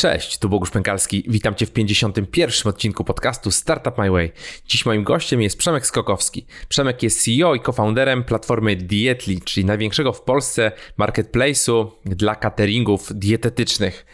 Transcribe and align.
Cześć, 0.00 0.38
tu 0.38 0.48
Bogusz 0.48 0.70
Pękalski. 0.70 1.24
Witam 1.28 1.54
Cię 1.54 1.66
w 1.66 1.72
51. 1.72 2.70
odcinku 2.70 3.04
podcastu 3.04 3.50
Startup 3.50 3.98
My 3.98 4.10
Way. 4.10 4.32
Dziś 4.66 4.86
moim 4.86 5.04
gościem 5.04 5.42
jest 5.42 5.58
Przemek 5.58 5.86
Skokowski. 5.86 6.46
Przemek 6.68 7.02
jest 7.02 7.24
CEO 7.24 7.54
i 7.54 7.60
co-founderem 7.60 8.24
platformy 8.24 8.76
Dietli, 8.76 9.40
czyli 9.40 9.66
największego 9.66 10.12
w 10.12 10.22
Polsce 10.22 10.72
marketplace'u 10.98 11.90
dla 12.04 12.34
cateringów 12.34 13.08
dietetycznych. 13.14 14.06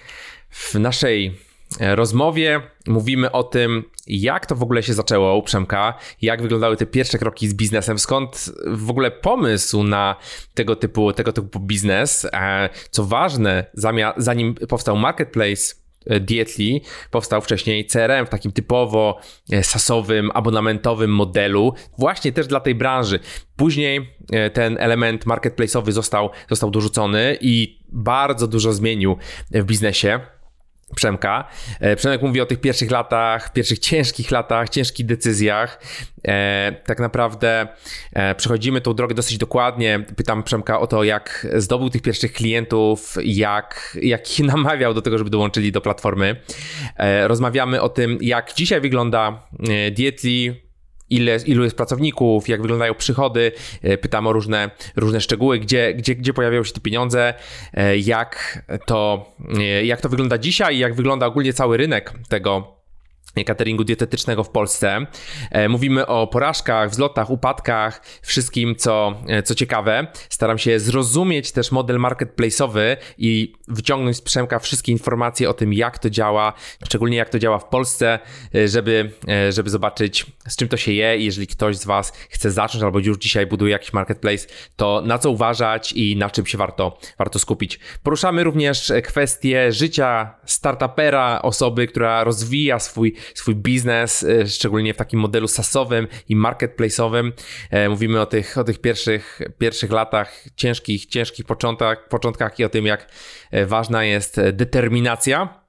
W 0.50 0.74
naszej 0.74 1.45
rozmowie 1.80 2.60
mówimy 2.86 3.32
o 3.32 3.42
tym, 3.42 3.84
jak 4.06 4.46
to 4.46 4.56
w 4.56 4.62
ogóle 4.62 4.82
się 4.82 4.94
zaczęło 4.94 5.36
u 5.36 5.42
Przemka, 5.42 5.94
jak 6.22 6.42
wyglądały 6.42 6.76
te 6.76 6.86
pierwsze 6.86 7.18
kroki 7.18 7.48
z 7.48 7.54
biznesem, 7.54 7.98
skąd 7.98 8.50
w 8.66 8.90
ogóle 8.90 9.10
pomysł 9.10 9.82
na 9.82 10.16
tego 10.54 10.76
typu, 10.76 11.12
tego 11.12 11.32
typu 11.32 11.60
biznes. 11.60 12.26
E, 12.32 12.68
co 12.90 13.04
ważne, 13.04 13.66
zanim 14.16 14.54
powstał 14.54 14.96
marketplace 14.96 15.74
e, 16.06 16.20
Dietli, 16.20 16.82
powstał 17.10 17.40
wcześniej 17.40 17.86
CRM 17.86 18.26
w 18.26 18.28
takim 18.28 18.52
typowo 18.52 19.18
e, 19.52 19.62
sasowym, 19.62 20.30
abonamentowym 20.34 21.10
modelu, 21.14 21.74
właśnie 21.98 22.32
też 22.32 22.46
dla 22.46 22.60
tej 22.60 22.74
branży. 22.74 23.18
Później 23.56 24.16
ten 24.52 24.76
element 24.80 25.26
marketplace'owy 25.26 25.92
został, 25.92 26.30
został 26.50 26.70
dorzucony 26.70 27.38
i 27.40 27.78
bardzo 27.88 28.46
dużo 28.46 28.72
zmienił 28.72 29.16
w 29.50 29.64
biznesie. 29.64 30.35
Przemka. 30.94 31.44
E, 31.80 31.96
Przemek 31.96 32.22
mówi 32.22 32.40
o 32.40 32.46
tych 32.46 32.60
pierwszych 32.60 32.90
latach, 32.90 33.52
pierwszych 33.52 33.78
ciężkich 33.78 34.30
latach, 34.30 34.68
ciężkich 34.68 35.06
decyzjach. 35.06 35.80
E, 36.28 36.72
tak 36.86 37.00
naprawdę 37.00 37.68
e, 38.12 38.34
przechodzimy 38.34 38.80
tą 38.80 38.94
drogę 38.94 39.14
dosyć 39.14 39.38
dokładnie. 39.38 40.04
Pytam 40.16 40.42
Przemka 40.42 40.80
o 40.80 40.86
to, 40.86 41.04
jak 41.04 41.46
zdobył 41.54 41.90
tych 41.90 42.02
pierwszych 42.02 42.32
klientów, 42.32 43.14
jak, 43.24 43.98
jak 44.02 44.38
ich 44.38 44.46
namawiał 44.54 44.94
do 44.94 45.02
tego, 45.02 45.18
żeby 45.18 45.30
dołączyli 45.30 45.72
do 45.72 45.80
platformy. 45.80 46.40
Rozmawiamy 47.26 47.82
o 47.82 47.88
tym, 47.88 48.18
jak 48.20 48.54
dzisiaj 48.54 48.80
wygląda 48.80 49.42
Dietli, 49.92 50.65
ile, 51.10 51.36
ilu 51.46 51.64
jest 51.64 51.76
pracowników, 51.76 52.48
jak 52.48 52.62
wyglądają 52.62 52.94
przychody, 52.94 53.52
e, 53.82 53.98
pytam 53.98 54.26
o 54.26 54.32
różne, 54.32 54.70
różne 54.96 55.20
szczegóły, 55.20 55.58
gdzie, 55.58 55.94
gdzie, 55.94 56.14
gdzie 56.14 56.34
pojawiają 56.34 56.64
się 56.64 56.72
te 56.72 56.80
pieniądze, 56.80 57.34
e, 57.74 57.98
jak 57.98 58.62
to, 58.86 59.32
e, 59.58 59.84
jak 59.84 60.00
to 60.00 60.08
wygląda 60.08 60.38
dzisiaj, 60.38 60.78
jak 60.78 60.94
wygląda 60.94 61.26
ogólnie 61.26 61.52
cały 61.52 61.76
rynek 61.76 62.12
tego 62.28 62.75
cateringu 63.44 63.84
dietetycznego 63.84 64.44
w 64.44 64.50
Polsce. 64.50 65.06
E, 65.50 65.68
mówimy 65.68 66.06
o 66.06 66.26
porażkach, 66.26 66.90
wzlotach, 66.90 67.30
upadkach, 67.30 68.02
wszystkim, 68.22 68.76
co, 68.76 69.14
e, 69.28 69.42
co 69.42 69.54
ciekawe. 69.54 70.06
Staram 70.28 70.58
się 70.58 70.80
zrozumieć 70.80 71.52
też 71.52 71.72
model 71.72 71.96
marketplace'owy 71.96 72.96
i 73.18 73.52
wyciągnąć 73.68 74.16
z 74.16 74.20
Przemka 74.20 74.58
wszystkie 74.58 74.92
informacje 74.92 75.50
o 75.50 75.54
tym, 75.54 75.72
jak 75.72 75.98
to 75.98 76.10
działa, 76.10 76.52
szczególnie 76.84 77.16
jak 77.16 77.28
to 77.28 77.38
działa 77.38 77.58
w 77.58 77.64
Polsce, 77.64 78.18
e, 78.54 78.68
żeby, 78.68 79.10
żeby 79.50 79.70
zobaczyć, 79.70 80.26
z 80.48 80.56
czym 80.56 80.68
to 80.68 80.76
się 80.76 80.92
je. 80.92 81.18
Jeżeli 81.18 81.46
ktoś 81.46 81.76
z 81.76 81.84
Was 81.84 82.12
chce 82.30 82.50
zacząć 82.50 82.84
albo 82.84 82.98
już 82.98 83.18
dzisiaj 83.18 83.46
buduje 83.46 83.72
jakiś 83.72 83.92
marketplace, 83.92 84.46
to 84.76 85.02
na 85.04 85.18
co 85.18 85.30
uważać 85.30 85.92
i 85.92 86.16
na 86.16 86.30
czym 86.30 86.46
się 86.46 86.58
warto, 86.58 86.98
warto 87.18 87.38
skupić. 87.38 87.80
Poruszamy 88.02 88.44
również 88.44 88.92
kwestie 89.04 89.72
życia 89.72 90.34
startupera, 90.44 91.42
osoby, 91.42 91.86
która 91.86 92.24
rozwija 92.24 92.78
swój 92.78 93.14
swój 93.34 93.54
biznes, 93.54 94.24
e, 94.24 94.46
szczególnie 94.46 94.94
w 94.94 94.96
takim 94.96 95.20
modelu 95.20 95.48
sasowym 95.48 96.08
i 96.28 96.36
marketplace'owym. 96.36 97.32
E, 97.70 97.88
mówimy 97.88 98.20
o 98.20 98.26
tych, 98.26 98.58
o 98.58 98.64
tych 98.64 98.80
pierwszych, 98.80 99.40
pierwszych 99.58 99.90
latach, 99.90 100.44
ciężkich, 100.56 101.06
ciężkich 101.06 101.46
początkach, 101.46 102.08
początkach 102.08 102.58
i 102.58 102.64
o 102.64 102.68
tym, 102.68 102.86
jak 102.86 103.08
e, 103.50 103.66
ważna 103.66 104.04
jest 104.04 104.40
determinacja. 104.52 105.66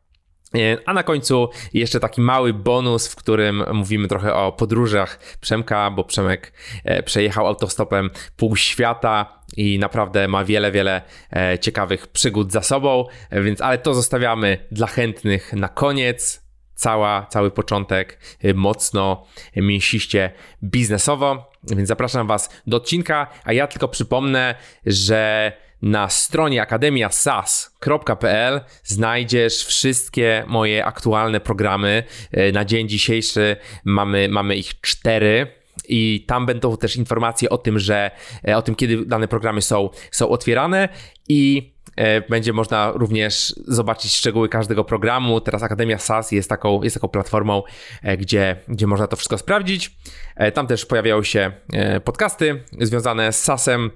A 0.85 0.93
na 0.93 1.03
końcu 1.03 1.49
jeszcze 1.73 1.99
taki 1.99 2.21
mały 2.21 2.53
bonus, 2.53 3.07
w 3.07 3.15
którym 3.15 3.63
mówimy 3.73 4.07
trochę 4.07 4.33
o 4.33 4.51
podróżach 4.51 5.37
Przemka, 5.41 5.91
bo 5.91 6.03
Przemek 6.03 6.53
przejechał 7.05 7.47
autostopem 7.47 8.09
pół 8.37 8.55
świata 8.55 9.41
i 9.57 9.79
naprawdę 9.79 10.27
ma 10.27 10.45
wiele, 10.45 10.71
wiele 10.71 11.01
ciekawych 11.61 12.07
przygód 12.07 12.51
za 12.51 12.61
sobą, 12.61 13.05
więc 13.31 13.61
ale 13.61 13.77
to 13.77 13.93
zostawiamy 13.93 14.67
dla 14.71 14.87
chętnych 14.87 15.53
na 15.53 15.67
koniec 15.67 16.46
cała, 16.77 17.25
cały 17.25 17.51
początek 17.51 18.19
y, 18.45 18.53
mocno, 18.53 19.25
mięsiście 19.55 20.31
biznesowo. 20.63 21.51
Więc 21.63 21.87
zapraszam 21.87 22.27
Was 22.27 22.49
do 22.67 22.77
odcinka, 22.77 23.27
a 23.43 23.53
ja 23.53 23.67
tylko 23.67 23.87
przypomnę, 23.87 24.55
że 24.85 25.51
na 25.81 26.09
stronie 26.09 26.61
akademiasas.pl 26.61 28.61
znajdziesz 28.83 29.65
wszystkie 29.65 30.43
moje 30.47 30.85
aktualne 30.85 31.39
programy. 31.39 32.03
Y, 32.37 32.51
na 32.51 32.65
dzień 32.65 32.89
dzisiejszy 32.89 33.55
mamy, 33.85 34.29
mamy 34.29 34.55
ich 34.55 34.81
cztery 34.81 35.47
i 35.87 36.25
tam 36.27 36.45
będą 36.45 36.77
też 36.77 36.95
informacje 36.95 37.49
o 37.49 37.57
tym, 37.57 37.79
że 37.79 38.11
o 38.55 38.61
tym, 38.61 38.75
kiedy 38.75 39.05
dane 39.05 39.27
programy 39.27 39.61
są, 39.61 39.89
są 40.11 40.29
otwierane 40.29 40.89
i 41.27 41.76
będzie 42.29 42.53
można 42.53 42.91
również 42.91 43.55
zobaczyć 43.67 44.15
szczegóły 44.15 44.49
każdego 44.49 44.83
programu. 44.83 45.41
Teraz 45.41 45.63
Akademia 45.63 45.97
SAS 45.97 46.31
jest 46.31 46.49
taką, 46.49 46.83
jest 46.83 46.93
taką 46.93 47.07
platformą, 47.07 47.63
e, 48.03 48.17
gdzie, 48.17 48.55
gdzie 48.67 48.87
można 48.87 49.07
to 49.07 49.15
wszystko 49.15 49.37
sprawdzić. 49.37 49.97
E, 50.35 50.51
tam 50.51 50.67
też 50.67 50.85
pojawiają 50.85 51.23
się 51.23 51.51
podcasty 52.03 52.63
związane 52.79 53.33
z 53.33 53.43
SAS-em 53.43 53.91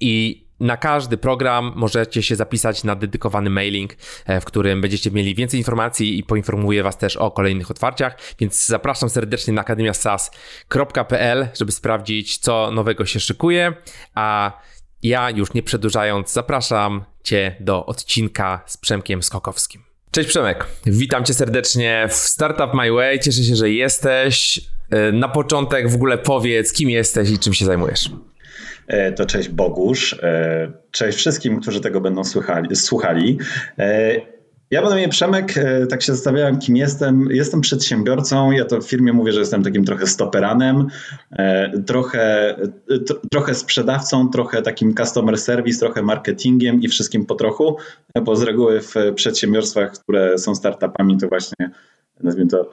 i 0.00 0.46
na 0.60 0.76
każdy 0.76 1.16
program 1.16 1.72
możecie 1.76 2.22
się 2.22 2.36
zapisać 2.36 2.84
na 2.84 2.96
dedykowany 2.96 3.50
mailing, 3.50 3.94
w 4.40 4.44
którym 4.44 4.80
będziecie 4.80 5.10
mieli 5.10 5.34
więcej 5.34 5.60
informacji 5.60 6.18
i 6.18 6.24
poinformuję 6.24 6.82
Was 6.82 6.98
też 6.98 7.16
o 7.16 7.30
kolejnych 7.30 7.70
otwarciach, 7.70 8.18
więc 8.38 8.66
zapraszam 8.66 9.10
serdecznie 9.10 9.54
na 9.54 9.60
akademiasas.pl, 9.60 11.48
żeby 11.54 11.72
sprawdzić, 11.72 12.38
co 12.38 12.70
nowego 12.70 13.06
się 13.06 13.20
szykuje, 13.20 13.74
a 14.14 14.52
ja 15.02 15.30
już 15.30 15.54
nie 15.54 15.62
przedłużając, 15.62 16.32
zapraszam 16.32 17.04
Cię 17.22 17.56
do 17.60 17.86
odcinka 17.86 18.60
z 18.66 18.76
Przemkiem 18.76 19.22
Skokowskim. 19.22 19.82
Cześć 20.10 20.28
Przemek, 20.28 20.66
witam 20.86 21.24
Cię 21.24 21.34
serdecznie 21.34 22.06
w 22.08 22.12
Startup 22.12 22.74
My 22.74 22.92
Way. 22.92 23.20
Cieszę 23.20 23.42
się, 23.42 23.56
że 23.56 23.70
jesteś. 23.70 24.60
E, 24.90 25.12
na 25.12 25.28
początek 25.28 25.90
w 25.90 25.94
ogóle 25.94 26.18
powiedz, 26.18 26.72
kim 26.72 26.90
jesteś 26.90 27.30
i 27.30 27.38
czym 27.38 27.54
się 27.54 27.64
zajmujesz. 27.64 28.10
E, 28.86 29.12
to 29.12 29.26
cześć 29.26 29.48
Bogusz. 29.48 30.12
E, 30.22 30.72
cześć 30.90 31.18
wszystkim, 31.18 31.60
którzy 31.60 31.80
tego 31.80 32.00
będą 32.00 32.24
słuchali. 32.24 32.76
słuchali. 32.76 33.38
Ja 34.70 34.80
na 34.80 34.98
imię 34.98 35.08
Przemek, 35.08 35.58
e, 35.58 35.86
tak 35.86 36.02
się 36.02 36.12
zastanawiałem, 36.12 36.58
kim 36.58 36.76
jestem. 36.76 37.28
Jestem 37.30 37.60
przedsiębiorcą, 37.60 38.50
ja 38.50 38.64
to 38.64 38.80
w 38.80 38.88
firmie 38.88 39.12
mówię, 39.12 39.32
że 39.32 39.40
jestem 39.40 39.62
takim 39.62 39.84
trochę 39.84 40.06
stoperanem, 40.06 40.86
e, 41.32 41.78
trochę, 41.82 42.56
e, 42.58 42.98
trochę 43.30 43.54
sprzedawcą, 43.54 44.28
trochę 44.28 44.62
takim 44.62 44.94
customer 44.94 45.38
service, 45.38 45.78
trochę 45.78 46.02
marketingiem 46.02 46.82
i 46.82 46.88
wszystkim 46.88 47.26
po 47.26 47.34
trochu, 47.34 47.76
bo 48.22 48.36
z 48.36 48.42
reguły 48.42 48.80
w 48.80 48.94
przedsiębiorstwach, 49.14 49.92
które 49.92 50.38
są 50.38 50.54
startupami, 50.54 51.18
to 51.18 51.28
właśnie 51.28 51.70
nazwijmy 52.20 52.50
to 52.50 52.70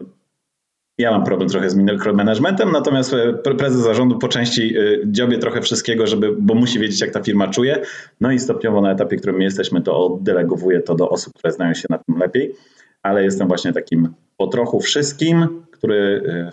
ja 0.98 1.12
mam 1.12 1.24
problem 1.24 1.50
trochę 1.50 1.70
z 1.70 1.76
micromanagementem, 1.76 2.72
natomiast 2.72 3.14
e, 3.14 3.34
prezes 3.34 3.82
zarządu 3.82 4.20
po 4.20 4.28
części 4.28 4.78
e, 4.78 4.82
dziobie 5.06 5.38
trochę 5.38 5.62
wszystkiego, 5.62 6.08
żeby, 6.08 6.36
bo 6.40 6.56
musi 6.56 6.80
wiedzieć, 6.80 7.02
jak 7.02 7.12
ta 7.12 7.22
firma 7.22 7.48
czuje. 7.48 7.82
No 8.22 8.32
i 8.32 8.40
stopniowo 8.40 8.82
na 8.82 8.92
etapie, 8.92 9.18
w 9.18 9.20
którym 9.20 9.42
jesteśmy, 9.42 9.82
to 9.82 10.06
oddelegowuję 10.06 10.82
to 10.82 10.96
do 10.96 11.10
osób, 11.10 11.34
które 11.34 11.54
znają 11.54 11.74
się 11.74 11.88
na 11.90 11.98
tym 11.98 12.18
lepiej, 12.18 12.56
ale 13.04 13.24
jestem 13.24 13.48
właśnie 13.48 13.74
takim 13.74 14.14
po 14.38 14.48
trochu 14.48 14.80
wszystkim, 14.80 15.66
który 15.72 16.24
e, 16.28 16.52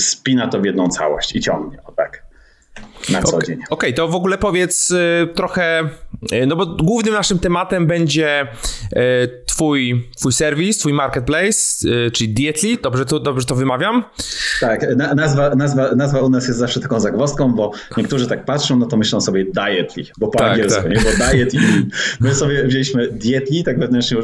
spina 0.00 0.48
to 0.48 0.60
w 0.60 0.64
jedną 0.64 0.88
całość 0.88 1.36
i 1.36 1.40
ciągnie, 1.40 1.78
o 1.84 1.92
tak 1.92 2.30
na 3.08 3.22
co 3.22 3.42
dzień. 3.42 3.56
Okej, 3.56 3.66
okay, 3.70 3.92
to 3.92 4.08
w 4.08 4.14
ogóle 4.14 4.38
powiedz 4.38 4.90
y, 4.90 5.28
trochę, 5.34 5.88
y, 6.32 6.46
no 6.46 6.56
bo 6.56 6.66
głównym 6.66 7.14
naszym 7.14 7.38
tematem 7.38 7.86
będzie 7.86 8.46
y, 8.92 8.96
twój, 9.46 10.08
twój 10.18 10.32
serwis, 10.32 10.78
twój 10.78 10.92
marketplace, 10.92 11.88
czyli 12.12 12.34
Dietli, 12.34 12.78
dobrze 12.82 13.04
to, 13.04 13.20
dobrze 13.20 13.46
to 13.46 13.54
wymawiam? 13.54 14.04
Tak, 14.60 14.96
na, 14.96 15.14
nazwa, 15.14 15.54
nazwa, 15.54 15.94
nazwa 15.94 16.20
u 16.20 16.30
nas 16.30 16.48
jest 16.48 16.58
zawsze 16.58 16.80
taką 16.80 17.00
zagwozdką, 17.00 17.52
bo 17.52 17.70
niektórzy 17.96 18.26
tak 18.26 18.44
patrzą, 18.44 18.78
no 18.78 18.86
to 18.86 18.96
myślą 18.96 19.20
sobie 19.20 19.44
Dietli, 19.44 20.06
bo 20.18 20.28
po 20.28 20.38
tak, 20.38 20.52
angielsku, 20.52 20.82
tak. 20.82 20.90
nie? 20.90 20.96
bo 20.96 21.26
diet 21.26 21.54
i 21.54 21.58
my 22.20 22.34
sobie 22.34 22.64
wzięliśmy 22.64 23.08
Dietli, 23.08 23.64
tak 23.64 23.78
wewnętrznie 23.78 24.18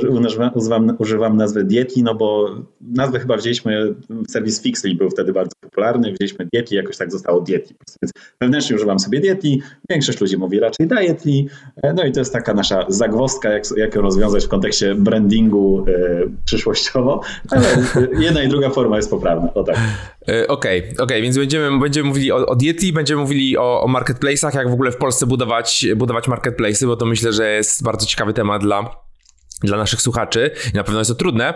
używam, 0.55 0.97
używam 0.99 1.37
nazwy 1.37 1.65
Dietli, 1.65 2.03
no 2.03 2.15
bo 2.15 2.57
nazwę 2.81 3.21
chyba 3.21 3.37
wzięliśmy, 3.37 3.95
serwis 4.29 4.63
Fixly 4.63 4.95
był 4.95 5.11
wtedy 5.11 5.33
bardzo 5.33 5.53
popularny, 5.61 6.13
wzięliśmy 6.13 6.47
Dietli, 6.53 6.77
jakoś 6.77 6.97
tak 6.97 7.13
zostało 7.13 7.41
Dietli, 7.41 7.77
więc 8.03 8.13
wewnętrznie 8.41 8.66
używam 8.75 8.99
sobie 8.99 9.21
Dietli, 9.21 9.63
większość 9.91 10.21
ludzi 10.21 10.37
mówi 10.37 10.61
raczej 10.61 10.87
Dietli, 10.87 11.49
e, 11.83 11.93
no 11.93 12.05
i 12.05 12.13
to 12.13 12.21
jest 12.21 12.33
taka 12.33 12.55
nasza 12.55 12.85
zagwozdka, 12.89 13.51
jak, 13.51 13.65
jak 13.77 13.95
ją 13.95 14.03
rozwiązać 14.03 14.45
w 14.45 14.49
kontekście 14.49 14.95
brandingu 14.95 15.85
e, 15.89 15.93
przyszłościowo, 16.45 17.21
ale 17.51 17.67
jedna 18.25 18.43
i 18.43 18.49
druga 18.49 18.71
forma 18.71 18.97
jest 18.97 19.11
poprawna, 19.11 19.55
o 19.55 19.63
tak. 19.63 19.77
E, 20.29 20.49
okej, 20.49 20.83
okay, 20.83 21.05
okay, 21.05 21.23
więc 21.23 21.39
będziemy, 21.39 21.79
będziemy 21.79 22.09
mówili 22.09 22.33
o, 22.33 22.47
o 22.47 22.57
Dietli, 22.57 22.93
będziemy 22.93 23.21
mówili 23.21 23.59
o, 23.59 23.83
o 23.83 23.89
marketplace'ach, 23.89 24.57
jak 24.57 24.71
w 24.71 24.73
ogóle 24.73 24.93
w 24.93 24.97
Polsce 24.97 25.27
budować, 25.27 25.87
budować 25.97 26.29
marketplace'y, 26.29 26.87
bo 26.87 26.97
to 26.97 27.07
myślę, 27.07 27.33
że 27.33 27.53
jest 27.53 27.85
bardzo 27.85 28.07
ciekawy 28.07 28.33
temat 28.33 28.63
dla 28.63 29.07
dla 29.63 29.77
naszych 29.77 30.03
słuchaczy. 30.03 30.51
Na 30.75 30.85
pewno 30.85 31.01
jest 31.01 31.11
to 31.11 31.15
trudne. 31.15 31.55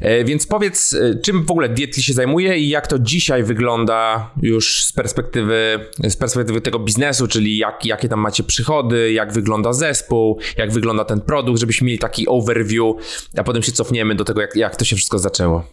E, 0.00 0.24
więc 0.24 0.46
powiedz, 0.46 0.92
e, 0.92 1.14
czym 1.14 1.44
w 1.44 1.50
ogóle 1.50 1.68
Dietli 1.68 2.02
się 2.02 2.12
zajmuje 2.12 2.58
i 2.58 2.68
jak 2.68 2.86
to 2.86 2.98
dzisiaj 2.98 3.42
wygląda 3.42 4.30
już 4.42 4.84
z 4.84 4.92
perspektywy, 4.92 5.78
z 6.08 6.16
perspektywy 6.16 6.60
tego 6.60 6.78
biznesu, 6.78 7.28
czyli 7.28 7.58
jak, 7.58 7.86
jakie 7.86 8.08
tam 8.08 8.20
macie 8.20 8.42
przychody, 8.42 9.12
jak 9.12 9.32
wygląda 9.32 9.72
zespół, 9.72 10.38
jak 10.56 10.72
wygląda 10.72 11.04
ten 11.04 11.20
produkt, 11.20 11.60
żebyśmy 11.60 11.86
mieli 11.86 11.98
taki 11.98 12.28
overview, 12.28 12.96
a 13.36 13.44
potem 13.44 13.62
się 13.62 13.72
cofniemy 13.72 14.14
do 14.14 14.24
tego, 14.24 14.40
jak, 14.40 14.56
jak 14.56 14.76
to 14.76 14.84
się 14.84 14.96
wszystko 14.96 15.18
zaczęło. 15.18 15.64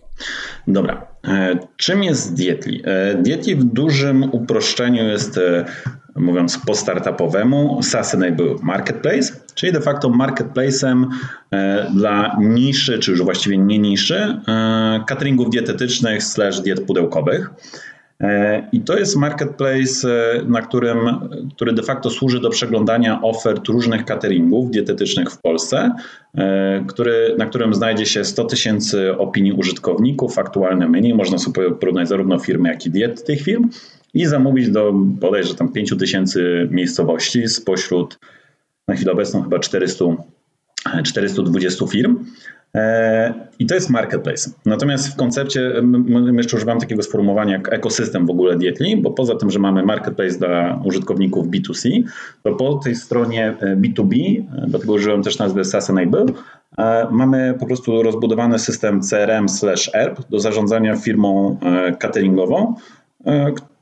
Dobra. 0.68 1.07
E, 1.27 1.59
czym 1.77 2.03
jest 2.03 2.33
Dietli? 2.33 2.83
Dietli 3.18 3.56
w 3.56 3.63
dużym 3.63 4.23
uproszczeniu 4.23 5.03
jest 5.03 5.39
mówiąc 6.18 6.58
po 6.66 6.75
startupowemu, 6.75 7.84
Sustainable 7.84 8.56
Marketplace, 8.64 9.34
czyli 9.56 9.72
de 9.72 9.81
facto 9.81 10.10
marketplace'em 10.10 11.06
e, 11.52 11.92
dla 11.96 12.38
niszy, 12.40 13.00
czy 13.00 13.12
już 13.12 13.22
właściwie 13.22 13.58
nie 13.58 13.80
niszy, 13.80 14.42
e, 14.48 15.04
cateringów 15.08 15.50
dietetycznych 15.50 16.24
slash 16.24 16.60
diet 16.60 16.86
pudełkowych. 16.86 17.50
E, 18.24 18.69
I 18.72 18.81
to 18.81 18.98
jest 18.98 19.16
marketplace, 19.16 20.08
na 20.48 20.62
którym, 20.62 20.98
który 21.56 21.74
de 21.74 21.84
facto 21.84 22.10
służy 22.10 22.40
do 22.40 22.50
przeglądania 22.50 23.22
ofert 23.22 23.68
różnych 23.68 24.06
cateringów 24.06 24.72
dietetycznych 24.72 25.31
w 25.31 25.42
Polsce, 25.42 25.92
który, 26.88 27.36
na 27.38 27.46
którym 27.46 27.74
znajdzie 27.74 28.06
się 28.06 28.24
100 28.24 28.46
tysięcy 28.46 29.18
opinii 29.18 29.52
użytkowników, 29.52 30.38
aktualne 30.38 30.90
menu. 30.90 31.14
Można 31.14 31.38
sobie 31.38 31.72
porównać 31.72 32.08
zarówno 32.08 32.40
firmy, 32.40 32.69
jak 32.69 32.86
i 32.86 32.90
diet 32.90 33.25
tych 33.25 33.42
firm 33.42 33.69
i 34.14 34.25
zamówić 34.25 34.69
do 34.69 34.92
bodajże 34.94 35.56
tam 35.56 35.72
5 35.72 35.94
tysięcy 36.00 36.68
miejscowości 36.72 37.48
spośród 37.48 38.19
na 38.88 38.96
chwilę 38.96 39.12
obecną 39.12 39.44
chyba 39.44 39.60
400, 39.60 40.06
420 41.04 41.88
firm. 41.88 42.25
E, 42.75 43.34
I 43.60 43.66
to 43.66 43.75
jest 43.75 43.90
marketplace. 43.90 44.52
Natomiast 44.66 45.14
w 45.14 45.16
koncepcie 45.16 45.74
my 45.84 46.38
jeszcze 46.38 46.58
używamy 46.58 46.80
takiego 46.80 47.04
sformułowania 47.04 47.54
jak 47.54 47.74
ekosystem 47.74 48.25
w 48.25 48.30
ogóle 48.30 48.58
Dietli, 48.58 48.98
bo 48.98 49.12
poza 49.12 49.36
tym, 49.36 49.52
że 49.52 49.60
mamy 49.60 49.84
marketplace 49.84 50.40
dla 50.40 50.81
użytkowników 50.84 51.48
B2C, 51.48 52.04
to 52.44 52.56
po 52.56 52.74
tej 52.74 52.96
stronie 52.96 53.56
B2B, 53.62 54.40
e, 54.40 54.66
dlatego 54.68 54.94
użyłem 54.94 55.24
też 55.24 55.40
nazwy 55.40 55.66
SaaS 55.66 55.90
Enable, 55.90 56.25
e, 56.78 57.08
mamy 57.12 57.56
po 57.60 57.66
prostu 57.66 58.04
rozbudowany 58.04 58.60
system 58.60 59.02
CRM 59.02 59.50
slash 59.50 59.90
ERP 59.94 60.19
do 60.30 60.40
zarządzania 60.40 60.96
firmą 60.96 61.58
cateringową, 62.00 62.75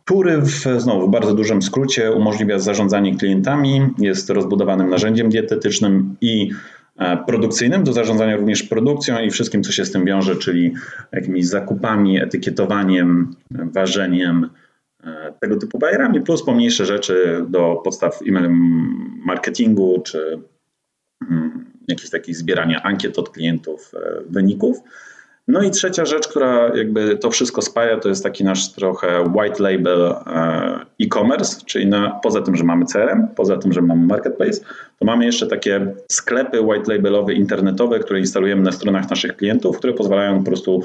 który 0.06 0.42
w, 0.42 0.66
znowu 0.78 1.08
w 1.08 1.12
bardzo 1.12 1.34
dużym 1.34 1.62
skrócie 1.62 2.12
umożliwia 2.12 2.60
zarządzanie 2.60 3.18
klientami, 3.18 3.82
jest 3.98 4.30
rozbudowanym 4.30 4.90
narzędziem 4.90 5.30
dietetycznym 5.30 6.16
i 6.22 6.50
e, 6.52 6.56
produkcyjnym 7.28 7.84
do 7.84 7.94
zarządzania 7.94 8.36
również 8.36 8.64
produkcją 8.64 9.20
i 9.20 9.30
wszystkim, 9.30 9.64
co 9.64 9.72
się 9.72 9.86
z 9.86 9.92
tym 9.92 10.06
wiąże, 10.06 10.36
czyli 10.36 10.74
jakimiś 11.12 11.48
zakupami, 11.48 12.22
etykietowaniem, 12.22 13.36
ważeniem, 13.52 14.50
e, 15.04 15.34
tego 15.40 15.58
typu 15.58 15.80
bajerami, 15.80 16.22
plus 16.22 16.46
pomniejsze 16.46 16.86
rzeczy 16.86 17.46
do 17.50 17.82
podstaw 17.84 18.20
e-mail 18.28 18.50
marketingu, 19.26 20.02
czy 20.06 20.40
mm, 21.32 21.66
jakieś 21.88 22.10
takich 22.10 22.36
zbierania 22.36 22.84
ankiet 22.84 23.20
od 23.20 23.30
klientów, 23.30 23.92
e, 23.94 24.22
wyników. 24.30 24.78
No 25.48 25.64
i 25.64 25.72
trzecia 25.72 26.06
rzecz, 26.06 26.28
która 26.28 26.76
jakby 26.76 27.18
to 27.18 27.32
wszystko 27.32 27.62
spaja, 27.62 28.00
to 28.00 28.10
jest 28.10 28.24
taki 28.24 28.44
nasz 28.44 28.72
trochę 28.72 29.24
white 29.36 29.64
label 29.64 30.02
e, 30.02 30.80
e-commerce, 31.02 31.66
czyli 31.66 31.88
na, 31.88 32.20
poza 32.24 32.42
tym, 32.42 32.56
że 32.56 32.64
mamy 32.64 32.86
CRM, 32.86 33.28
poza 33.36 33.58
tym, 33.58 33.74
że 33.74 33.82
mamy 33.82 34.06
marketplace, 34.06 34.62
to 35.00 35.06
mamy 35.06 35.26
jeszcze 35.26 35.48
takie 35.48 35.94
sklepy 36.12 36.62
white 36.62 36.94
labelowe 36.94 37.34
internetowe, 37.34 38.00
które 38.00 38.20
instalujemy 38.20 38.62
na 38.62 38.72
stronach 38.72 39.10
naszych 39.10 39.36
klientów, 39.36 39.78
które 39.78 39.94
pozwalają 39.94 40.40
po 40.40 40.46
prostu 40.46 40.84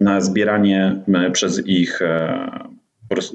na 0.00 0.20
zbieranie 0.20 1.02
e, 1.14 1.30
przez 1.30 1.66
ich 1.66 2.02
e, 2.02 2.68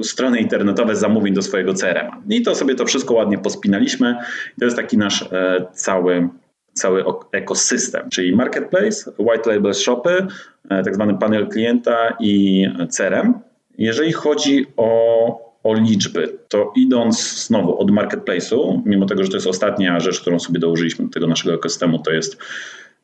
strony 0.04 0.40
internetowe 0.40 0.96
zamówień 0.96 1.34
do 1.34 1.42
swojego 1.42 1.74
CRM. 1.74 2.12
I 2.30 2.42
to 2.42 2.56
sobie 2.56 2.76
to 2.76 2.86
wszystko 2.86 3.14
ładnie 3.14 3.38
pospinaliśmy. 3.38 4.16
To 4.60 4.66
jest 4.66 4.78
taki 4.78 4.98
nasz 4.98 5.30
cały 5.74 6.30
cały 6.74 7.04
ekosystem, 7.32 8.10
czyli 8.10 8.36
marketplace, 8.36 9.12
white 9.18 9.54
label 9.54 9.74
shopy, 9.74 10.28
e, 10.70 10.84
tak 10.84 10.96
zwany 10.96 11.18
panel 11.18 11.48
klienta 11.48 12.18
i 12.20 12.66
CRM. 12.90 13.34
Jeżeli 13.78 14.12
chodzi 14.12 14.66
o, 14.78 15.52
o 15.64 15.74
liczby, 15.74 16.38
to 16.50 16.74
idąc 16.76 17.46
znowu 17.46 17.80
od 17.80 17.92
marketplace'u, 17.92 18.82
mimo 18.86 19.06
tego, 19.06 19.24
że 19.24 19.30
to 19.30 19.38
jest 19.38 19.48
ostatnia 19.48 20.00
rzecz, 20.00 20.22
którą 20.22 20.40
sobie 20.40 20.60
dołożyliśmy 20.60 21.06
do 21.06 21.12
tego 21.12 21.28
naszego 21.28 21.56
ekosystemu, 21.56 22.00
to 22.00 22.12
jest 22.12 22.38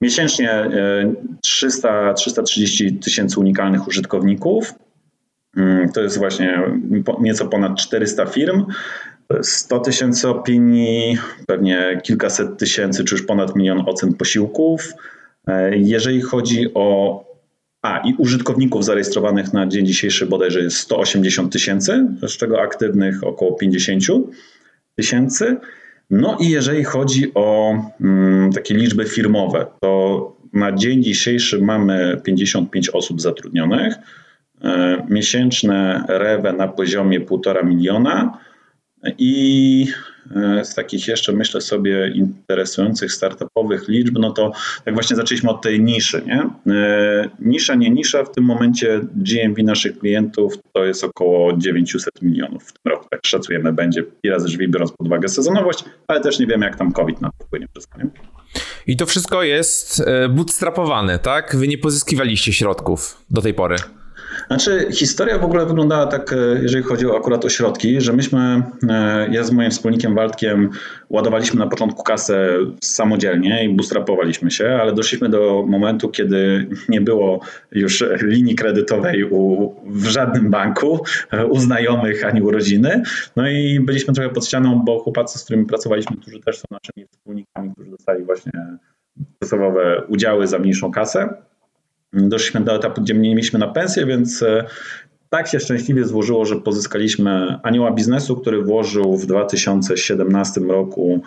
miesięcznie 0.01 0.69
300, 1.41 2.09
e, 2.09 2.13
330 2.13 2.93
tysięcy 2.93 3.39
unikalnych 3.39 3.87
użytkowników. 3.87 4.73
Mm, 5.57 5.91
to 5.91 6.01
jest 6.01 6.17
właśnie 6.17 6.61
nieco 7.19 7.47
ponad 7.47 7.77
400 7.77 8.25
firm. 8.25 8.65
100 9.41 9.79
tysięcy 9.79 10.29
opinii, 10.29 11.17
pewnie 11.47 12.01
kilkaset 12.03 12.57
tysięcy, 12.57 13.03
czy 13.03 13.15
już 13.15 13.25
ponad 13.25 13.55
milion 13.55 13.83
ocen 13.85 14.13
posiłków. 14.13 14.93
E, 15.47 15.77
jeżeli 15.77 16.21
chodzi 16.21 16.73
o 16.73 17.27
a 17.81 17.97
i 17.97 18.13
użytkowników 18.17 18.85
zarejestrowanych 18.85 19.53
na 19.53 19.67
dzień 19.67 19.85
dzisiejszy 19.85 20.25
bodajże 20.25 20.59
jest 20.59 20.77
180 20.77 21.53
tysięcy, 21.53 22.07
z 22.27 22.37
czego 22.37 22.61
aktywnych 22.61 23.23
około 23.23 23.53
50 23.53 24.03
tysięcy. 24.95 25.55
No 26.09 26.37
i 26.39 26.49
jeżeli 26.49 26.83
chodzi 26.83 27.31
o 27.33 27.75
mm, 28.01 28.51
takie 28.51 28.73
liczby 28.73 29.05
firmowe, 29.05 29.65
to 29.81 30.37
na 30.53 30.71
dzień 30.71 31.03
dzisiejszy 31.03 31.61
mamy 31.61 32.21
55 32.23 32.89
osób 32.89 33.21
zatrudnionych, 33.21 33.95
miesięczne 35.09 36.03
rewe 36.07 36.53
na 36.53 36.67
poziomie 36.67 37.21
1,5 37.21 37.65
miliona, 37.65 38.39
i 39.17 39.87
e, 40.35 40.65
z 40.65 40.75
takich 40.75 41.07
jeszcze 41.07 41.33
myślę 41.33 41.61
sobie 41.61 42.11
interesujących 42.15 43.11
startupowych 43.11 43.87
liczb, 43.87 44.17
no 44.19 44.31
to 44.31 44.51
tak 44.85 44.93
właśnie 44.93 45.15
zaczęliśmy 45.15 45.49
od 45.49 45.61
tej 45.61 45.81
niszy. 45.81 46.21
Nie? 46.25 46.49
E, 46.73 47.29
nisza, 47.39 47.75
nie 47.75 47.89
nisza, 47.89 48.23
w 48.23 48.31
tym 48.31 48.43
momencie 48.43 49.01
GMV 49.15 49.63
naszych 49.63 49.99
klientów 49.99 50.53
to 50.73 50.85
jest 50.85 51.03
około 51.03 51.57
900 51.57 52.21
milionów 52.21 52.63
w 52.63 52.73
tym 52.73 52.91
roku. 52.91 53.07
Tak 53.09 53.19
szacujemy, 53.25 53.73
będzie 53.73 54.03
i 54.23 54.29
razy 54.29 54.45
drzwi, 54.45 54.69
biorąc 54.69 54.91
pod 54.91 55.07
uwagę 55.07 55.29
sezonowość, 55.29 55.83
ale 56.07 56.21
też 56.21 56.39
nie 56.39 56.47
wiemy, 56.47 56.65
jak 56.65 56.75
tam 56.77 56.91
COVID 56.91 57.21
na 57.21 57.29
to 57.39 57.45
wpłynie 57.45 57.67
wszystko. 57.73 57.97
Nie? 57.97 58.09
I 58.87 58.97
to 58.97 59.05
wszystko 59.05 59.43
jest 59.43 60.03
e, 60.05 60.29
bootstrapowane, 60.29 61.19
tak? 61.19 61.55
Wy 61.55 61.67
nie 61.67 61.77
pozyskiwaliście 61.77 62.53
środków 62.53 63.25
do 63.29 63.41
tej 63.41 63.53
pory. 63.53 63.75
Znaczy, 64.47 64.87
historia 64.91 65.37
w 65.37 65.43
ogóle 65.43 65.65
wyglądała 65.65 66.07
tak, 66.07 66.33
e, 66.33 66.35
jeżeli 66.61 66.83
chodzi 66.83 67.07
o 67.07 67.17
akurat 67.17 67.45
o 67.45 67.49
środki, 67.49 68.01
że 68.01 68.13
myśmy, 68.13 68.63
e, 68.89 69.27
ja 69.31 69.43
z 69.43 69.51
moim 69.51 69.71
wspólnikiem 69.71 70.15
Waldkiem 70.15 70.69
ładowaliśmy 71.09 71.59
na 71.59 71.67
początku 71.67 72.03
kasę 72.03 72.49
samodzielnie 72.81 73.65
i 73.65 73.69
bootstrapowaliśmy 73.69 74.51
się, 74.51 74.77
ale 74.81 74.93
doszliśmy 74.93 75.29
do 75.29 75.63
momentu, 75.67 76.09
kiedy 76.09 76.69
nie 76.89 77.01
było 77.01 77.39
już 77.71 78.03
linii 78.21 78.55
kredytowej 78.55 79.23
u, 79.23 79.73
w 79.85 80.05
żadnym 80.05 80.49
banku, 80.49 80.99
e, 81.31 81.45
u 81.45 81.59
znajomych 81.59 82.25
ani 82.25 82.41
u 82.41 82.51
rodziny. 82.51 83.03
No 83.35 83.49
i 83.49 83.79
byliśmy 83.79 84.13
trochę 84.13 84.29
pod 84.29 84.45
ścianą, 84.45 84.81
bo 84.85 84.99
chłopacy, 84.99 85.39
z 85.39 85.43
którymi 85.43 85.65
pracowaliśmy, 85.65 86.17
którzy 86.17 86.39
też 86.39 86.57
są 86.57 86.65
naszymi 86.71 87.07
wspólnikami, 87.11 87.71
którzy 87.73 87.91
dostali 87.91 88.23
właśnie 88.23 88.51
podstawowe 89.39 90.03
udziały 90.07 90.47
za 90.47 90.59
mniejszą 90.59 90.91
kasę, 90.91 91.46
doszliśmy 92.17 92.61
do 92.61 92.75
etapu, 92.75 93.01
gdzie 93.01 93.13
nie 93.13 93.29
mieliśmy 93.29 93.59
na 93.59 93.67
pensję, 93.67 94.05
więc 94.05 94.43
e, 94.43 94.65
tak 95.29 95.47
się 95.47 95.59
szczęśliwie 95.59 96.05
złożyło, 96.05 96.45
że 96.45 96.55
pozyskaliśmy 96.55 97.59
anioła 97.63 97.91
biznesu, 97.91 98.35
który 98.35 98.61
włożył 98.61 99.17
w 99.17 99.25
2017 99.25 100.61
roku 100.61 101.21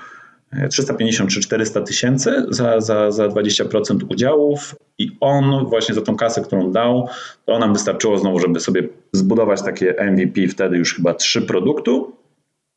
350 0.70 1.30
e, 1.30 1.34
czy 1.34 1.40
400 1.40 1.80
tysięcy 1.80 2.46
za, 2.48 2.80
za, 2.80 3.10
za 3.10 3.28
20% 3.28 3.98
udziałów 4.08 4.74
i 4.98 5.16
on 5.20 5.66
właśnie 5.66 5.94
za 5.94 6.00
tą 6.00 6.16
kasę, 6.16 6.40
którą 6.40 6.72
dał, 6.72 7.08
to 7.46 7.58
nam 7.58 7.72
wystarczyło 7.72 8.18
znowu, 8.18 8.38
żeby 8.38 8.60
sobie 8.60 8.88
zbudować 9.12 9.62
takie 9.62 9.94
MVP, 10.10 10.48
wtedy 10.48 10.76
już 10.76 10.94
chyba 10.94 11.14
trzy 11.14 11.42
produktu. 11.42 12.12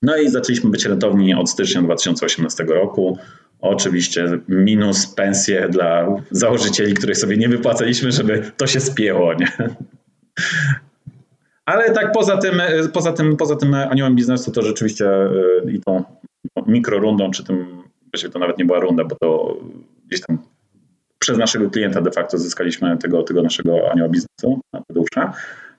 No 0.02 0.18
i 0.18 0.30
zaczęliśmy 0.30 0.70
być 0.70 0.86
rentowni 0.86 1.34
od 1.34 1.50
stycznia 1.50 1.82
2018 1.82 2.64
roku. 2.64 3.18
Oczywiście 3.64 4.26
minus 4.50 5.08
pensje 5.08 5.70
dla 5.70 6.08
założycieli, 6.32 6.94
których 6.94 7.18
sobie 7.18 7.38
nie 7.38 7.50
wypłacaliśmy, 7.50 8.12
żeby 8.12 8.52
to 8.58 8.68
się 8.68 8.80
spięło, 8.80 9.34
nie? 9.34 9.48
Ale 11.66 11.92
tak 11.92 12.12
poza 12.12 12.38
tym, 12.38 12.62
poza 12.94 13.14
tym, 13.14 13.38
poza 13.38 13.56
tym 13.56 13.74
aniołem 13.74 14.16
biznesu 14.16 14.52
to 14.52 14.62
rzeczywiście 14.62 15.06
y, 15.66 15.72
i 15.72 15.80
tą 15.80 16.04
mikrorundą, 16.68 17.32
czy 17.32 17.44
tym, 17.44 17.84
właściwie 18.14 18.34
to 18.34 18.40
nawet 18.40 18.58
nie 18.58 18.66
była 18.66 18.80
runda, 18.80 19.04
bo 19.04 19.16
to 19.16 19.58
gdzieś 20.08 20.22
tam 20.22 20.38
przez 21.20 21.38
naszego 21.38 21.70
klienta 21.70 22.02
de 22.02 22.12
facto 22.12 22.38
zyskaliśmy 22.38 22.98
tego, 22.98 23.24
tego 23.24 23.42
naszego 23.42 23.92
anioła 23.92 24.10
biznesu, 24.10 24.62
Tadeusza. 24.88 25.34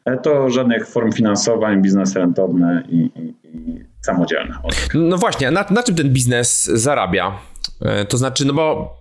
E, 0.04 0.16
to 0.16 0.50
żadnych 0.50 0.86
form 0.86 1.12
finansowań, 1.12 1.82
biznes 1.82 2.16
rentowny 2.16 2.82
i, 2.88 2.96
i, 2.96 3.34
i 3.44 3.84
samodzielny. 4.00 4.54
No 4.94 5.18
właśnie, 5.18 5.50
na, 5.50 5.64
na 5.70 5.82
czym 5.82 5.94
ten 5.94 6.12
biznes 6.12 6.64
zarabia? 6.64 7.38
E, 7.80 8.04
to 8.04 8.16
znaczy, 8.16 8.46
no 8.46 8.52
bo 8.52 8.96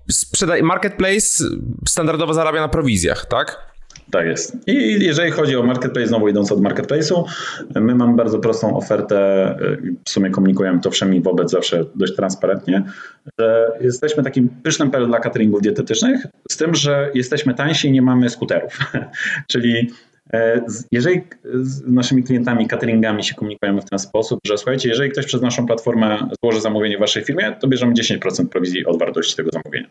marketplace 0.62 1.44
standardowo 1.88 2.34
zarabia 2.34 2.62
na 2.62 2.68
prowizjach, 2.68 3.25
tak? 3.25 3.74
Tak 4.12 4.25
jest. 4.25 4.58
I 4.68 5.06
jeżeli 5.06 5.32
chodzi 5.32 5.56
o 5.56 5.63
marketplace, 5.63 6.08
znowu 6.08 6.27
idąc 6.27 6.51
od 6.51 6.62
marketplace'u, 6.62 7.24
my 7.75 7.96
mamy 7.96 8.15
bardzo 8.15 8.39
prostą 8.39 8.77
ofertę, 8.77 9.58
w 10.06 10.10
sumie 10.10 10.30
komunikujemy 10.30 10.80
to 10.80 10.92
wszemi 10.92 11.22
wobec 11.22 11.51
zawsze 11.51 11.86
dość 11.96 12.15
transparentnie, 12.15 12.84
że 13.39 13.68
jesteśmy 13.82 14.24
takim 14.24 14.50
pysznym 14.50 14.92
pelem 14.92 15.10
dla 15.10 15.20
cateringów 15.20 15.62
dietetycznych, 15.62 16.27
z 16.51 16.58
tym, 16.58 16.75
że 16.75 17.12
jesteśmy 17.13 17.53
tańsi 17.53 17.88
i 17.88 17.92
nie 17.92 18.01
mamy 18.01 18.30
skuterów. 18.30 18.80
Czyli 19.51 19.77
e, 19.80 20.12
jeżeli 20.91 21.21
z 21.53 21.87
naszymi 21.87 22.23
klientami, 22.23 22.67
cateringami 22.67 23.23
się 23.23 23.35
komunikujemy 23.35 23.81
w 23.81 23.85
ten 23.85 23.99
sposób, 23.99 24.39
że 24.45 24.57
słuchajcie, 24.57 24.89
jeżeli 24.89 25.11
ktoś 25.11 25.25
przez 25.25 25.41
naszą 25.41 25.65
platformę 25.65 26.27
złoży 26.43 26.61
zamówienie 26.61 26.97
w 26.97 26.99
waszej 26.99 27.23
firmie, 27.23 27.55
to 27.59 27.67
bierzemy 27.67 27.93
10% 27.93 28.47
prowizji 28.47 28.85
od 28.85 28.99
wartości 28.99 29.35
tego 29.35 29.49
zamówienia. 29.53 29.89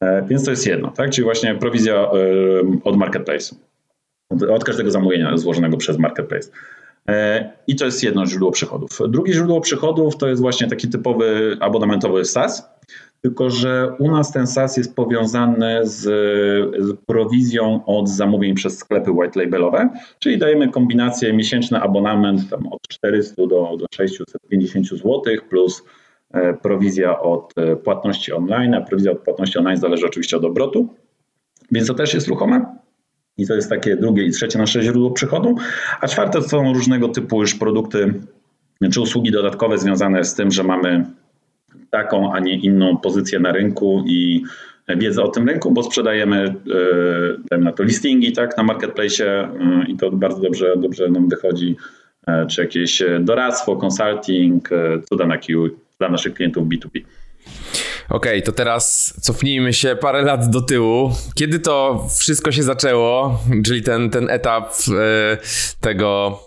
E, 0.00 0.26
więc 0.28 0.44
to 0.44 0.50
jest 0.50 0.66
jedno, 0.66 0.90
tak? 0.90 1.10
Czyli 1.10 1.24
właśnie 1.24 1.54
prowizja 1.54 1.94
e, 1.94 2.08
od 2.84 2.96
marketplace'u. 2.96 3.54
Od 4.50 4.64
każdego 4.64 4.90
zamówienia 4.90 5.36
złożonego 5.36 5.76
przez 5.76 5.98
marketplace. 5.98 6.50
E, 7.08 7.50
I 7.66 7.76
to 7.76 7.84
jest 7.84 8.02
jedno 8.02 8.26
źródło 8.26 8.50
przychodów. 8.50 8.98
Drugie 9.08 9.32
źródło 9.32 9.60
przychodów 9.60 10.16
to 10.16 10.28
jest 10.28 10.42
właśnie 10.42 10.68
taki 10.68 10.88
typowy 10.88 11.56
abonamentowy 11.60 12.24
SaaS, 12.24 12.68
tylko 13.24 13.50
że 13.50 13.92
u 13.98 14.10
nas 14.10 14.32
ten 14.32 14.46
SaaS 14.46 14.76
jest 14.76 14.96
powiązany 14.96 15.80
z, 15.82 16.00
z 16.84 16.96
prowizją 17.06 17.84
od 17.86 18.08
zamówień 18.08 18.54
przez 18.54 18.78
sklepy 18.78 19.10
white 19.10 19.40
labelowe, 19.40 19.88
czyli 20.18 20.38
dajemy 20.38 20.68
kombinację 20.68 21.32
miesięczny 21.32 21.80
abonament 21.80 22.50
tam 22.50 22.66
od 22.66 22.80
400 22.88 23.46
do, 23.46 23.76
do 23.78 23.86
650 23.94 24.88
zł 24.88 25.22
plus 25.48 25.82
E, 26.34 26.54
prowizja 26.54 27.20
od 27.20 27.52
e, 27.58 27.76
płatności 27.76 28.32
online, 28.32 28.74
a 28.74 28.80
prowizja 28.80 29.12
od 29.12 29.18
płatności 29.18 29.58
online 29.58 29.76
zależy 29.76 30.06
oczywiście 30.06 30.36
od 30.36 30.44
obrotu, 30.44 30.88
więc 31.72 31.88
to 31.88 31.94
też 31.94 32.14
jest 32.14 32.28
ruchome. 32.28 32.76
I 33.38 33.46
to 33.46 33.54
jest 33.54 33.70
takie 33.70 33.96
drugie 33.96 34.24
i 34.24 34.30
trzecie 34.30 34.58
nasze 34.58 34.82
źródło 34.82 35.10
przychodu. 35.10 35.54
A 36.00 36.08
czwarte 36.08 36.42
to 36.42 36.48
są 36.48 36.72
różnego 36.72 37.08
typu 37.08 37.40
już 37.40 37.54
produkty 37.54 38.14
czy 38.92 39.00
usługi 39.00 39.30
dodatkowe 39.30 39.78
związane 39.78 40.24
z 40.24 40.34
tym, 40.34 40.50
że 40.50 40.62
mamy 40.62 41.06
taką, 41.90 42.32
a 42.32 42.40
nie 42.40 42.56
inną 42.56 42.96
pozycję 42.96 43.40
na 43.40 43.52
rynku 43.52 44.04
i 44.06 44.42
wiedzę 44.96 45.22
o 45.22 45.28
tym 45.28 45.48
rynku, 45.48 45.70
bo 45.70 45.82
sprzedajemy 45.82 46.54
e, 47.50 47.58
na 47.58 47.72
to 47.72 47.82
listingi 47.82 48.32
tak, 48.32 48.56
na 48.56 48.62
marketplace 48.62 49.48
i 49.88 49.96
to 49.96 50.10
bardzo 50.10 50.40
dobrze, 50.40 50.74
dobrze 50.76 51.08
nam 51.08 51.28
wychodzi, 51.28 51.76
czy 52.50 52.60
jakieś 52.60 53.02
doradztwo, 53.20 53.76
consulting, 53.76 54.68
cuda 55.08 55.26
na 55.26 55.38
Q 55.38 55.70
dla 55.98 56.08
naszych 56.08 56.34
klientów 56.34 56.68
B2B. 56.68 57.00
Okej, 58.08 58.32
okay, 58.32 58.42
to 58.42 58.52
teraz 58.52 59.14
cofnijmy 59.20 59.72
się 59.72 59.96
parę 59.96 60.22
lat 60.22 60.50
do 60.50 60.60
tyłu. 60.60 61.10
Kiedy 61.34 61.58
to 61.58 62.06
wszystko 62.20 62.52
się 62.52 62.62
zaczęło, 62.62 63.40
czyli 63.64 63.82
ten, 63.82 64.10
ten 64.10 64.30
etap 64.30 64.72
e, 64.72 65.36
tego 65.80 66.38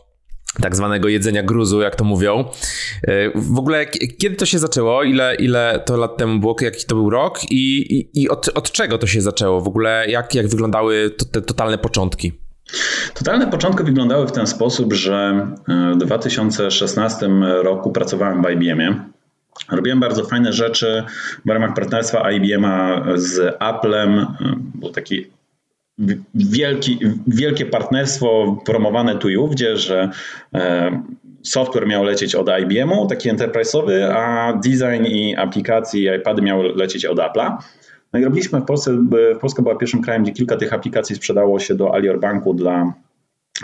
tak 0.62 0.76
zwanego 0.76 1.08
jedzenia 1.08 1.44
gruzu, 1.44 1.82
jak 1.82 1.96
to 1.96 2.04
mówią. 2.04 2.46
E, 3.04 3.30
w 3.36 3.60
ogóle 3.60 3.86
kiedy 4.18 4.36
to 4.36 4.46
się 4.46 4.60
zaczęło? 4.60 5.04
Ile, 5.04 5.36
ile 5.36 5.84
to 5.86 5.98
lat 5.98 6.18
temu 6.18 6.40
było? 6.40 6.56
Jaki 6.62 6.86
to 6.86 6.96
był 6.96 7.10
rok? 7.10 7.40
I, 7.52 7.98
i, 7.98 8.22
i 8.22 8.30
od, 8.30 8.50
od 8.56 8.72
czego 8.72 8.98
to 8.98 9.08
się 9.08 9.22
zaczęło? 9.22 9.62
W 9.62 9.68
ogóle 9.68 10.06
jak, 10.10 10.36
jak 10.36 10.48
wyglądały 10.48 11.10
to, 11.10 11.26
te 11.26 11.42
totalne 11.42 11.78
początki? 11.78 12.32
Totalne 13.14 13.48
początki 13.48 13.84
wyglądały 13.84 14.28
w 14.28 14.32
ten 14.32 14.48
sposób, 14.48 14.94
że 14.94 15.48
w 15.96 15.98
2016 15.98 17.30
roku 17.64 17.92
pracowałem 17.92 18.44
w 18.44 18.50
IBM-ie 18.50 18.96
Robiłem 19.72 20.00
bardzo 20.00 20.24
fajne 20.24 20.54
rzeczy 20.54 21.04
w 21.46 21.50
ramach 21.50 21.74
partnerstwa 21.74 22.32
IBM-a 22.32 23.04
z 23.16 23.56
Applem. 23.60 24.28
Był 24.76 24.90
taki 24.90 25.26
wielki, 26.36 27.00
wielkie 27.28 27.66
partnerstwo 27.66 28.58
promowane 28.66 29.18
tu 29.18 29.30
i 29.30 29.38
ówdzie, 29.38 29.78
że 29.78 30.10
e, 30.54 31.04
software 31.44 31.88
miał 31.88 32.04
lecieć 32.04 32.36
od 32.36 32.48
IBM-u, 32.62 33.08
taki 33.08 33.30
enterprise'owy, 33.32 34.12
a 34.14 34.54
design 34.54 35.06
i 35.06 35.36
aplikacje 35.36 36.02
i 36.02 36.20
iPady 36.20 36.42
miały 36.42 36.74
lecieć 36.76 37.06
od 37.06 37.18
Apple'a. 37.18 37.58
No 38.14 38.20
i 38.20 38.24
robiliśmy 38.24 38.60
w 38.60 38.66
Polsce, 38.66 38.98
Polska 39.42 39.62
była 39.62 39.76
pierwszym 39.76 40.02
krajem, 40.02 40.24
gdzie 40.24 40.32
kilka 40.32 40.58
tych 40.58 40.74
aplikacji 40.74 41.16
sprzedało 41.16 41.60
się 41.60 41.76
do 41.76 41.96
Alior 41.96 42.20
Banku 42.20 42.54
dla 42.54 42.94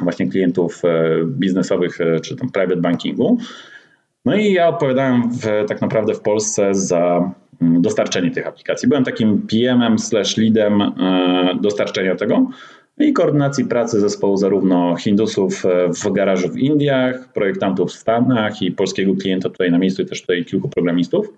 właśnie 0.01 0.29
klientów 0.29 0.81
e, 0.85 1.09
biznesowych 1.25 2.01
e, 2.01 2.19
czy 2.19 2.35
tam 2.35 2.49
private 2.49 2.81
bankingu. 2.81 3.37
No 4.25 4.35
i 4.35 4.53
ja 4.53 4.67
odpowiadałem 4.67 5.31
w, 5.31 5.67
tak 5.67 5.81
naprawdę 5.81 6.13
w 6.13 6.19
Polsce 6.19 6.75
za 6.75 7.31
dostarczenie 7.61 8.31
tych 8.31 8.47
aplikacji. 8.47 8.89
Byłem 8.89 9.03
takim 9.03 9.47
PM-em 9.47 9.99
slash 9.99 10.37
leadem 10.37 10.81
e, 10.81 11.57
dostarczenia 11.61 12.15
tego 12.15 12.49
i 12.99 13.13
koordynacji 13.13 13.65
pracy 13.65 13.99
zespołu 13.99 14.37
zarówno 14.37 14.95
Hindusów 14.95 15.65
e, 15.65 15.89
w 15.93 16.13
garażu 16.13 16.49
w 16.49 16.57
Indiach, 16.57 17.33
projektantów 17.33 17.89
w 17.89 17.93
Stanach 17.93 18.61
i 18.61 18.71
polskiego 18.71 19.15
klienta 19.15 19.49
tutaj 19.49 19.71
na 19.71 19.77
miejscu 19.77 20.01
i 20.01 20.05
też 20.05 20.21
tutaj 20.21 20.45
kilku 20.45 20.69
programistów. 20.69 21.33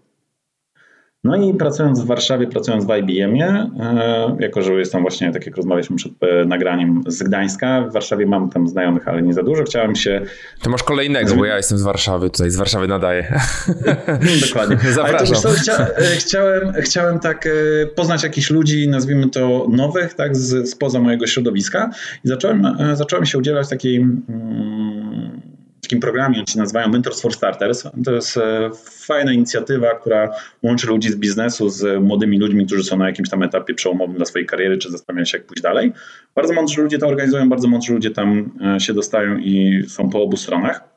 No 1.25 1.35
i 1.35 1.53
pracując 1.53 2.01
w 2.01 2.05
Warszawie, 2.05 2.47
pracując 2.47 2.85
w 2.85 2.89
IBM-ie, 2.89 3.69
e, 3.79 4.37
jako 4.39 4.61
że 4.61 4.73
jestem 4.73 5.01
właśnie, 5.01 5.31
tak 5.31 5.45
jak 5.45 5.57
rozmawialiśmy 5.57 5.95
przed 5.95 6.11
e, 6.21 6.45
nagraniem, 6.45 7.03
z 7.07 7.23
Gdańska, 7.23 7.81
w 7.81 7.93
Warszawie 7.93 8.25
mam 8.25 8.49
tam 8.49 8.67
znajomych, 8.67 9.07
ale 9.07 9.21
nie 9.21 9.33
za 9.33 9.43
dużo, 9.43 9.63
chciałem 9.63 9.95
się... 9.95 10.21
To 10.61 10.69
masz 10.69 10.83
kolejnego, 10.83 11.35
bo 11.35 11.45
ja 11.45 11.57
jestem 11.57 11.77
z 11.77 11.83
Warszawy, 11.83 12.29
tutaj 12.29 12.49
z 12.49 12.55
Warszawy 12.55 12.87
nadaję. 12.87 13.39
Dokładnie. 14.47 14.77
Zapraszam. 14.91 15.41
To 15.41 15.49
chcia, 15.49 15.87
e, 15.87 16.03
chciałem, 16.15 16.73
chciałem 16.73 17.19
tak 17.19 17.47
poznać 17.95 18.23
jakichś 18.23 18.49
ludzi, 18.49 18.89
nazwijmy 18.89 19.29
to 19.29 19.67
nowych, 19.69 20.13
tak, 20.13 20.35
z, 20.35 20.69
spoza 20.69 20.99
mojego 20.99 21.27
środowiska 21.27 21.89
i 22.25 22.27
zacząłem, 22.27 22.77
zacząłem 22.93 23.25
się 23.25 23.37
udzielać 23.37 23.69
takiej... 23.69 23.97
Mm, 23.97 25.41
takim 25.85 25.99
programie, 25.99 26.37
oni 26.37 26.47
się 26.47 26.59
nazywają 26.59 26.89
Mentors 26.89 27.21
for 27.21 27.33
Starters. 27.33 27.83
To 28.05 28.11
jest 28.11 28.37
e, 28.37 28.69
fajna 29.07 29.33
inicjatywa, 29.33 29.95
która 29.95 30.29
łączy 30.63 30.87
ludzi 30.87 31.09
z 31.09 31.15
biznesu 31.15 31.69
z 31.69 32.03
młodymi 32.03 32.39
ludźmi, 32.39 32.65
którzy 32.65 32.83
są 32.83 32.97
na 32.97 33.07
jakimś 33.07 33.29
tam 33.29 33.43
etapie 33.43 33.73
przełomowym 33.73 34.15
dla 34.15 34.25
swojej 34.25 34.47
kariery, 34.47 34.77
czy 34.77 34.91
zastanawiają 34.91 35.25
się, 35.25 35.37
jak 35.37 35.47
pójść 35.47 35.63
dalej. 35.63 35.91
Bardzo 36.35 36.53
mądrzy 36.53 36.81
ludzie 36.81 36.97
to 36.97 37.07
organizują, 37.07 37.49
bardzo 37.49 37.67
mądrzy 37.67 37.93
ludzie 37.93 38.11
tam 38.11 38.51
e, 38.75 38.79
się 38.79 38.93
dostają 38.93 39.37
i 39.37 39.83
są 39.87 40.09
po 40.09 40.21
obu 40.21 40.37
stronach. 40.37 40.95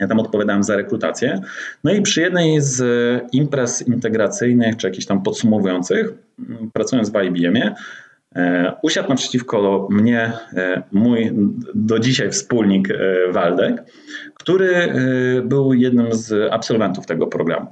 Ja 0.00 0.06
tam 0.06 0.20
odpowiadałem 0.20 0.62
za 0.62 0.76
rekrutację. 0.76 1.40
No 1.84 1.92
i 1.92 2.02
przy 2.02 2.20
jednej 2.20 2.60
z 2.60 2.82
imprez 3.32 3.88
integracyjnych, 3.88 4.76
czy 4.76 4.86
jakichś 4.86 5.06
tam 5.06 5.22
podsumowujących, 5.22 6.12
pracując 6.72 7.10
w 7.10 7.22
IBM-ie, 7.24 7.74
E, 7.74 7.74
usiadł 8.82 9.08
naprzeciwko 9.08 9.88
mnie 9.90 10.32
e, 10.56 10.82
mój 10.92 11.30
do 11.74 11.98
dzisiaj 11.98 12.30
wspólnik 12.30 12.90
e, 12.90 13.32
Waldek, 13.32 13.84
który 14.34 14.92
był 15.44 15.72
jednym 15.72 16.12
z 16.12 16.52
absolwentów 16.52 17.06
tego 17.06 17.26
programu. 17.26 17.66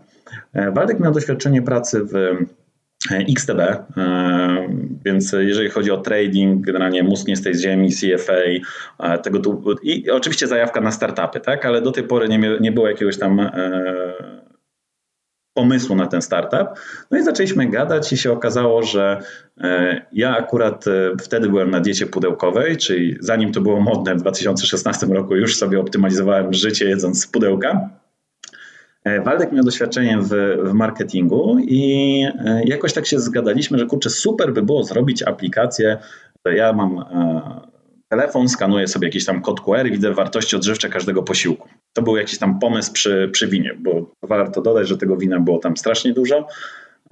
Waldek 0.73 1.01
miał 1.01 1.13
doświadczenie 1.13 1.63
pracy 1.63 2.01
w 2.05 2.37
XTB, 3.11 3.61
więc 5.05 5.33
jeżeli 5.39 5.71
chodzi 5.71 5.91
o 5.91 5.97
trading, 5.97 6.67
generalnie 6.67 7.03
mózg 7.03 7.29
nie 7.29 7.37
z 7.37 7.43
tej 7.43 7.55
ziemi, 7.55 7.91
CFA, 7.91 9.19
tego 9.23 9.41
tu, 9.41 9.65
i 9.83 10.11
oczywiście 10.11 10.47
zajawka 10.47 10.81
na 10.81 10.91
startupy, 10.91 11.41
tak, 11.41 11.67
ale 11.67 11.83
do 11.83 11.93
tej 11.93 12.05
pory 12.05 12.29
nie, 12.29 12.39
nie 12.61 12.73
było 12.73 12.89
jakiegoś 12.89 13.19
tam 13.19 13.51
pomysłu 15.55 15.97
na 15.97 16.07
ten 16.07 16.23
startup. 16.23 16.69
No 17.11 17.19
i 17.19 17.23
zaczęliśmy 17.23 17.67
gadać 17.67 18.13
i 18.13 18.17
się 18.17 18.33
okazało, 18.33 18.83
że 18.83 19.21
e, 19.61 20.03
ja 20.13 20.37
akurat 20.37 20.87
e, 20.87 20.91
wtedy 21.23 21.49
byłem 21.49 21.71
na 21.71 21.81
diecie 21.81 22.07
pudełkowej, 22.07 22.77
czyli 22.77 23.17
zanim 23.21 23.53
to 23.53 23.61
było 23.61 23.81
modne 23.81 24.15
w 24.15 24.21
2016 24.21 25.07
roku 25.07 25.37
już 25.37 25.57
sobie 25.57 25.81
optymalizowałem 25.81 26.53
życie 26.53 26.89
jedząc 26.89 27.23
z 27.23 27.27
pudełka. 27.27 27.91
E, 29.05 29.21
Waldek 29.21 29.53
miał 29.53 29.65
doświadczenie 29.65 30.19
w, 30.21 30.29
w, 30.65 30.73
marketingu 30.73 31.59
i 31.59 32.27
jakoś 32.65 32.93
tak 32.93 33.07
się 33.07 33.21
zgadaliśmy, 33.21 33.79
że 33.79 33.87
kurczę, 33.87 34.11
super 34.11 34.53
by 34.53 34.63
było 34.63 34.85
zrobić 34.85 35.23
aplikację. 35.23 35.99
Ja 36.45 36.73
mam 36.73 37.05
telefon, 38.15 38.49
skanuję 38.49 38.89
sobie 38.89 39.09
jakiś 39.09 39.25
tam 39.25 39.43
kod 39.43 39.61
QR 39.61 39.87
i 39.87 39.91
widzę 39.91 40.15
wartości 40.15 40.57
odżywcze 40.57 40.89
każdego 40.89 41.23
posiłku. 41.23 41.69
To 41.93 42.03
był 42.03 42.17
jakiś 42.17 42.39
tam 42.39 42.59
pomysł 42.59 42.93
przy, 42.93 43.29
przy 43.33 43.49
winie, 43.49 43.75
bo 43.79 44.11
warto 44.23 44.63
dodać, 44.63 44.89
że 44.89 44.99
tego 44.99 45.17
wina 45.17 45.41
było 45.41 45.59
tam 45.59 45.77
strasznie 45.77 46.13
dużo. 46.13 46.49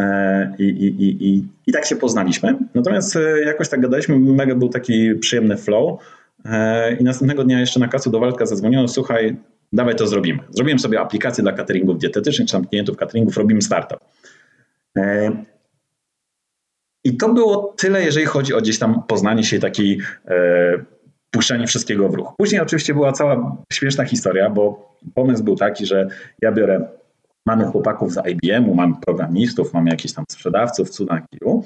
E, 0.00 0.54
I, 0.58 0.64
i, 0.64 0.86
i, 0.86 1.28
i, 1.28 1.44
I 1.66 1.72
tak 1.72 1.86
się 1.86 1.96
poznaliśmy. 1.96 2.58
Natomiast 2.74 3.16
e, 3.16 3.40
jakoś 3.40 3.68
tak 3.68 3.80
gadaliśmy, 3.80 4.18
mega 4.18 4.54
był 4.54 4.68
taki 4.68 5.14
przyjemny 5.14 5.56
flow. 5.56 6.00
E, 6.44 6.96
I 6.96 7.04
następnego 7.04 7.44
dnia 7.44 7.60
jeszcze 7.60 7.80
na 7.80 7.88
kasu 7.88 8.10
do 8.10 8.20
Waldka 8.20 8.46
zadzwoniono, 8.46 8.88
słuchaj, 8.88 9.36
dawaj 9.72 9.96
to 9.96 10.06
zrobimy. 10.06 10.38
Zrobiłem 10.50 10.78
sobie 10.78 11.00
aplikację 11.00 11.42
dla 11.42 11.52
cateringów 11.52 11.98
dietetycznych, 11.98 12.48
czy 12.48 12.52
tam 12.52 12.66
klientów 12.66 12.96
cateringów, 12.96 13.36
robimy 13.36 13.62
startup. 13.62 13.98
I 17.04 17.16
to 17.16 17.28
było 17.28 17.74
tyle, 17.78 18.04
jeżeli 18.04 18.26
chodzi 18.26 18.54
o 18.54 18.60
gdzieś 18.60 18.78
tam 18.78 19.02
poznanie 19.08 19.44
się 19.44 19.58
taki 19.58 20.00
e, 21.32 21.38
puszczanie 21.38 21.66
wszystkiego 21.66 22.08
w 22.08 22.14
ruch. 22.14 22.32
Później 22.38 22.60
oczywiście 22.60 22.94
była 22.94 23.12
cała 23.12 23.56
śmieszna 23.72 24.04
historia, 24.04 24.50
bo 24.50 24.96
pomysł 25.14 25.44
był 25.44 25.56
taki, 25.56 25.86
że 25.86 26.08
ja 26.42 26.52
biorę 26.52 26.88
mamy 27.46 27.64
chłopaków 27.64 28.12
z 28.12 28.18
IBM-u, 28.26 28.74
mamy 28.74 28.94
programistów, 29.06 29.74
mamy 29.74 29.90
jakichś 29.90 30.14
tam 30.14 30.24
sprzedawców, 30.28 30.90
cudakiu, 30.90 31.64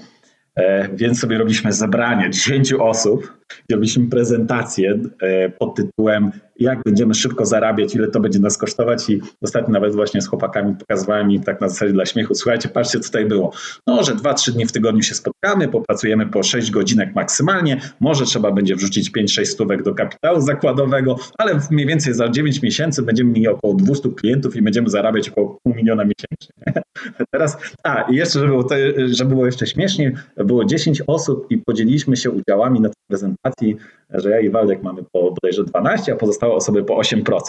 E, 0.56 0.88
więc 0.88 1.20
sobie 1.20 1.38
robiliśmy 1.38 1.72
zebranie 1.72 2.30
10 2.30 2.72
osób, 2.72 3.38
robiliśmy 3.72 4.08
prezentację 4.08 4.98
e, 5.20 5.48
pod 5.48 5.74
tytułem 5.74 6.30
jak 6.58 6.82
będziemy 6.84 7.14
szybko 7.14 7.46
zarabiać, 7.46 7.94
ile 7.94 8.08
to 8.08 8.20
będzie 8.20 8.38
nas 8.38 8.58
kosztować 8.58 9.10
i 9.10 9.20
ostatnio 9.42 9.72
nawet 9.72 9.94
właśnie 9.94 10.22
z 10.22 10.28
chłopakami 10.28 10.74
pokazywałem 10.76 11.30
im 11.30 11.42
tak 11.42 11.60
na 11.60 11.68
zasadzie 11.68 11.92
dla 11.92 12.06
śmiechu, 12.06 12.34
słuchajcie, 12.34 12.68
patrzcie, 12.68 13.00
co 13.00 13.06
tutaj 13.06 13.24
było. 13.24 13.52
No, 13.86 14.02
że 14.02 14.14
2-3 14.14 14.52
dni 14.52 14.66
w 14.66 14.72
tygodniu 14.72 15.02
się 15.02 15.14
spotkamy, 15.14 15.68
popracujemy 15.68 16.26
po 16.26 16.42
6 16.42 16.70
godzinek 16.70 17.14
maksymalnie, 17.14 17.80
może 18.00 18.24
trzeba 18.24 18.50
będzie 18.50 18.76
wrzucić 18.76 19.10
5-6 19.10 19.44
stówek 19.44 19.82
do 19.82 19.94
kapitału 19.94 20.40
zakładowego, 20.40 21.16
ale 21.38 21.60
mniej 21.70 21.86
więcej 21.86 22.14
za 22.14 22.28
9 22.28 22.62
miesięcy 22.62 23.02
będziemy 23.02 23.32
mieli 23.32 23.48
około 23.48 23.74
200 23.74 24.08
klientów 24.08 24.56
i 24.56 24.62
będziemy 24.62 24.90
zarabiać 24.90 25.28
około 25.28 25.58
pół 25.62 25.74
miliona 25.74 26.04
miesięcznie. 26.04 26.82
Teraz, 27.32 27.58
a 27.82 28.02
i 28.02 28.14
jeszcze, 28.14 28.38
żeby 28.38 28.48
było, 28.48 28.64
to, 28.64 28.74
żeby 29.06 29.30
było 29.30 29.46
jeszcze 29.46 29.66
śmieszniej, 29.66 30.14
było 30.36 30.64
10 30.64 31.02
osób 31.06 31.46
i 31.50 31.58
podzieliliśmy 31.58 32.16
się 32.16 32.30
udziałami 32.30 32.80
na 32.80 32.88
tej 32.88 33.02
prezentacji, 33.08 33.76
że 34.10 34.30
ja 34.30 34.40
i 34.40 34.50
Waldek 34.50 34.82
mamy 34.82 35.02
po 35.12 35.30
bodajże 35.30 35.64
12, 35.64 36.12
a 36.12 36.16
pozostałe 36.16 36.54
osoby 36.54 36.84
po 36.84 36.94
8%. 37.00 37.40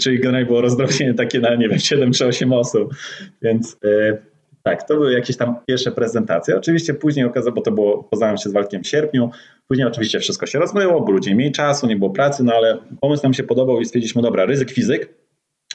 Czyli 0.00 0.18
generalnie 0.18 0.46
było 0.46 0.60
rozdrobnienie 0.60 1.14
takie 1.14 1.40
na, 1.40 1.54
nie 1.54 1.68
wiem, 1.68 1.78
7 1.78 2.12
czy 2.12 2.26
8 2.26 2.52
osób. 2.52 2.94
Więc 3.42 3.76
e, 3.84 4.18
tak, 4.62 4.88
to 4.88 4.94
były 4.94 5.12
jakieś 5.12 5.36
tam 5.36 5.56
pierwsze 5.66 5.92
prezentacje. 5.92 6.56
Oczywiście 6.56 6.94
później 6.94 7.26
okazało, 7.26 7.54
bo 7.54 7.62
to 7.62 7.72
było, 7.72 8.04
poznałem 8.04 8.36
się 8.36 8.50
z 8.50 8.52
Walkiem 8.52 8.82
w 8.82 8.86
sierpniu, 8.86 9.30
później 9.68 9.86
oczywiście 9.86 10.20
wszystko 10.20 10.46
się 10.46 10.58
rozmyło, 10.58 11.00
bo 11.00 11.12
ludzie 11.12 11.30
nie 11.30 11.36
mieli 11.36 11.52
czasu, 11.52 11.86
nie 11.86 11.96
było 11.96 12.10
pracy, 12.10 12.44
no 12.44 12.52
ale 12.54 12.78
pomysł 13.00 13.22
nam 13.22 13.34
się 13.34 13.42
podobał 13.42 13.80
i 13.80 13.84
stwierdziliśmy, 13.84 14.22
dobra, 14.22 14.46
ryzyk 14.46 14.70
fizyk, 14.70 15.14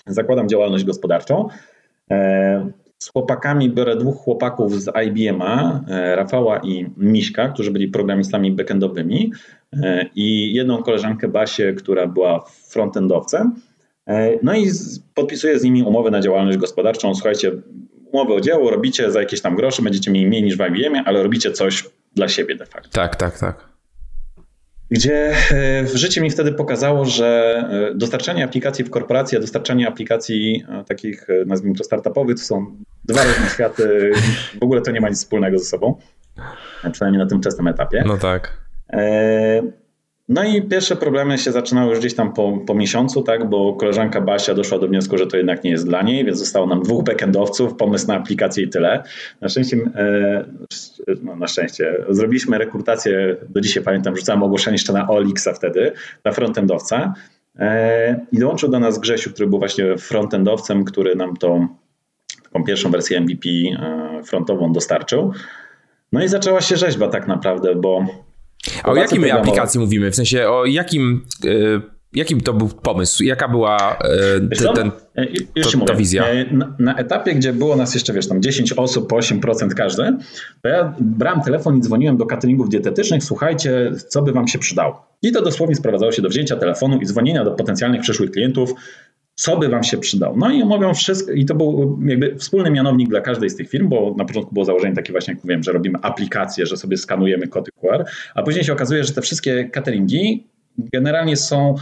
zakładam 0.08 0.50
działalność 0.50 0.84
gospodarczą. 0.84 1.48
Z 3.04 3.12
chłopakami 3.12 3.70
biorę 3.70 3.96
dwóch 3.96 4.18
chłopaków 4.18 4.82
z 4.82 4.92
IBM-a, 5.08 5.82
e, 5.88 6.16
Rafała 6.16 6.60
i 6.60 6.86
Miśka, 6.98 7.50
którzy 7.50 7.72
byli 7.72 7.88
programistami 7.88 8.52
backendowymi 8.52 9.34
e, 9.74 10.06
i 10.16 10.54
jedną 10.54 10.84
koleżankę 10.84 11.28
Basię, 11.28 11.74
która 11.74 12.08
była 12.08 12.46
frontendowcem. 12.68 13.56
E, 14.08 14.32
no 14.44 14.56
i 14.56 14.72
podpisuję 15.14 15.60
z 15.60 15.64
nimi 15.64 15.84
umowę 15.84 16.12
na 16.12 16.22
działalność 16.22 16.58
gospodarczą. 16.58 17.16
Słuchajcie, 17.16 17.52
umowę 18.12 18.34
o 18.34 18.42
dzieło 18.42 18.72
robicie 18.72 19.12
za 19.12 19.20
jakieś 19.20 19.42
tam 19.42 19.56
grosze, 19.56 19.82
będziecie 19.82 20.12
mieli 20.12 20.28
mniej 20.28 20.44
niż 20.44 20.58
w 20.58 20.62
IBM-ie, 20.62 21.04
ale 21.06 21.24
robicie 21.24 21.52
coś 21.52 21.90
dla 22.16 22.28
siebie 22.28 22.56
de 22.56 22.66
facto. 22.66 22.90
Tak, 22.90 23.16
tak, 23.16 23.40
tak 23.40 23.70
gdzie 24.92 25.36
życie 25.94 26.22
mi 26.22 26.30
wtedy 26.30 26.52
pokazało, 26.52 27.06
że 27.06 27.64
dostarczanie 27.96 28.44
aplikacji 28.44 28.86
w 28.86 28.90
korporacji, 28.90 29.38
a 29.38 29.42
dostarczanie 29.42 29.88
aplikacji 29.88 30.64
takich, 30.88 31.28
nazwijmy 31.46 31.78
to 31.78 31.84
startupowych, 31.84 32.36
to 32.36 32.44
są 32.44 32.76
dwa 33.10 33.24
różne 33.24 33.50
światy. 33.50 34.12
W 34.60 34.64
ogóle 34.64 34.82
to 34.82 34.92
nie 34.92 35.02
ma 35.02 35.10
nic 35.10 35.18
wspólnego 35.18 35.60
ze 35.60 35.66
sobą, 35.66 35.96
przynajmniej 36.92 37.24
na 37.24 37.30
tym 37.30 37.42
wczesnym 37.42 37.68
etapie. 37.68 38.04
No 38.08 38.18
tak. 38.18 38.58
No 40.30 40.44
i 40.44 40.62
pierwsze 40.62 40.96
problemy 40.96 41.38
się 41.38 41.52
zaczynały 41.52 41.90
już 41.90 42.00
gdzieś 42.00 42.16
tam 42.16 42.34
po, 42.34 42.58
po 42.68 42.76
miesiącu, 42.76 43.22
tak, 43.22 43.50
bo 43.50 43.74
koleżanka 43.74 44.22
Basia 44.22 44.54
doszła 44.54 44.80
do 44.80 44.88
wniosku, 44.88 45.18
że 45.18 45.28
to 45.28 45.38
jednak 45.38 45.64
nie 45.64 45.72
jest 45.72 45.86
dla 45.86 46.02
niej, 46.02 46.26
więc 46.26 46.40
zostało 46.40 46.68
nam 46.68 46.84
dwóch 46.84 47.04
backendowców, 47.04 47.76
pomysł 47.76 48.08
na 48.08 48.16
aplikację 48.16 48.64
i 48.64 48.70
tyle. 48.70 49.04
Na 49.42 49.50
szczęście, 49.50 49.78
e, 49.96 50.46
no 51.24 51.36
na 51.36 51.48
szczęście, 51.48 51.96
zrobiliśmy 52.10 52.58
rekrutację, 52.58 53.38
do 53.50 53.62
dzisiaj 53.62 53.84
pamiętam, 53.84 54.16
rzucałem 54.16 54.44
ogłoszenie 54.44 54.76
jeszcze 54.76 54.94
na 54.94 55.10
Olixa 55.10 55.54
wtedy, 55.56 55.92
na 56.26 56.32
frontendowca 56.32 57.14
e, 57.60 58.26
i 58.32 58.40
dołączył 58.40 58.70
do 58.70 58.80
nas 58.80 59.00
Grzesiu, 59.00 59.34
który 59.34 59.50
był 59.50 59.60
właśnie 59.60 59.98
frontendowcem, 59.98 60.86
który 60.86 61.16
nam 61.16 61.38
tą 61.38 61.68
taką 62.54 62.64
pierwszą 62.64 62.92
wersję 62.92 63.22
MVP 63.22 63.50
e, 63.50 64.24
frontową 64.24 64.74
dostarczył. 64.74 65.34
No 66.12 66.24
i 66.24 66.28
zaczęła 66.28 66.62
się 66.62 66.78
rzeźba 66.78 67.08
tak 67.08 67.28
naprawdę, 67.28 67.76
bo 67.76 68.06
a 68.84 68.92
o 68.92 68.96
jakim 68.96 69.22
my 69.22 69.34
aplikacji 69.34 69.80
mówimy? 69.80 70.12
W 70.12 70.16
sensie 70.16 70.50
o 70.50 70.66
jakim, 70.66 71.26
e, 71.46 71.50
jakim 72.14 72.42
to 72.42 72.54
był 72.54 72.68
pomysł? 72.68 73.24
Jaka 73.24 73.48
była 73.48 73.98
e, 73.98 74.58
te, 74.58 74.74
ten, 74.74 74.92
e, 75.16 75.62
to, 75.62 75.86
ta 75.86 75.96
wizja? 75.96 76.26
Na, 76.52 76.76
na, 76.80 76.96
etapie, 76.96 77.36
gdzie 77.36 77.54
było 77.54 77.76
nas 77.76 77.94
jeszcze, 77.94 78.14
wiesz, 78.14 78.28
tam 78.28 78.42
10 78.42 78.74
osób 78.74 79.10
po 79.10 79.16
8% 79.16 79.70
każdy, 79.70 80.18
to 80.62 80.70
ja 80.70 80.96
brałem 81.00 81.42
telefon 81.42 81.78
i 81.78 81.82
dzwoniłem 81.82 82.18
do 82.18 82.26
cateringów 82.26 82.70
dietetycznych, 82.70 83.24
słuchajcie, 83.24 83.92
co 84.08 84.22
by 84.22 84.32
wam 84.32 84.48
się 84.48 84.60
przydało. 84.60 85.10
I 85.22 85.32
to 85.32 85.42
dosłownie 85.42 85.76
sprowadzało 85.76 86.12
się 86.12 86.22
do 86.22 86.30
wzięcia 86.30 86.56
telefonu 86.56 86.98
i 87.02 87.06
dzwonienia 87.06 87.46
do 87.46 87.52
potencjalnych 87.52 88.02
przyszłych 88.02 88.32
klientów, 88.32 88.74
co 89.40 89.58
by 89.58 89.70
Wam 89.70 89.84
się 89.84 89.98
przydało. 89.98 90.36
No 90.38 90.50
i 90.50 90.62
omawiam 90.62 90.96
wszystko, 90.96 91.32
i 91.32 91.46
to 91.46 91.56
był 91.56 92.00
jakby 92.06 92.36
wspólny 92.36 92.72
mianownik 92.72 93.10
dla 93.10 93.22
każdej 93.22 93.50
z 93.50 93.56
tych 93.56 93.70
firm, 93.70 93.90
bo 93.90 94.16
na 94.18 94.26
początku 94.26 94.54
było 94.54 94.66
założenie 94.66 94.96
takie 94.96 95.12
właśnie, 95.12 95.34
jak 95.34 95.44
mówiłem, 95.44 95.64
że 95.64 95.72
robimy 95.72 96.00
aplikacje, 96.02 96.66
że 96.66 96.78
sobie 96.78 96.98
skanujemy 96.98 97.48
kody 97.48 97.72
QR, 97.72 98.06
a 98.36 98.44
później 98.44 98.64
się 98.64 98.74
okazuje, 98.74 99.04
że 99.04 99.14
te 99.14 99.22
wszystkie 99.22 99.70
cateringi 99.70 100.48
generalnie 100.78 101.38
są 101.38 101.76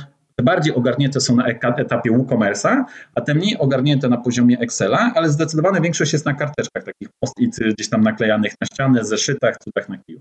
bardziej 0.43 0.76
ogarnięte 0.76 1.22
są 1.22 1.36
na 1.36 1.46
etapie 1.78 2.12
WooCommerce'a, 2.12 2.84
a 3.15 3.22
te 3.22 3.34
mniej 3.34 3.58
ogarnięte 3.58 4.10
na 4.10 4.17
poziomie 4.17 4.60
Excela, 4.60 5.12
ale 5.15 5.30
zdecydowana 5.30 5.82
większość 5.82 6.13
jest 6.13 6.26
na 6.26 6.34
karteczkach, 6.34 6.84
takich 6.84 7.10
post-it 7.20 7.74
gdzieś 7.74 7.89
tam 7.89 8.02
naklejanych 8.02 8.54
na 8.62 8.67
ścianę, 8.74 9.06
zeszytach, 9.06 9.58
cudach 9.63 9.89
na 9.89 9.98
kiju. 9.98 10.20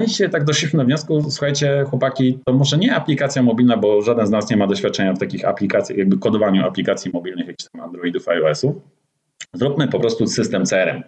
I 0.00 0.08
się 0.08 0.28
tak 0.28 0.44
doszliśmy 0.44 0.78
do 0.78 0.84
wniosku, 0.84 1.30
słuchajcie 1.30 1.84
chłopaki, 1.90 2.38
to 2.44 2.52
może 2.52 2.78
nie 2.78 2.94
aplikacja 2.94 3.42
mobilna, 3.42 3.76
bo 3.76 4.02
żaden 4.02 4.26
z 4.26 4.30
nas 4.30 4.50
nie 4.50 4.56
ma 4.56 4.66
doświadczenia 4.66 5.12
w 5.12 5.18
takich 5.18 5.44
aplikacjach, 5.44 5.98
jakby 5.98 6.18
kodowaniu 6.18 6.66
aplikacji 6.66 7.10
mobilnych, 7.14 7.46
jakichś 7.46 7.70
tam 7.72 7.82
Androidów, 7.82 8.28
iOS-ów. 8.28 8.76
Zróbmy 9.54 9.88
po 9.88 10.00
prostu 10.00 10.26
system 10.26 10.64
CRM, 10.64 11.02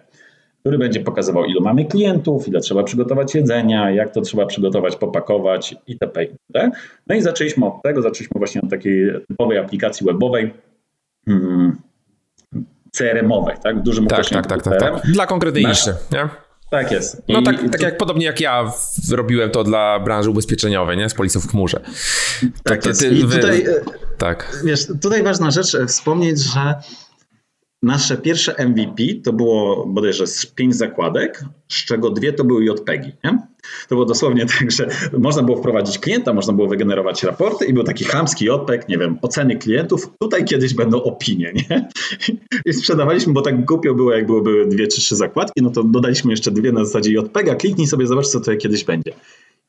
który 0.59 0.77
będzie 0.77 0.99
pokazywał, 0.99 1.45
ilu 1.45 1.61
mamy 1.61 1.85
klientów, 1.85 2.47
ile 2.47 2.59
trzeba 2.59 2.83
przygotować 2.83 3.35
jedzenia, 3.35 3.91
jak 3.91 4.13
to 4.13 4.21
trzeba 4.21 4.45
przygotować, 4.45 4.95
popakować 4.95 5.75
itp. 5.87 6.23
itd. 6.23 6.71
No 7.07 7.15
i 7.15 7.21
zaczęliśmy 7.21 7.65
od 7.65 7.81
tego, 7.81 8.01
zaczęliśmy 8.01 8.39
właśnie 8.39 8.61
od 8.61 8.69
takiej 8.69 9.11
typowej 9.27 9.57
aplikacji 9.57 10.05
webowej, 10.05 10.53
hmm, 11.25 11.77
CRM-owej, 12.91 13.55
tak? 13.63 13.81
Dużym 13.81 14.07
tak, 14.07 14.29
tak, 14.29 14.47
tak, 14.47 14.63
tak, 14.63 14.79
tak, 14.79 15.01
Dla 15.05 15.25
konkretnej 15.25 15.65
niszy, 15.65 15.93
nie? 16.11 16.48
Tak 16.71 16.91
jest. 16.91 17.21
No 17.27 17.39
I, 17.39 17.43
tak, 17.43 17.69
tak 17.71 17.81
jak 17.81 17.97
podobnie 17.97 18.25
jak 18.25 18.41
ja 18.41 18.71
robiłem 19.11 19.49
to 19.49 19.63
dla 19.63 19.99
branży 19.99 20.29
ubezpieczeniowej, 20.29 20.97
nie? 20.97 21.09
Z 21.09 21.13
policją 21.13 21.41
w 21.41 21.47
chmurze. 21.47 21.81
Tak 22.63 22.81
to, 22.81 22.89
jest. 22.89 23.01
Ty, 23.01 23.09
I 23.09 23.21
tutaj, 23.21 23.63
wy... 23.63 23.83
tak. 24.17 24.61
Wiesz, 24.65 24.87
tutaj 25.01 25.23
ważna 25.23 25.51
rzecz 25.51 25.75
e, 25.75 25.85
wspomnieć, 25.85 26.39
że 26.39 26.75
Nasze 27.83 28.17
pierwsze 28.17 28.55
MVP 28.67 29.03
to 29.23 29.33
było 29.33 29.85
bodajże 29.85 30.27
z 30.27 30.45
pięć 30.45 30.75
zakładek, 30.75 31.45
z 31.71 31.85
czego 31.85 32.09
dwie 32.09 32.33
to 32.33 32.43
były 32.43 32.65
JPEGi. 32.65 33.11
Nie? 33.23 33.47
To 33.89 33.95
było 33.95 34.05
dosłownie 34.05 34.45
tak, 34.59 34.71
że 34.71 34.87
można 35.19 35.43
było 35.43 35.57
wprowadzić 35.57 35.99
klienta, 35.99 36.33
można 36.33 36.53
było 36.53 36.67
wygenerować 36.67 37.23
raporty 37.23 37.65
i 37.65 37.73
był 37.73 37.83
taki 37.83 38.03
chamski 38.03 38.45
JPEG, 38.45 38.89
nie 38.89 38.97
wiem, 38.97 39.17
oceny 39.21 39.55
klientów. 39.55 40.09
Tutaj 40.19 40.45
kiedyś 40.45 40.73
będą 40.73 41.03
opinie, 41.03 41.53
nie? 41.53 41.89
I 42.65 42.73
sprzedawaliśmy, 42.73 43.33
bo 43.33 43.41
tak 43.41 43.65
głupio 43.65 43.95
było, 43.95 44.13
jak 44.13 44.25
byłyby 44.25 44.65
dwie 44.65 44.87
czy 44.87 45.01
trzy 45.01 45.15
zakładki, 45.15 45.61
no 45.61 45.69
to 45.69 45.83
dodaliśmy 45.83 46.31
jeszcze 46.31 46.51
dwie 46.51 46.71
na 46.71 46.85
zasadzie 46.85 47.11
JPEGa, 47.11 47.55
kliknij 47.55 47.87
sobie, 47.87 48.07
zobacz, 48.07 48.27
co 48.27 48.39
to 48.39 48.57
kiedyś 48.57 48.83
będzie. 48.83 49.11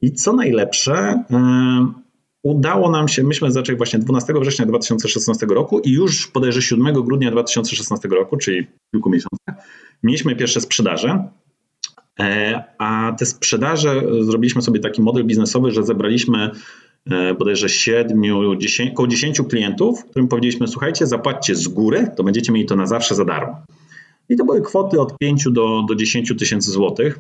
I 0.03 0.13
co 0.13 0.33
najlepsze, 0.33 1.25
yy, 1.31 1.37
udało 2.43 2.91
nam 2.91 3.09
się, 3.09 3.25
myśmy 3.25 3.53
zaczęli 3.53 3.79
właśnie 3.79 3.99
12 3.99 4.33
września 4.41 4.67
2016 4.67 5.47
roku 5.47 5.79
i 5.79 5.93
już 5.93 6.27
podejrzewam 6.27 6.63
7 6.63 7.03
grudnia 7.03 7.31
2016 7.31 8.09
roku, 8.09 8.37
czyli 8.37 8.67
kilku 8.93 9.11
miesiącach, 9.11 9.67
mieliśmy 10.03 10.37
pierwsze 10.37 10.61
sprzedaże. 10.61 11.29
E, 12.19 12.63
a 12.79 13.13
te 13.19 13.27
sprzedaże 13.27 14.03
zrobiliśmy 14.21 14.63
sobie 14.63 14.81
taki 14.81 15.03
model 15.03 15.25
biznesowy, 15.25 15.71
że 15.71 15.85
zebraliśmy 15.85 16.51
e, 17.11 17.35
bodajże 17.35 17.69
7, 17.69 18.23
10, 18.59 18.91
około 18.91 19.09
10 19.09 19.41
klientów, 19.49 20.05
którym 20.05 20.29
powiedzieliśmy: 20.29 20.69
Słuchajcie, 20.69 21.07
zapłaćcie 21.07 21.55
z 21.55 21.69
góry, 21.69 22.11
to 22.17 22.25
będziecie 22.25 22.53
mieli 22.53 22.67
to 22.67 22.77
na 22.77 22.87
zawsze 22.87 23.15
za 23.15 23.25
darmo. 23.25 23.63
I 24.29 24.37
to 24.37 24.45
były 24.45 24.63
kwoty 24.63 25.01
od 25.01 25.19
5 25.19 25.45
do, 25.51 25.85
do 25.89 25.95
10 25.95 26.33
tysięcy 26.39 26.71
złotych, 26.71 27.19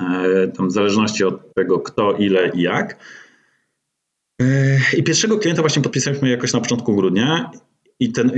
e, 0.00 0.66
w 0.68 0.72
zależności 0.72 1.24
od 1.24 1.54
tego, 1.54 1.78
kto, 1.78 2.12
ile 2.12 2.50
i 2.54 2.62
jak. 2.62 2.98
I 4.96 5.02
pierwszego 5.02 5.38
klienta 5.38 5.62
właśnie 5.62 5.82
podpisaliśmy 5.82 6.28
jakoś 6.28 6.52
na 6.52 6.60
początku 6.60 6.96
grudnia 6.96 7.50
i 8.00 8.12
ten, 8.12 8.30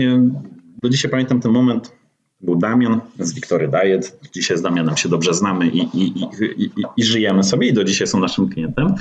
do 0.82 0.88
dzisiaj 0.88 1.10
pamiętam 1.10 1.40
ten 1.40 1.52
moment, 1.52 1.92
był 2.40 2.56
Damian 2.56 3.00
z 3.18 3.34
Wiktory 3.34 3.68
Diet. 3.68 4.18
Dzisiaj 4.34 4.58
z 4.58 4.62
Damianem 4.62 4.96
się 4.96 5.08
dobrze 5.08 5.34
znamy 5.34 5.66
i, 5.66 5.78
i, 5.78 6.24
i, 6.58 6.70
i, 6.96 7.04
żyjemy 7.04 7.44
sobie 7.44 7.68
i 7.68 7.72
do 7.72 7.84
dzisiaj 7.84 8.06
są 8.06 8.20
naszym 8.20 8.48
klientem. 8.48 8.94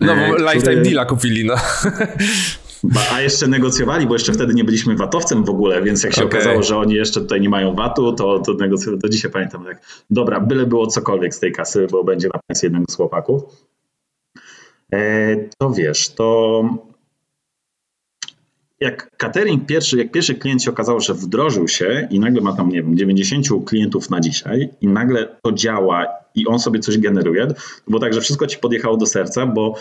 No 0.00 0.16
bo 0.16 0.34
który... 0.34 0.54
lifetime 0.54 0.82
deala 0.82 1.04
kupili, 1.04 1.44
no. 1.44 1.54
A 3.12 3.20
jeszcze 3.20 3.46
negocjowali, 3.46 4.06
bo 4.06 4.14
jeszcze 4.14 4.32
wtedy 4.32 4.54
nie 4.54 4.64
byliśmy 4.64 4.96
VAT-owcem 4.96 5.44
w 5.44 5.50
ogóle, 5.50 5.82
więc 5.82 6.04
jak 6.04 6.14
się 6.14 6.24
okay. 6.24 6.40
okazało, 6.40 6.62
że 6.62 6.76
oni 6.76 6.94
jeszcze 6.94 7.20
tutaj 7.20 7.40
nie 7.40 7.48
mają 7.48 7.74
VAT-u, 7.74 8.12
to, 8.12 8.38
to 8.38 8.54
negocjowali. 8.54 9.02
Do 9.02 9.08
dzisiaj 9.08 9.30
pamiętam, 9.30 9.64
tak, 9.64 9.82
dobra, 10.10 10.40
byle 10.40 10.66
było 10.66 10.86
cokolwiek 10.86 11.34
z 11.34 11.40
tej 11.40 11.52
kasy, 11.52 11.86
bo 11.90 12.04
będzie 12.04 12.28
na 12.34 12.40
pensję 12.46 12.66
jednego 12.66 12.84
z 12.92 12.96
chłopaków. 12.96 13.42
E, 14.92 15.36
to 15.58 15.70
wiesz, 15.70 16.08
to 16.08 16.62
jak 18.80 19.16
catering 19.16 19.66
pierwszy, 19.66 19.98
jak 19.98 20.10
pierwszy 20.10 20.34
klient 20.34 20.62
się 20.62 20.70
okazało, 20.70 21.00
że 21.00 21.14
wdrożył 21.14 21.68
się 21.68 22.08
i 22.10 22.20
nagle 22.20 22.40
ma 22.40 22.52
tam, 22.52 22.68
nie 22.68 22.82
wiem, 22.82 22.96
90 22.96 23.46
klientów 23.66 24.10
na 24.10 24.20
dzisiaj 24.20 24.68
i 24.80 24.88
nagle 24.88 25.28
to 25.42 25.52
działa 25.52 26.06
i 26.34 26.46
on 26.46 26.58
sobie 26.58 26.80
coś 26.80 26.98
generuje, 26.98 27.46
to 27.46 27.54
było 27.88 28.00
tak, 28.00 28.14
że 28.14 28.20
wszystko 28.20 28.46
ci 28.46 28.58
podjechało 28.58 28.96
do 28.96 29.06
serca, 29.06 29.46
bo 29.46 29.74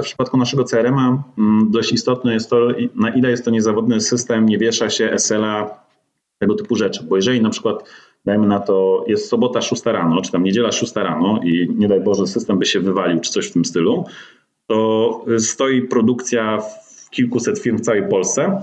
w 0.00 0.02
przypadku 0.02 0.36
naszego 0.36 0.64
CRM-a 0.64 1.22
mm, 1.38 1.70
dość 1.70 1.92
istotne 1.92 2.34
jest 2.34 2.50
to, 2.50 2.68
na 2.94 3.10
ile 3.10 3.30
jest 3.30 3.44
to 3.44 3.50
niezawodny 3.50 4.00
system, 4.00 4.46
nie 4.46 4.58
wiesza 4.58 4.90
się 4.90 5.10
SL-a, 5.12 5.88
tego 6.38 6.54
typu 6.54 6.76
rzeczy, 6.76 7.04
bo 7.04 7.16
jeżeli 7.16 7.40
na 7.40 7.50
przykład 7.50 7.84
dajmy 8.24 8.46
na 8.46 8.60
to, 8.60 9.04
jest 9.08 9.28
sobota 9.28 9.60
6 9.60 9.84
rano, 9.84 10.22
czy 10.22 10.32
tam 10.32 10.44
niedziela 10.44 10.72
6 10.72 10.96
rano 10.96 11.40
i 11.44 11.68
nie 11.74 11.88
daj 11.88 12.00
Boże 12.00 12.26
system 12.26 12.58
by 12.58 12.66
się 12.66 12.80
wywalił, 12.80 13.20
czy 13.20 13.32
coś 13.32 13.48
w 13.48 13.52
tym 13.52 13.64
stylu, 13.64 14.04
to 14.66 15.24
stoi 15.38 15.82
produkcja 15.82 16.58
w 16.60 16.87
kilkuset 17.10 17.58
firm 17.58 17.76
w 17.76 17.80
całej 17.80 18.08
Polsce, 18.08 18.62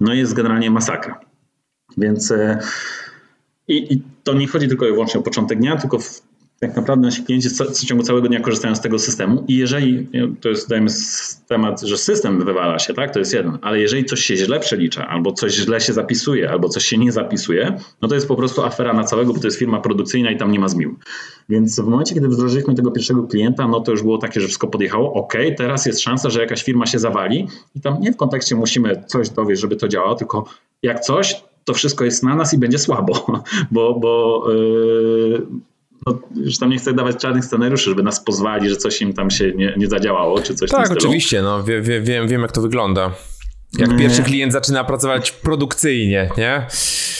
no 0.00 0.14
jest 0.14 0.34
generalnie 0.34 0.70
masakra. 0.70 1.20
Więc 1.96 2.30
e, 2.30 2.58
i, 3.68 3.94
i 3.94 4.02
to 4.24 4.34
nie 4.34 4.46
chodzi 4.46 4.68
tylko 4.68 4.86
i 4.86 4.92
wyłącznie 4.92 5.20
o 5.20 5.22
początek 5.22 5.58
dnia, 5.58 5.76
tylko 5.76 5.98
w 5.98 6.22
tak 6.62 6.76
naprawdę 6.76 7.06
nasi 7.06 7.22
klienci 7.22 7.48
w 7.48 7.84
ciągu 7.84 8.04
całego 8.04 8.28
dnia 8.28 8.40
korzystają 8.40 8.74
z 8.74 8.80
tego 8.80 8.98
systemu 8.98 9.44
i 9.48 9.56
jeżeli, 9.56 10.08
to 10.40 10.48
jest 10.48 10.68
dajmy 10.68 10.90
temat, 11.48 11.80
że 11.80 11.98
system 11.98 12.44
wywala 12.44 12.78
się, 12.78 12.94
tak, 12.94 13.12
to 13.12 13.18
jest 13.18 13.34
jeden, 13.34 13.58
ale 13.62 13.80
jeżeli 13.80 14.04
coś 14.04 14.20
się 14.20 14.36
źle 14.36 14.60
przelicza, 14.60 15.08
albo 15.08 15.32
coś 15.32 15.52
źle 15.52 15.80
się 15.80 15.92
zapisuje, 15.92 16.50
albo 16.50 16.68
coś 16.68 16.84
się 16.84 16.98
nie 16.98 17.12
zapisuje, 17.12 17.76
no 18.02 18.08
to 18.08 18.14
jest 18.14 18.28
po 18.28 18.36
prostu 18.36 18.64
afera 18.64 18.92
na 18.92 19.04
całego, 19.04 19.32
bo 19.32 19.40
to 19.40 19.46
jest 19.46 19.58
firma 19.58 19.80
produkcyjna 19.80 20.30
i 20.30 20.36
tam 20.36 20.52
nie 20.52 20.58
ma 20.58 20.68
zmił. 20.68 20.96
Więc 21.48 21.80
w 21.80 21.86
momencie, 21.86 22.14
kiedy 22.14 22.28
wdrożyliśmy 22.28 22.74
tego 22.74 22.90
pierwszego 22.90 23.22
klienta, 23.22 23.68
no 23.68 23.80
to 23.80 23.90
już 23.92 24.02
było 24.02 24.18
takie, 24.18 24.40
że 24.40 24.46
wszystko 24.46 24.66
podjechało, 24.66 25.12
ok, 25.12 25.34
teraz 25.56 25.86
jest 25.86 26.00
szansa, 26.00 26.30
że 26.30 26.40
jakaś 26.40 26.62
firma 26.62 26.86
się 26.86 26.98
zawali 26.98 27.48
i 27.76 27.80
tam 27.80 28.00
nie 28.00 28.12
w 28.12 28.16
kontekście 28.16 28.54
musimy 28.54 29.04
coś 29.06 29.30
dowieść, 29.30 29.60
żeby 29.60 29.76
to 29.76 29.88
działało, 29.88 30.14
tylko 30.14 30.44
jak 30.82 31.00
coś, 31.00 31.42
to 31.64 31.74
wszystko 31.74 32.04
jest 32.04 32.22
na 32.22 32.34
nas 32.34 32.54
i 32.54 32.58
będzie 32.58 32.78
słabo, 32.78 33.26
bo, 33.70 33.94
bo 34.00 34.44
yy, 34.52 35.46
no, 36.06 36.18
już 36.34 36.58
tam 36.58 36.70
nie 36.70 36.78
chcę 36.78 36.92
dawać 36.92 37.16
czarnych 37.16 37.44
scenariuszy, 37.44 37.90
żeby 37.90 38.02
nas 38.02 38.24
pozwali, 38.24 38.68
że 38.68 38.76
coś 38.76 39.02
im 39.02 39.12
tam 39.12 39.30
się 39.30 39.52
nie, 39.52 39.74
nie 39.76 39.88
zadziałało, 39.88 40.42
czy 40.42 40.54
coś 40.54 40.70
Tak, 40.70 40.90
oczywiście, 40.90 41.42
no, 41.42 41.62
wie, 41.62 41.82
wie, 41.82 42.00
wiem, 42.00 42.28
wiem 42.28 42.42
jak 42.42 42.52
to 42.52 42.60
wygląda. 42.60 43.10
Jak 43.78 43.96
pierwszy 43.96 44.22
klient 44.22 44.52
zaczyna 44.52 44.84
pracować 44.84 45.32
produkcyjnie, 45.32 46.30
nie? 46.38 46.66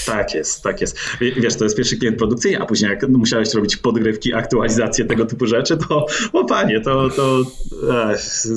Tak 0.06 0.34
jest, 0.34 0.62
tak 0.62 0.80
jest. 0.80 0.98
Wiesz, 1.20 1.56
to 1.56 1.64
jest 1.64 1.76
pierwszy 1.76 1.96
klient 1.96 2.18
produkcyjny, 2.18 2.62
a 2.62 2.66
później 2.66 2.90
jak 2.90 3.08
musiałeś 3.08 3.54
robić 3.54 3.76
podgrywki, 3.76 4.34
aktualizacje 4.34 5.04
tego 5.04 5.26
typu 5.26 5.46
rzeczy, 5.46 5.76
to 5.76 6.06
o 6.32 6.44
panie, 6.44 6.80
to, 6.80 7.10
to 7.10 7.42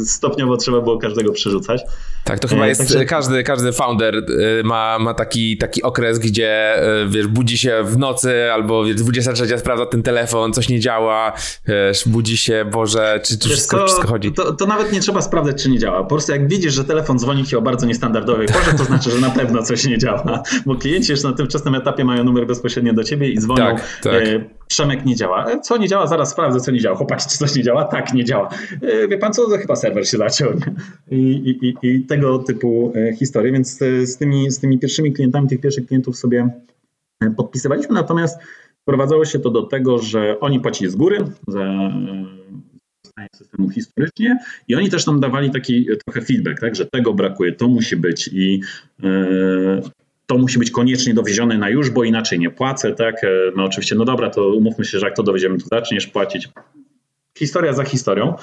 stopniowo 0.06 0.58
trzeba 0.58 0.82
było 0.82 0.98
każdego 0.98 1.32
przerzucać. 1.32 1.82
Tak, 2.26 2.40
to 2.40 2.48
chyba 2.48 2.66
e, 2.66 2.68
jest, 2.68 2.82
Także... 2.82 3.06
każdy, 3.06 3.44
każdy 3.44 3.72
founder 3.72 4.16
y, 4.16 4.64
ma, 4.64 5.00
ma 5.00 5.14
taki, 5.14 5.58
taki 5.58 5.84
okres, 5.84 6.20
gdzie 6.20 6.76
y, 7.04 7.10
wiesz, 7.10 7.28
budzi 7.28 7.58
się 7.58 7.84
w 7.84 7.98
nocy 7.98 8.52
albo 8.54 8.84
23 8.84 9.58
sprawdza 9.58 9.86
ten 9.86 10.04
telefon, 10.04 10.54
coś 10.54 10.70
nie 10.70 10.80
działa, 10.80 11.34
wiesz, 11.68 12.08
budzi 12.08 12.38
się, 12.38 12.66
Boże, 12.72 13.20
czy, 13.24 13.38
czy 13.38 13.50
wszystko, 13.50 13.78
to, 13.78 13.86
wszystko 13.86 14.08
chodzi. 14.08 14.32
To, 14.32 14.54
to 14.54 14.66
nawet 14.66 14.92
nie 14.92 15.00
trzeba 15.00 15.22
sprawdzać, 15.22 15.64
czy 15.64 15.70
nie 15.70 15.80
działa. 15.80 16.04
Po 16.04 16.10
prostu 16.10 16.32
jak 16.32 16.48
widzisz, 16.48 16.74
że 16.74 16.84
telefon 16.84 17.20
dzwoni 17.20 17.46
ci 17.46 17.56
o 17.56 17.62
bardzo 17.62 17.85
niestandardowej 17.86 18.48
porze, 18.48 18.74
to 18.78 18.84
znaczy, 18.84 19.12
że 19.12 19.21
na 19.21 19.30
pewno 19.30 19.63
coś 19.63 19.86
nie 19.88 19.98
działa, 19.98 20.43
bo 20.65 20.76
klienci 20.76 21.12
już 21.12 21.24
na 21.24 21.34
tym 21.34 21.45
wczesnym 21.45 21.76
etapie 21.76 22.06
mają 22.06 22.24
numer 22.24 22.48
bezpośrednio 22.48 22.93
do 22.93 23.04
ciebie 23.04 23.30
i 23.30 23.39
dzwonią. 23.39 23.65
Tak, 23.65 24.00
tak. 24.04 24.13
E, 24.13 24.50
Przemek 24.67 25.06
nie 25.06 25.15
działa. 25.15 25.45
E, 25.45 25.60
co 25.60 25.78
nie 25.78 25.88
działa? 25.88 26.08
Zaraz 26.08 26.32
sprawdzę, 26.32 26.60
co 26.60 26.71
nie 26.71 26.80
działa. 26.80 26.98
Chłopaki, 26.98 27.30
czy 27.30 27.38
coś 27.38 27.56
nie 27.56 27.63
działa? 27.63 27.84
Tak, 27.84 28.13
nie 28.13 28.26
działa. 28.26 28.50
E, 28.82 29.08
wie 29.08 29.17
pan 29.17 29.34
co? 29.34 29.58
Chyba 29.58 29.76
serwer 29.76 30.08
się 30.08 30.17
zaciął. 30.17 30.50
I, 31.12 31.17
i, 31.17 31.67
i, 31.67 31.76
I, 31.82 32.06
tego 32.06 32.39
typu 32.39 32.93
historie, 33.19 33.52
więc 33.52 33.80
z 34.04 34.17
tymi, 34.17 34.52
z 34.52 34.60
tymi 34.60 34.80
pierwszymi 34.80 35.13
klientami, 35.13 35.48
tych 35.48 35.62
pierwszych 35.62 35.88
klientów 35.88 36.17
sobie 36.17 36.50
podpisywaliśmy, 37.38 37.95
natomiast 37.95 38.39
prowadzało 38.86 39.26
się 39.26 39.39
to 39.39 39.50
do 39.50 39.63
tego, 39.63 40.00
że 40.00 40.39
oni 40.39 40.60
płacili 40.60 40.91
z 40.91 40.95
góry 40.95 41.17
za 41.48 41.91
systemu 43.36 43.69
historycznie 43.69 44.38
i 44.67 44.75
oni 44.75 44.89
też 44.89 45.06
nam 45.06 45.19
dawali 45.19 45.51
taki 45.51 45.88
trochę 46.06 46.21
feedback, 46.21 46.60
tak, 46.60 46.75
że 46.75 46.86
tego 46.86 47.13
brakuje, 47.13 47.51
to 47.51 47.67
musi 47.67 47.95
być 47.95 48.30
i 48.34 48.62
to 50.25 50.38
musi 50.38 50.60
być 50.60 50.71
koniecznie 50.71 51.13
dowiezione 51.13 51.58
na 51.58 51.69
już, 51.69 51.89
bo 51.89 52.04
inaczej 52.04 52.39
nie 52.39 52.49
płacę, 52.49 52.91
tak? 52.91 53.23
E, 53.23 53.28
no 53.56 53.63
oczywiście, 53.63 53.95
no 53.95 54.06
dobra, 54.06 54.30
to 54.30 54.47
umówmy 54.47 54.86
się, 54.86 54.99
że 54.99 55.06
jak 55.06 55.15
to 55.15 55.23
dowieziemy, 55.23 55.58
to 55.58 55.65
zaczniesz 55.71 56.08
płacić. 56.08 56.49
Historia 57.38 57.73
za 57.73 57.84
historią. 57.84 58.34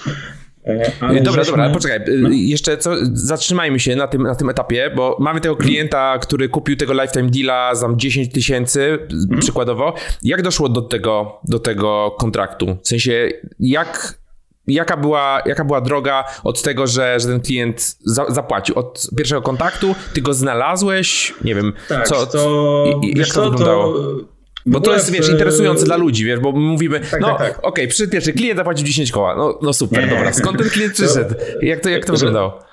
E, 0.66 0.92
ale 1.00 1.20
dobra, 1.20 1.44
żeśmy... 1.44 1.56
dobra, 1.56 1.70
poczekaj, 1.70 1.96
e, 1.96 2.18
no. 2.18 2.28
jeszcze 2.32 2.76
co, 2.76 2.90
zatrzymajmy 3.12 3.80
się 3.80 3.96
na 3.96 4.06
tym, 4.06 4.22
na 4.22 4.34
tym 4.34 4.48
etapie, 4.48 4.92
bo 4.96 5.16
mamy 5.20 5.40
tego 5.40 5.56
klienta, 5.56 6.18
który 6.18 6.48
kupił 6.48 6.76
tego 6.76 6.92
lifetime 6.92 7.30
deala 7.30 7.74
za 7.74 7.88
10 7.96 8.32
tysięcy, 8.32 8.98
mhm. 9.12 9.40
przykładowo. 9.40 9.94
Jak 10.22 10.42
doszło 10.42 10.68
do 10.68 10.82
tego, 10.82 11.40
do 11.48 11.58
tego 11.58 12.16
kontraktu? 12.18 12.78
W 12.82 12.88
sensie, 12.88 13.28
jak 13.60 14.21
Jaka 14.66 14.96
była, 14.96 15.42
jaka 15.46 15.64
była 15.64 15.80
droga 15.80 16.24
od 16.44 16.62
tego, 16.62 16.86
że, 16.86 17.20
że 17.20 17.28
ten 17.28 17.40
klient 17.40 17.96
za, 18.04 18.26
zapłacił? 18.28 18.78
Od 18.78 19.10
pierwszego 19.16 19.42
kontaktu? 19.42 19.94
Ty 20.14 20.20
go 20.20 20.34
znalazłeś? 20.34 21.34
Nie 21.44 21.54
wiem. 21.54 21.72
Tak, 21.88 22.08
co, 22.08 22.26
to, 22.26 22.84
i, 23.02 23.18
jak 23.18 23.28
to 23.28 23.50
wyglądało? 23.50 23.92
To... 23.92 24.32
Bo 24.66 24.80
to 24.80 24.94
jest, 24.94 25.10
wiesz, 25.10 25.28
interesujące 25.28 25.84
dla 25.84 25.96
ludzi, 25.96 26.24
wiesz, 26.24 26.40
bo 26.40 26.52
mówimy, 26.52 27.00
tak, 27.00 27.20
no 27.20 27.28
tak, 27.28 27.38
tak. 27.38 27.58
okej, 27.58 27.68
okay, 27.68 27.88
przyszedł 27.88 28.12
pierwszy 28.12 28.32
klient, 28.32 28.56
zapłacił 28.56 28.86
10 28.86 29.12
koła, 29.12 29.36
no, 29.36 29.58
no 29.62 29.72
super, 29.72 30.08
dobra, 30.10 30.32
skąd 30.32 30.58
ten 30.58 30.70
klient 30.70 30.94
przyszedł? 30.94 31.34
Jak 31.62 31.80
to, 31.80 31.88
jak 31.88 32.04
to 32.04 32.12
wyglądało? 32.12 32.71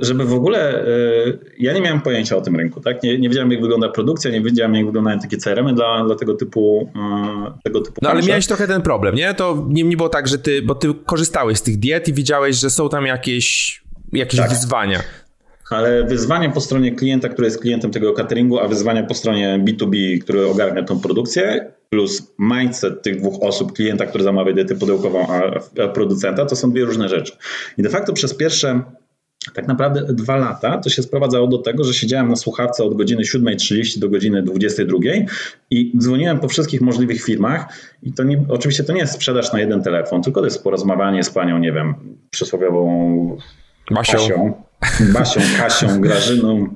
Żeby 0.00 0.24
w 0.24 0.34
ogóle, 0.34 0.86
y, 0.86 1.38
ja 1.58 1.72
nie 1.72 1.80
miałem 1.80 2.00
pojęcia 2.00 2.36
o 2.36 2.40
tym 2.40 2.56
rynku, 2.56 2.80
tak? 2.80 3.02
Nie, 3.02 3.18
nie 3.18 3.28
wiedziałem, 3.28 3.52
jak 3.52 3.60
wygląda 3.60 3.88
produkcja, 3.88 4.30
nie 4.30 4.40
wiedziałem, 4.40 4.74
jak 4.74 4.86
wyglądają 4.86 5.18
takie 5.18 5.36
CRM-y 5.36 5.74
dla, 5.74 6.04
dla 6.04 6.16
tego 6.16 6.34
typu 6.34 6.90
y, 7.58 7.62
tego 7.62 7.80
typu 7.80 8.00
No 8.02 8.10
ale 8.10 8.22
miałeś 8.22 8.46
trochę 8.46 8.66
ten 8.66 8.82
problem, 8.82 9.14
nie? 9.14 9.34
To 9.34 9.66
nie, 9.68 9.82
nie 9.82 9.96
było 9.96 10.08
tak, 10.08 10.28
że 10.28 10.38
ty, 10.38 10.62
bo 10.62 10.74
ty 10.74 10.88
korzystałeś 11.06 11.58
z 11.58 11.62
tych 11.62 11.76
diet 11.76 12.08
i 12.08 12.12
widziałeś, 12.12 12.56
że 12.56 12.70
są 12.70 12.88
tam 12.88 13.06
jakieś, 13.06 13.82
jakieś 14.12 14.40
tak. 14.40 14.50
wyzwania. 14.50 15.00
Ale 15.70 16.04
wyzwania 16.04 16.50
po 16.50 16.60
stronie 16.60 16.94
klienta, 16.94 17.28
który 17.28 17.46
jest 17.46 17.60
klientem 17.60 17.90
tego 17.90 18.12
cateringu, 18.12 18.58
a 18.58 18.68
wyzwania 18.68 19.02
po 19.02 19.14
stronie 19.14 19.64
B2B, 19.64 20.18
który 20.18 20.46
ogarnia 20.46 20.82
tą 20.82 21.00
produkcję, 21.00 21.72
plus 21.90 22.32
mindset 22.38 23.02
tych 23.02 23.20
dwóch 23.20 23.42
osób, 23.42 23.72
klienta, 23.72 24.06
który 24.06 24.24
zamawia 24.24 24.52
dietę 24.52 24.74
pudełkową, 24.74 25.26
a 25.82 25.88
producenta, 25.88 26.46
to 26.46 26.56
są 26.56 26.70
dwie 26.70 26.84
różne 26.84 27.08
rzeczy. 27.08 27.32
I 27.78 27.82
de 27.82 27.88
facto 27.88 28.12
przez 28.12 28.34
pierwsze 28.34 28.82
tak 29.54 29.68
naprawdę 29.68 30.14
dwa 30.14 30.36
lata 30.36 30.78
to 30.78 30.90
się 30.90 31.02
sprowadzało 31.02 31.46
do 31.46 31.58
tego, 31.58 31.84
że 31.84 31.94
siedziałem 31.94 32.28
na 32.28 32.36
słuchawce 32.36 32.84
od 32.84 32.94
godziny 32.94 33.22
7.30 33.22 33.98
do 33.98 34.08
godziny 34.08 34.42
22.00 34.42 35.24
i 35.70 35.92
dzwoniłem 35.98 36.40
po 36.40 36.48
wszystkich 36.48 36.80
możliwych 36.80 37.22
firmach 37.22 37.66
i 38.02 38.12
to 38.12 38.22
nie, 38.22 38.44
oczywiście 38.48 38.84
to 38.84 38.92
nie 38.92 39.00
jest 39.00 39.12
sprzedaż 39.12 39.52
na 39.52 39.60
jeden 39.60 39.82
telefon, 39.82 40.22
tylko 40.22 40.40
to 40.40 40.46
jest 40.46 40.64
porozmawianie 40.64 41.24
z 41.24 41.30
panią, 41.30 41.58
nie 41.58 41.72
wiem, 41.72 41.94
przysłowiową 42.30 43.36
Basią, 43.90 44.18
Basią, 44.18 44.62
Basią 45.12 45.40
Kasią, 45.58 46.00
Grażyną, 46.00 46.74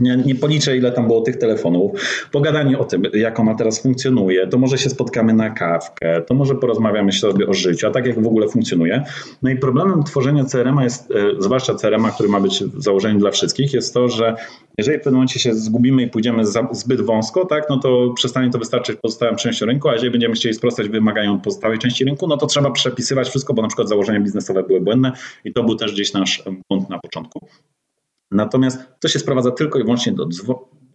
nie, 0.00 0.16
nie, 0.16 0.34
policzę, 0.34 0.76
ile 0.76 0.92
tam 0.92 1.06
było 1.06 1.20
tych 1.20 1.36
telefonów. 1.36 1.90
Pogadanie 2.32 2.78
o 2.78 2.84
tym, 2.84 3.02
jak 3.12 3.40
ona 3.40 3.54
teraz 3.54 3.82
funkcjonuje, 3.82 4.46
to 4.46 4.58
może 4.58 4.78
się 4.78 4.90
spotkamy 4.90 5.32
na 5.34 5.50
kawkę, 5.50 6.22
to 6.22 6.34
może 6.34 6.54
porozmawiamy 6.54 7.12
sobie 7.12 7.46
o 7.46 7.54
życiu, 7.54 7.86
a 7.86 7.90
tak 7.90 8.06
jak 8.06 8.22
w 8.22 8.26
ogóle 8.26 8.48
funkcjonuje. 8.48 9.04
No 9.42 9.50
i 9.50 9.56
problemem 9.56 10.02
tworzenia 10.02 10.44
CRM 10.44 10.80
jest, 10.80 11.10
e, 11.10 11.42
zwłaszcza 11.42 11.74
CRM, 11.74 12.04
który 12.14 12.28
ma 12.28 12.40
być 12.40 12.64
założeniem 12.78 13.18
dla 13.18 13.30
wszystkich, 13.30 13.74
jest 13.74 13.94
to, 13.94 14.08
że 14.08 14.34
jeżeli 14.78 14.98
w 14.98 15.00
pewnym 15.00 15.14
momencie 15.14 15.40
się 15.40 15.54
zgubimy 15.54 16.02
i 16.02 16.08
pójdziemy 16.08 16.42
zbyt 16.70 17.00
wąsko, 17.00 17.44
tak, 17.44 17.64
no 17.70 17.78
to 17.78 18.12
przestanie 18.16 18.50
to 18.50 18.58
wystarczyć 18.58 18.96
pozostałym 19.02 19.36
częścią 19.36 19.66
rynku, 19.66 19.88
a 19.88 19.92
jeżeli 19.92 20.10
będziemy 20.10 20.34
chcieli 20.34 20.54
sprostać 20.54 20.88
wymagają 20.88 21.40
pozostałej 21.40 21.78
części 21.78 22.04
rynku, 22.04 22.26
no 22.26 22.36
to 22.36 22.46
trzeba 22.46 22.70
przepisywać 22.70 23.28
wszystko, 23.28 23.54
bo 23.54 23.62
na 23.62 23.68
przykład 23.68 23.88
założenia 23.88 24.20
biznesowe 24.20 24.62
były 24.62 24.80
błędne 24.80 25.12
i 25.44 25.52
to 25.52 25.64
był 25.64 25.76
też 25.76 25.92
gdzieś 25.92 26.12
nasz 26.12 26.42
błąd 26.68 26.90
na 26.90 26.98
początku. 26.98 27.46
Natomiast 28.30 28.78
to 29.00 29.08
się 29.08 29.18
sprowadza 29.18 29.50
tylko 29.50 29.78
i 29.78 29.82
wyłącznie 29.82 30.12
do 30.12 30.26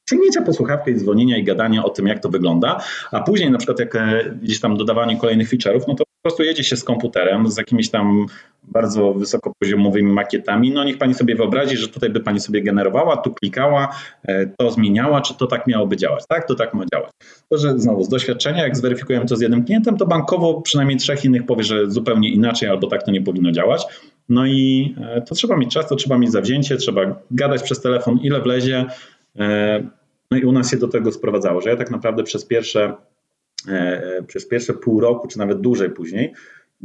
sięgnięcia 0.09 0.41
po 0.41 0.53
słuchawkę 0.53 0.91
i 0.91 0.95
dzwonienia 0.95 1.37
i 1.37 1.43
gadania 1.43 1.83
o 1.83 1.89
tym, 1.89 2.07
jak 2.07 2.19
to 2.19 2.29
wygląda, 2.29 2.81
a 3.11 3.21
później 3.21 3.51
na 3.51 3.57
przykład 3.57 3.79
jak 3.79 3.95
e, 3.95 4.35
gdzieś 4.41 4.59
tam 4.59 4.77
dodawanie 4.77 5.17
kolejnych 5.17 5.49
feature'ów, 5.49 5.81
no 5.87 5.95
to 5.95 6.03
po 6.03 6.29
prostu 6.29 6.43
jedzie 6.43 6.63
się 6.63 6.77
z 6.77 6.83
komputerem, 6.83 7.51
z 7.51 7.57
jakimiś 7.57 7.89
tam 7.89 8.25
bardzo 8.63 9.13
wysokopoziomowymi 9.13 10.11
makietami, 10.11 10.71
no 10.71 10.83
niech 10.83 10.97
pani 10.97 11.13
sobie 11.13 11.35
wyobrazi, 11.35 11.77
że 11.77 11.87
tutaj 11.87 12.09
by 12.09 12.19
pani 12.19 12.39
sobie 12.39 12.61
generowała, 12.61 13.17
tu 13.17 13.33
klikała, 13.33 13.95
e, 14.27 14.47
to 14.47 14.71
zmieniała, 14.71 15.21
czy 15.21 15.37
to 15.37 15.47
tak 15.47 15.67
miałoby 15.67 15.97
działać, 15.97 16.23
tak, 16.29 16.47
to 16.47 16.55
tak 16.55 16.73
ma 16.73 16.83
działać. 16.93 17.11
To, 17.49 17.57
że 17.57 17.79
znowu 17.79 18.03
z 18.03 18.09
doświadczenia, 18.09 18.63
jak 18.63 18.77
zweryfikujemy 18.77 19.25
to 19.25 19.35
z 19.35 19.41
jednym 19.41 19.65
klientem, 19.65 19.97
to 19.97 20.05
bankowo 20.05 20.61
przynajmniej 20.61 20.97
trzech 20.97 21.25
innych 21.25 21.45
powie, 21.45 21.63
że 21.63 21.91
zupełnie 21.91 22.29
inaczej 22.29 22.69
albo 22.69 22.87
tak 22.87 23.03
to 23.03 23.11
nie 23.11 23.21
powinno 23.21 23.51
działać, 23.51 23.85
no 24.29 24.45
i 24.45 24.95
e, 25.01 25.21
to 25.21 25.35
trzeba 25.35 25.57
mieć 25.57 25.73
czas, 25.73 25.87
to 25.87 25.95
trzeba 25.95 26.17
mieć 26.17 26.31
zawzięcie, 26.31 26.77
trzeba 26.77 27.21
gadać 27.31 27.63
przez 27.63 27.81
telefon, 27.81 28.19
ile 28.23 28.41
wlezie. 28.41 28.85
E, 29.39 29.83
no 30.31 30.37
i 30.37 30.43
u 30.43 30.51
nas 30.51 30.71
się 30.71 30.77
do 30.77 30.87
tego 30.87 31.11
sprowadzało, 31.11 31.61
że 31.61 31.69
ja 31.69 31.75
tak 31.75 31.91
naprawdę 31.91 32.23
przez 32.23 32.45
pierwsze, 32.45 32.93
e, 33.67 34.23
przez 34.27 34.47
pierwsze 34.47 34.73
pół 34.73 34.99
roku, 34.99 35.27
czy 35.27 35.37
nawet 35.37 35.61
dłużej 35.61 35.89
później, 35.89 36.33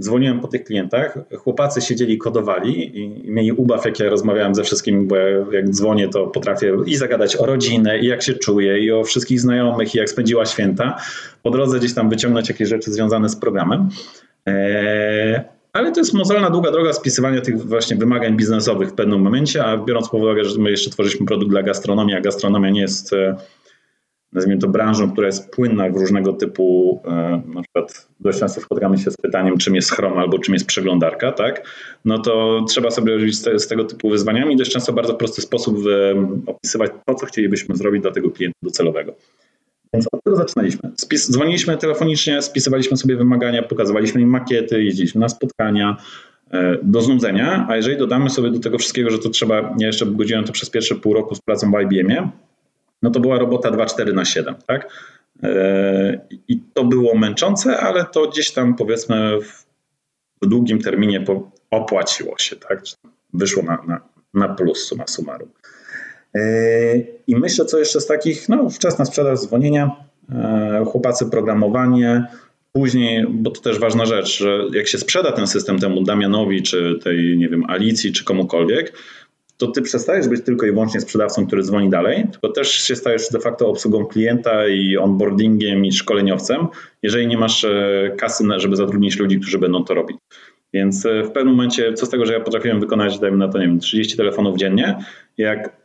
dzwoniłem 0.01 0.41
po 0.41 0.49
tych 0.49 0.65
klientach, 0.65 1.19
chłopacy 1.39 1.81
siedzieli, 1.81 2.19
kodowali 2.19 2.99
i 2.99 3.31
mieli 3.31 3.53
ubaw, 3.53 3.85
jak 3.85 4.01
ja 4.01 4.11
rozmawiałem 4.11 4.55
ze 4.55 4.65
wszystkimi, 4.65 5.07
bo 5.07 5.17
jak 5.53 5.71
dzwonię, 5.71 6.09
to 6.09 6.27
potrafię 6.27 6.77
i 6.87 6.97
zagadać 6.97 7.37
o 7.37 7.47
rodzinę, 7.47 7.99
i 7.99 8.07
jak 8.07 8.23
się 8.23 8.35
czuję, 8.35 8.81
i 8.81 8.93
o 8.93 9.05
wszystkich 9.05 9.41
znajomych, 9.41 9.95
i 9.95 9.99
jak 9.99 10.11
spędziła 10.11 10.47
święta. 10.47 10.97
Po 11.43 11.51
drodze 11.51 11.79
gdzieś 11.79 11.95
tam 11.95 12.11
wyciągnąć 12.11 12.49
jakieś 12.49 12.69
rzeczy 12.69 12.93
związane 12.93 13.29
z 13.29 13.37
programem. 13.37 13.89
Ale 15.73 15.93
to 15.93 16.01
jest 16.01 16.15
mozolna, 16.15 16.51
długa 16.51 16.71
droga 16.71 16.93
spisywania 16.93 17.41
tych 17.41 17.67
właśnie 17.67 17.97
wymagań 17.97 18.37
biznesowych 18.37 18.89
w 18.89 18.95
pewnym 18.95 19.21
momencie, 19.21 19.65
a 19.65 19.77
biorąc 19.77 20.09
pod 20.09 20.23
uwagę, 20.23 20.45
że 20.45 20.59
my 20.59 20.71
jeszcze 20.71 20.91
tworzyliśmy 20.91 21.27
produkt 21.27 21.51
dla 21.51 21.63
gastronomii, 21.63 22.15
a 22.15 22.21
gastronomia 22.21 22.71
nie 22.71 22.81
jest 22.81 23.13
e, 23.13 23.37
nazwijmy 24.33 24.61
to 24.61 24.69
branżą, 24.69 25.13
która 25.13 25.27
jest 25.27 25.51
płynna 25.51 25.91
w 25.91 25.97
różnego 25.97 26.33
typu, 26.33 27.01
e, 27.05 27.43
na 27.55 27.63
przykład 27.63 28.09
dość 28.21 28.39
często 28.41 28.61
spotykamy 28.61 28.99
się 28.99 29.11
z 29.11 29.17
pytaniem, 29.17 29.59
czym 29.59 29.75
jest 29.75 29.91
Chrome 29.91 30.17
albo 30.17 30.39
czym 30.39 30.55
jest 30.55 30.67
przeglądarka, 30.67 31.33
tak? 31.33 31.67
No 32.05 32.19
to 32.19 32.65
trzeba 32.69 32.91
sobie 32.91 33.17
robić 33.17 33.37
z, 33.37 33.69
tego 33.69 33.85
typu 33.85 34.11
wyzwaniami 34.11 34.57
dość 34.57 34.73
często 34.73 34.93
w 34.93 34.95
bardzo 34.95 35.15
prosty 35.15 35.43
sposób 35.43 35.77
opisywać 36.47 36.91
to, 37.07 37.15
co 37.15 37.27
chcielibyśmy 37.27 37.77
zrobić 37.77 38.03
dla 38.03 38.11
tego 38.11 38.31
klienta 38.31 38.59
docelowego. 38.63 39.15
Więc 39.95 40.07
od 40.13 40.25
tego 40.25 40.37
zaczynaliśmy. 40.37 40.91
Spis, 40.97 41.31
dzwoniliśmy 41.31 41.77
telefonicznie, 41.77 42.43
spisywaliśmy 42.43 42.97
sobie 42.97 43.17
wymagania, 43.17 43.63
pokazywaliśmy 43.63 44.21
im 44.21 44.29
makiety, 44.29 44.85
jeździliśmy 44.85 45.21
na 45.21 45.29
spotkania, 45.29 45.97
e, 46.51 46.79
do 46.83 47.01
znudzenia, 47.01 47.67
a 47.69 47.77
jeżeli 47.77 47.97
dodamy 47.97 48.31
sobie 48.31 48.51
do 48.51 48.61
tego 48.61 48.79
wszystkiego, 48.79 49.11
że 49.11 49.19
to 49.19 49.31
trzeba, 49.31 49.75
ja 49.79 49.87
jeszcze 49.87 50.07
godziłem 50.07 50.45
to 50.45 50.53
przez 50.53 50.71
pierwsze 50.71 50.95
pół 50.95 51.15
roku 51.15 51.35
z 51.35 51.41
pracą 51.41 51.71
w 51.71 51.81
IBM-ie, 51.81 52.31
no 53.03 53.11
to 53.11 53.21
była 53.21 53.39
robota 53.39 53.71
2-4 53.71 54.15
na 54.15 54.25
7, 54.25 54.55
tak? 54.67 54.93
E, 55.43 56.21
I 56.49 56.61
to 56.75 56.85
było 56.85 57.15
męczące, 57.15 57.81
ale 57.81 58.05
to 58.05 58.29
gdzieś 58.29 58.51
tam 58.51 58.77
powiedzmy 58.77 59.39
w 60.43 60.47
długim 60.47 60.79
terminie 60.79 61.25
opłaciło 61.71 62.39
się, 62.39 62.57
tak? 62.57 62.83
Wyszło 63.33 63.63
na, 63.63 63.79
na, 63.87 64.01
na 64.35 64.55
plus 64.55 64.87
suma 64.87 65.07
summarum. 65.07 65.49
E, 66.35 66.41
I 67.27 67.37
myślę, 67.37 67.65
co 67.65 67.79
jeszcze 67.79 68.01
z 68.01 68.07
takich, 68.07 68.49
no 68.49 68.71
wczesna 68.71 69.05
sprzedaż, 69.05 69.41
dzwonienia, 69.41 69.91
e, 70.33 70.85
chłopacy 70.87 71.27
programowanie, 71.31 72.27
Później, 72.73 73.27
bo 73.31 73.51
to 73.51 73.61
też 73.61 73.79
ważna 73.79 74.07
rzecz, 74.07 74.39
że 74.39 74.65
jak 74.75 74.89
się 74.89 74.99
sprzeda 74.99 75.33
ten 75.33 75.47
system 75.47 75.79
temu 75.79 76.03
Damianowi, 76.03 76.63
czy 76.63 76.99
tej, 77.05 77.39
nie 77.39 77.49
wiem, 77.49 77.65
Alicji, 77.69 78.13
czy 78.13 78.25
komukolwiek, 78.25 78.93
to 79.57 79.67
ty 79.67 79.83
przestajesz 79.83 80.29
być 80.29 80.45
tylko 80.45 80.67
i 80.67 80.73
wyłącznie 80.73 81.01
sprzedawcą, 81.01 81.47
który 81.47 81.63
dzwoni 81.63 81.91
dalej, 81.91 82.27
tylko 82.33 82.49
też 82.49 82.73
się 82.73 82.97
stajesz 82.97 83.31
de 83.31 83.41
facto 83.41 83.69
obsługą 83.69 84.07
klienta 84.07 84.69
i 84.69 84.97
onboardingiem 84.97 85.85
i 85.85 85.93
szkoleniowcem, 85.93 86.67
jeżeli 87.03 87.27
nie 87.27 87.39
masz 87.39 87.65
e, 87.65 88.11
kasy, 88.19 88.45
żeby 88.57 88.77
zatrudnić 88.77 89.19
ludzi, 89.19 89.41
którzy 89.41 89.59
będą 89.59 89.85
to 89.85 89.95
robić. 89.95 90.17
Więc 90.75 91.07
w 91.25 91.31
pewnym 91.31 91.55
momencie, 91.55 91.95
co 91.95 92.07
z 92.07 92.11
tego, 92.11 92.27
że 92.27 92.33
ja 92.33 92.41
potrafiłem 92.41 92.81
wykonać, 92.81 93.19
dajmy 93.19 93.37
na 93.37 93.49
to, 93.49 93.59
nie 93.59 93.67
wiem, 93.67 93.81
30 93.81 94.17
telefonów 94.17 94.57
dziennie, 94.57 94.99
jak 95.39 95.80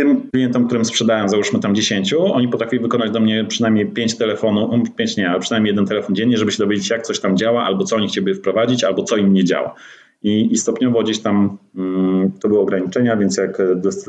tym 0.00 0.30
klientom, 0.30 0.66
którym 0.66 0.84
sprzedałem, 0.84 1.28
załóżmy 1.28 1.60
tam 1.60 1.74
10, 1.74 2.14
oni 2.14 2.48
potrafili 2.48 2.82
wykonać 2.82 3.10
do 3.10 3.20
mnie 3.20 3.44
przynajmniej 3.44 3.86
5 3.86 4.16
telefonów, 4.16 4.94
5 4.96 5.16
nie, 5.16 5.30
ale 5.30 5.40
przynajmniej 5.40 5.70
jeden 5.70 5.86
telefon 5.86 6.16
dziennie, 6.16 6.38
żeby 6.38 6.52
się 6.52 6.58
dowiedzieć, 6.58 6.90
jak 6.90 7.02
coś 7.02 7.20
tam 7.20 7.36
działa, 7.36 7.64
albo 7.64 7.84
co 7.84 7.96
oni 7.96 8.08
chcieliby 8.08 8.34
wprowadzić, 8.34 8.84
albo 8.84 9.02
co 9.02 9.16
im 9.16 9.32
nie 9.32 9.44
działa. 9.44 9.74
I, 10.22 10.52
i 10.52 10.58
stopniowo 10.58 11.02
gdzieś 11.02 11.18
tam 11.18 11.58
mm, 11.76 12.32
to 12.40 12.48
były 12.48 12.60
ograniczenia, 12.60 13.16
więc 13.16 13.36
jak 13.36 13.58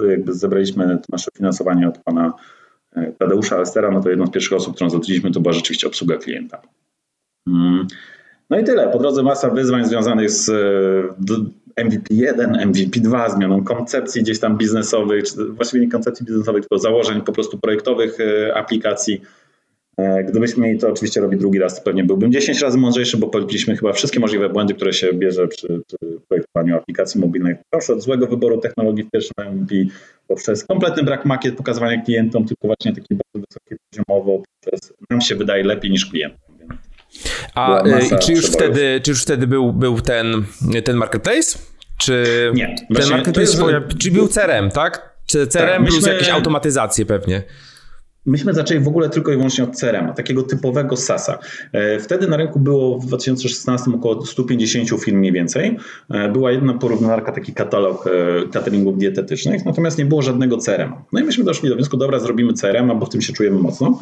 jakby 0.10 0.34
zebraliśmy 0.34 0.99
nasze 1.10 1.32
finansowanie 1.38 1.88
od 1.88 1.97
pana 1.97 2.34
e, 2.95 3.12
Tadeusza 3.12 3.58
Alstera, 3.58 3.91
no 3.91 4.01
to 4.01 4.10
jedną 4.10 4.27
z 4.27 4.32
pierwszych 4.32 4.54
osób, 4.54 4.75
którą 4.75 4.89
zatrudniliśmy, 4.89 5.32
to 5.32 5.39
była 5.39 5.54
rzeczywiście 5.54 5.88
obsługa 5.88 6.17
klienta. 6.17 6.62
Mm. 7.47 7.88
No 8.49 8.60
i 8.60 8.63
tyle. 8.63 8.89
Po 8.89 8.99
drodze 8.99 9.23
masa 9.23 9.49
wyzwań 9.49 9.86
związanych 9.86 10.32
z 10.32 10.51
MVP1, 11.79 12.71
MVP2, 12.71 13.36
zmianą 13.36 13.63
koncepcji 13.63 14.21
gdzieś 14.21 14.39
tam 14.39 14.57
biznesowych, 14.57 15.23
czy 15.23 15.45
właściwie 15.45 15.86
nie 15.86 15.91
koncepcji 15.91 16.25
biznesowych, 16.25 16.62
tylko 16.62 16.79
założeń 16.79 17.21
po 17.21 17.31
prostu 17.31 17.57
projektowych 17.57 18.17
e, 18.19 18.55
aplikacji. 18.55 19.21
E, 19.97 20.23
gdybyśmy 20.23 20.63
mieli 20.63 20.79
to 20.79 20.89
oczywiście 20.89 21.21
robić 21.21 21.39
drugi 21.39 21.60
raz, 21.60 21.75
to 21.75 21.81
pewnie 21.81 22.03
byłbym 22.03 22.31
10 22.31 22.62
razy 22.62 22.77
mądrzejszy, 22.77 23.17
bo 23.17 23.27
popełniliśmy 23.27 23.77
chyba 23.77 23.93
wszystkie 23.93 24.19
możliwe 24.19 24.49
błędy, 24.49 24.73
które 24.73 24.93
się 24.93 25.13
bierze 25.13 25.47
przy, 25.47 25.81
przy 25.88 25.97
projektowaniu 26.27 26.75
aplikacji 26.75 27.21
mobilnej. 27.21 27.55
Proszę 27.69 27.93
od 27.93 28.01
złego 28.01 28.27
wyboru 28.27 28.57
technologii 28.57 29.03
w 29.03 29.10
pierwszym 29.10 29.53
MVP, 29.53 29.75
poprzez 30.27 30.65
kompletny 30.65 31.03
brak 31.03 31.25
makiet 31.25 31.55
pokazywania 31.55 32.01
klientom, 32.01 32.45
tylko 32.45 32.67
właśnie 32.67 32.93
taki 32.93 33.15
bardzo 33.15 33.47
wysoki 33.49 33.75
poziomowo, 33.91 34.43
poprzez 34.63 34.93
nam 35.10 35.21
się 35.21 35.36
wydaje 35.36 35.63
lepiej 35.63 35.91
niż 35.91 36.05
klientom. 36.05 36.51
A 37.56 37.88
y, 37.88 38.19
czy 38.21 38.34
już, 38.34 38.45
wtedy, 38.45 39.02
czy 39.04 39.12
już 39.12 39.21
wtedy 39.21 39.47
był, 39.47 39.74
był 39.74 40.02
ten, 40.02 40.45
ten 40.84 40.95
marketplace? 40.95 41.60
Czy 41.97 42.26
nie. 42.54 42.76
Ten 42.95 43.10
marketplace, 43.10 43.52
jest... 43.52 43.97
czy 44.00 44.12
był 44.12 44.28
CRM, 44.28 44.71
tak? 44.71 45.15
Czy 45.26 45.47
CRM 45.47 45.84
tak, 45.84 45.91
plus 45.91 46.08
jakieś 46.08 46.30
automatyzacje 46.30 47.06
pewnie? 47.06 47.43
Myśmy 48.26 48.54
zaczęli 48.54 48.80
w 48.80 48.88
ogóle 48.88 49.10
tylko 49.10 49.32
i 49.32 49.36
wyłącznie 49.36 49.63
od 49.63 49.76
CRM, 49.80 50.13
takiego 50.13 50.43
typowego 50.43 50.97
SaaSa. 50.97 51.39
E, 51.74 52.00
wtedy 52.00 52.28
na 52.28 52.38
rynku 52.38 52.60
było 52.60 53.00
w 53.00 53.06
2016 53.06 53.91
około 53.95 54.26
150 54.26 55.04
firm 55.04 55.17
mniej 55.17 55.32
więcej. 55.32 55.78
E, 56.10 56.30
była 56.30 56.52
jedna 56.52 56.74
porównarka, 56.74 57.32
taki 57.32 57.54
katalog 57.54 58.08
e, 58.08 58.47
cateringów 58.47 58.97
dietetycznych, 58.97 59.65
natomiast 59.65 59.97
nie 59.97 60.06
było 60.06 60.21
żadnego 60.21 60.58
CRM. 60.58 60.93
No 61.12 61.19
i 61.19 61.24
myśmy 61.24 61.43
doszli 61.43 61.69
do 61.69 61.76
wniosku, 61.76 61.97
dobra, 61.97 62.19
zrobimy 62.19 62.54
CRM, 62.54 63.00
bo 63.00 63.06
w 63.06 63.10
tym 63.10 63.21
się 63.21 63.34
czujemy 63.34 63.60
mocno. 63.60 64.00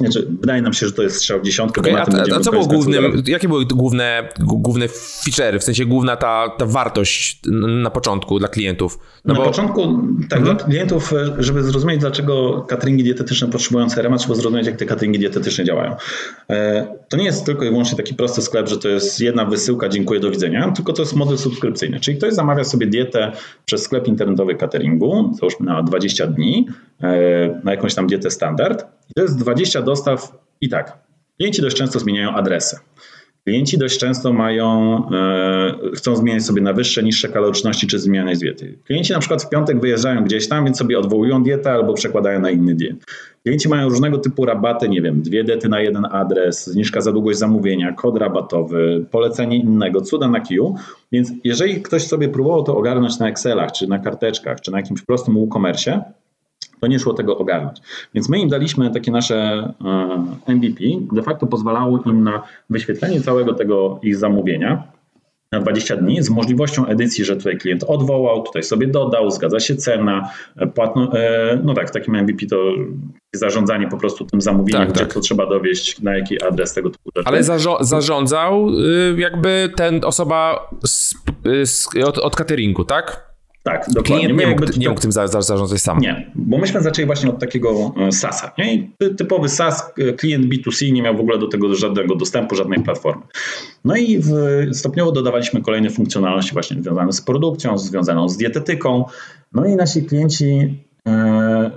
Znaczy, 0.00 0.26
wydaje 0.40 0.62
nam 0.62 0.72
się, 0.72 0.86
że 0.86 0.92
to 0.92 1.02
jest 1.02 1.16
strzał 1.16 1.40
w 1.40 1.42
dziesiątkę. 1.42 1.80
Okay, 1.80 2.00
a, 2.00 2.36
a, 2.36 2.40
co 2.40 2.50
było 2.50 2.66
głównym, 2.66 3.22
jakie 3.26 3.48
były 3.48 3.64
główne, 3.66 4.28
główne 4.40 4.88
feature, 4.88 5.60
w 5.60 5.64
sensie 5.64 5.86
główna 5.86 6.16
ta, 6.16 6.48
ta 6.58 6.66
wartość 6.66 7.40
na 7.82 7.90
początku 7.90 8.38
dla 8.38 8.48
klientów? 8.48 8.98
No 9.24 9.34
na 9.34 9.40
bo... 9.40 9.46
początku, 9.46 9.80
tak, 10.30 10.38
mhm. 10.38 10.56
dla 10.56 10.66
klientów, 10.66 11.12
e, 11.12 11.34
żeby 11.38 11.62
zrozumieć, 11.62 12.00
dlaczego 12.00 12.62
cateringi 12.68 13.04
dietetyczne 13.04 13.48
potrzebują 13.48 13.88
CRM, 13.88 14.18
trzeba 14.18 14.34
zrozumieć, 14.34 14.66
jak 14.66 14.76
te 14.76 14.86
cateringi 14.86 15.18
dietetyczne 15.18 15.64
działają. 15.64 15.96
E, 16.50 16.86
to 17.08 17.16
nie 17.16 17.24
jest 17.24 17.46
tylko 17.46 17.64
i 17.64 17.68
wyłącznie 17.68 17.96
taki 17.96 18.14
prosty 18.14 18.42
sklep, 18.42 18.68
że 18.68 18.78
to 18.78 18.88
jest 18.88 19.20
jedna 19.20 19.44
wysyłka, 19.44 19.88
dziękuję, 19.88 20.20
do 20.20 20.30
widzenia, 20.30 20.72
tylko 20.76 20.92
to 20.92 21.02
jest 21.02 21.16
model 21.16 21.38
subskrypcyjny, 21.38 22.00
czyli 22.00 22.16
ktoś 22.16 22.34
zamawia 22.34 22.64
sobie 22.64 22.86
dietę 22.86 23.32
przez 23.64 23.82
sklep 23.82 24.08
internetowy 24.08 24.54
cateringu, 24.54 25.32
załóżmy 25.40 25.66
na 25.66 25.82
20 25.82 26.26
dni, 26.26 26.66
e, 27.02 27.60
na 27.64 27.70
jakąś 27.70 27.94
tam 27.94 28.06
dietę 28.06 28.30
standard 28.30 28.86
to 29.16 29.22
jest 29.22 29.38
20 29.38 29.82
dostaw 29.82 30.32
i 30.60 30.68
tak. 30.68 30.98
Klienci 31.36 31.62
dość 31.62 31.76
często 31.76 31.98
zmieniają 31.98 32.30
adresy. 32.30 32.76
Klienci 33.44 33.78
dość 33.78 33.98
często 33.98 34.32
mają, 34.32 34.96
e, 35.12 35.74
chcą 35.94 36.16
zmieniać 36.16 36.44
sobie 36.44 36.62
na 36.62 36.72
wyższe, 36.72 37.02
niższe 37.02 37.28
kaloryczności 37.28 37.86
czy 37.86 37.98
zmiany 37.98 38.36
diety. 38.36 38.78
Klienci 38.84 39.12
na 39.12 39.18
przykład 39.18 39.42
w 39.42 39.48
piątek 39.48 39.80
wyjeżdżają 39.80 40.24
gdzieś 40.24 40.48
tam, 40.48 40.64
więc 40.64 40.78
sobie 40.78 40.98
odwołują 40.98 41.42
dietę 41.42 41.72
albo 41.72 41.94
przekładają 41.94 42.40
na 42.40 42.50
inny 42.50 42.74
diet. 42.74 42.96
Klienci 43.42 43.68
mają 43.68 43.88
różnego 43.88 44.18
typu 44.18 44.44
rabaty, 44.44 44.88
nie 44.88 45.02
wiem, 45.02 45.22
dwie 45.22 45.44
diety 45.44 45.68
na 45.68 45.80
jeden 45.80 46.04
adres, 46.10 46.66
zniżka 46.66 47.00
za 47.00 47.12
długość 47.12 47.38
zamówienia, 47.38 47.92
kod 47.92 48.18
rabatowy, 48.18 49.06
polecenie 49.10 49.56
innego, 49.56 50.00
cuda 50.00 50.28
na 50.28 50.40
kiju. 50.40 50.74
Więc 51.12 51.32
jeżeli 51.44 51.82
ktoś 51.82 52.06
sobie 52.06 52.28
próbował 52.28 52.62
to 52.62 52.76
ogarnąć 52.76 53.18
na 53.18 53.28
Excelach, 53.28 53.72
czy 53.72 53.86
na 53.86 53.98
karteczkach, 53.98 54.60
czy 54.60 54.70
na 54.70 54.78
jakimś 54.78 55.02
prostym 55.02 55.34
WooCommerce, 55.34 56.00
to 56.84 56.88
nie 56.88 56.98
szło 56.98 57.14
tego 57.14 57.38
ogarnąć. 57.38 57.78
Więc 58.14 58.28
my 58.28 58.38
im 58.38 58.48
daliśmy 58.48 58.90
takie 58.90 59.12
nasze 59.12 59.72
e, 60.48 60.54
MVP, 60.54 60.84
de 61.12 61.22
facto 61.22 61.46
pozwalało 61.46 62.02
im 62.06 62.24
na 62.24 62.42
wyświetlenie 62.70 63.20
całego 63.20 63.54
tego 63.54 64.00
ich 64.02 64.16
zamówienia 64.16 64.82
na 65.52 65.60
20 65.60 65.96
dni 65.96 66.22
z 66.22 66.30
możliwością 66.30 66.86
edycji, 66.86 67.24
że 67.24 67.36
tutaj 67.36 67.58
klient 67.58 67.84
odwołał, 67.84 68.42
tutaj 68.42 68.62
sobie 68.62 68.86
dodał, 68.86 69.30
zgadza 69.30 69.60
się 69.60 69.76
cena, 69.76 70.30
e, 70.56 70.66
płatno, 70.66 71.12
e, 71.12 71.60
no 71.64 71.74
tak, 71.74 71.88
w 71.88 71.92
takim 71.92 72.16
MVP 72.16 72.46
to 72.46 72.56
zarządzanie 73.34 73.88
po 73.88 73.96
prostu 73.96 74.24
tym 74.24 74.40
zamówieniem, 74.40 74.82
tak, 74.82 74.92
gdzie 74.92 75.04
tak. 75.04 75.14
to 75.14 75.20
trzeba 75.20 75.46
dowieść, 75.46 76.02
na 76.02 76.16
jaki 76.16 76.42
adres 76.42 76.74
tego 76.74 76.90
typu 76.90 77.10
rzeczy. 77.16 77.28
Ale 77.28 77.42
zarządzał 77.80 78.68
y, 78.68 79.14
jakby 79.18 79.70
ten 79.76 80.04
osoba 80.04 80.68
z, 80.86 81.14
z, 81.64 81.88
od, 82.04 82.18
od 82.18 82.36
cateringu, 82.36 82.84
tak? 82.84 83.33
Tak, 83.64 83.86
dokładnie. 83.88 84.26
Klient 84.26 84.40
nie, 84.40 84.46
mógł, 84.46 84.78
nie 84.78 84.88
mógł 84.88 85.00
tym 85.00 85.12
zarządzać 85.12 85.80
sam. 85.80 85.98
Nie, 85.98 86.30
bo 86.34 86.58
myśmy 86.58 86.82
zaczęli 86.82 87.06
właśnie 87.06 87.30
od 87.30 87.38
takiego 87.38 87.94
e, 88.08 88.12
SaaS-a. 88.12 88.52
Nie? 88.58 88.88
Typowy 89.16 89.48
SaaS, 89.48 89.92
e, 89.98 90.12
klient 90.12 90.46
B2C 90.46 90.92
nie 90.92 91.02
miał 91.02 91.16
w 91.16 91.20
ogóle 91.20 91.38
do 91.38 91.48
tego 91.48 91.74
żadnego 91.74 92.14
dostępu, 92.14 92.54
żadnej 92.54 92.82
platformy. 92.82 93.22
No 93.84 93.96
i 93.96 94.18
w, 94.18 94.30
stopniowo 94.72 95.12
dodawaliśmy 95.12 95.62
kolejne 95.62 95.90
funkcjonalności 95.90 96.52
właśnie 96.52 96.82
związane 96.82 97.12
z 97.12 97.20
produkcją, 97.20 97.78
związaną 97.78 98.28
z 98.28 98.36
dietetyką. 98.36 99.04
No 99.52 99.66
i 99.66 99.76
nasi 99.76 100.02
klienci 100.02 100.78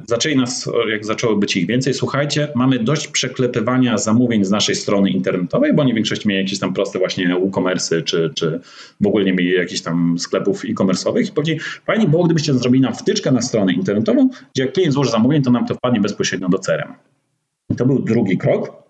zaczęli 0.08 0.36
nas, 0.36 0.70
jak 0.92 1.06
zaczęło 1.06 1.36
być 1.36 1.58
ich 1.58 1.68
więcej, 1.68 1.94
słuchajcie, 1.94 2.48
mamy 2.56 2.80
dość 2.80 3.08
przeklepywania 3.08 3.98
zamówień 3.98 4.46
z 4.46 4.52
naszej 4.52 4.76
strony 4.76 5.10
internetowej, 5.10 5.74
bo 5.74 5.82
oni 5.82 5.92
w 5.92 5.96
większości 5.96 6.28
mieli 6.28 6.42
jakieś 6.42 6.60
tam 6.60 6.74
proste 6.74 7.00
właśnie 7.00 7.36
e-commerce, 7.36 8.02
czy, 8.02 8.32
czy 8.36 8.60
w 9.02 9.08
ogóle 9.08 9.26
nie 9.26 9.34
mieli 9.34 9.54
jakichś 9.54 9.82
tam 9.82 10.20
sklepów 10.20 10.66
e-commerce'owych 10.66 11.30
i 11.30 11.32
powiedzieli, 11.32 11.60
fajnie 11.86 12.08
było, 12.08 12.24
gdybyście 12.24 12.54
zrobili 12.54 12.84
nam 12.84 12.96
wtyczkę 12.96 13.32
na 13.32 13.42
stronę 13.42 13.74
internetową, 13.74 14.30
gdzie 14.54 14.64
jak 14.64 14.74
klient 14.74 14.94
złoży 14.94 15.12
zamówień, 15.12 15.42
to 15.42 15.52
nam 15.52 15.66
to 15.66 15.76
wpadnie 15.76 16.02
bezpośrednio 16.02 16.50
do 16.50 16.60
CRM. 16.60 16.94
I 17.70 17.76
to 17.76 17.86
był 17.86 18.00
drugi 18.00 18.38
krok. 18.38 18.88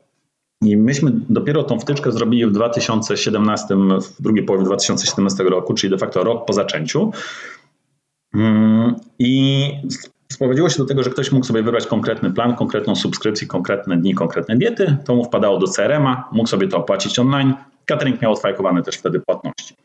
I 0.62 0.78
myśmy 0.78 1.12
dopiero 1.30 1.64
tą 1.64 1.80
wtyczkę 1.80 2.12
zrobili 2.12 2.46
w 2.46 2.52
2017, 2.52 3.76
w 4.02 4.22
drugiej 4.22 4.46
połowie 4.46 4.66
2017 4.66 5.44
roku, 5.44 5.74
czyli 5.74 5.92
de 5.92 5.98
facto 5.98 6.24
rok 6.24 6.46
po 6.46 6.54
zaczęciu. 6.54 7.12
Mm, 8.34 8.96
I 9.20 9.64
sprowadziło 10.30 10.70
się 10.70 10.78
do 10.78 10.86
tego, 10.86 11.04
że 11.04 11.10
ktoś 11.10 11.32
mógł 11.32 11.46
sobie 11.46 11.64
wybrać 11.64 11.88
konkretny 11.88 12.32
plan, 12.32 12.56
konkretną 12.56 12.96
subskrypcję, 12.96 13.48
konkretne 13.48 13.98
dni, 13.98 14.14
konkretne 14.14 14.58
diety. 14.58 14.98
To 15.06 15.16
mu 15.16 15.24
wpadało 15.24 15.58
do 15.60 15.68
CRM-a, 15.68 16.30
mógł 16.32 16.50
sobie 16.50 16.68
to 16.68 16.78
opłacić 16.78 17.20
online. 17.20 17.54
Catering 17.86 18.22
miał 18.22 18.32
odfajkowane 18.32 18.84
też 18.84 18.96
wtedy 18.96 19.20
płatności. 19.20 19.76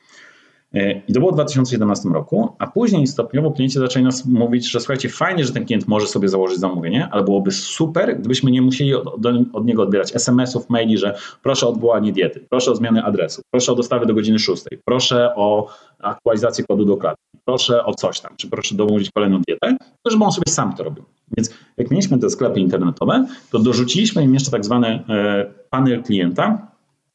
E, 0.74 0.92
I 1.08 1.12
to 1.12 1.20
było 1.20 1.32
w 1.32 1.34
2017 1.34 2.08
roku, 2.08 2.56
a 2.58 2.66
później 2.66 3.06
stopniowo 3.06 3.50
klienci 3.50 3.78
zaczęli 3.78 4.04
nas 4.04 4.26
mówić, 4.26 4.70
że 4.70 4.80
słuchajcie, 4.80 5.08
fajnie, 5.08 5.44
że 5.44 5.52
ten 5.52 5.66
klient 5.66 5.88
może 5.88 6.06
sobie 6.06 6.28
założyć 6.28 6.58
zamówienie, 6.58 7.08
ale 7.10 7.24
byłoby 7.24 7.50
super, 7.50 8.18
gdybyśmy 8.18 8.50
nie 8.50 8.62
musieli 8.62 8.94
od, 8.94 9.06
od 9.52 9.66
niego 9.66 9.82
odbierać 9.82 10.16
SMS-ów, 10.16 10.70
maili, 10.70 10.98
że 10.98 11.18
proszę 11.42 11.66
o 11.66 11.70
odwołanie 11.70 12.12
diety, 12.12 12.46
proszę 12.50 12.70
o 12.70 12.76
zmianę 12.76 13.02
adresu, 13.02 13.42
proszę 13.50 13.72
o 13.72 13.74
dostawę 13.74 14.06
do 14.06 14.14
godziny 14.14 14.38
6, 14.38 14.64
proszę 14.84 15.34
o 15.36 15.68
aktualizację 16.02 16.64
kodu 16.68 16.84
do 16.84 16.96
klatki, 16.96 17.38
proszę 17.44 17.84
o 17.84 17.94
coś 17.94 18.20
tam, 18.20 18.36
czy 18.36 18.50
proszę 18.50 18.74
domówić 18.74 19.10
kolejną 19.10 19.40
dietę, 19.48 19.76
to 20.02 20.10
żeby 20.10 20.24
on 20.24 20.32
sobie 20.32 20.52
sam 20.52 20.76
to 20.76 20.84
robił. 20.84 21.04
Więc 21.36 21.54
jak 21.76 21.90
mieliśmy 21.90 22.18
te 22.18 22.30
sklepy 22.30 22.60
internetowe, 22.60 23.26
to 23.50 23.58
dorzuciliśmy 23.58 24.22
im 24.22 24.34
jeszcze 24.34 24.50
tak 24.50 24.64
zwany 24.64 24.88
e, 24.88 25.46
panel 25.70 26.02
klienta, 26.02 26.72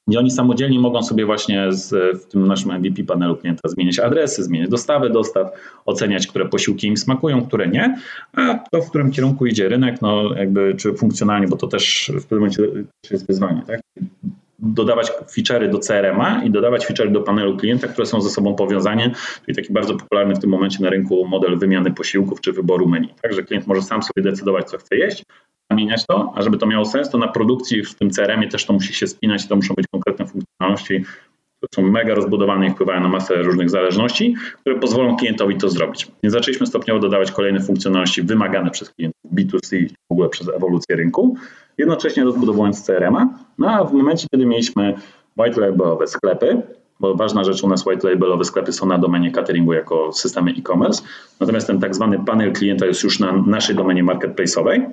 i 0.07 0.17
oni 0.17 0.31
samodzielnie 0.31 0.79
mogą 0.79 1.03
sobie 1.03 1.25
właśnie 1.25 1.73
z, 1.73 2.17
w 2.21 2.25
tym 2.27 2.47
naszym 2.47 2.71
MVP 2.71 3.03
panelu 3.03 3.35
klienta 3.35 3.69
zmieniać 3.69 3.99
adresy, 3.99 4.43
zmieniać 4.43 4.69
dostawy 4.69 5.09
dostaw, 5.09 5.51
oceniać, 5.85 6.27
które 6.27 6.49
posiłki 6.49 6.87
im 6.87 6.97
smakują, 6.97 7.45
które 7.45 7.67
nie, 7.67 7.97
a 8.33 8.59
to, 8.71 8.81
w 8.81 8.89
którym 8.89 9.11
kierunku 9.11 9.45
idzie 9.45 9.69
rynek, 9.69 10.01
no 10.01 10.33
jakby 10.35 10.75
czy 10.75 10.93
funkcjonalnie, 10.93 11.47
bo 11.47 11.57
to 11.57 11.67
też 11.67 12.11
w 12.15 12.21
pewnym 12.21 12.39
momencie 12.39 12.63
jest 13.11 13.27
wyzwanie, 13.27 13.61
tak? 13.67 13.81
Dodawać 14.59 15.11
feature'y 15.11 15.69
do 15.69 15.79
CRM-a 15.79 16.43
i 16.43 16.51
dodawać 16.51 16.87
feature'y 16.87 17.11
do 17.11 17.21
panelu 17.21 17.57
klienta, 17.57 17.87
które 17.87 18.05
są 18.05 18.21
ze 18.21 18.29
sobą 18.29 18.55
powiązane, 18.55 19.11
czyli 19.45 19.55
taki 19.55 19.73
bardzo 19.73 19.95
popularny 19.95 20.35
w 20.35 20.39
tym 20.39 20.49
momencie 20.49 20.83
na 20.83 20.89
rynku 20.89 21.27
model 21.27 21.59
wymiany 21.59 21.91
posiłków 21.91 22.41
czy 22.41 22.53
wyboru 22.53 22.87
menu. 22.87 23.13
Także 23.21 23.43
klient 23.43 23.67
może 23.67 23.81
sam 23.81 24.03
sobie 24.03 24.29
decydować, 24.31 24.69
co 24.69 24.77
chce 24.77 24.95
jeść, 24.95 25.23
zamieniać 25.71 26.05
to, 26.05 26.33
a 26.35 26.41
żeby 26.41 26.57
to 26.57 26.65
miało 26.65 26.85
sens, 26.85 27.09
to 27.09 27.17
na 27.17 27.27
produkcji 27.27 27.83
w 27.83 27.95
tym 27.95 28.09
CRM-ie 28.09 28.49
też 28.49 28.65
to 28.65 28.73
musi 28.73 28.93
się 28.93 29.07
spinać 29.07 29.47
to 29.47 29.55
muszą 29.55 29.73
być 29.73 29.85
konkretne 29.91 30.25
funkcjonalności, 30.25 31.03
są 31.75 31.81
mega 31.81 32.15
rozbudowane 32.15 32.67
i 32.67 32.71
wpływają 32.71 33.01
na 33.01 33.09
masę 33.09 33.35
różnych 33.35 33.69
zależności, 33.69 34.35
które 34.61 34.79
pozwolą 34.79 35.15
klientowi 35.15 35.57
to 35.57 35.69
zrobić. 35.69 36.07
Więc 36.23 36.33
zaczęliśmy 36.33 36.67
stopniowo 36.67 36.99
dodawać 36.99 37.31
kolejne 37.31 37.59
funkcjonalności 37.59 38.23
wymagane 38.23 38.71
przez 38.71 38.89
klientów 38.89 39.31
B2C, 39.33 39.89
w 39.89 40.11
ogóle 40.11 40.29
przez 40.29 40.49
ewolucję 40.49 40.95
rynku, 40.95 41.37
jednocześnie 41.77 42.23
rozbudowując 42.23 42.85
CRM-a. 42.85 43.29
No 43.57 43.69
a 43.69 43.83
w 43.83 43.93
momencie, 43.93 44.27
kiedy 44.31 44.45
mieliśmy 44.45 44.95
white 45.37 45.61
labelowe 45.61 46.07
sklepy, 46.07 46.61
bo 46.99 47.15
ważna 47.15 47.43
rzecz 47.43 47.63
u 47.63 47.69
nas 47.69 47.85
white 47.85 48.09
labelowe 48.09 48.43
sklepy 48.43 48.73
są 48.73 48.85
na 48.85 48.97
domenie 48.97 49.31
cateringu 49.31 49.73
jako 49.73 50.13
systemy 50.13 50.51
e-commerce, 50.51 51.03
natomiast 51.39 51.67
ten 51.67 51.79
tak 51.79 51.95
zwany 51.95 52.19
panel 52.25 52.53
klienta 52.53 52.85
jest 52.85 53.03
już 53.03 53.19
na 53.19 53.31
naszej 53.31 53.75
domenie 53.75 54.03
marketplace'owej, 54.03 54.85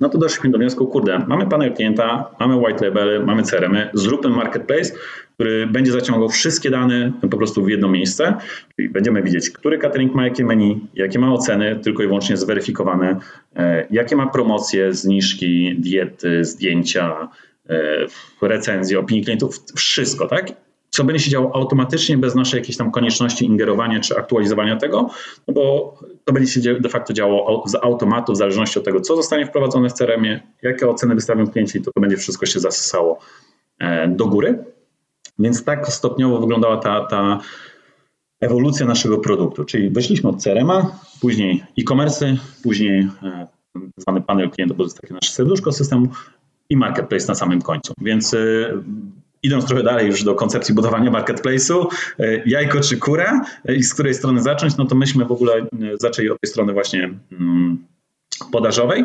no 0.00 0.08
to 0.08 0.18
doszliśmy 0.18 0.50
do 0.50 0.58
wniosku, 0.58 0.86
kurde, 0.86 1.18
mamy 1.18 1.46
panel 1.46 1.74
klienta, 1.74 2.30
mamy 2.40 2.56
white 2.56 2.84
labely, 2.84 3.20
mamy 3.26 3.42
CRM, 3.42 3.76
zróbmy 3.94 4.30
marketplace, 4.30 4.94
który 5.38 5.66
będzie 5.66 5.92
zaciągał 5.92 6.28
wszystkie 6.28 6.70
dane 6.70 7.12
po 7.30 7.36
prostu 7.36 7.64
w 7.64 7.68
jedno 7.68 7.88
miejsce, 7.88 8.34
czyli 8.76 8.88
będziemy 8.88 9.22
widzieć, 9.22 9.50
który 9.50 9.78
catering 9.78 10.14
ma 10.14 10.24
jakie 10.24 10.44
menu, 10.44 10.80
jakie 10.94 11.18
ma 11.18 11.32
oceny, 11.32 11.80
tylko 11.82 12.02
i 12.02 12.06
wyłącznie 12.06 12.36
zweryfikowane, 12.36 13.16
e, 13.56 13.86
jakie 13.90 14.16
ma 14.16 14.26
promocje, 14.26 14.92
zniżki, 14.92 15.76
diety, 15.78 16.44
zdjęcia, 16.44 17.28
e, 17.70 18.06
recenzje, 18.42 18.98
opinii 18.98 19.24
klientów, 19.24 19.64
wszystko, 19.76 20.28
tak? 20.28 20.52
co 20.90 21.04
będzie 21.04 21.24
się 21.24 21.30
działo 21.30 21.54
automatycznie, 21.54 22.18
bez 22.18 22.34
naszej 22.34 22.58
jakiejś 22.58 22.76
tam 22.76 22.90
konieczności 22.90 23.44
ingerowania 23.44 24.00
czy 24.00 24.16
aktualizowania 24.16 24.76
tego, 24.76 25.10
no 25.48 25.54
bo 25.54 25.94
to 26.24 26.32
będzie 26.32 26.52
się 26.52 26.74
de 26.80 26.88
facto 26.88 27.12
działo 27.12 27.64
z 27.66 27.74
automatu, 27.74 28.32
w 28.32 28.36
zależności 28.36 28.78
od 28.78 28.84
tego, 28.84 29.00
co 29.00 29.16
zostanie 29.16 29.46
wprowadzone 29.46 29.88
w 29.88 29.92
CRM-ie, 29.92 30.40
jakie 30.62 30.88
oceny 30.88 31.14
wystawią 31.14 31.46
klienci, 31.46 31.82
to 31.82 31.92
to 31.92 32.00
będzie 32.00 32.16
wszystko 32.16 32.46
się 32.46 32.60
zasysało 32.60 33.18
e, 33.78 34.08
do 34.08 34.26
góry. 34.26 34.64
Więc 35.38 35.64
tak 35.64 35.88
stopniowo 35.88 36.40
wyglądała 36.40 36.76
ta, 36.76 37.06
ta 37.06 37.40
ewolucja 38.40 38.86
naszego 38.86 39.18
produktu, 39.18 39.64
czyli 39.64 39.90
weszliśmy 39.90 40.30
od 40.30 40.42
CRM-a, 40.42 41.00
później 41.20 41.64
e-commerce, 41.78 42.36
później 42.62 43.08
e, 43.22 43.46
zwany 43.96 44.20
panel 44.20 44.50
klienta, 44.50 44.74
bo 44.74 44.84
to 44.84 44.86
jest 44.86 45.00
takie 45.00 45.14
nasze 45.14 45.32
serduszko 45.32 45.72
systemu 45.72 46.08
i 46.70 46.76
marketplace 46.76 47.28
na 47.28 47.34
samym 47.34 47.62
końcu. 47.62 47.94
Więc 48.00 48.34
e, 48.34 48.38
Idąc 49.42 49.66
trochę 49.66 49.82
dalej 49.82 50.06
już 50.06 50.24
do 50.24 50.34
koncepcji 50.34 50.74
budowania 50.74 51.10
marketplace'u, 51.10 51.86
e, 52.18 52.42
jajko 52.46 52.80
czy 52.80 52.96
kura 52.96 53.44
i 53.76 53.82
z 53.82 53.94
której 53.94 54.14
strony 54.14 54.42
zacząć, 54.42 54.76
no 54.76 54.84
to 54.84 54.94
myśmy 54.94 55.24
w 55.24 55.32
ogóle 55.32 55.66
zaczęli 56.00 56.30
od 56.30 56.40
tej 56.40 56.50
strony 56.50 56.72
właśnie 56.72 57.10
mm, 57.32 57.86
podażowej. 58.52 59.04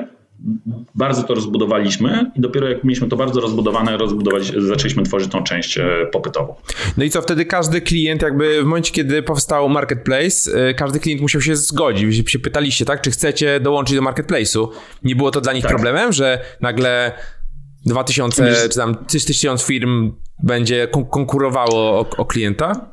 Bardzo 0.95 1.23
to 1.23 1.33
rozbudowaliśmy 1.33 2.31
i 2.35 2.41
dopiero 2.41 2.69
jak 2.69 2.83
mieliśmy 2.83 3.07
to 3.07 3.17
bardzo 3.17 3.41
rozbudowane, 3.41 3.97
rozbudować, 3.97 4.53
zaczęliśmy 4.57 5.03
tworzyć 5.03 5.31
tą 5.31 5.43
część 5.43 5.79
popytową. 6.11 6.55
No 6.97 7.03
i 7.03 7.09
co 7.09 7.21
wtedy 7.21 7.45
każdy 7.45 7.81
klient, 7.81 8.21
jakby 8.21 8.61
w 8.61 8.65
momencie, 8.65 8.91
kiedy 8.91 9.23
powstał 9.23 9.69
marketplace, 9.69 10.73
każdy 10.73 10.99
klient 10.99 11.21
musiał 11.21 11.41
się 11.41 11.55
zgodzić. 11.55 12.05
Wy 12.05 12.29
się 12.29 12.39
pytaliście, 12.39 12.85
tak, 12.85 13.01
czy 13.01 13.11
chcecie 13.11 13.59
dołączyć 13.59 13.95
do 13.95 14.01
marketplace'u. 14.01 14.67
Nie 15.03 15.15
było 15.15 15.31
to 15.31 15.41
dla 15.41 15.53
nich 15.53 15.63
tak. 15.63 15.71
problemem, 15.71 16.11
że 16.11 16.39
nagle 16.61 17.11
2000 17.85 18.69
czy 18.69 18.75
tam 18.75 19.05
1000 19.05 19.63
firm 19.63 20.11
będzie 20.43 20.87
konkurowało 20.87 21.99
o, 21.99 22.09
o 22.17 22.25
klienta? 22.25 22.92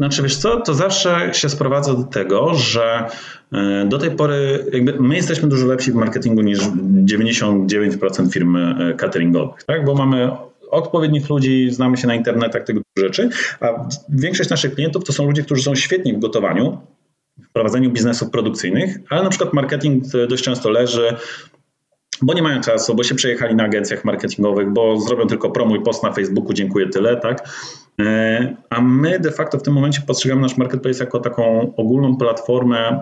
Znaczy, 0.00 0.22
wiesz 0.22 0.36
co, 0.36 0.60
to 0.60 0.74
zawsze 0.74 1.30
się 1.34 1.48
sprowadza 1.48 1.94
do 1.94 2.02
tego, 2.02 2.54
że 2.54 3.06
e, 3.52 3.86
do 3.88 3.98
tej 3.98 4.10
pory 4.10 4.66
jakby 4.72 4.92
my 5.00 5.16
jesteśmy 5.16 5.48
dużo 5.48 5.66
lepsi 5.66 5.92
w 5.92 5.94
marketingu 5.94 6.42
niż 6.42 6.58
99% 7.04 8.32
firm 8.32 8.56
e, 8.56 8.94
cateringowych, 8.94 9.64
tak? 9.64 9.84
bo 9.84 9.94
mamy 9.94 10.30
odpowiednich 10.70 11.30
ludzi, 11.30 11.70
znamy 11.70 11.96
się 11.96 12.06
na 12.06 12.14
internetach, 12.14 12.64
tego 12.64 12.80
rzeczy, 12.98 13.28
a 13.60 13.88
większość 14.08 14.50
naszych 14.50 14.74
klientów 14.74 15.04
to 15.04 15.12
są 15.12 15.26
ludzie, 15.26 15.42
którzy 15.42 15.62
są 15.62 15.74
świetni 15.74 16.12
w 16.12 16.18
gotowaniu, 16.18 16.78
w 17.48 17.52
prowadzeniu 17.52 17.90
biznesów 17.90 18.30
produkcyjnych, 18.30 18.98
ale 19.10 19.22
na 19.22 19.30
przykład 19.30 19.52
marketing 19.52 20.04
dość 20.28 20.44
często 20.44 20.70
leży 20.70 21.16
bo 22.22 22.34
nie 22.34 22.42
mają 22.42 22.60
czasu, 22.60 22.94
bo 22.94 23.02
się 23.02 23.14
przejechali 23.14 23.54
na 23.54 23.64
agencjach 23.64 24.04
marketingowych, 24.04 24.70
bo 24.70 25.00
zrobią 25.00 25.26
tylko 25.26 25.50
promuj 25.50 25.82
post 25.82 26.02
na 26.02 26.12
Facebooku, 26.12 26.52
dziękuję, 26.52 26.88
tyle, 26.88 27.16
tak? 27.16 27.48
E, 28.06 28.56
a 28.70 28.80
my 28.80 29.18
de 29.18 29.30
facto 29.30 29.58
w 29.58 29.62
tym 29.62 29.74
momencie 29.74 30.02
postrzegamy 30.06 30.40
nasz 30.40 30.56
marketplace 30.56 31.04
jako 31.04 31.20
taką 31.20 31.74
ogólną 31.76 32.16
platformę 32.16 33.00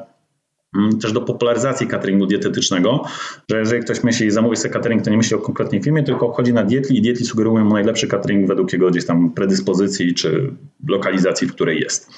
mm, 0.77 0.99
też 0.99 1.13
do 1.13 1.21
popularyzacji 1.21 1.87
cateringu 1.87 2.27
dietetycznego, 2.27 3.05
że 3.51 3.59
jeżeli 3.59 3.83
ktoś 3.83 4.05
myśli 4.05 4.31
zamówi 4.31 4.57
sobie 4.57 4.75
catering, 4.75 5.03
to 5.03 5.11
nie 5.11 5.17
myśli 5.17 5.37
o 5.37 5.41
konkretnej 5.41 5.83
firmie, 5.83 6.03
tylko 6.03 6.33
chodzi 6.33 6.53
na 6.53 6.63
dietli 6.63 6.99
i 6.99 7.03
dietli 7.03 7.27
sugerują 7.27 7.65
mu 7.65 7.75
najlepszy 7.75 8.07
catering 8.07 8.49
według 8.49 8.73
jego 8.73 8.91
gdzieś 8.91 9.07
tam 9.07 9.31
predyspozycji 9.31 10.15
czy 10.15 10.55
lokalizacji, 10.89 11.49
w 11.49 11.55
której 11.55 11.81
jest. 11.81 12.11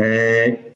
E, 0.00 0.06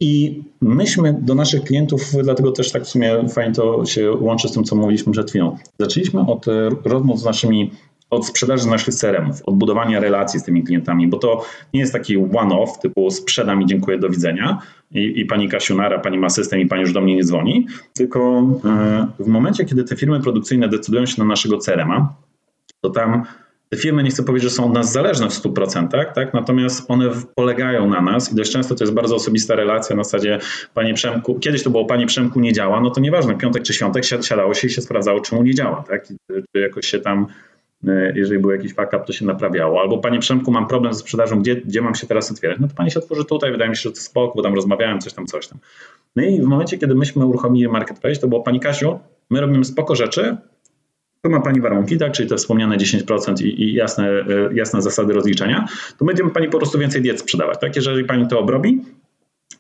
I 0.01 0.43
myśmy 0.61 1.19
do 1.23 1.35
naszych 1.35 1.63
klientów, 1.63 2.01
dlatego 2.23 2.53
też 2.53 2.73
tak 2.73 2.83
w 2.83 2.89
sumie 2.89 3.29
fajnie 3.29 3.55
to 3.55 3.87
się 3.87 4.13
łączy 4.13 4.49
z 4.49 4.53
tym, 4.53 4.65
co 4.65 4.77
mówiliśmy 4.77 5.13
przed 5.13 5.31
chwilą. 5.31 5.57
Zaczęliśmy 5.81 6.21
od 6.21 6.47
rozmów 6.85 7.21
z 7.21 7.25
naszymi 7.25 7.73
od 8.11 8.27
sprzedaży 8.27 8.69
naszych 8.69 8.95
CRM-ów, 8.95 9.43
od 9.47 9.55
budowania 9.55 10.01
relacji 10.01 10.41
z 10.41 10.45
tymi 10.45 10.63
klientami, 10.63 11.09
bo 11.09 11.19
to 11.19 11.45
nie 11.75 11.81
jest 11.81 11.93
taki 11.93 12.17
one-off 12.17 12.79
typu 12.83 13.11
sprzedam 13.11 13.63
i 13.63 13.67
dziękuję, 13.67 13.99
do 13.99 14.09
widzenia 14.09 14.59
i, 14.91 15.21
i 15.21 15.25
pani 15.25 15.49
Kasiunara, 15.49 15.99
pani 15.99 16.19
ma 16.19 16.31
system 16.31 16.61
i 16.61 16.67
pani 16.67 16.83
już 16.83 16.93
do 16.93 17.01
mnie 17.01 17.17
nie 17.17 17.25
dzwoni, 17.25 17.67
tylko 17.95 18.43
e, 18.65 19.07
w 19.19 19.27
momencie, 19.27 19.65
kiedy 19.65 19.85
te 19.85 19.97
firmy 19.97 20.21
produkcyjne 20.21 20.69
decydują 20.69 21.07
się 21.07 21.23
na 21.23 21.25
naszego 21.25 21.59
CRM-a, 21.59 22.15
to 22.81 22.91
tam 22.91 23.25
te 23.71 23.77
firmy, 23.77 24.03
nie 24.03 24.11
chcę 24.11 24.23
powiedzieć, 24.23 24.51
że 24.51 24.57
są 24.57 24.67
od 24.67 24.73
nas 24.73 24.93
zależne 24.93 25.29
w 25.29 25.33
100%, 25.33 26.13
tak? 26.15 26.35
natomiast 26.35 26.91
one 26.91 27.11
polegają 27.35 27.89
na 27.89 28.01
nas 28.01 28.33
i 28.33 28.35
dość 28.35 28.53
często 28.53 28.75
to 28.75 28.85
jest 28.85 28.95
bardzo 28.95 29.15
osobista 29.15 29.55
relacja 29.55 29.97
na 29.97 30.05
zasadzie 30.05 30.39
Panie 30.75 30.95
Przemku, 30.95 31.39
kiedyś 31.39 31.63
to 31.63 31.71
było 31.71 31.85
Panie 31.85 32.07
Przemku 32.07 32.41
nie 32.41 32.53
działa, 32.53 32.81
no 32.81 32.91
to 32.91 33.01
nieważne, 33.01 33.35
piątek 33.35 33.63
czy 33.63 33.75
świątek 33.75 34.05
siadało 34.05 34.55
się 34.55 34.67
i 34.67 34.71
się 34.71 34.83
sprawdzało, 34.83 35.21
czemu 35.21 35.43
nie 35.43 35.55
działa, 35.55 35.85
tak? 35.89 36.07
Czy 36.53 36.61
jakoś 36.61 36.87
się 36.87 37.01
tam 37.01 37.27
jeżeli 38.15 38.41
był 38.41 38.51
jakiś 38.51 38.75
fuck 38.75 38.91
to 39.07 39.13
się 39.13 39.27
naprawiało. 39.27 39.81
Albo 39.81 39.99
Panie 39.99 40.19
Przemku, 40.19 40.51
mam 40.51 40.67
problem 40.67 40.95
ze 40.95 41.01
sprzedażą, 41.01 41.41
gdzie, 41.41 41.57
gdzie 41.57 41.83
mam 41.83 41.95
się 41.95 42.07
teraz 42.07 42.31
otwierać? 42.31 42.59
No 42.61 42.69
to 42.69 42.75
Pani 42.75 42.91
się 42.91 42.99
otworzy 42.99 43.25
tutaj, 43.25 43.53
wydaje 43.53 43.71
mi 43.71 43.77
się, 43.77 43.83
że 43.83 43.93
to 43.93 44.01
spoko, 44.01 44.35
bo 44.37 44.43
tam 44.43 44.55
rozmawiałem, 44.55 45.01
coś 45.01 45.13
tam, 45.13 45.27
coś 45.27 45.49
tam. 45.49 45.59
No 46.17 46.23
i 46.23 46.41
w 46.41 46.45
momencie, 46.45 46.79
kiedy 46.79 46.95
myśmy 46.95 47.27
uruchomili 47.27 47.69
Marketplace, 47.69 48.21
to 48.21 48.29
było 48.29 48.43
Pani 48.43 48.61
Kasiu, 48.61 48.99
my 49.31 49.41
robimy 49.41 49.65
spoko 49.65 49.95
rzeczy, 49.95 50.37
tu 51.23 51.31
ma 51.31 51.41
Pani 51.41 51.61
warunki, 51.61 51.99
tak, 51.99 52.13
czyli 52.13 52.29
te 52.29 52.37
wspomniane 52.37 52.77
10% 52.77 53.43
i, 53.43 53.63
i 53.63 53.75
jasne, 53.75 54.09
e, 54.09 54.25
jasne 54.55 54.83
zasady 54.83 55.13
rozliczenia, 55.13 55.67
to 55.99 56.05
będziemy 56.05 56.31
Pani 56.31 56.49
po 56.49 56.59
prostu 56.59 56.79
więcej 56.79 57.03
diet 57.03 57.21
sprzedawać. 57.21 57.61
Tak? 57.61 57.77
Jeżeli 57.77 58.05
Pani 58.05 58.29
to 58.29 58.39
obrobi, 58.39 58.81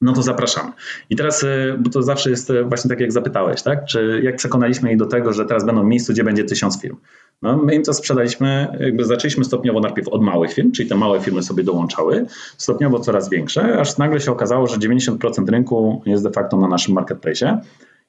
no 0.01 0.13
to 0.13 0.23
zapraszamy. 0.23 0.73
I 1.11 1.17
teraz, 1.17 1.45
e, 1.45 1.77
bo 1.79 1.91
to 1.91 2.03
zawsze 2.03 2.31
jest 2.31 2.51
e, 2.51 2.65
właśnie 2.65 2.89
tak, 2.89 3.01
jak 3.01 3.13
zapytałeś, 3.13 3.63
tak? 3.63 3.85
Czy 3.85 4.21
jak 4.25 4.37
przekonaliśmy 4.37 4.93
ich 4.93 4.99
do 4.99 5.07
tego, 5.07 5.33
że 5.33 5.45
teraz 5.45 5.65
będą 5.65 5.83
w 5.83 5.87
miejscu, 5.87 6.13
gdzie 6.13 6.25
będzie 6.25 6.45
tysiąc 6.45 6.81
firm? 6.81 6.97
No, 7.43 7.57
my 7.57 7.75
im 7.75 7.83
to 7.83 7.95
sprzedaliśmy, 7.95 8.79
jakby 8.81 9.05
zaczęliśmy 9.05 9.45
stopniowo 9.45 9.81
najpierw 9.81 10.09
od 10.09 10.23
małych 10.23 10.53
firm, 10.53 10.73
czyli 10.73 10.89
te 10.89 10.95
małe 10.95 11.21
firmy 11.21 11.43
sobie 11.43 11.65
dołączały, 11.65 12.27
stopniowo 12.57 13.01
coraz 13.01 13.31
większe, 13.31 13.81
aż 13.81 13.99
nagle 13.99 14.21
się 14.21 14.33
okazało, 14.33 14.67
że 14.67 14.77
90% 14.77 15.49
rynku 15.49 16.03
jest 16.07 16.23
de 16.23 16.31
facto 16.31 16.57
na 16.57 16.69
naszym 16.69 16.95
marketplace. 16.95 17.61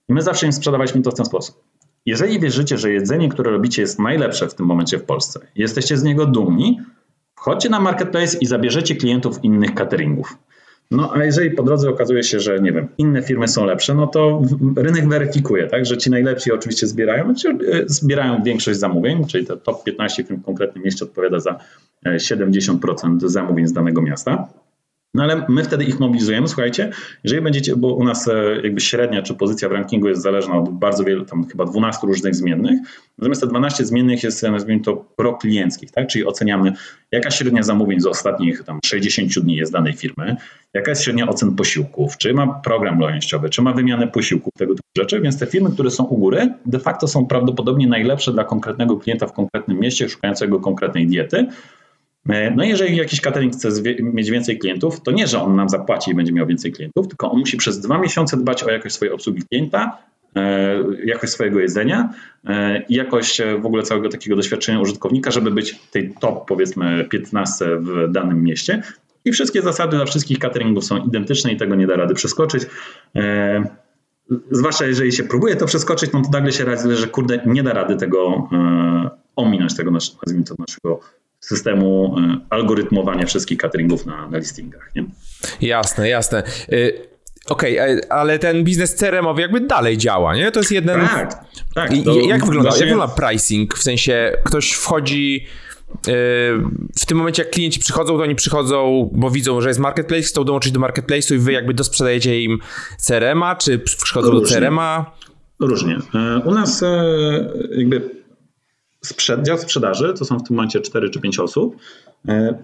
I 0.09 0.13
my 0.13 0.21
zawsze 0.21 0.45
im 0.45 0.53
sprzedawaliśmy 0.53 1.01
to 1.01 1.11
w 1.11 1.15
ten 1.15 1.25
sposób. 1.25 1.63
Jeżeli 2.05 2.39
wierzycie, 2.39 2.77
że 2.77 2.91
jedzenie, 2.91 3.29
które 3.29 3.51
robicie 3.51 3.81
jest 3.81 3.99
najlepsze 3.99 4.47
w 4.47 4.55
tym 4.55 4.65
momencie 4.65 4.97
w 4.97 5.03
Polsce, 5.03 5.39
jesteście 5.55 5.97
z 5.97 6.03
niego 6.03 6.25
dumni, 6.25 6.79
wchodźcie 7.35 7.69
na 7.69 7.79
marketplace 7.79 8.37
i 8.37 8.45
zabierzecie 8.45 8.95
klientów 8.95 9.43
innych 9.43 9.73
cateringów. 9.73 10.37
No 10.91 11.13
a 11.13 11.23
jeżeli 11.23 11.51
po 11.51 11.63
drodze 11.63 11.89
okazuje 11.89 12.23
się, 12.23 12.39
że 12.39 12.59
nie 12.59 12.71
wiem, 12.71 12.87
inne 12.97 13.21
firmy 13.21 13.47
są 13.47 13.65
lepsze, 13.65 13.95
no 13.95 14.07
to 14.07 14.41
rynek 14.75 15.09
weryfikuje, 15.09 15.67
tak, 15.67 15.85
że 15.85 15.97
ci 15.97 16.09
najlepsi 16.09 16.51
oczywiście 16.51 16.87
zbierają, 16.87 17.25
znaczy, 17.25 17.49
e, 17.49 17.83
zbierają 17.85 18.43
większość 18.43 18.79
zamówień, 18.79 19.25
czyli 19.25 19.45
te 19.45 19.57
top 19.57 19.83
15 19.83 20.23
firm 20.23 20.41
w 20.41 20.45
konkretnym 20.45 20.83
mieście 20.83 21.05
odpowiada 21.05 21.39
za 21.39 21.59
70% 22.05 23.25
e, 23.25 23.29
zamówień 23.29 23.67
z 23.67 23.73
danego 23.73 24.01
miasta. 24.01 24.47
No 25.13 25.23
ale 25.23 25.45
my 25.49 25.63
wtedy 25.63 25.83
ich 25.83 25.99
mobilizujemy, 25.99 26.47
słuchajcie, 26.47 26.91
jeżeli 27.23 27.41
będziecie, 27.41 27.75
bo 27.75 27.93
u 27.93 28.03
nas 28.03 28.27
e, 28.27 28.61
jakby 28.63 28.81
średnia 28.81 29.21
czy 29.21 29.35
pozycja 29.35 29.69
w 29.69 29.71
rankingu 29.71 30.07
jest 30.07 30.21
zależna 30.21 30.53
od 30.53 30.69
bardzo 30.69 31.03
wielu, 31.03 31.25
tam 31.25 31.47
chyba 31.47 31.65
12 31.65 32.07
różnych 32.07 32.35
zmiennych, 32.35 32.79
natomiast 33.17 33.41
te 33.41 33.47
12 33.47 33.85
zmiennych 33.85 34.23
jest, 34.23 34.43
nazwijmy 34.43 34.83
to, 34.83 35.05
proklienckich, 35.15 35.91
tak? 35.91 36.07
czyli 36.07 36.25
oceniamy, 36.25 36.73
jaka 37.11 37.31
średnia 37.31 37.63
zamówień 37.63 37.99
z 37.99 38.05
ostatnich 38.05 38.63
tam 38.63 38.79
60 38.85 39.39
dni 39.39 39.55
jest 39.55 39.71
danej 39.71 39.93
firmy, 39.93 40.35
jaka 40.73 40.91
jest 40.91 41.03
średnia 41.03 41.27
ocen 41.27 41.55
posiłków, 41.55 42.17
czy 42.17 42.33
ma 42.33 42.47
program 42.47 42.99
lojalnościowy, 42.99 43.49
czy 43.49 43.61
ma 43.61 43.73
wymianę 43.73 44.07
posiłków, 44.07 44.53
tego 44.57 44.75
typu 44.75 44.87
rzeczy, 44.97 45.21
więc 45.21 45.39
te 45.39 45.45
firmy, 45.45 45.71
które 45.71 45.91
są 45.91 46.03
u 46.03 46.17
góry, 46.17 46.53
de 46.65 46.79
facto 46.79 47.07
są 47.07 47.25
prawdopodobnie 47.25 47.87
najlepsze 47.87 48.31
dla 48.31 48.43
konkretnego 48.43 48.97
klienta 48.97 49.27
w 49.27 49.33
konkretnym 49.33 49.79
mieście, 49.79 50.09
szukającego 50.09 50.59
konkretnej 50.59 51.07
diety, 51.07 51.47
E, 52.29 52.51
no 52.51 52.63
jeżeli 52.63 52.97
jakiś 52.97 53.21
catering 53.21 53.53
chce 53.53 53.69
mieć 54.01 54.29
więcej 54.29 54.59
klientów, 54.59 55.01
to 55.01 55.11
nie, 55.11 55.27
że 55.27 55.41
on 55.41 55.55
nam 55.55 55.69
zapłaci 55.69 56.11
i 56.11 56.15
będzie 56.15 56.33
miał 56.33 56.47
więcej 56.47 56.71
klientów, 56.71 57.07
tylko 57.07 57.31
on 57.31 57.39
musi 57.39 57.57
przez 57.57 57.79
dwa 57.79 57.97
miesiące 57.97 58.37
dbać 58.37 58.63
o 58.63 58.71
jakość 58.71 58.95
swojej 58.95 59.13
obsługi 59.13 59.43
klienta, 59.43 59.97
e, 60.35 60.75
jakość 61.05 61.33
swojego 61.33 61.59
jedzenia 61.59 62.13
e, 62.47 62.83
i 62.89 62.95
jakość 62.95 63.41
w 63.61 63.65
ogóle 63.65 63.83
całego 63.83 64.09
takiego 64.09 64.35
doświadczenia 64.35 64.79
użytkownika, 64.79 65.31
żeby 65.31 65.51
być 65.51 65.79
tej 65.91 66.13
top 66.19 66.47
powiedzmy 66.47 67.05
15 67.09 67.65
w 67.65 68.11
danym 68.11 68.43
mieście. 68.43 68.81
I 69.25 69.31
wszystkie 69.31 69.61
zasady 69.61 69.97
dla 69.97 70.05
wszystkich 70.05 70.39
cateringów 70.39 70.85
są 70.85 70.97
identyczne 70.97 71.51
i 71.51 71.57
tego 71.57 71.75
nie 71.75 71.87
da 71.87 71.95
rady 71.95 72.13
przeskoczyć. 72.13 72.63
Zwłaszcza 74.51 74.85
jeżeli 74.85 75.11
się 75.11 75.23
próbuje 75.23 75.55
to 75.55 75.65
przeskoczyć, 75.65 76.11
no 76.13 76.21
to 76.21 76.29
nagle 76.29 76.51
się 76.51 76.65
radzi, 76.65 76.95
że 76.95 77.07
kurde, 77.07 77.39
nie 77.45 77.63
da 77.63 77.73
rady 77.73 77.95
tego 77.95 78.49
ominąć, 79.35 79.75
tego 79.75 79.91
nazwijmy 79.91 80.43
to 80.43 80.55
naszego 80.59 80.99
systemu 81.39 82.15
e, 82.17 82.39
algorytmowania 82.49 83.25
wszystkich 83.25 83.57
cateringów 83.57 84.05
na, 84.05 84.27
na 84.29 84.37
listingach. 84.37 84.91
Nie? 84.95 85.05
Jasne, 85.61 86.09
jasne. 86.09 86.43
Okej, 87.49 87.79
okay, 87.79 88.01
ale 88.09 88.39
ten 88.39 88.63
biznes 88.63 88.95
CRM-owy 88.95 89.41
jakby 89.41 89.61
dalej 89.61 89.97
działa, 89.97 90.35
nie? 90.35 90.51
To 90.51 90.59
jest 90.59 90.71
jeden... 90.71 91.01
Tak, 91.01 91.45
tak. 91.75 91.91
jak, 92.27 92.45
wygląda, 92.45 92.69
właśnie... 92.69 92.85
jak 92.85 92.95
wygląda 92.95 93.07
pricing? 93.15 93.77
W 93.77 93.83
sensie 93.83 94.33
ktoś 94.43 94.71
wchodzi... 94.71 95.47
Y, 96.07 96.11
w 96.99 97.05
tym 97.05 97.17
momencie, 97.17 97.43
jak 97.43 97.51
klienci 97.51 97.79
przychodzą, 97.79 98.17
to 98.17 98.23
oni 98.23 98.35
przychodzą, 98.35 99.09
bo 99.13 99.31
widzą, 99.31 99.61
że 99.61 99.67
jest 99.67 99.79
marketplace, 99.79 100.23
chcą 100.23 100.43
dołączyć 100.43 100.71
do 100.71 100.79
marketplace'u 100.79 101.35
i 101.35 101.37
wy 101.37 101.51
jakby 101.51 101.73
dosprzedajecie 101.73 102.41
im 102.41 102.59
CRM-a, 102.97 103.55
czy 103.55 103.79
przychodzą 103.79 104.31
Różnie. 104.31 104.41
do 104.41 104.53
CRM-a? 104.53 105.11
Różnie. 105.59 105.97
E, 106.15 106.39
u 106.45 106.51
nas 106.53 106.83
e, 106.83 107.03
jakby 107.71 108.09
sprzed, 109.01 109.45
dział 109.45 109.57
sprzedaży, 109.57 110.13
to 110.13 110.25
są 110.25 110.39
w 110.39 110.43
tym 110.47 110.55
momencie 110.55 110.81
4 110.81 111.09
czy 111.09 111.19
5 111.19 111.39
osób, 111.39 111.75
e, 112.27 112.57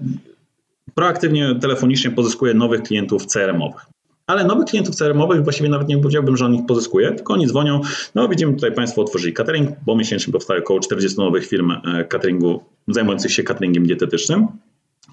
proaktywnie 0.96 1.56
telefonicznie 1.62 2.12
pozyskuje 2.12 2.54
nowych 2.54 2.82
klientów 2.82 3.26
CRM-owych. 3.26 3.86
Ale 4.28 4.44
nowych 4.44 4.66
klientów 4.66 4.96
CRM-owych 4.96 5.44
właściwie 5.44 5.70
nawet 5.70 5.88
nie 5.88 5.98
powiedziałbym, 5.98 6.38
że 6.38 6.46
on 6.46 6.56
ich 6.56 6.66
pozyskuje, 6.66 7.12
tylko 7.12 7.34
oni 7.34 7.48
dzwonią. 7.48 7.82
No 8.16 8.28
widzimy 8.28 8.54
tutaj 8.54 8.72
Państwo 8.72 9.02
otworzyli 9.02 9.34
catering, 9.34 9.70
bo 9.86 9.96
miesięcznie 9.96 10.34
powstaje 10.34 10.60
około 10.60 10.80
40 10.80 11.18
nowych 11.18 11.48
firm 11.48 11.72
e, 11.72 12.06
cateringu 12.06 12.64
zajmujących 12.88 13.32
się 13.32 13.44
cateringiem 13.44 13.86
dietetycznym. 13.86 14.48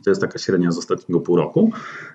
To 0.04 0.10
jest 0.10 0.20
taka 0.20 0.38
średnia 0.38 0.72
z 0.72 0.78
ostatniego 0.78 1.20
pół 1.20 1.36
roku. 1.36 1.70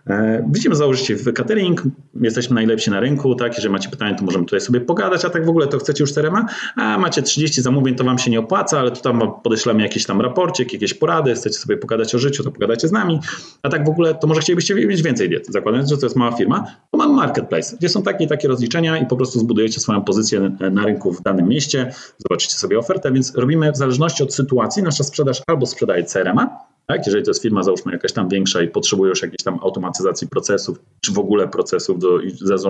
E, 0.07 0.45
widzimy, 0.51 0.75
założycie 0.75 1.15
w 1.15 1.33
catering, 1.33 1.83
jesteśmy 2.21 2.55
najlepsi 2.55 2.91
na 2.91 2.99
rynku, 2.99 3.35
tak? 3.35 3.55
Jeżeli 3.55 3.71
macie 3.71 3.89
pytania, 3.89 4.15
to 4.15 4.25
możemy 4.25 4.45
tutaj 4.45 4.61
sobie 4.61 4.81
pogadać, 4.81 5.25
a 5.25 5.29
tak 5.29 5.45
w 5.45 5.49
ogóle 5.49 5.67
to 5.67 5.79
chcecie 5.79 6.03
już 6.03 6.13
terema, 6.13 6.45
a 6.75 6.97
macie 6.97 7.21
30 7.21 7.61
zamówień, 7.61 7.95
to 7.95 8.03
wam 8.03 8.17
się 8.17 8.31
nie 8.31 8.39
opłaca, 8.39 8.79
ale 8.79 8.91
tu 8.91 9.01
tam 9.01 9.21
podeślemy 9.43 9.81
jakiś 9.81 10.05
tam 10.05 10.21
raporcik, 10.21 10.73
jakieś 10.73 10.93
porady, 10.93 11.33
chcecie 11.33 11.59
sobie 11.59 11.77
pogadać 11.77 12.15
o 12.15 12.19
życiu, 12.19 12.43
to 12.43 12.51
pogadacie 12.51 12.87
z 12.87 12.91
nami, 12.91 13.19
a 13.63 13.69
tak 13.69 13.85
w 13.85 13.89
ogóle 13.89 14.15
to 14.15 14.27
może 14.27 14.41
chcielibyście 14.41 14.75
mieć 14.75 15.01
więcej 15.01 15.29
diet, 15.29 15.47
zakładając, 15.47 15.89
że 15.89 15.97
to 15.97 16.05
jest 16.05 16.15
mała 16.15 16.31
firma, 16.31 16.75
to 16.91 16.97
mamy 16.97 17.13
marketplace, 17.13 17.77
gdzie 17.77 17.89
są 17.89 18.03
takie 18.03 18.25
i 18.25 18.27
takie 18.27 18.47
rozliczenia 18.47 18.97
i 18.97 19.05
po 19.05 19.15
prostu 19.15 19.39
zbudujecie 19.39 19.79
swoją 19.79 20.01
pozycję 20.01 20.51
na 20.71 20.85
rynku 20.85 21.11
w 21.11 21.21
danym 21.21 21.47
mieście, 21.47 21.93
zobaczycie 22.17 22.53
sobie 22.53 22.79
ofertę, 22.79 23.11
więc 23.11 23.35
robimy 23.35 23.71
w 23.71 23.77
zależności 23.77 24.23
od 24.23 24.33
sytuacji, 24.33 24.83
nasza 24.83 25.03
sprzedaż 25.03 25.41
albo 25.47 25.65
sprzedaje 25.65 26.03
CRM-a, 26.03 26.69
tak? 26.89 27.05
Jeżeli 27.05 27.25
to 27.25 27.29
jest 27.29 27.41
firma, 27.41 27.63
załóżmy 27.63 27.91
jakaś 27.91 28.13
tam 28.13 28.29
większa 28.29 28.61
i 28.61 28.67
potrzebuje 28.67 29.09
już 29.09 29.21
jakiejś 29.21 29.43
tam 29.43 29.59
automatyzacji 29.61 30.27
procesów, 30.27 30.79
czy 31.01 31.13
w 31.13 31.19
ogóle 31.19 31.47
procesów 31.47 31.99
do 31.99 32.19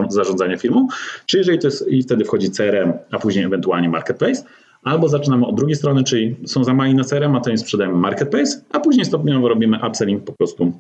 zarządzania 0.09 0.57
firmą, 0.57 0.87
czy 1.25 1.37
jeżeli 1.37 1.59
to 1.59 1.67
jest 1.67 1.87
i 1.87 2.03
wtedy 2.03 2.25
wchodzi 2.25 2.51
CRM, 2.51 2.93
a 3.11 3.19
później 3.19 3.45
ewentualnie 3.45 3.89
marketplace, 3.89 4.43
albo 4.83 5.09
zaczynamy 5.09 5.45
od 5.45 5.55
drugiej 5.55 5.75
strony, 5.75 6.03
czyli 6.03 6.35
są 6.45 6.63
za 6.63 6.73
mali 6.73 6.95
na 6.95 7.03
CRM, 7.03 7.35
a 7.35 7.41
to 7.41 7.49
im 7.49 7.57
sprzedajemy 7.57 7.97
marketplace, 7.97 8.61
a 8.71 8.79
później 8.79 9.05
stopniowo 9.05 9.49
robimy 9.49 9.79
upselling 9.87 10.23
po 10.23 10.33
prostu 10.33 10.73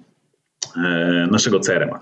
e, 0.77 1.27
naszego 1.31 1.59
CRM-a. 1.59 1.99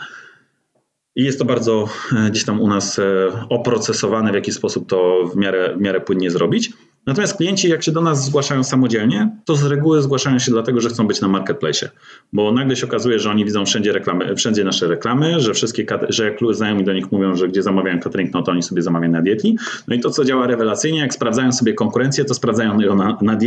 I 1.15 1.23
jest 1.23 1.39
to 1.39 1.45
bardzo 1.45 1.89
e, 2.17 2.29
gdzieś 2.29 2.45
tam 2.45 2.61
u 2.61 2.67
nas 2.67 2.99
e, 2.99 3.03
oprocesowane, 3.49 4.31
w 4.31 4.35
jaki 4.35 4.51
sposób 4.51 4.89
to 4.89 5.29
w 5.33 5.35
miarę, 5.35 5.75
w 5.77 5.81
miarę 5.81 6.01
płynnie 6.01 6.31
zrobić. 6.31 6.73
Natomiast 7.07 7.37
klienci, 7.37 7.69
jak 7.69 7.83
się 7.83 7.91
do 7.91 8.01
nas 8.01 8.25
zgłaszają 8.25 8.63
samodzielnie, 8.63 9.29
to 9.45 9.55
z 9.55 9.63
reguły 9.63 10.01
zgłaszają 10.01 10.39
się 10.39 10.51
dlatego, 10.51 10.81
że 10.81 10.89
chcą 10.89 11.07
być 11.07 11.21
na 11.21 11.27
marketplace, 11.27 11.89
bo 12.33 12.51
nagle 12.51 12.75
się 12.75 12.85
okazuje, 12.85 13.19
że 13.19 13.29
oni 13.29 13.45
widzą 13.45 13.65
wszędzie 13.65 13.91
reklamy, 13.91 14.35
wszędzie 14.35 14.63
nasze 14.63 14.87
reklamy, 14.87 15.39
że 15.39 15.53
wszystkie, 15.53 15.85
że 16.09 16.25
jak 16.25 16.39
znajomi 16.51 16.83
do 16.83 16.93
nich 16.93 17.11
mówią, 17.11 17.35
że 17.35 17.47
gdzie 17.47 17.63
zamawiają 17.63 17.99
catering, 17.99 18.33
no 18.33 18.41
to 18.41 18.51
oni 18.51 18.63
sobie 18.63 18.81
zamawiają 18.81 19.11
na 19.11 19.21
dietli. 19.21 19.57
No 19.87 19.95
i 19.95 19.99
to, 19.99 20.09
co 20.09 20.25
działa 20.25 20.47
rewelacyjnie, 20.47 20.99
jak 20.99 21.13
sprawdzają 21.13 21.51
sobie 21.51 21.73
konkurencję, 21.73 22.25
to 22.25 22.33
sprawdzają 22.33 22.79
ją 22.79 22.95
na, 22.95 23.17
na 23.21 23.37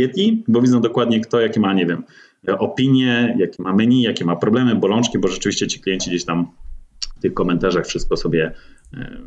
bo 0.47 0.61
widzą 0.61 0.81
dokładnie 0.81 1.21
kto, 1.21 1.39
jakie 1.39 1.59
ma, 1.59 1.73
nie 1.73 1.85
wiem, 1.85 2.03
opinie, 2.59 3.35
jakie 3.39 3.63
ma 3.63 3.73
menu, 3.73 4.01
jakie 4.01 4.25
ma 4.25 4.35
problemy, 4.35 4.75
bolączki, 4.75 5.19
bo 5.19 5.27
rzeczywiście 5.27 5.67
ci 5.67 5.79
klienci 5.79 6.09
gdzieś 6.09 6.25
tam 6.25 6.47
w 7.17 7.21
tych 7.21 7.33
komentarzach 7.33 7.85
wszystko 7.85 8.17
sobie 8.17 8.51
e, 8.93 9.17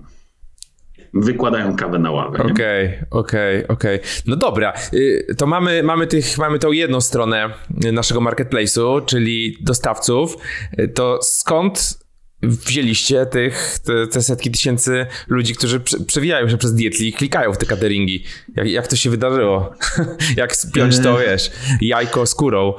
wykładają 1.14 1.76
kawę 1.76 1.98
na 1.98 2.10
ławę. 2.10 2.38
Okej, 2.38 2.98
okej, 3.10 3.68
okej. 3.68 3.98
No 4.26 4.36
dobra, 4.36 4.72
y, 4.94 5.34
to 5.38 5.46
mamy, 5.46 5.82
mamy, 5.82 6.06
tych, 6.06 6.38
mamy 6.38 6.58
tą 6.58 6.72
jedną 6.72 7.00
stronę 7.00 7.50
naszego 7.92 8.20
marketplace'u, 8.20 9.04
czyli 9.04 9.58
dostawców. 9.60 10.36
Y, 10.78 10.88
to 10.88 11.18
skąd 11.22 12.04
wzięliście 12.42 13.26
tych, 13.26 13.78
te, 13.84 14.06
te, 14.06 14.22
setki 14.22 14.50
tysięcy 14.50 15.06
ludzi, 15.28 15.54
którzy 15.54 15.80
przewijają 16.06 16.48
się 16.48 16.56
przez 16.56 16.74
Dietli 16.74 17.08
i 17.08 17.12
klikają 17.12 17.52
w 17.52 17.58
te 17.58 17.66
cateringi? 17.66 18.24
Jak, 18.56 18.68
jak 18.68 18.88
to 18.88 18.96
się 18.96 19.10
wydarzyło? 19.10 19.74
jak 20.36 20.56
spiąć 20.56 20.98
to, 20.98 21.22
e. 21.22 21.26
wiesz, 21.26 21.50
jajko 21.80 22.26
skórą? 22.26 22.74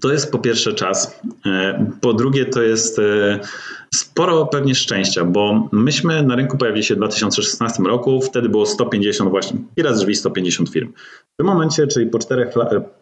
To 0.00 0.12
jest 0.12 0.32
po 0.32 0.38
pierwsze 0.38 0.74
czas. 0.74 1.20
E, 1.46 1.86
po 2.00 2.12
drugie 2.12 2.44
to 2.44 2.62
jest 2.62 2.98
e, 2.98 3.40
sporo 3.94 4.46
pewnie 4.46 4.74
szczęścia, 4.74 5.24
bo 5.24 5.68
myśmy 5.72 6.22
na 6.22 6.36
rynku 6.36 6.58
pojawili 6.58 6.84
się 6.84 6.94
w 6.94 6.98
2016 6.98 7.82
roku, 7.82 8.20
wtedy 8.20 8.48
było 8.48 8.66
150 8.66 9.30
właśnie, 9.30 9.58
i 9.76 9.82
raz 9.82 9.98
drzwi 9.98 10.14
150 10.14 10.68
firm. 10.68 10.92
W 11.34 11.36
tym 11.36 11.46
momencie, 11.46 11.86
czyli 11.86 12.06
po 12.06 12.18
czterech, 12.18 12.48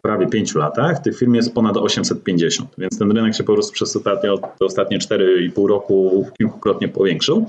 prawie 0.01 0.27
pięciu 0.27 0.59
latach, 0.59 0.99
tych 0.99 1.17
firm 1.17 1.33
jest 1.33 1.53
ponad 1.53 1.77
850, 1.77 2.69
więc 2.77 2.99
ten 2.99 3.11
rynek 3.11 3.35
się 3.35 3.43
po 3.43 3.53
prostu 3.53 3.73
przez 3.73 3.95
ostatnie, 3.95 4.29
ostatnie 4.59 4.99
4,5 4.99 5.67
roku 5.67 6.27
kilkukrotnie 6.37 6.87
powiększył, 6.87 7.45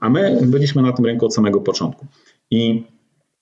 a 0.00 0.10
my 0.10 0.38
byliśmy 0.42 0.82
na 0.82 0.92
tym 0.92 1.06
rynku 1.06 1.26
od 1.26 1.34
samego 1.34 1.60
początku. 1.60 2.06
I 2.50 2.84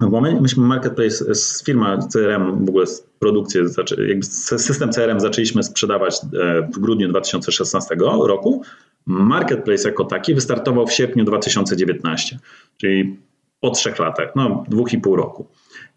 momencie, 0.00 0.40
myśmy 0.40 0.66
Marketplace, 0.66 1.34
z 1.34 1.64
firma 1.64 1.98
CRM, 1.98 2.64
w 2.66 2.68
ogóle 2.68 2.86
produkcję, 3.18 3.64
jakby 4.08 4.24
system 4.24 4.92
CRM 4.92 5.20
zaczęliśmy 5.20 5.62
sprzedawać 5.62 6.14
e, 6.14 6.62
w 6.62 6.78
grudniu 6.78 7.08
2016 7.08 7.96
roku. 8.24 8.62
Marketplace 9.06 9.88
jako 9.88 10.04
taki 10.04 10.34
wystartował 10.34 10.86
w 10.86 10.92
sierpniu 10.92 11.24
2019, 11.24 12.38
czyli 12.76 13.16
po 13.60 13.70
trzech 13.70 13.98
latach, 13.98 14.32
no 14.36 14.64
dwóch 14.68 14.92
i 14.92 14.98
pół 14.98 15.16
roku. 15.16 15.46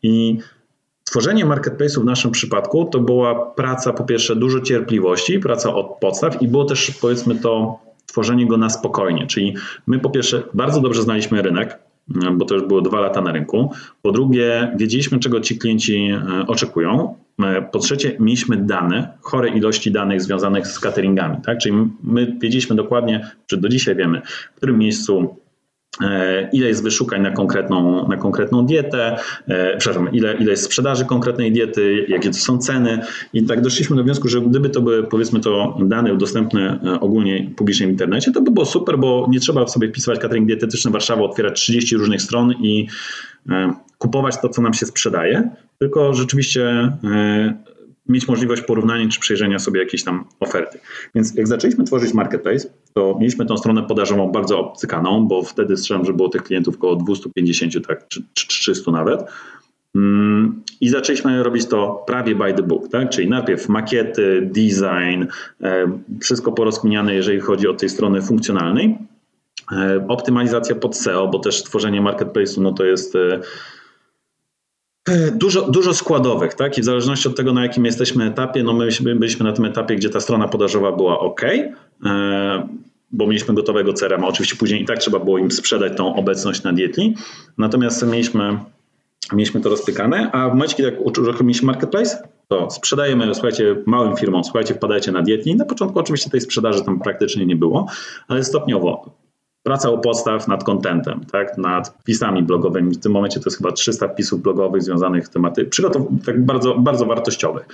I 0.04 0.38
Tworzenie 1.04 1.46
marketplace'u 1.46 2.02
w 2.02 2.06
naszym 2.06 2.32
przypadku 2.32 2.86
to 2.86 3.00
była 3.00 3.46
praca 3.46 3.94
po 3.94 4.04
pierwsze 4.04 4.36
dużo 4.36 4.60
cierpliwości, 4.60 5.40
praca 5.40 5.76
od 5.76 5.98
podstaw 6.00 6.42
i 6.42 6.48
było 6.48 6.66
też 6.66 6.92
powiedzmy 6.92 7.36
to 7.36 7.80
tworzenie 8.06 8.48
go 8.48 8.58
na 8.58 8.70
spokojnie. 8.70 9.28
Czyli 9.28 9.56
my 9.88 10.00
po 10.00 10.10
pierwsze 10.10 10.44
bardzo 10.54 10.82
dobrze 10.82 11.02
znaliśmy 11.02 11.42
rynek, 11.42 11.80
bo 12.34 12.46
to 12.46 12.56
już 12.56 12.64
było 12.64 12.82
dwa 12.82 13.00
lata 13.00 13.22
na 13.22 13.32
rynku. 13.32 13.72
Po 14.02 14.12
drugie, 14.12 14.72
wiedzieliśmy, 14.76 15.20
czego 15.20 15.40
ci 15.40 15.58
klienci 15.58 15.96
e, 15.96 16.48
oczekują. 16.48 17.16
E, 17.44 17.62
po 17.62 17.80
trzecie, 17.80 18.16
mieliśmy 18.20 18.58
dane, 18.58 19.18
chore 19.22 19.50
ilości 19.50 19.92
danych 19.92 20.22
związanych 20.22 20.68
z 20.68 20.80
cateringami. 20.80 21.38
Tak? 21.46 21.58
Czyli 21.58 21.76
my 22.04 22.38
wiedzieliśmy 22.42 22.76
dokładnie, 22.76 23.32
czy 23.48 23.58
do 23.58 23.70
dzisiaj 23.70 23.96
wiemy, 23.96 24.22
w 24.54 24.58
którym 24.58 24.78
miejscu 24.78 25.36
ile 26.54 26.68
jest 26.68 26.84
wyszukań 26.84 27.22
na 27.22 27.32
konkretną, 27.32 28.08
na 28.08 28.18
konkretną 28.18 28.66
dietę, 28.66 29.18
e, 29.48 29.78
przepraszam, 29.78 30.14
ile, 30.14 30.34
ile 30.34 30.52
jest 30.52 30.64
sprzedaży 30.64 31.06
konkretnej 31.06 31.52
diety, 31.52 32.06
jakie 32.08 32.30
to 32.30 32.38
są 32.38 32.58
ceny. 32.58 33.00
I 33.34 33.44
tak 33.44 33.62
doszliśmy 33.62 33.96
do 33.96 34.04
wniosku, 34.04 34.28
że 34.28 34.42
gdyby 34.42 34.70
to 34.70 34.82
były 34.82 35.04
powiedzmy 35.04 35.40
to 35.40 35.78
dane 35.80 36.18
dostępne 36.18 36.80
e, 36.84 37.00
ogólnie 37.00 37.52
publicznie 37.56 37.88
w 37.88 37.90
internecie, 37.90 38.32
to 38.32 38.42
by 38.42 38.52
było 38.52 38.66
super, 38.66 39.00
bo 39.00 39.28
nie 39.32 39.40
trzeba 39.40 39.68
sobie 39.68 39.90
wpisywać 39.90 40.20
catering 40.20 40.48
dietetyczny 40.48 40.92
Warszawa, 40.92 41.22
otwierać 41.24 41.62
30 41.62 41.98
różnych 41.98 42.22
stron 42.22 42.52
i 42.52 42.88
kupować 43.98 44.42
to, 44.42 44.50
co 44.50 44.62
nam 44.62 44.74
się 44.74 44.86
sprzedaje, 44.86 45.50
tylko 45.80 46.14
rzeczywiście 46.14 46.92
mieć 48.12 48.28
możliwość 48.28 48.62
porównania 48.62 49.10
czy 49.10 49.20
przejrzenia 49.20 49.60
sobie 49.60 49.80
jakiejś 49.80 50.04
tam 50.04 50.26
oferty. 50.40 50.80
Więc 51.16 51.36
jak 51.36 51.48
zaczęliśmy 51.48 51.84
tworzyć 51.84 52.14
marketplace, 52.14 52.70
to 52.94 53.18
mieliśmy 53.20 53.46
tą 53.46 53.58
stronę 53.58 53.84
podażową 53.84 54.32
bardzo 54.32 54.60
obcykaną, 54.60 55.28
bo 55.28 55.44
wtedy 55.44 55.78
strzelam, 55.78 56.06
że 56.06 56.14
było 56.14 56.30
tych 56.30 56.44
klientów 56.44 56.76
około 56.76 56.96
250, 56.96 57.88
tak, 57.88 58.08
czy 58.08 58.24
300 58.34 58.92
nawet. 58.92 59.22
Mm, 59.96 60.64
I 60.82 60.90
zaczęliśmy 60.90 61.44
robić 61.44 61.66
to 61.66 62.04
prawie 62.08 62.36
by 62.36 62.54
the 62.54 62.64
book, 62.64 62.90
tak? 62.90 63.10
czyli 63.10 63.30
najpierw 63.30 63.70
makiety, 63.70 64.50
design, 64.52 65.26
e, 65.62 66.00
wszystko 66.22 66.52
porozkminiane, 66.52 67.16
jeżeli 67.16 67.40
chodzi 67.40 67.68
o 67.68 67.74
tej 67.74 67.90
strony 67.90 68.22
funkcjonalnej. 68.22 68.98
E, 69.72 70.06
optymalizacja 70.08 70.76
pod 70.76 70.98
SEO, 70.98 71.28
bo 71.28 71.40
też 71.40 71.64
tworzenie 71.64 72.02
marketplace'u 72.02 72.62
no 72.62 72.72
to 72.72 72.86
jest 72.86 73.16
e, 73.16 73.40
Dużo, 75.36 75.72
dużo 75.72 75.94
składowych, 75.94 76.54
tak? 76.54 76.78
I 76.78 76.82
w 76.82 76.86
zależności 76.86 77.28
od 77.28 77.36
tego, 77.36 77.54
na 77.54 77.64
jakim 77.64 77.86
jesteśmy 77.86 78.26
etapie, 78.26 78.64
no 78.64 78.74
my 78.74 78.88
byliśmy 79.16 79.46
na 79.46 79.54
tym 79.54 79.66
etapie, 79.66 79.96
gdzie 79.96 80.10
ta 80.10 80.20
strona 80.20 80.48
podażowa 80.48 80.92
była 80.92 81.20
ok, 81.20 81.42
e, 82.06 82.68
bo 83.12 83.28
mieliśmy 83.28 83.54
gotowego 83.54 83.94
CRM, 83.94 84.24
oczywiście 84.24 84.56
później 84.56 84.82
i 84.82 84.86
tak 84.86 84.98
trzeba 84.98 85.20
było 85.20 85.38
im 85.38 85.52
sprzedać 85.52 85.98
tą 85.98 86.16
obecność 86.16 86.64
na 86.64 86.74
Dietli. 86.74 87.16
Natomiast 87.58 88.08
mieliśmy, 88.08 88.60
mieliśmy 89.34 89.62
to 89.62 89.70
rozpykane, 89.70 90.32
a 90.32 90.50
w 90.50 90.54
momencie, 90.54 90.76
kiedy 90.76 90.98
uruchomiliśmy 91.00 91.66
marketplace, 91.66 92.28
to 92.48 92.70
sprzedajemy, 92.70 93.34
słuchajcie, 93.34 93.76
małym 93.86 94.18
firmom, 94.18 94.44
słuchajcie, 94.44 94.74
wpadajcie 94.74 95.12
na 95.12 95.22
Dietli. 95.22 95.56
Na 95.56 95.66
początku 95.66 96.00
oczywiście 96.00 96.30
tej 96.30 96.42
sprzedaży 96.42 96.84
tam 96.86 97.00
praktycznie 97.00 97.46
nie 97.46 97.56
było, 97.56 97.86
ale 98.28 98.44
stopniowo 98.44 99.16
praca 99.64 99.90
u 99.90 100.00
podstaw 100.00 100.48
nad 100.48 100.64
contentem, 100.64 101.22
tak, 101.32 101.58
nad 101.58 101.88
wpisami 101.88 102.44
blogowymi. 102.44 102.92
W 102.92 103.00
tym 103.00 103.12
momencie 103.12 103.40
to 103.40 103.50
jest 103.50 103.58
chyba 103.58 103.72
300 103.72 104.08
wpisów 104.08 104.42
blogowych 104.42 104.84
związanych 104.84 105.28
z 105.28 105.30
tematy, 105.30 105.66
przygotow- 105.66 106.06
tak 106.26 106.46
bardzo, 106.46 106.76
bardzo 106.76 107.06
wartościowych, 107.06 107.66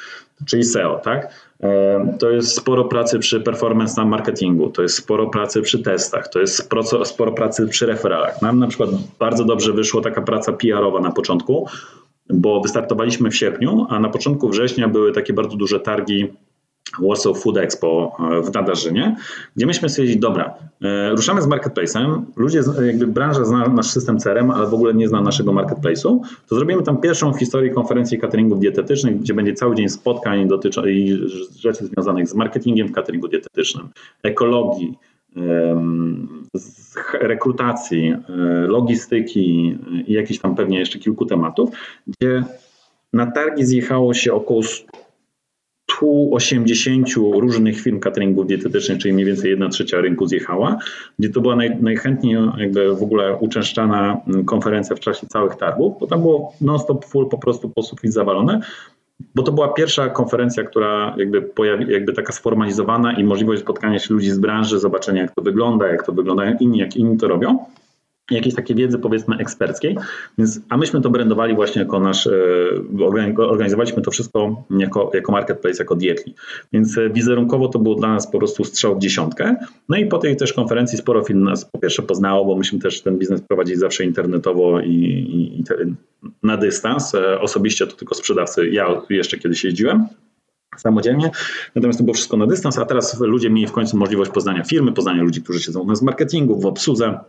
czyli 0.45 0.63
SEO, 0.63 0.99
tak. 1.03 1.47
E, 1.63 2.15
to 2.19 2.29
jest 2.29 2.55
sporo 2.55 2.85
pracy 2.85 3.19
przy 3.19 3.41
performance 3.41 4.01
na 4.01 4.07
marketingu, 4.07 4.69
to 4.69 4.81
jest 4.81 4.95
sporo 4.95 5.27
pracy 5.27 5.61
przy 5.61 5.79
testach, 5.79 6.27
to 6.27 6.39
jest 6.39 6.55
sporo, 6.55 7.05
sporo 7.05 7.31
pracy 7.31 7.67
przy 7.67 7.85
referalach. 7.85 8.41
Nam 8.41 8.59
na 8.59 8.67
przykład 8.67 8.89
bardzo 9.19 9.45
dobrze 9.45 9.73
wyszła 9.73 10.01
taka 10.01 10.21
praca 10.21 10.53
PR-owa 10.53 10.99
na 10.99 11.11
początku, 11.11 11.67
bo 12.29 12.61
wystartowaliśmy 12.61 13.29
w 13.29 13.35
sierpniu, 13.35 13.87
a 13.89 13.99
na 13.99 14.09
początku 14.09 14.49
września 14.49 14.87
były 14.87 15.11
takie 15.11 15.33
bardzo 15.33 15.57
duże 15.57 15.79
targi 15.79 16.27
Warsaw 16.99 17.37
Food 17.37 17.57
Expo 17.57 18.17
e, 18.19 18.41
w 18.41 18.53
Nadarzynie, 18.53 19.15
gdzie 19.55 19.65
myśmy 19.65 19.89
stwierdzili, 19.89 20.19
dobra, 20.19 20.53
e, 20.81 21.09
ruszamy 21.09 21.41
z 21.41 21.47
marketplace'em, 21.47 22.21
ludzie, 22.35 22.61
jakby 22.85 23.07
branża 23.07 23.45
zna 23.45 23.67
nasz 23.67 23.87
system 23.87 24.19
CRM, 24.19 24.51
ale 24.51 24.67
w 24.67 24.73
ogóle 24.73 24.93
nie 24.93 25.07
zna 25.07 25.21
naszego 25.21 25.53
marketplace'u, 25.53 26.19
to 26.47 26.55
zrobimy 26.55 26.83
tam 26.83 26.97
pierwszą 26.97 27.33
w 27.33 27.39
historii 27.39 27.71
konferencji 27.71 28.19
cateringów 28.19 28.59
dietetycznych, 28.59 29.19
gdzie 29.19 29.33
będzie 29.33 29.53
cały 29.53 29.75
dzień 29.75 29.89
spotkań 29.89 30.47
dotyczących 30.47 30.77
rzeczy 31.59 31.85
związanych 31.85 32.27
z 32.27 32.35
marketingiem 32.35 32.87
w 32.87 32.91
cateringu 32.91 33.27
dietetycznym, 33.27 33.89
ekologii, 34.23 34.97
rekrutacji, 37.13 38.09
e, 38.09 38.17
logistyki 38.67 39.77
i 40.07 40.13
jakichś 40.13 40.39
tam 40.39 40.55
pewnie 40.55 40.79
jeszcze 40.79 40.99
kilku 40.99 41.25
tematów, 41.25 41.69
gdzie 42.07 42.43
na 43.13 43.31
targi 43.31 43.65
zjechało 43.65 44.13
się 44.13 44.33
około 44.33 44.61
180 45.91 47.07
różnych 47.15 47.81
firm 47.81 47.99
cateringów 47.99 48.47
dietetycznych, 48.47 48.97
czyli 48.97 49.13
mniej 49.13 49.25
więcej 49.25 49.51
1 49.51 49.69
trzecia 49.71 50.01
rynku 50.01 50.27
zjechała, 50.27 50.77
gdzie 51.19 51.29
to 51.29 51.41
była 51.41 51.55
naj, 51.55 51.77
najchętniej 51.81 52.37
jakby 52.57 52.95
w 52.95 53.03
ogóle 53.03 53.37
uczęszczana 53.37 54.21
mm, 54.27 54.45
konferencja 54.45 54.95
w 54.95 54.99
czasie 54.99 55.27
całych 55.27 55.55
targów, 55.55 55.99
bo 55.99 56.07
tam 56.07 56.21
było 56.21 56.53
non-stop 56.61 57.05
full 57.05 57.29
po 57.29 57.37
prostu 57.37 57.69
po 57.69 57.83
sufit 57.83 58.13
zawalone, 58.13 58.61
bo 59.35 59.43
to 59.43 59.51
była 59.51 59.73
pierwsza 59.73 60.09
konferencja, 60.09 60.63
która 60.63 61.15
jakby, 61.17 61.41
pojawi, 61.41 61.93
jakby 61.93 62.13
taka 62.13 62.33
sformalizowana 62.33 63.13
i 63.13 63.23
możliwość 63.23 63.61
spotkania 63.61 63.99
się 63.99 64.13
ludzi 64.13 64.31
z 64.31 64.39
branży, 64.39 64.79
zobaczenia 64.79 65.21
jak 65.21 65.35
to 65.35 65.41
wygląda, 65.41 65.87
jak 65.87 66.05
to 66.05 66.11
wyglądają 66.11 66.57
inni, 66.59 66.79
jak 66.79 66.95
inni 66.95 67.17
to 67.17 67.27
robią 67.27 67.65
jakiejś 68.31 68.55
takiej 68.55 68.75
wiedzy 68.75 68.99
powiedzmy 68.99 69.37
eksperckiej, 69.37 69.97
więc, 70.37 70.59
a 70.69 70.77
myśmy 70.77 71.01
to 71.01 71.09
brandowali 71.09 71.55
właśnie 71.55 71.81
jako 71.81 71.99
nasz, 71.99 72.27
e, 72.27 72.31
organizowaliśmy 73.37 74.01
to 74.01 74.11
wszystko 74.11 74.63
jako, 74.79 75.11
jako 75.13 75.31
marketplace, 75.31 75.83
jako 75.83 75.95
Dietli, 75.95 76.35
więc 76.73 76.97
e, 76.97 77.09
wizerunkowo 77.09 77.67
to 77.67 77.79
było 77.79 77.95
dla 77.95 78.13
nas 78.13 78.31
po 78.31 78.37
prostu 78.37 78.63
strzał 78.63 78.95
w 78.95 78.99
dziesiątkę, 78.99 79.55
no 79.89 79.97
i 79.97 80.05
po 80.05 80.17
tej 80.17 80.37
też 80.37 80.53
konferencji 80.53 80.97
sporo 80.97 81.23
firm 81.23 81.43
nas 81.43 81.65
po 81.65 81.79
pierwsze 81.79 82.01
poznało, 82.01 82.45
bo 82.45 82.55
myśmy 82.55 82.79
też 82.79 83.01
ten 83.01 83.17
biznes 83.17 83.41
prowadzili 83.41 83.79
zawsze 83.79 84.03
internetowo 84.03 84.81
i, 84.81 84.93
i, 84.93 85.59
i 85.59 85.63
te, 85.63 85.75
na 86.43 86.57
dystans, 86.57 87.15
e, 87.15 87.39
osobiście 87.41 87.87
to 87.87 87.95
tylko 87.95 88.15
sprzedawcy, 88.15 88.69
ja 88.69 89.01
jeszcze 89.09 89.37
kiedyś 89.37 89.63
jeździłem, 89.63 90.07
samodzielnie. 90.77 91.31
Natomiast 91.75 91.99
to 91.99 92.05
było 92.05 92.13
wszystko 92.13 92.37
na 92.37 92.47
dystans, 92.47 92.77
a 92.77 92.85
teraz 92.85 93.19
ludzie 93.19 93.49
mieli 93.49 93.67
w 93.67 93.71
końcu 93.71 93.97
możliwość 93.97 94.31
poznania 94.31 94.63
firmy, 94.63 94.91
poznania 94.91 95.23
ludzi, 95.23 95.41
którzy 95.41 95.59
siedzą 95.59 95.79
u 95.79 95.85
nas 95.85 95.99
w 95.99 96.03
marketingu, 96.03 96.59
w 96.59 96.65
obsłudze, 96.65 97.19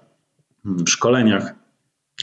w 0.76 0.88
szkoleniach 0.88 1.54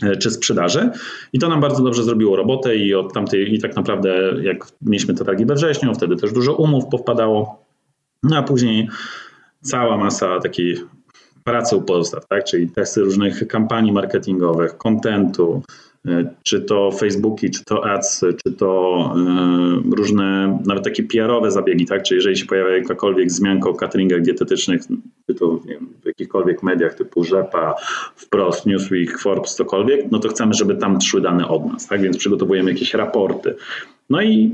e, 0.02 0.16
czy 0.16 0.32
sprzedaży. 0.32 0.90
I 1.34 1.40
to 1.40 1.50
nam 1.50 1.62
bardzo 1.62 1.84
dobrze 1.84 2.04
zrobiło 2.04 2.36
robotę 2.36 2.76
i 2.76 2.96
od 2.96 3.14
tamtej, 3.14 3.54
i 3.54 3.60
tak 3.60 3.76
naprawdę 3.76 4.34
jak 4.42 4.68
mieliśmy 4.82 5.14
te 5.14 5.26
targi 5.26 5.46
we 5.46 5.56
wrześniu, 5.56 5.94
wtedy 5.94 6.16
też 6.16 6.34
dużo 6.34 6.54
umów 6.54 6.86
powpadało, 6.92 7.66
no 8.24 8.38
a 8.38 8.44
później 8.44 8.88
cała 9.62 9.98
masa 9.98 10.40
takiej 10.40 10.78
pracy 11.46 11.76
u 11.76 11.82
podstaw, 11.82 12.28
tak? 12.28 12.44
czyli 12.44 12.70
testy 12.70 13.02
różnych 13.02 13.48
kampanii 13.48 13.92
marketingowych, 13.92 14.78
kontentu, 14.78 15.62
E, 16.08 16.26
czy 16.44 16.62
to 16.62 16.92
Facebooki, 16.92 17.50
czy 17.50 17.66
to 17.66 17.86
ads, 17.86 18.26
czy 18.46 18.52
to 18.52 18.96
e, 19.18 19.96
różne, 19.96 20.60
nawet 20.66 20.84
takie 20.84 21.04
PR-owe 21.04 21.52
zabiegi, 21.52 21.86
tak? 21.86 22.04
Czy 22.04 22.16
jeżeli 22.16 22.38
się 22.38 22.46
pojawia 22.46 22.78
jakakolwiek 22.78 23.32
zmianka 23.32 23.70
o 23.70 23.74
cateringach 23.74 24.22
dietetycznych, 24.22 24.82
czy 25.28 25.36
to 25.36 25.60
wiem, 25.68 25.88
w 26.04 26.06
jakichkolwiek 26.06 26.64
mediach 26.64 26.94
typu 26.94 27.24
Rzepa, 27.24 27.76
Wprost, 28.16 28.66
Newsweek, 28.66 29.20
Forbes, 29.20 29.56
cokolwiek, 29.56 30.12
no 30.12 30.20
to 30.20 30.30
chcemy, 30.30 30.54
żeby 30.54 30.76
tam 30.76 31.02
szły 31.02 31.22
dane 31.22 31.48
od 31.48 31.66
nas, 31.74 31.88
tak? 31.88 32.02
Więc 32.02 32.18
przygotowujemy 32.18 32.72
jakieś 32.72 32.94
raporty. 32.94 33.56
No 34.10 34.22
i 34.22 34.52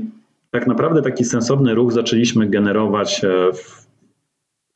tak 0.50 0.66
naprawdę 0.66 1.02
taki 1.02 1.24
sensowny 1.24 1.74
ruch 1.74 1.92
zaczęliśmy 1.92 2.46
generować 2.46 3.24
e, 3.24 3.28
w, 3.52 3.81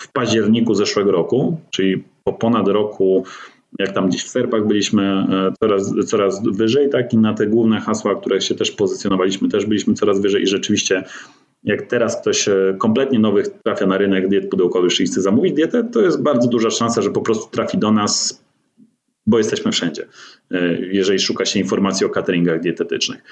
w 0.07 0.12
październiku 0.12 0.74
zeszłego 0.74 1.12
roku, 1.12 1.61
czyli 1.70 2.04
po 2.24 2.32
ponad 2.32 2.68
roku 2.68 3.24
jak 3.78 3.92
tam 3.92 4.09
gdzieś 4.09 4.24
w 4.24 4.28
serpach 4.28 4.66
byliśmy 4.66 5.02
e, 5.02 5.52
coraz, 5.61 5.94
coraz 6.07 6.42
wyżej, 6.42 6.90
tak 6.90 7.12
i 7.12 7.18
na 7.18 7.34
te 7.34 7.46
główne 7.46 7.80
hasła, 7.80 8.14
które 8.14 8.40
się 8.40 8.54
też 8.54 8.70
pozycjonowaliśmy, 8.70 9.48
też 9.48 9.66
byliśmy 9.66 9.94
coraz 9.94 10.20
wyżej 10.20 10.42
i 10.42 10.46
rzeczywiście 10.46 11.04
jak 11.64 11.82
teraz 11.82 12.20
ktoś 12.20 12.48
e, 12.48 12.76
kompletnie 12.78 13.18
nowych 13.18 13.48
trafia 13.64 13.86
na 13.86 13.98
rynek 13.98 14.28
diet 14.28 14.50
pudełkowych 14.50 15.00
i 15.00 15.04
chce 15.04 15.20
zamówić 15.20 15.54
dietę, 15.54 15.84
to 15.92 16.02
jest 16.02 16.22
bardzo 16.22 16.48
duża 16.48 16.70
szansa, 16.70 17.02
że 17.02 17.11
po 17.11 17.20
prostu 17.20 17.50
trafi 17.50 17.78
do 17.78 17.92
nas, 17.92 18.44
bo 19.26 19.38
jesteśmy 19.38 19.72
wszędzie, 19.72 20.07
e, 20.50 20.78
jeżeli 20.80 21.18
szuka 21.18 21.44
się 21.44 21.59
informacji 21.59 22.07
o 22.07 22.09
cateringach 22.09 22.61
dietetycznych. 22.61 23.22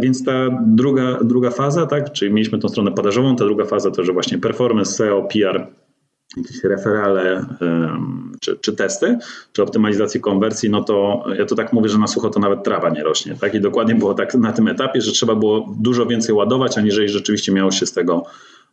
Więc 0.00 0.24
ta 0.24 0.32
druga, 0.66 1.18
druga 1.24 1.50
faza, 1.50 1.86
tak, 1.86 2.12
czyli 2.12 2.32
mieliśmy 2.32 2.58
tą 2.58 2.68
stronę 2.68 2.92
podażową, 2.92 3.36
ta 3.36 3.44
druga 3.44 3.64
faza 3.64 3.90
to, 3.90 4.04
że 4.04 4.12
właśnie 4.12 4.38
performance, 4.38 4.92
SEO, 4.92 5.22
PR, 5.22 5.66
jakieś 6.36 6.64
referale 6.64 7.46
czy, 8.40 8.56
czy, 8.56 8.72
testy, 8.72 9.18
czy 9.52 9.62
optymalizację 9.62 10.20
konwersji, 10.20 10.70
no 10.70 10.84
to 10.84 11.24
ja 11.38 11.46
to 11.46 11.54
tak 11.54 11.72
mówię, 11.72 11.88
że 11.88 11.98
na 11.98 12.06
sucho 12.06 12.30
to 12.30 12.40
nawet 12.40 12.64
trawa 12.64 12.90
nie 12.90 13.02
rośnie. 13.02 13.34
Tak? 13.40 13.54
I 13.54 13.60
dokładnie 13.60 13.94
było 13.94 14.14
tak 14.14 14.34
na 14.34 14.52
tym 14.52 14.68
etapie, 14.68 15.00
że 15.00 15.12
trzeba 15.12 15.34
było 15.34 15.74
dużo 15.80 16.06
więcej 16.06 16.34
ładować, 16.34 16.78
aniżeli 16.78 17.08
rzeczywiście 17.08 17.52
miało 17.52 17.70
się 17.70 17.86
z 17.86 17.92
tego 17.92 18.22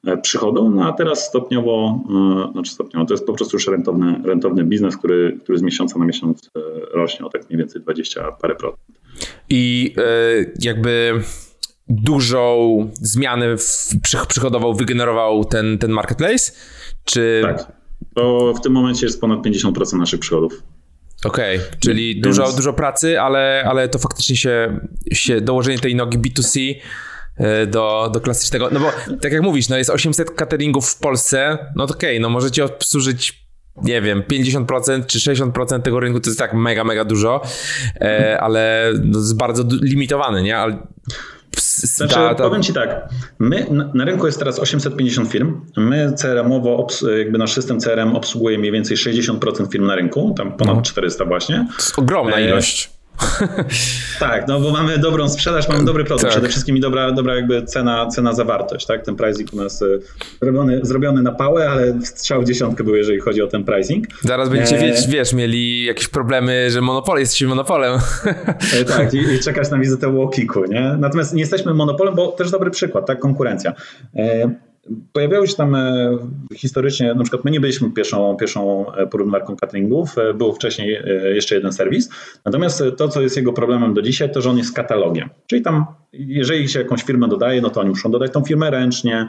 e, 0.06 0.18
przychodu, 0.18 0.70
no 0.70 0.88
a 0.88 0.94
teraz 0.94 1.28
stopniowo, 1.28 2.00
e, 2.50 2.52
znaczy 2.52 2.72
stopniowo, 2.72 3.06
to 3.06 3.14
jest 3.14 3.26
po 3.26 3.34
prostu 3.34 3.56
już 3.56 3.68
rentowny, 3.68 4.22
rentowny 4.24 4.64
biznes, 4.64 4.98
który, 4.98 5.40
który 5.44 5.58
z 5.58 5.62
miesiąca 5.62 6.00
na 6.00 6.06
miesiąc 6.06 6.52
e, 6.56 6.60
rośnie 6.94 7.26
o 7.26 7.30
tak 7.30 7.50
mniej 7.50 7.58
więcej 7.58 7.82
20 7.82 8.32
parę 8.32 8.56
procent. 8.56 9.07
I 9.50 9.96
jakby 10.60 11.24
dużą 11.90 12.78
zmianę 12.94 13.58
w, 13.58 13.90
przychodową 14.28 14.74
wygenerował 14.74 15.46
ten, 15.46 15.78
ten 15.78 15.92
marketplace? 15.92 16.52
Czy... 17.04 17.42
Tak. 17.44 17.78
To 18.16 18.54
w 18.54 18.62
tym 18.62 18.74
momencie 18.74 19.06
jest 19.06 19.22
ponad 19.22 19.40
50% 19.40 19.98
naszych 19.98 20.20
przychodów. 20.20 20.64
Okej, 21.26 21.58
okay, 21.58 21.70
czyli 21.80 22.14
Więc... 22.14 22.24
dużo, 22.24 22.52
dużo 22.52 22.74
pracy, 22.74 23.22
ale, 23.22 23.64
ale 23.68 23.90
to 23.90 24.00
faktycznie 24.00 24.36
się, 24.36 24.80
się 25.14 25.42
dołożenie 25.42 25.80
tej 25.80 25.96
nogi 25.96 26.20
B2C 26.20 26.76
e, 27.38 27.68
do, 27.68 28.10
do 28.14 28.22
klasycznego, 28.22 28.70
no 28.72 28.80
bo 28.80 28.92
tak 29.22 29.32
jak 29.32 29.42
mówisz, 29.42 29.70
no 29.70 29.78
jest 29.78 29.90
800 29.90 30.32
cateringów 30.32 30.90
w 30.90 31.00
Polsce, 31.00 31.58
no 31.76 31.88
to 31.88 31.94
okej, 31.94 32.10
okay, 32.10 32.20
no 32.20 32.30
możecie 32.30 32.66
obsłużyć 32.66 33.47
nie 33.84 34.02
wiem, 34.02 34.24
50% 34.32 35.06
czy 35.06 35.20
60% 35.20 35.82
tego 35.82 36.00
rynku 36.00 36.20
to 36.20 36.30
jest 36.30 36.40
tak 36.40 36.54
mega, 36.54 36.84
mega 36.84 37.06
dużo, 37.06 37.42
e, 38.02 38.38
ale 38.42 38.92
no 39.04 39.20
jest 39.20 39.38
bardzo 39.38 39.64
limitowany, 39.82 40.44
nie? 40.44 40.58
Ale 40.58 40.78
znaczy, 41.78 42.16
ta, 42.16 42.36
ta... 42.36 42.44
powiem 42.44 42.64
Ci 42.64 42.74
tak, 42.74 43.10
my, 43.40 43.68
na, 43.72 43.92
na, 43.94 44.06
rynku 44.06 44.26
jest 44.26 44.40
teraz 44.40 44.60
850 44.60 45.30
firm, 45.30 45.62
my 45.78 46.14
CRM-owo, 46.16 46.88
jakby 47.18 47.38
nasz 47.38 47.54
system 47.54 47.80
CRM 47.80 48.16
obsługuje 48.16 48.58
mniej 48.58 48.72
więcej 48.72 48.98
60% 48.98 49.72
firm 49.72 49.86
na 49.86 49.96
rynku, 49.96 50.34
tam 50.38 50.58
ponad 50.58 50.76
no. 50.76 50.82
400 50.82 51.26
właśnie. 51.26 51.66
To 51.70 51.76
jest 51.84 52.00
ogromna 52.00 52.38
e, 52.38 52.46
ilość. 52.46 52.97
tak, 54.20 54.48
no 54.48 54.60
bo 54.60 54.72
mamy 54.72 54.98
dobrą 54.98 55.30
sprzedaż, 55.30 55.70
mamy 55.70 55.86
dobry 55.86 56.04
produkt, 56.04 56.24
tak. 56.24 56.32
przede 56.32 56.50
wszystkim 56.50 56.78
i 56.78 56.80
dobra, 56.80 57.12
dobra 57.12 57.36
jakby 57.36 57.64
cena, 57.64 58.08
cena 58.08 58.34
za 58.34 58.44
wartość, 58.44 58.86
tak? 58.86 59.06
Ten 59.06 59.16
pricing 59.16 59.54
u 59.54 59.56
nas 59.56 59.82
e, 59.82 59.86
zrobiony, 60.42 60.80
zrobiony 60.84 61.22
na 61.22 61.32
pałę, 61.32 61.70
ale 61.70 62.02
strzał 62.02 62.42
w 62.42 62.46
dziesiątkę 62.46 62.84
był, 62.84 62.96
jeżeli 62.96 63.20
chodzi 63.20 63.42
o 63.42 63.48
ten 63.48 63.64
pricing. 63.64 64.06
Zaraz 64.22 64.50
będziecie, 64.50 64.78
e... 64.78 64.88
wiesz, 64.88 65.08
wiesz, 65.08 65.34
mieli 65.34 65.86
jakieś 65.86 66.08
problemy, 66.08 66.72
że 66.72 66.82
monopol, 66.82 67.20
jesteśmy 67.20 67.48
monopolem. 67.48 68.00
E, 68.74 68.86
tak, 68.86 69.14
i, 69.14 69.18
i 69.18 69.40
czekać 69.40 69.72
na 69.72 69.78
wizytę 69.78 70.08
Łokiku, 70.08 70.66
nie? 70.66 70.96
Natomiast 71.00 71.34
nie 71.34 71.40
jesteśmy 71.40 71.74
monopolem, 71.74 72.16
bo 72.16 72.28
też 72.28 72.52
dobry 72.52 72.72
przykład, 72.72 73.06
tak? 73.06 73.20
Konkurencja. 73.20 73.74
E, 74.16 74.50
Pojawiały 75.14 75.48
się 75.48 75.56
tam 75.56 75.76
e, 75.76 76.18
historycznie, 76.54 77.14
na 77.14 77.24
przykład 77.24 77.46
my 77.46 77.52
nie 77.52 77.60
byliśmy 77.60 77.92
pierwszą, 77.92 78.38
pierwszą 78.38 78.94
e, 78.94 79.08
porównywarką 79.08 79.56
cateringów, 79.56 80.18
e, 80.18 80.34
był 80.34 80.54
wcześniej 80.54 81.02
jeszcze 81.36 81.56
jeden 81.56 81.74
serwis. 81.74 82.10
Natomiast 82.46 82.84
to, 82.98 83.08
co 83.08 83.22
jest 83.22 83.38
jego 83.38 83.54
problemem 83.54 83.94
do 83.94 84.02
dzisiaj, 84.02 84.32
to, 84.32 84.42
że 84.42 84.50
on 84.50 84.58
jest 84.58 84.76
katalogiem. 84.76 85.30
Czyli 85.48 85.62
tam, 85.62 85.86
jeżeli 86.14 86.70
się 86.70 86.80
jakąś 86.80 87.04
firmę 87.04 87.28
dodaje, 87.28 87.62
no 87.62 87.70
to 87.70 87.82
oni 87.82 87.90
muszą 87.90 88.12
dodać 88.12 88.34
tą 88.34 88.44
firmę 88.44 88.72
ręcznie, 88.72 89.28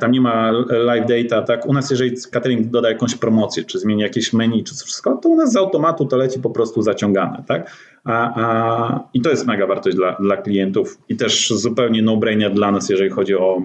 tam 0.00 0.10
nie 0.10 0.20
ma 0.20 0.50
live 0.70 1.06
data, 1.06 1.42
tak? 1.42 1.66
U 1.66 1.72
nas, 1.72 1.90
jeżeli 1.90 2.16
catering 2.30 2.66
doda 2.66 2.88
jakąś 2.88 3.14
promocję, 3.14 3.64
czy 3.64 3.78
zmieni 3.78 4.02
jakieś 4.02 4.32
menu, 4.32 4.64
czy 4.64 4.74
wszystko, 4.74 5.16
to 5.16 5.28
u 5.28 5.36
nas 5.36 5.52
z 5.52 5.56
automatu 5.56 6.06
to 6.06 6.16
leci 6.16 6.40
po 6.40 6.50
prostu 6.50 6.82
zaciągane, 6.82 7.44
tak? 7.48 7.76
A, 8.04 8.40
a, 8.40 9.08
I 9.14 9.20
to 9.20 9.30
jest 9.30 9.46
mega 9.46 9.66
wartość 9.66 9.96
dla, 9.96 10.16
dla 10.20 10.36
klientów 10.36 10.98
i 11.08 11.16
też 11.16 11.50
zupełnie 11.50 12.02
no-brainer 12.02 12.54
dla 12.54 12.70
nas, 12.70 12.88
jeżeli 12.88 13.10
chodzi 13.10 13.34
o 13.34 13.62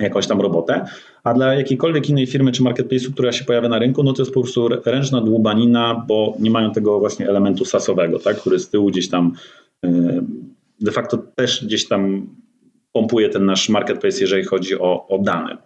jakąś 0.00 0.26
tam 0.26 0.40
robotę, 0.40 0.84
a 1.24 1.34
dla 1.34 1.54
jakiejkolwiek 1.54 2.10
innej 2.10 2.26
firmy 2.26 2.52
czy 2.52 2.62
marketplace'u, 2.62 3.12
która 3.12 3.32
się 3.32 3.44
pojawia 3.44 3.68
na 3.68 3.78
rynku, 3.78 4.02
no 4.02 4.12
to 4.12 4.22
jest 4.22 4.34
po 4.34 4.40
prostu 4.40 4.68
ręczna 4.68 5.20
dłubanina, 5.20 6.04
bo 6.08 6.34
nie 6.38 6.50
mają 6.50 6.72
tego 6.72 7.00
właśnie 7.00 7.28
elementu 7.28 7.64
sasowego, 7.64 8.18
tak, 8.18 8.36
który 8.36 8.58
z 8.58 8.70
tyłu 8.70 8.88
gdzieś 8.88 9.08
tam 9.08 9.32
y, 9.84 9.88
de 10.80 10.92
facto 10.92 11.18
też 11.34 11.64
gdzieś 11.64 11.88
tam 11.88 12.26
pompuje 12.92 13.28
ten 13.28 13.44
nasz 13.44 13.68
marketplace, 13.68 14.20
jeżeli 14.20 14.44
chodzi 14.44 14.78
o, 14.78 15.08
o 15.08 15.18
dane. 15.18 15.56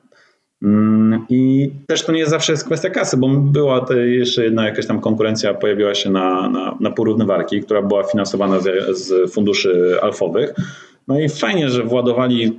Mm, 0.62 1.26
I 1.30 1.70
też 1.86 2.02
to 2.02 2.12
nie 2.12 2.26
zawsze 2.26 2.52
jest 2.52 2.64
kwestia 2.64 2.90
kasy, 2.90 3.16
bo 3.16 3.28
była 3.28 3.86
jeszcze 4.04 4.44
jedna 4.44 4.66
jakaś 4.66 4.86
tam 4.86 5.00
konkurencja, 5.00 5.54
pojawiła 5.54 5.94
się 5.94 6.10
na, 6.10 6.48
na, 6.48 6.76
na 6.80 6.90
porównywarki, 6.90 7.60
która 7.60 7.82
była 7.82 8.02
finansowana 8.02 8.60
z, 8.60 8.98
z 8.98 9.32
funduszy 9.32 9.96
alfowych. 10.02 10.54
No 11.08 11.20
i 11.20 11.28
fajnie, 11.28 11.70
że 11.70 11.82
władowali 11.82 12.58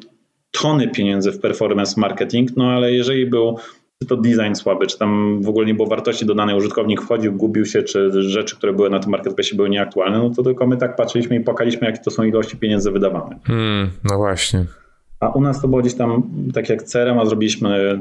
tony 0.62 0.88
pieniędzy 0.88 1.32
w 1.32 1.39
performance 1.39 2.01
marketing, 2.01 2.49
no 2.58 2.72
ale 2.72 2.91
jeżeli 2.91 3.26
był 3.26 3.58
czy 4.01 4.08
to 4.08 4.18
design 4.18 4.53
słaby, 4.53 4.88
czy 4.88 4.97
tam 4.97 5.41
w 5.41 5.49
ogóle 5.49 5.66
nie 5.66 5.74
było 5.74 5.88
wartości 5.88 6.26
dodanej, 6.26 6.56
użytkownik 6.56 7.01
wchodził, 7.01 7.34
gubił 7.34 7.66
się, 7.66 7.84
czy 7.84 8.24
rzeczy, 8.24 8.56
które 8.56 8.74
były 8.74 8.89
na 8.89 8.99
tym 8.99 9.12
marketplace 9.12 9.56
były 9.56 9.70
nieaktualne, 9.70 10.18
no 10.18 10.30
to 10.30 10.43
tylko 10.43 10.68
my 10.68 10.78
tak 10.78 10.95
patrzyliśmy 10.95 11.36
i 11.36 11.39
płakaliśmy, 11.39 11.88
jakie 11.88 12.03
to 12.03 12.12
są 12.12 12.24
ilości 12.24 12.58
pieniędzy 12.58 12.91
wydawane. 12.91 13.39
Hmm, 13.43 13.89
no 14.03 14.18
właśnie. 14.18 14.66
A 15.20 15.30
u 15.30 15.41
nas 15.41 15.62
to 15.62 15.68
było 15.68 15.82
gdzieś 15.82 15.95
tam, 15.95 16.24
tak 16.53 16.70
jak 16.70 16.84
CRM, 16.84 17.20
a 17.20 17.26
zrobiliśmy 17.26 17.99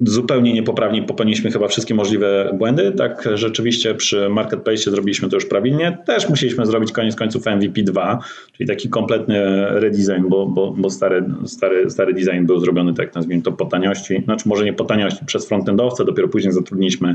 zupełnie 0.00 0.52
niepoprawnie 0.52 1.02
popełniliśmy 1.02 1.50
chyba 1.50 1.68
wszystkie 1.68 1.94
możliwe 1.94 2.50
błędy. 2.58 2.92
Tak 2.92 3.28
rzeczywiście 3.34 3.94
przy 3.94 4.28
Marketplace 4.28 4.90
zrobiliśmy 4.90 5.28
to 5.28 5.36
już 5.36 5.46
prawidłnie. 5.46 5.98
Też 6.06 6.28
musieliśmy 6.28 6.66
zrobić 6.66 6.92
koniec 6.92 7.16
końców 7.16 7.46
MVP 7.46 7.82
2, 7.82 8.18
czyli 8.52 8.68
taki 8.68 8.88
kompletny 8.88 9.66
redesign, 9.80 10.28
bo, 10.28 10.46
bo, 10.46 10.74
bo 10.76 10.90
stary, 10.90 11.24
stary, 11.44 11.90
stary 11.90 12.14
design 12.14 12.46
był 12.46 12.60
zrobiony, 12.60 12.94
tak 12.94 13.14
nazwijmy 13.14 13.42
to, 13.42 13.52
po 13.52 13.64
taniości. 13.64 14.22
Znaczy 14.24 14.48
może 14.48 14.64
nie 14.64 14.72
po 14.72 14.84
taniości, 14.84 15.24
przez 15.26 15.48
frontendowce, 15.48 16.04
dopiero 16.04 16.28
później 16.28 16.52
zatrudniliśmy 16.52 17.14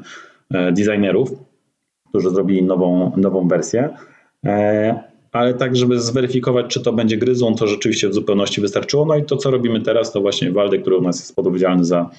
e, 0.51 0.71
designerów, 0.71 1.31
którzy 2.09 2.29
zrobili 2.29 2.63
nową, 2.63 3.11
nową 3.17 3.47
wersję. 3.47 3.89
Ale 5.35 5.53
tak, 5.53 5.75
żeby 5.75 5.99
zweryfikować, 5.99 6.65
czy 6.67 6.81
to 6.81 6.93
będzie 6.93 7.17
gryzą, 7.17 7.55
to 7.55 7.67
rzeczywiście 7.67 8.09
w 8.09 8.13
zupełności 8.13 8.61
wystarczyło. 8.61 9.05
No 9.05 9.15
i 9.15 9.23
to, 9.23 9.37
co 9.37 9.51
robimy 9.51 9.81
teraz, 9.81 10.11
to 10.11 10.21
właśnie 10.21 10.51
Waldek, 10.51 10.81
który 10.81 10.97
u 10.97 11.01
nas 11.01 11.19
jest 11.19 11.39
odpowiedzialny 11.39 11.85
za 11.85 12.09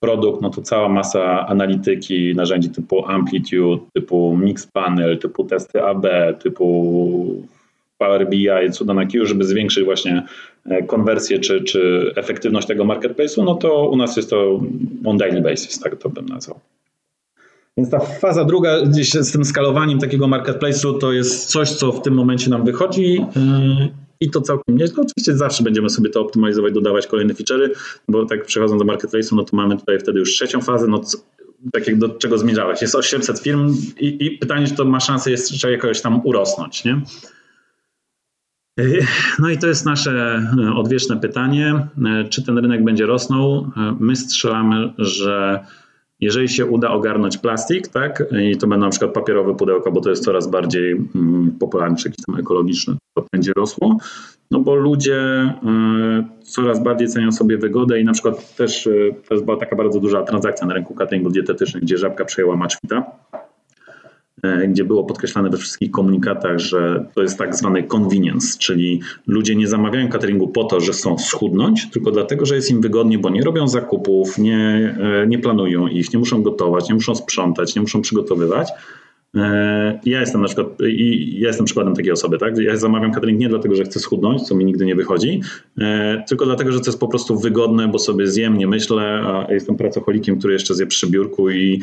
produkt, 0.00 0.42
no 0.42 0.50
to 0.50 0.62
cała 0.62 0.88
masa 0.88 1.46
analityki, 1.46 2.34
narzędzi 2.34 2.70
typu 2.70 3.06
Amplitude, 3.06 3.82
typu 3.92 4.36
Mix 4.36 4.66
Panel, 4.66 5.18
typu 5.18 5.44
testy 5.44 5.82
AB, 5.82 6.06
typu 6.42 7.44
Power 7.98 8.28
BI, 8.28 8.70
cuda 8.72 8.94
na 8.94 9.06
Q, 9.06 9.26
żeby 9.26 9.44
zwiększyć 9.44 9.84
właśnie 9.84 10.22
e, 10.64 10.82
konwersję 10.82 11.38
czy, 11.38 11.64
czy 11.64 12.12
efektywność 12.16 12.66
tego 12.66 12.84
marketplace'u, 12.84 13.44
no 13.44 13.54
to 13.54 13.88
u 13.88 13.96
nas 13.96 14.16
jest 14.16 14.30
to 14.30 14.60
on 15.04 15.18
daily 15.18 15.40
basis, 15.40 15.80
tak 15.80 15.96
to 15.96 16.08
bym 16.08 16.26
nazwał. 16.26 16.60
Więc 17.76 17.90
ta 17.90 18.00
faza 18.00 18.44
druga 18.44 18.82
gdzieś 18.82 19.10
z 19.10 19.32
tym 19.32 19.44
skalowaniem 19.44 19.98
takiego 19.98 20.26
marketplace'u 20.26 20.98
to 20.98 21.12
jest 21.12 21.46
coś, 21.46 21.70
co 21.70 21.92
w 21.92 22.02
tym 22.02 22.14
momencie 22.14 22.50
nam 22.50 22.64
wychodzi 22.64 23.26
e, 23.36 23.88
i 24.20 24.30
to 24.30 24.40
całkiem 24.40 24.76
nieźle. 24.76 25.02
Oczywiście 25.02 25.36
zawsze 25.36 25.64
będziemy 25.64 25.90
sobie 25.90 26.10
to 26.10 26.20
optymalizować, 26.20 26.74
dodawać 26.74 27.06
kolejne 27.06 27.34
feature'y, 27.34 27.68
bo 28.08 28.26
tak 28.26 28.46
przechodząc 28.46 28.82
do 28.82 28.92
marketplace'u, 28.92 29.36
no 29.36 29.44
to 29.44 29.56
mamy 29.56 29.78
tutaj 29.78 29.98
wtedy 29.98 30.18
już 30.18 30.30
trzecią 30.30 30.60
fazę, 30.60 30.86
no 30.86 31.00
tak 31.72 31.86
jak 31.86 31.98
do 31.98 32.08
czego 32.08 32.38
zmierzałeś. 32.38 32.82
Jest 32.82 32.94
800 32.94 33.38
firm 33.38 33.74
i, 34.00 34.26
i 34.26 34.30
pytanie, 34.30 34.66
czy 34.66 34.74
to 34.74 34.84
ma 34.84 35.00
szansę 35.00 35.30
jeszcze 35.30 35.72
jakoś 35.72 36.00
tam 36.00 36.20
urosnąć, 36.26 36.84
nie? 36.84 37.00
No 39.38 39.50
i 39.50 39.58
to 39.58 39.66
jest 39.66 39.86
nasze 39.86 40.42
e, 40.58 40.74
odwieczne 40.74 41.20
pytanie, 41.20 41.86
czy 42.30 42.42
ten 42.42 42.58
rynek 42.58 42.84
będzie 42.84 43.06
rosnął. 43.06 43.70
My 44.00 44.16
strzelamy, 44.16 44.92
że 44.98 45.64
jeżeli 46.20 46.48
się 46.48 46.66
uda 46.66 46.90
ogarnąć 46.90 47.38
plastik, 47.38 47.88
tak, 47.88 48.24
i 48.42 48.56
to 48.56 48.66
będą 48.66 48.86
na 48.86 48.90
przykład 48.90 49.12
papierowe 49.12 49.54
pudełka, 49.54 49.90
bo 49.90 50.00
to 50.00 50.10
jest 50.10 50.24
coraz 50.24 50.50
bardziej 50.50 50.92
mm, 50.92 51.56
popularne, 51.60 51.96
czy 51.96 52.08
jakieś 52.08 52.24
tam 52.26 52.96
to 53.14 53.26
będzie 53.32 53.52
rosło, 53.56 53.96
no 54.50 54.60
bo 54.60 54.74
ludzie 54.74 55.54
y, 56.42 56.44
coraz 56.44 56.82
bardziej 56.82 57.08
cenią 57.08 57.32
sobie 57.32 57.58
wygodę 57.58 58.00
i 58.00 58.04
na 58.04 58.12
przykład 58.12 58.56
też 58.56 58.86
y, 58.86 59.14
to 59.28 59.40
była 59.40 59.56
taka 59.56 59.76
bardzo 59.76 60.00
duża 60.00 60.22
transakcja 60.22 60.66
na 60.66 60.74
rynku 60.74 60.94
cateringu 60.94 61.30
dietetycznym, 61.30 61.82
gdzie 61.82 61.98
żabka 61.98 62.24
przejęła 62.24 62.56
Maczwita 62.56 63.10
gdzie 64.68 64.84
było 64.84 65.04
podkreślane 65.04 65.50
we 65.50 65.56
wszystkich 65.56 65.90
komunikatach, 65.90 66.58
że 66.58 67.06
to 67.14 67.22
jest 67.22 67.38
tak 67.38 67.56
zwany 67.56 67.82
convenience, 67.82 68.58
czyli 68.58 69.00
ludzie 69.26 69.56
nie 69.56 69.68
zamawiają 69.68 70.08
cateringu 70.08 70.48
po 70.48 70.64
to, 70.64 70.80
że 70.80 70.92
chcą 70.92 71.18
schudnąć, 71.18 71.90
tylko 71.90 72.10
dlatego, 72.10 72.46
że 72.46 72.54
jest 72.54 72.70
im 72.70 72.80
wygodnie, 72.80 73.18
bo 73.18 73.30
nie 73.30 73.42
robią 73.42 73.68
zakupów, 73.68 74.38
nie, 74.38 74.96
e, 75.22 75.26
nie 75.26 75.38
planują 75.38 75.88
ich, 75.88 76.12
nie 76.12 76.18
muszą 76.18 76.42
gotować, 76.42 76.88
nie 76.88 76.94
muszą 76.94 77.14
sprzątać, 77.14 77.74
nie 77.74 77.82
muszą 77.82 78.02
przygotowywać. 78.02 78.68
E, 79.36 80.00
ja 80.04 80.20
jestem 80.20 80.40
na 80.40 80.46
przykład, 80.46 80.66
ja 81.32 81.48
jestem 81.48 81.66
przykładem 81.66 81.94
takiej 81.94 82.12
osoby, 82.12 82.38
tak? 82.38 82.58
Ja 82.58 82.76
zamawiam 82.76 83.12
catering 83.12 83.38
nie 83.38 83.48
dlatego, 83.48 83.74
że 83.74 83.84
chcę 83.84 84.00
schudnąć, 84.00 84.42
co 84.42 84.54
mi 84.54 84.64
nigdy 84.64 84.86
nie 84.86 84.94
wychodzi, 84.94 85.40
tylko 86.28 86.44
dlatego, 86.44 86.72
że 86.72 86.80
to 86.80 86.86
jest 86.86 87.00
po 87.00 87.08
prostu 87.08 87.38
wygodne, 87.38 87.88
bo 87.88 87.98
sobie 87.98 88.26
zjem, 88.26 88.58
nie 88.58 88.66
myślę, 88.66 89.02
a 89.02 89.52
jestem 89.52 89.76
pracocholikiem, 89.76 90.38
który 90.38 90.52
jeszcze 90.52 90.74
zje 90.74 90.86
przy 90.86 91.10
biurku 91.10 91.50
i 91.50 91.80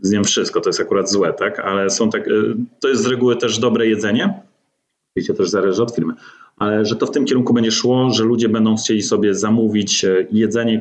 zjem 0.00 0.24
wszystko, 0.24 0.60
to 0.60 0.68
jest 0.68 0.80
akurat 0.80 1.10
złe, 1.10 1.32
tak? 1.32 1.60
Ale 1.60 1.90
są 1.90 2.10
tak, 2.10 2.28
y, 2.28 2.54
to 2.80 2.88
jest 2.88 3.02
z 3.02 3.06
reguły 3.06 3.36
też 3.36 3.58
dobre 3.58 3.86
jedzenie, 3.86 4.42
oczywiście 5.12 5.34
też 5.34 5.50
zależy 5.50 5.82
od 5.82 5.94
firmy, 5.94 6.14
ale 6.56 6.86
że 6.86 6.96
to 6.96 7.06
w 7.06 7.10
tym 7.10 7.24
kierunku 7.24 7.54
będzie 7.54 7.70
szło, 7.70 8.10
że 8.10 8.24
ludzie 8.24 8.48
będą 8.48 8.76
chcieli 8.76 9.02
sobie 9.02 9.34
zamówić 9.34 10.04
e, 10.04 10.26
jedzenie, 10.32 10.80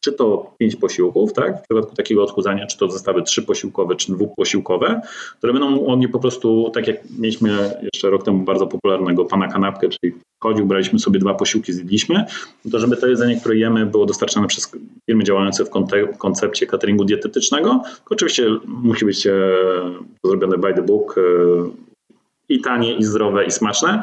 czy 0.00 0.12
to 0.12 0.54
pięć 0.58 0.76
posiłków, 0.76 1.32
tak? 1.32 1.58
W 1.58 1.62
przypadku 1.62 1.96
takiego 1.96 2.22
odchudzania, 2.22 2.66
czy 2.66 2.78
to 2.78 2.90
zestawy 2.90 3.22
trzy 3.22 3.42
posiłkowe, 3.42 3.96
czy 3.96 4.12
dwuposiłkowe, 4.12 5.00
które 5.38 5.52
będą 5.52 5.70
mogli 5.70 6.08
po 6.08 6.18
prostu, 6.18 6.70
tak 6.74 6.86
jak 6.86 6.96
mieliśmy 7.18 7.74
jeszcze 7.82 8.10
rok 8.10 8.24
temu 8.24 8.44
bardzo 8.44 8.66
popularnego 8.66 9.24
pana 9.24 9.48
kanapkę, 9.48 9.88
czyli 9.88 10.14
chodził, 10.40 10.66
braliśmy 10.66 10.98
sobie 10.98 11.18
dwa 11.18 11.34
posiłki, 11.34 11.72
zjedliśmy, 11.72 12.24
to 12.72 12.78
żeby 12.78 12.96
to 12.96 13.06
jedzenie, 13.06 13.40
które 13.40 13.56
jemy, 13.56 13.86
było 13.86 14.06
dostarczane 14.06 14.46
przez 14.46 14.72
firmy 15.08 15.24
działające 15.24 15.64
w 15.64 15.70
koncepcie 16.18 16.66
cateringu 16.66 17.04
dietetycznego. 17.04 17.82
Oczywiście 18.10 18.46
musi 18.66 19.04
być 19.04 19.26
e, 19.26 19.32
zrobione 20.24 20.58
by 20.58 20.74
the 20.74 20.82
book 20.82 21.14
e, 21.18 21.22
i 22.48 22.60
tanie, 22.60 22.96
i 22.96 23.04
zdrowe, 23.04 23.44
i 23.44 23.50
smaczne. 23.50 24.02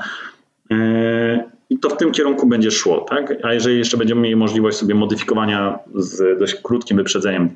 E, 0.72 1.50
I 1.70 1.80
to 1.80 1.90
w 1.90 1.98
tym 1.98 2.12
kierunku 2.12 2.48
będzie 2.48 2.72
szło, 2.72 3.06
tak? 3.10 3.34
A 3.44 3.54
jeżeli 3.54 3.78
jeszcze 3.78 3.98
będziemy 3.98 4.22
mieli 4.22 4.36
możliwość 4.36 4.78
sobie 4.78 4.96
modyfikowania 4.96 5.80
z 5.96 6.40
dość 6.40 6.56
krótkim 6.56 6.98
wyprzedzeniem 6.98 7.50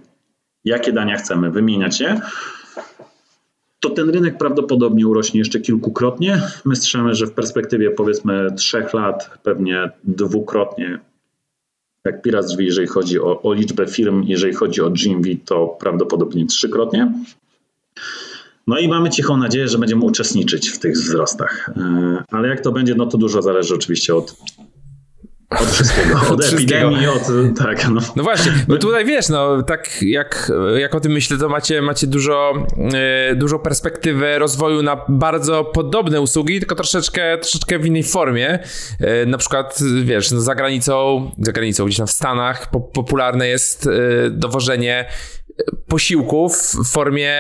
jakie 0.66 0.92
dania 0.92 1.18
chcemy, 1.18 1.52
wymieniać 1.52 2.00
je, 2.02 2.22
to 3.80 3.90
ten 3.90 4.10
rynek 4.10 4.38
prawdopodobnie 4.38 5.08
urośnie 5.08 5.40
jeszcze 5.40 5.60
kilkukrotnie. 5.60 6.42
My 6.66 6.76
strzelamy, 6.76 7.16
że 7.16 7.26
w 7.26 7.34
perspektywie 7.34 7.92
powiedzmy 7.92 8.48
trzech 8.56 8.94
lat 8.94 9.30
pewnie 9.44 9.90
dwukrotnie 10.04 11.00
jak 12.06 12.22
Pirat 12.22 12.46
drzwi, 12.46 12.66
jeżeli 12.66 12.88
chodzi 12.88 13.20
o, 13.20 13.42
o 13.42 13.54
liczbę 13.54 13.88
firm, 13.88 14.24
jeżeli 14.28 14.54
chodzi 14.54 14.82
o 14.82 14.90
GMV, 14.90 15.30
to 15.46 15.68
prawdopodobnie 15.68 16.46
trzykrotnie. 16.46 17.12
No 18.68 18.80
i 18.80 18.88
mamy 18.88 19.10
cichą 19.10 19.38
nadzieję, 19.38 19.68
że 19.68 19.78
będziemy 19.78 20.06
uczestniczyć 20.06 20.70
w 20.70 20.80
tych 20.80 20.94
wzrostach. 20.94 21.70
E, 21.78 22.24
ale 22.32 22.48
jak 22.48 22.62
to 22.62 22.72
będzie, 22.72 22.96
no 22.96 23.06
to 23.06 23.18
dużo 23.18 23.42
zależy 23.42 23.76
oczywiście 23.76 24.16
od 24.16 24.36
od 25.50 25.70
wszystkiego, 25.70 26.20
od, 26.22 26.32
od 26.32 26.54
epidemii, 26.54 27.08
od... 27.08 27.22
Tak, 27.58 27.88
no. 27.90 28.02
no 28.16 28.24
właśnie, 28.24 28.52
bo 28.68 28.78
tutaj 28.78 29.06
wiesz, 29.06 29.30
no 29.30 29.64
tak 29.64 30.02
jak, 30.02 30.52
jak 30.78 30.96
o 30.96 31.00
tym 31.00 31.12
myślę, 31.12 31.38
to 31.38 31.50
macie, 31.50 31.82
macie 31.82 32.08
dużo, 32.08 32.54
e, 32.94 33.36
dużo 33.36 33.60
perspektywę 33.60 34.40
rozwoju 34.40 34.82
na 34.82 35.06
bardzo 35.10 35.64
podobne 35.64 36.22
usługi, 36.22 36.60
tylko 36.60 36.76
troszeczkę, 36.76 37.38
troszeczkę 37.38 37.80
w 37.80 37.86
innej 37.86 38.04
formie. 38.04 38.60
E, 39.00 39.26
na 39.26 39.38
przykład, 39.38 39.80
wiesz, 40.04 40.32
no 40.32 40.42
za 40.42 40.56
granicą, 40.56 41.32
za 41.40 41.52
granicą, 41.52 41.86
gdzieś 41.86 41.98
tam 41.98 42.08
w 42.08 42.12
Stanach 42.12 42.70
popularne 42.94 43.48
jest 43.48 43.88
e, 43.88 44.30
dowożenie 44.30 45.06
posiłków 45.88 46.54
w 46.58 46.92
formie 46.92 47.34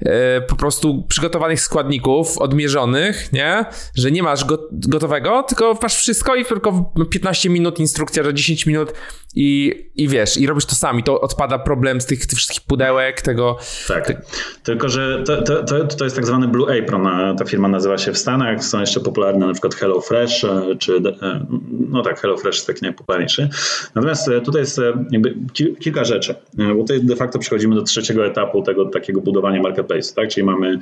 e, 0.00 0.40
po 0.40 0.56
prostu 0.56 1.04
przygotowanych 1.08 1.60
składników, 1.60 2.38
odmierzonych, 2.38 3.32
nie? 3.32 3.64
Że 3.94 4.10
nie 4.10 4.22
masz 4.22 4.44
go, 4.44 4.68
gotowego, 4.72 5.42
tylko 5.42 5.78
masz 5.82 5.94
wszystko 5.94 6.34
i 6.34 6.44
tylko 6.44 6.92
15 7.10 7.50
minut 7.50 7.78
instrukcja, 7.78 8.24
że 8.24 8.34
10 8.34 8.66
minut 8.66 8.92
i, 9.34 9.74
i 9.96 10.08
wiesz, 10.08 10.36
i 10.36 10.46
robisz 10.46 10.66
to 10.66 10.74
sami. 10.74 11.02
To 11.02 11.20
odpada 11.20 11.58
problem 11.58 12.00
z 12.00 12.06
tych, 12.06 12.26
tych 12.26 12.38
wszystkich 12.38 12.60
pudełek, 12.60 13.22
tego. 13.22 13.58
Tak. 13.88 14.06
Ty... 14.06 14.16
Tylko, 14.62 14.88
że 14.88 15.22
to, 15.26 15.42
to, 15.42 15.64
to, 15.64 15.84
to, 15.84 16.04
jest 16.04 16.16
tak 16.16 16.26
zwany 16.26 16.48
Blue 16.48 16.78
Apron. 16.78 17.36
Ta 17.36 17.44
firma 17.44 17.68
nazywa 17.68 17.98
się 17.98 18.12
w 18.12 18.18
Stanach. 18.18 18.64
Są 18.64 18.80
jeszcze 18.80 19.00
popularne 19.00 19.46
na 19.46 19.52
przykład 19.52 19.74
Hello 19.74 20.00
Fresh, 20.00 20.44
e, 20.44 20.76
czy 20.78 20.96
e, 20.96 21.46
no 21.88 22.02
tak, 22.02 22.20
Hello 22.20 22.36
Fresh 22.36 22.56
jest 22.56 22.66
taki 22.66 22.82
najpopularniejszy. 22.82 23.48
Natomiast 23.94 24.30
tutaj 24.44 24.60
jest 24.60 24.80
jakby 25.10 25.34
kilka 25.80 26.04
rzeczy, 26.04 26.34
bo 26.54 26.80
tutaj 26.80 27.00
de 27.00 27.16
facto 27.16 27.38
przechodzimy 27.62 27.74
do 27.74 27.82
trzeciego 27.82 28.26
etapu 28.26 28.62
tego 28.62 28.84
takiego 28.84 29.20
budowania 29.20 29.62
marketplace, 29.62 30.14
tak? 30.14 30.28
Czyli 30.28 30.46
mamy 30.46 30.78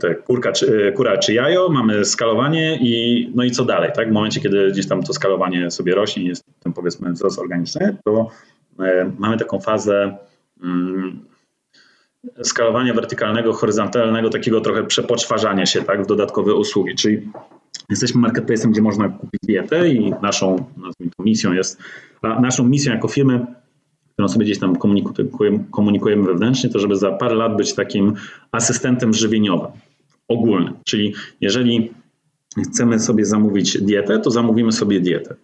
te 0.00 0.14
kurka, 0.14 0.52
czy, 0.52 0.92
kura 0.96 1.18
czy 1.18 1.34
jajo, 1.34 1.68
mamy 1.68 2.04
skalowanie 2.04 2.78
i 2.80 3.30
no 3.34 3.44
i 3.44 3.50
co 3.50 3.64
dalej, 3.64 3.90
tak? 3.96 4.08
W 4.08 4.12
momencie, 4.12 4.40
kiedy 4.40 4.70
gdzieś 4.70 4.88
tam 4.88 5.02
to 5.02 5.12
skalowanie 5.12 5.70
sobie 5.70 5.94
rośnie, 5.94 6.24
jest 6.24 6.44
tam 6.62 6.72
powiedzmy 6.72 7.12
wzrost 7.12 7.38
organiczny, 7.38 7.96
to 8.04 8.28
e, 8.80 9.12
mamy 9.18 9.36
taką 9.36 9.60
fazę 9.60 10.16
mm, 10.62 11.24
skalowania 12.42 12.94
wertykalnego, 12.94 13.52
horyzontalnego, 13.52 14.30
takiego 14.30 14.60
trochę 14.60 14.84
przepoczwarzania 14.84 15.66
się 15.66 15.82
tak, 15.82 16.02
w 16.02 16.06
dodatkowe 16.06 16.54
usługi. 16.54 16.94
Czyli 16.94 17.28
jesteśmy 17.90 18.20
marketplacem, 18.20 18.72
gdzie 18.72 18.82
można 18.82 19.08
kupić 19.08 19.40
dietę 19.42 19.88
i 19.88 20.14
naszą 20.22 20.64
nazwijmy 20.76 21.12
to 21.16 21.22
misją 21.22 21.52
jest, 21.52 21.78
naszą 22.22 22.64
misją 22.68 22.92
jako 22.92 23.08
firmy, 23.08 23.46
którą 24.22 24.32
sobie 24.32 24.44
gdzieś 24.44 24.58
tam 24.58 24.76
komunikujemy, 24.76 25.64
komunikujemy 25.70 26.22
wewnętrznie, 26.22 26.70
to 26.70 26.78
żeby 26.78 26.96
za 26.96 27.10
parę 27.10 27.34
lat 27.34 27.56
być 27.56 27.74
takim 27.74 28.14
asystentem 28.52 29.12
żywieniowym 29.12 29.70
ogólnym. 30.28 30.74
Czyli 30.84 31.14
jeżeli 31.40 31.90
chcemy 32.64 32.98
sobie 32.98 33.24
zamówić 33.24 33.82
dietę, 33.82 34.18
to 34.18 34.30
zamówimy 34.30 34.72
sobie 34.72 35.00
dietę 35.00 35.34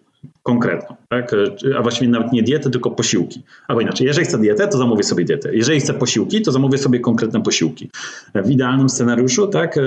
konkretną, 0.43 0.95
tak? 1.09 1.35
a 1.77 1.81
właściwie 1.81 2.11
nawet 2.11 2.31
nie 2.31 2.43
dietę, 2.43 2.69
tylko 2.69 2.91
posiłki. 2.91 3.43
Albo 3.67 3.81
inaczej, 3.81 4.07
jeżeli 4.07 4.27
chcę 4.27 4.37
dietę, 4.37 4.67
to 4.67 4.77
zamówię 4.77 5.03
sobie 5.03 5.25
dietę. 5.25 5.55
Jeżeli 5.55 5.79
chcę 5.79 5.93
posiłki, 5.93 6.41
to 6.41 6.51
zamówię 6.51 6.77
sobie 6.77 6.99
konkretne 6.99 7.41
posiłki. 7.41 7.89
W 8.35 8.49
idealnym 8.49 8.89
scenariuszu, 8.89 9.47
tak, 9.47 9.77
e, 9.77 9.81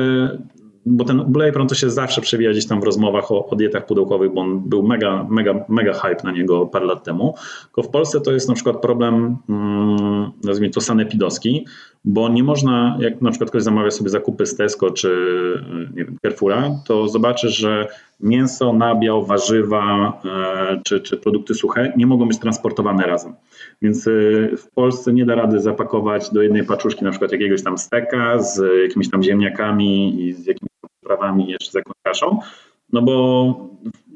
bo 0.86 1.04
ten 1.04 1.24
Blade 1.26 1.66
to 1.66 1.74
się 1.74 1.90
zawsze 1.90 2.20
przewija 2.20 2.50
gdzieś 2.50 2.66
tam 2.66 2.80
w 2.80 2.84
rozmowach 2.84 3.32
o, 3.32 3.46
o, 3.46 3.56
dietach 3.56 3.86
pudełkowych, 3.86 4.34
bo 4.34 4.40
on 4.40 4.60
był 4.60 4.82
mega, 4.82 5.26
mega, 5.30 5.64
mega 5.68 5.92
hype 5.92 6.24
na 6.24 6.32
niego 6.32 6.66
parę 6.66 6.86
lat 6.86 7.04
temu. 7.04 7.34
Tylko 7.64 7.82
w 7.82 7.88
Polsce 7.88 8.20
to 8.20 8.32
jest 8.32 8.48
na 8.48 8.54
przykład 8.54 8.80
problem, 8.80 9.36
mm, 9.48 10.30
nazwijmy 10.44 10.72
to 10.72 10.80
sanepidowski, 10.80 11.66
bo 12.04 12.28
nie 12.28 12.44
można, 12.44 12.96
jak 13.00 13.22
na 13.22 13.30
przykład 13.30 13.50
ktoś 13.50 13.62
zamawia 13.62 13.90
sobie 13.90 14.10
zakupy 14.10 14.46
z 14.46 14.56
Tesco 14.56 14.90
czy 14.90 15.08
nie 15.94 16.04
wiem, 16.04 16.16
Carrefoura, 16.22 16.70
to 16.86 17.08
zobaczy, 17.08 17.48
że 17.48 17.86
mięso, 18.20 18.72
nabiał, 18.72 19.24
warzywa 19.26 20.12
e, 20.24 20.80
czy, 20.84 21.00
czy 21.00 21.16
produkty 21.16 21.54
suche 21.54 21.92
nie 21.96 22.06
mogą 22.06 22.28
być 22.28 22.38
transportowane 22.38 23.06
razem. 23.06 23.34
Więc 23.82 24.06
e, 24.06 24.10
w 24.56 24.70
Polsce 24.74 25.12
nie 25.12 25.26
da 25.26 25.34
rady 25.34 25.60
zapakować 25.60 26.30
do 26.30 26.42
jednej 26.42 26.64
paczuszki 26.64 27.04
na 27.04 27.10
przykład 27.10 27.32
jakiegoś 27.32 27.62
tam 27.62 27.78
steka 27.78 28.42
z 28.42 28.62
jakimiś 28.82 29.10
tam 29.10 29.22
ziemniakami 29.22 30.22
i 30.22 30.32
z 30.32 30.46
jakimiś 30.46 30.71
prawami 31.04 31.46
jeszcze 31.46 31.70
z 31.70 31.82
no 32.92 33.02
bo 33.02 33.54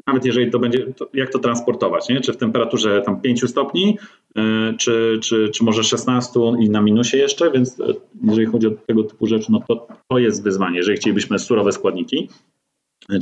nawet 0.06 0.24
jeżeli 0.24 0.50
to 0.50 0.58
będzie, 0.58 0.92
to 0.92 1.08
jak 1.14 1.30
to 1.30 1.38
transportować, 1.38 2.08
nie? 2.08 2.20
czy 2.20 2.32
w 2.32 2.36
temperaturze 2.36 3.02
tam 3.02 3.20
5 3.20 3.50
stopni, 3.50 3.98
e, 4.36 4.74
czy, 4.78 5.18
czy, 5.22 5.50
czy 5.54 5.64
może 5.64 5.84
16 5.84 6.40
i 6.60 6.70
na 6.70 6.82
minusie 6.82 7.16
jeszcze, 7.16 7.50
więc 7.50 7.76
jeżeli 8.24 8.46
chodzi 8.46 8.66
o 8.66 8.70
tego 8.70 9.02
typu 9.02 9.26
rzeczy, 9.26 9.52
no 9.52 9.60
to 9.68 9.88
to 10.08 10.18
jest 10.18 10.42
wyzwanie, 10.42 10.76
jeżeli 10.76 10.96
chcielibyśmy 10.96 11.38
surowe 11.38 11.72
składniki, 11.72 12.28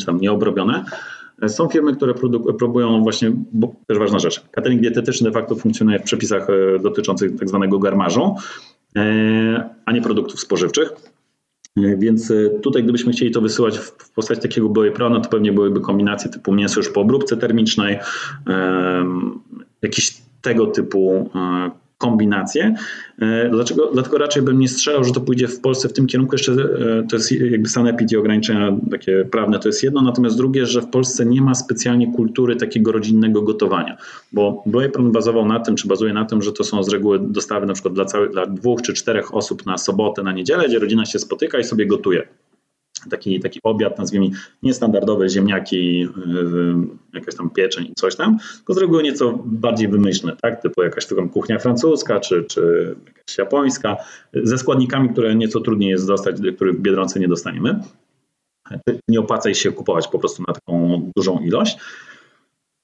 czy 0.01 0.07
tam 0.07 0.21
nieobrobione. 0.21 0.85
Są 1.49 1.69
firmy, 1.69 1.97
które 1.97 2.15
próbują 2.59 3.03
właśnie, 3.03 3.33
bo 3.53 3.75
też 3.87 3.99
ważna 3.99 4.19
rzecz, 4.19 4.41
catering 4.51 4.81
dietetyczny 4.81 5.31
de 5.31 5.35
facto 5.35 5.57
funkcjonuje 5.57 5.99
w 5.99 6.03
przepisach 6.03 6.47
e, 6.51 6.79
dotyczących 6.79 7.39
tak 7.39 7.49
zwanego 7.49 7.79
garmarzu, 7.79 8.35
e, 8.97 9.71
a 9.85 9.93
nie 9.93 10.03
produktów 10.03 10.41
spożywczych. 10.41 11.14
E, 11.77 11.97
więc 11.97 12.33
tutaj, 12.63 12.83
gdybyśmy 12.83 13.13
chcieli 13.13 13.31
to 13.31 13.41
wysyłać 13.41 13.79
w 13.79 14.11
postaci 14.11 14.41
takiego 14.41 14.69
były 14.69 14.93
no 14.99 15.21
to 15.21 15.31
pewnie 15.31 15.53
byłyby 15.53 15.81
kombinacje 15.81 16.31
typu 16.31 16.53
mięso 16.53 16.81
już 16.81 16.89
po 16.89 17.01
obróbce 17.01 17.37
termicznej, 17.37 17.99
jakiś 19.83 20.23
tego 20.43 20.67
typu 20.67 21.31
kombinacje. 21.99 22.75
E, 23.19 23.49
dlaczego? 23.51 23.91
Dlatego 23.93 24.19
raczej 24.19 24.43
bym 24.43 24.59
nie 24.59 24.69
strzelał, 24.69 25.05
że 25.05 25.13
to 25.13 25.21
pójdzie 25.21 25.49
w 25.49 25.61
Polsce 25.61 25.89
w 25.89 25.93
tym 25.93 26.07
kierunku. 26.07 26.35
Jeszcze 26.35 26.53
e, 26.53 26.57
to 27.11 27.17
jest 27.17 27.33
jakby 27.33 27.69
sanepid 27.69 28.13
i 28.13 28.17
ograniczenia 28.17 28.77
takie 28.91 29.25
prawne 29.25 29.59
to 29.59 29.69
jest 29.69 29.83
jedno, 29.83 30.03
natomiast 30.03 30.37
drugie, 30.37 30.67
że 30.67 30.81
w 30.81 30.91
Polsce 30.91 31.27
nie 31.27 31.43
ma 31.43 31.55
specjalnie 31.55 32.13
kultury 32.13 32.57
takiego 32.57 32.93
rodzinnego 32.93 33.43
gotowania, 33.43 33.97
bo 34.33 34.63
Blue 34.67 34.89
bazował 34.99 35.47
na 35.47 35.61
tym, 35.61 35.77
czy 35.77 35.89
bazuje 35.89 36.13
na 36.13 36.25
tym, 36.25 36.43
że 36.43 36.53
to 36.53 36.65
są 36.65 36.83
z 36.83 36.89
reguły 36.89 37.19
dostawy 37.23 37.67
na 37.67 37.73
przykład 37.73 37.95
dla, 37.95 38.05
dla 38.33 38.47
dwóch 38.47 38.83
czy 38.83 38.93
czterech 38.93 39.35
osób 39.35 39.67
na 39.67 39.79
sobotę, 39.79 40.23
na 40.23 40.33
niedzielę, 40.33 40.69
gdzie 40.69 40.79
rodzina 40.79 41.07
się 41.07 41.19
spotyka 41.19 41.59
i 41.59 41.65
sobie 41.65 41.87
gotuje 41.87 42.29
taki, 43.11 43.41
taki 43.41 43.61
obiad, 43.63 43.99
nazwijmy 43.99 44.31
niestandardowe 44.63 45.29
ziemniaki, 45.29 46.01
yy, 46.01 46.09
jakaś 47.15 47.35
tam 47.37 47.51
pieczeń 47.51 47.85
i 47.85 47.95
coś 47.95 48.17
tam, 48.17 48.39
tylko 48.57 48.75
z 48.75 48.79
reguły 48.79 49.03
nieco 49.03 49.39
bardziej 49.45 49.89
wymyślne, 49.89 50.37
tak? 50.43 50.63
typu 50.63 50.83
jakaś 50.83 51.07
taką 51.07 51.29
kuchnia 51.29 51.59
francuska 51.59 52.21
czy, 52.21 52.45
czy 52.45 52.95
jakaś 53.07 53.39
japońska, 53.39 53.97
ze 54.35 54.59
składnikami, 54.59 55.09
które 55.09 55.35
nieco 55.35 55.61
trudniej 55.61 55.91
jest 55.91 56.07
dostać, 56.07 56.37
których 56.57 56.77
w 56.77 56.81
Biedronce 56.81 57.21
nie 57.21 57.29
dostaniemy. 57.29 57.81
Nie 59.09 59.21
opłaca 59.21 59.55
się 59.55 59.73
kupować 59.73 60.09
po 60.09 60.19
prostu 60.19 60.43
na 60.49 60.55
taką 60.55 61.03
dużą 61.17 61.39
ilość. 61.39 61.79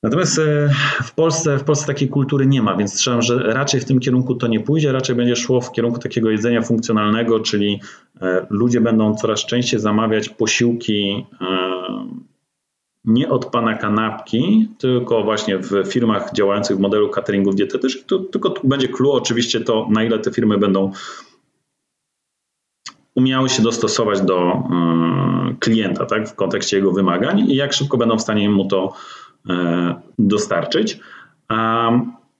Natomiast 0.02 0.38
e, 0.38 0.70
w 1.02 1.14
Polsce, 1.14 1.58
w 1.58 1.64
Polsce 1.64 1.86
takiej 1.86 2.08
kultury 2.08 2.46
nie 2.46 2.62
ma, 2.62 2.76
więc 2.76 2.94
strzelam, 2.94 3.22
że 3.22 3.38
raczej 3.38 3.80
w 3.80 3.84
tym 3.84 4.00
kierunku 4.00 4.34
to 4.34 4.46
nie 4.46 4.60
pójdzie, 4.60 4.92
raczej 4.92 5.16
będzie 5.16 5.36
szło 5.36 5.60
w 5.60 5.72
kierunku 5.72 5.98
takiego 5.98 6.30
jedzenia 6.30 6.62
funkcjonalnego, 6.62 7.40
czyli 7.40 7.80
e, 8.22 8.46
ludzie 8.50 8.80
będą 8.80 9.14
coraz 9.14 9.46
częściej 9.46 9.80
zamawiać 9.80 10.28
posiłki 10.28 11.26
e, 11.40 11.46
nie 13.04 13.28
od 13.28 13.46
pana 13.46 13.74
kanapki, 13.74 14.68
tylko 14.78 15.24
właśnie 15.24 15.58
w 15.58 15.84
firmach 15.92 16.32
działających 16.32 16.76
w 16.76 16.80
modelu 16.80 17.08
cateringów 17.08 17.54
dietetycznych, 17.54 18.06
tylko 18.32 18.50
tu 18.50 18.68
będzie 18.68 18.88
clue 18.88 19.12
oczywiście 19.12 19.60
to, 19.60 19.88
na 19.90 20.04
ile 20.04 20.18
te 20.18 20.30
firmy 20.30 20.58
będą 20.58 20.92
umiały 23.14 23.48
się 23.48 23.62
dostosować 23.62 24.20
do 24.20 24.62
klienta 25.60 26.06
tak, 26.06 26.28
w 26.28 26.34
kontekście 26.34 26.76
jego 26.76 26.92
wymagań 26.92 27.50
i 27.50 27.54
jak 27.54 27.72
szybko 27.72 27.96
będą 27.96 28.18
w 28.18 28.22
stanie 28.22 28.50
mu 28.50 28.64
to 28.64 28.92
dostarczyć. 30.18 31.00
A 31.48 31.90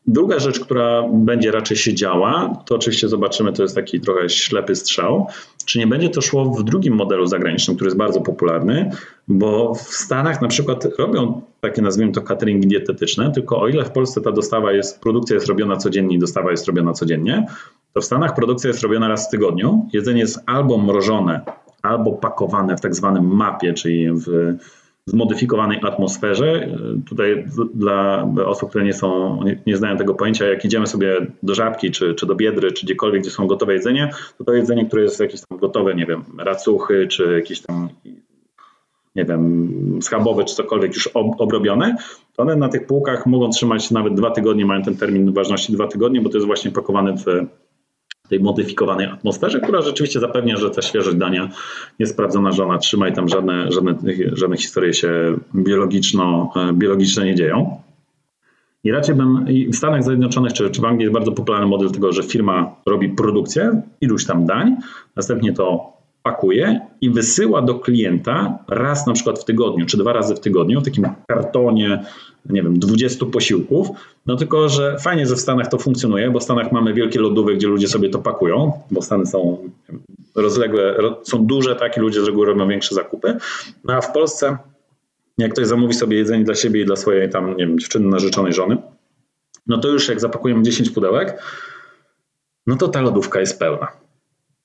druga 0.07 0.39
rzecz, 0.39 0.61
która 0.61 1.03
będzie 1.13 1.51
raczej 1.51 1.77
się 1.77 1.95
działa, 1.95 2.63
to 2.67 2.75
oczywiście 2.75 3.09
zobaczymy, 3.09 3.53
to 3.53 3.63
jest 3.63 3.75
taki 3.75 4.01
trochę 4.01 4.29
ślepy 4.29 4.77
strzał, 4.77 5.27
czy 5.65 5.79
nie 5.79 5.87
będzie 5.87 6.09
to 6.09 6.21
szło 6.21 6.45
w 6.45 6.63
drugim 6.63 6.95
modelu 6.95 7.27
zagranicznym, 7.27 7.77
który 7.77 7.89
jest 7.89 7.99
bardzo 7.99 8.21
popularny, 8.21 8.91
bo 9.29 9.75
w 9.75 9.81
Stanach 9.81 10.43
na 10.43 10.49
przykład 10.49 10.85
robią 10.99 11.43
takie, 11.61 11.83
nazwijmy 11.83 12.13
to, 12.13 12.23
cateringi 12.23 12.69
dietetyczne, 12.69 13.33
tylko 13.33 13.61
o 13.61 13.69
ile 13.69 13.85
w 13.85 13.91
Polsce 13.91 14.21
ta 14.21 14.33
dostawa 14.33 14.73
jest, 14.73 15.01
produkcja 15.01 15.35
jest 15.35 15.49
robiona 15.49 15.77
codziennie 15.77 16.17
i 16.17 16.19
dostawa 16.19 16.51
jest 16.51 16.67
robiona 16.67 16.93
codziennie, 16.93 17.47
to 17.95 18.01
w 18.01 18.05
Stanach 18.05 18.35
produkcja 18.35 18.69
jest 18.69 18.83
robiona 18.83 19.09
raz 19.09 19.29
w 19.29 19.31
tygodniu. 19.31 19.89
Jedzenie 19.93 20.21
jest 20.21 20.41
albo 20.47 20.79
mrożone, 20.79 21.41
albo 21.83 22.13
pakowane 22.13 22.77
w 22.77 22.81
tak 22.81 22.95
zwanym 22.95 23.27
mapie, 23.37 23.75
czyli 23.75 24.11
w 24.13 24.55
zmodyfikowanej 25.11 25.79
atmosferze. 25.83 26.69
Tutaj 27.09 27.45
dla 27.75 28.27
osób, 28.47 28.71
które 28.71 28.85
nie 28.85 28.93
są, 28.93 29.41
nie 29.67 29.77
znają 29.77 29.97
tego 29.97 30.15
pojęcia, 30.15 30.47
jak 30.47 30.65
idziemy 30.65 30.87
sobie 30.87 31.27
do 31.43 31.55
żabki, 31.55 31.91
czy, 31.91 32.15
czy 32.15 32.27
do 32.27 32.35
biedry, 32.35 32.73
czy 32.73 32.87
gdziekolwiek, 32.87 33.23
gdzie 33.23 33.31
są 33.31 33.47
gotowe 33.47 33.75
jedzenie, 33.75 34.11
to 34.39 34.45
to 34.45 34.55
jedzenie, 34.55 34.87
które 34.87 35.03
jest 35.03 35.21
jakieś 35.21 35.41
tam 35.41 35.59
gotowe, 35.59 35.95
nie 35.95 36.07
wiem, 36.07 36.25
racuchy, 36.39 37.09
czy 37.09 37.33
jakieś 37.33 37.61
tam 37.61 37.89
nie 39.17 39.25
wiem, 39.25 39.99
schabowe 40.03 40.45
czy 40.45 40.55
cokolwiek 40.55 40.95
już 40.95 41.07
obrobione, 41.39 41.97
to 42.37 42.43
one 42.43 42.57
na 42.57 42.69
tych 42.69 42.87
półkach 42.87 43.27
mogą 43.27 43.51
trzymać 43.51 43.91
nawet 43.91 44.15
dwa 44.15 44.31
tygodnie, 44.31 44.67
mają 44.67 44.83
ten 44.83 44.97
termin 44.97 45.33
ważności 45.33 45.73
dwa 45.73 45.87
tygodnie, 45.87 46.21
bo 46.21 46.29
to 46.29 46.37
jest 46.37 46.47
właśnie 46.47 46.71
pakowane 46.71 47.17
w 47.17 47.25
tej 48.31 48.41
modyfikowanej 48.41 49.07
atmosferze, 49.07 49.61
która 49.61 49.83
rzeczywiście 49.83 50.21
zapewnia, 50.21 50.57
że 50.57 50.71
ta 50.71 50.83
świeżość 50.83 51.17
dania 51.17 51.49
jest 51.99 52.13
sprawdzona, 52.13 52.53
że 52.53 52.65
ona 52.65 52.79
trzyma 52.79 53.09
i 53.09 53.13
tam 53.13 53.29
żadne, 53.29 53.73
żadne, 53.73 53.95
żadne 54.33 54.57
historie 54.57 54.95
się 54.95 55.39
biologiczno, 55.55 56.53
e, 56.57 56.73
biologiczne 56.73 57.25
nie 57.25 57.35
dzieją. 57.35 57.81
I 58.85 58.93
raczej 58.93 59.15
bym, 59.15 59.47
w 59.73 59.77
Stanach 59.77 60.05
Zjednoczonych 60.05 60.53
czy, 60.53 60.71
czy 60.71 60.81
w 60.81 60.85
Anglii 60.85 61.03
jest 61.03 61.15
bardzo 61.15 61.33
popularny 61.33 61.67
model 61.67 61.91
tego, 61.91 62.13
że 62.13 62.23
firma 62.23 62.77
robi 62.87 63.09
produkcję 63.09 63.83
iluś 64.01 64.27
tam 64.27 64.47
dań, 64.47 64.77
następnie 65.17 65.53
to 65.53 65.93
pakuje 66.23 66.81
i 67.01 67.11
wysyła 67.11 67.63
do 67.63 67.75
klienta 67.75 68.59
raz 68.69 69.07
na 69.07 69.13
przykład 69.13 69.39
w 69.39 69.45
tygodniu, 69.45 69.87
czy 69.87 69.97
dwa 69.97 70.13
razy 70.13 70.35
w 70.35 70.41
tygodniu 70.41 70.81
w 70.81 70.85
takim 70.85 71.07
kartonie, 71.27 72.05
nie 72.49 72.63
wiem, 72.63 72.79
20 72.79 73.27
posiłków. 73.27 73.89
No 74.27 74.37
tylko, 74.37 74.69
że 74.69 74.97
fajnie, 74.99 75.27
że 75.27 75.37
w 75.37 75.41
Stanach 75.41 75.69
to 75.69 75.79
funkcjonuje, 75.79 76.31
bo 76.31 76.41
w 76.41 76.43
Stanach 76.43 76.73
mamy 76.73 76.95
wielkie 76.95 77.21
lodówy, 77.21 77.55
gdzie 77.55 77.67
ludzie 77.67 77.89
sobie 77.89 78.11
to 78.11 78.19
pakują, 78.19 78.73
bo 78.91 79.03
Stany 79.03 79.27
są 79.27 79.59
rozległe, 80.35 80.97
są 81.23 81.47
duże, 81.47 81.77
tak, 81.77 81.97
i 81.97 82.01
ludzie 82.01 82.21
z 82.21 82.25
reguły 82.25 82.47
robią 82.47 82.69
większe 82.69 82.95
zakupy. 82.95 83.37
No 83.85 83.95
a 83.95 84.01
w 84.01 84.13
Polsce, 84.13 84.59
jak 85.39 85.53
ktoś 85.53 85.67
zamówi 85.67 85.95
sobie 85.95 86.17
jedzenie 86.17 86.45
dla 86.45 86.55
siebie 86.55 86.83
i 86.83 86.85
dla 86.85 86.97
swojej 86.97 87.31
tam, 87.31 87.57
nie 87.57 87.67
wiem, 87.67 87.79
dziewczyny 87.79 88.09
narzeczonej 88.09 88.53
żony, 88.53 88.77
no 89.67 89.79
to 89.79 89.89
już 89.89 90.09
jak 90.09 90.21
zapakujemy 90.21 90.63
10 90.63 90.91
pudełek, 90.91 91.43
no 92.67 92.77
to 92.77 92.89
ta 92.89 93.01
lodówka 93.01 93.41
jest 93.41 93.59
pełna. 93.59 93.87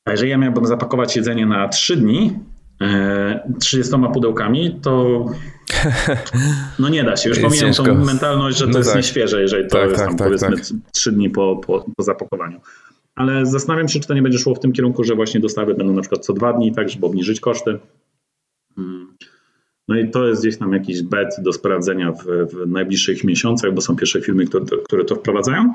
A 0.06 0.12
jeżeli 0.12 0.32
ja 0.32 0.38
miałbym 0.38 0.66
zapakować 0.66 1.16
jedzenie 1.16 1.46
na 1.46 1.68
3 1.68 1.98
dni, 1.98 2.40
30 3.60 3.96
e, 3.96 4.12
pudełkami, 4.14 4.80
to 4.82 5.26
no 6.80 6.90
nie 6.90 7.04
da 7.04 7.18
się. 7.18 7.30
Już 7.30 7.40
pomijam 7.40 7.74
tą 7.74 8.06
mentalność, 8.06 8.58
że 8.58 8.66
to 8.66 8.72
no 8.72 8.78
jest 8.78 8.90
tak. 8.90 8.98
nieświeże, 8.98 9.42
jeżeli 9.42 9.64
to 9.68 9.78
tak, 9.78 9.90
jest 9.90 9.96
tak, 9.96 10.08
tam, 10.08 10.18
tak, 10.18 10.28
powiedzmy 10.28 10.56
tak. 10.56 10.66
3 10.94 11.12
dni 11.12 11.30
po, 11.30 11.62
po, 11.68 11.86
po 11.98 12.04
zapakowaniu. 12.04 12.62
Ale 13.16 13.46
zastanawiam 13.46 13.88
się, 13.88 14.00
czy 14.00 14.08
to 14.08 14.14
nie 14.14 14.22
będzie 14.22 14.40
szło 14.40 14.56
w 14.56 14.60
tym 14.60 14.72
kierunku, 14.72 15.04
że 15.04 15.16
właśnie 15.16 15.40
dostawy 15.40 15.76
będą 15.76 15.94
na 15.94 16.02
przykład 16.02 16.26
co 16.26 16.34
dwa 16.34 16.54
dni, 16.54 16.72
tak, 16.72 16.90
żeby 16.90 17.06
obniżyć 17.06 17.40
koszty. 17.40 17.80
Hmm. 18.76 19.16
No 19.88 19.98
i 19.98 20.10
to 20.10 20.28
jest 20.28 20.42
gdzieś 20.42 20.58
tam 20.58 20.74
jakiś 20.74 21.02
bet 21.02 21.36
do 21.40 21.54
sprawdzenia 21.54 22.12
w, 22.12 22.26
w 22.26 22.68
najbliższych 22.68 23.24
miesiącach, 23.24 23.74
bo 23.74 23.82
są 23.82 23.96
pierwsze 23.96 24.22
firmy, 24.22 24.46
które, 24.46 24.66
które 24.84 25.06
to 25.06 25.16
wprowadzają. 25.16 25.74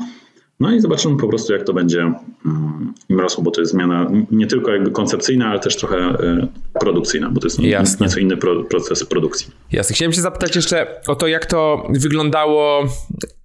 No 0.60 0.72
i 0.72 0.80
zobaczymy 0.80 1.16
po 1.16 1.28
prostu, 1.28 1.52
jak 1.52 1.64
to 1.64 1.72
będzie 1.72 2.00
mm, 2.00 2.94
im 3.08 3.20
rosło, 3.20 3.44
bo 3.44 3.50
to 3.50 3.60
jest 3.60 3.72
zmiana 3.72 4.10
nie 4.30 4.46
tylko 4.46 4.72
jakby 4.72 4.90
koncepcyjna, 4.90 5.46
ale 5.46 5.60
też 5.60 5.76
trochę 5.76 5.96
e, 5.96 6.46
produkcyjna, 6.80 7.30
bo 7.30 7.40
to 7.40 7.46
jest 7.46 8.00
nieco 8.00 8.20
inny 8.20 8.36
proces 8.70 9.04
produkcji. 9.04 9.50
Jasne. 9.72 9.94
Chciałem 9.94 10.12
się 10.12 10.20
zapytać 10.20 10.56
jeszcze 10.56 11.00
o 11.06 11.14
to, 11.14 11.26
jak 11.26 11.46
to 11.46 11.86
wyglądało 11.90 12.84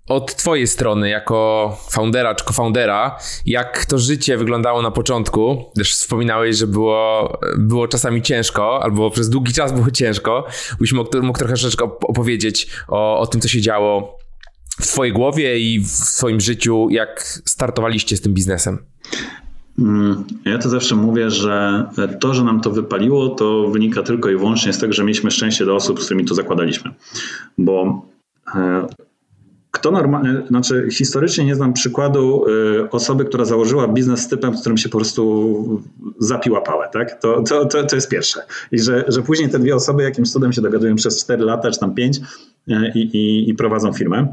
od 0.09 0.35
twojej 0.35 0.67
strony, 0.67 1.09
jako 1.09 1.77
foundera 1.89 2.35
czy 2.35 2.45
co-foundera, 2.45 3.19
jak 3.45 3.85
to 3.85 3.97
życie 3.97 4.37
wyglądało 4.37 4.81
na 4.81 4.91
początku. 4.91 5.71
Też 5.75 5.93
wspominałeś, 5.93 6.57
że 6.57 6.67
było, 6.67 7.31
było 7.57 7.87
czasami 7.87 8.21
ciężko, 8.21 8.83
albo 8.83 9.11
przez 9.11 9.29
długi 9.29 9.53
czas 9.53 9.73
było 9.73 9.91
ciężko. 9.91 10.45
Byś 10.79 10.93
mógł, 10.93 11.21
mógł 11.21 11.39
trochę 11.39 11.53
troszeczkę 11.53 11.85
opowiedzieć 11.85 12.67
o, 12.87 13.19
o 13.19 13.27
tym, 13.27 13.41
co 13.41 13.47
się 13.47 13.61
działo 13.61 14.17
w 14.81 14.87
Twojej 14.87 15.13
głowie 15.13 15.59
i 15.59 15.79
w 15.79 15.87
swoim 15.87 16.39
życiu, 16.39 16.87
jak 16.89 17.23
startowaliście 17.45 18.17
z 18.17 18.21
tym 18.21 18.33
biznesem? 18.33 18.77
Mm, 19.79 20.23
ja 20.45 20.57
to 20.57 20.69
zawsze 20.69 20.95
mówię, 20.95 21.31
że 21.31 21.85
to, 22.19 22.33
że 22.33 22.43
nam 22.43 22.61
to 22.61 22.71
wypaliło, 22.71 23.29
to 23.29 23.67
wynika 23.67 24.03
tylko 24.03 24.29
i 24.29 24.37
wyłącznie 24.37 24.73
z 24.73 24.77
tego, 24.77 24.93
że 24.93 25.03
mieliśmy 25.03 25.31
szczęście 25.31 25.65
do 25.65 25.75
osób, 25.75 26.01
z 26.01 26.05
którymi 26.05 26.25
to 26.25 26.35
zakładaliśmy. 26.35 26.91
Bo 27.57 28.05
e, 28.55 28.87
kto 29.71 29.91
normalnie, 29.91 30.41
znaczy 30.47 30.87
historycznie 30.91 31.45
nie 31.45 31.55
znam 31.55 31.73
przykładu 31.73 32.45
e, 32.81 32.89
osoby, 32.91 33.25
która 33.25 33.45
założyła 33.45 33.87
biznes 33.87 34.19
z 34.19 34.27
typem, 34.27 34.57
z 34.57 34.59
którym 34.59 34.77
się 34.77 34.89
po 34.89 34.97
prostu 34.97 35.81
zapiła 36.19 36.61
pałę, 36.61 36.89
tak? 36.93 37.19
To, 37.19 37.43
to, 37.43 37.65
to, 37.65 37.83
to 37.83 37.95
jest 37.95 38.09
pierwsze. 38.09 38.39
I 38.71 38.79
że, 38.79 39.05
że 39.07 39.21
później 39.21 39.49
te 39.49 39.59
dwie 39.59 39.75
osoby 39.75 40.03
jakimś 40.03 40.31
cudem 40.31 40.53
się 40.53 40.61
dogadują 40.61 40.95
przez 40.95 41.23
4 41.23 41.43
lata, 41.43 41.71
czy 41.71 41.79
tam 41.79 41.95
5 41.95 42.19
e, 42.67 42.91
i, 42.95 42.99
i, 42.99 43.49
i 43.49 43.53
prowadzą 43.53 43.93
firmę. 43.93 44.27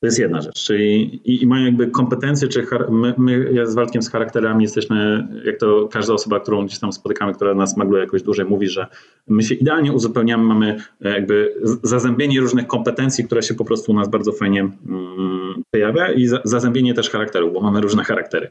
To 0.00 0.06
jest 0.06 0.18
jedna 0.18 0.40
rzecz, 0.40 0.64
czyli 0.64 1.02
i, 1.24 1.42
i 1.42 1.46
mają 1.46 1.64
jakby 1.64 1.86
kompetencje, 1.86 2.48
czy 2.48 2.66
my, 2.90 3.14
my 3.18 3.66
z 3.66 3.74
Waldkiem 3.74 4.02
z 4.02 4.10
charakterami 4.10 4.62
jesteśmy, 4.62 5.28
jak 5.44 5.58
to 5.58 5.88
każda 5.88 6.14
osoba, 6.14 6.40
którą 6.40 6.66
gdzieś 6.66 6.78
tam 6.78 6.92
spotykamy, 6.92 7.34
która 7.34 7.54
nas 7.54 7.76
magluje 7.76 8.02
jakoś 8.02 8.22
dłużej, 8.22 8.46
mówi, 8.46 8.68
że 8.68 8.86
my 9.28 9.42
się 9.42 9.54
idealnie 9.54 9.92
uzupełniamy, 9.92 10.44
mamy 10.44 10.76
e, 11.04 11.08
jakby 11.10 11.54
zazębienie 11.82 12.40
różnych 12.40 12.66
kompetencji, 12.66 13.24
które 13.24 13.42
się 13.42 13.54
po 13.54 13.64
prostu 13.64 13.92
u 13.92 13.94
nas 13.94 14.08
bardzo 14.08 14.32
fajnie 14.32 14.60
mm, 14.60 15.62
pojawia 15.70 16.12
i 16.12 16.26
za, 16.26 16.40
zazębienie 16.44 16.94
też 16.94 17.10
charakteru, 17.10 17.52
bo 17.52 17.60
mamy 17.60 17.80
różne 17.80 18.04
charaktery. 18.04 18.48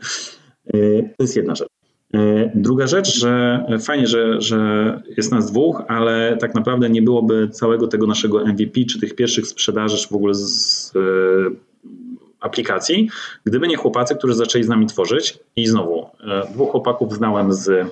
E, 0.74 0.78
to 1.02 1.24
jest 1.24 1.36
jedna 1.36 1.56
rzecz. 1.56 1.85
E, 2.14 2.52
druga 2.56 2.88
rzecz, 2.88 3.20
że 3.20 3.66
fajnie, 3.80 4.08
że, 4.08 4.42
że 4.42 5.02
jest 5.18 5.32
nas 5.32 5.52
dwóch, 5.52 5.84
ale 5.88 6.38
tak 6.40 6.56
naprawdę 6.56 6.90
nie 6.90 7.02
byłoby 7.02 7.50
całego 7.50 7.88
tego 7.88 8.08
naszego 8.08 8.46
MVP, 8.46 8.82
czy 8.90 9.00
tych 9.00 9.16
pierwszych 9.16 9.48
sprzedaży, 9.48 9.98
czy 9.98 10.08
w 10.08 10.14
ogóle 10.16 10.36
z 10.36 10.94
e, 10.96 11.00
aplikacji, 12.40 13.10
gdyby 13.46 13.68
nie 13.68 13.78
chłopacy, 13.78 14.16
którzy 14.16 14.34
zaczęli 14.34 14.64
z 14.64 14.68
nami 14.68 14.86
tworzyć. 14.86 15.40
I 15.56 15.68
znowu, 15.68 16.10
e, 16.24 16.54
dwóch 16.54 16.72
chłopaków 16.72 17.14
znałem 17.14 17.54
z 17.54 17.88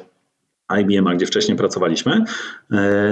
IBM, 0.80 1.18
gdzie 1.18 1.26
wcześniej 1.26 1.58
pracowaliśmy. 1.58 2.24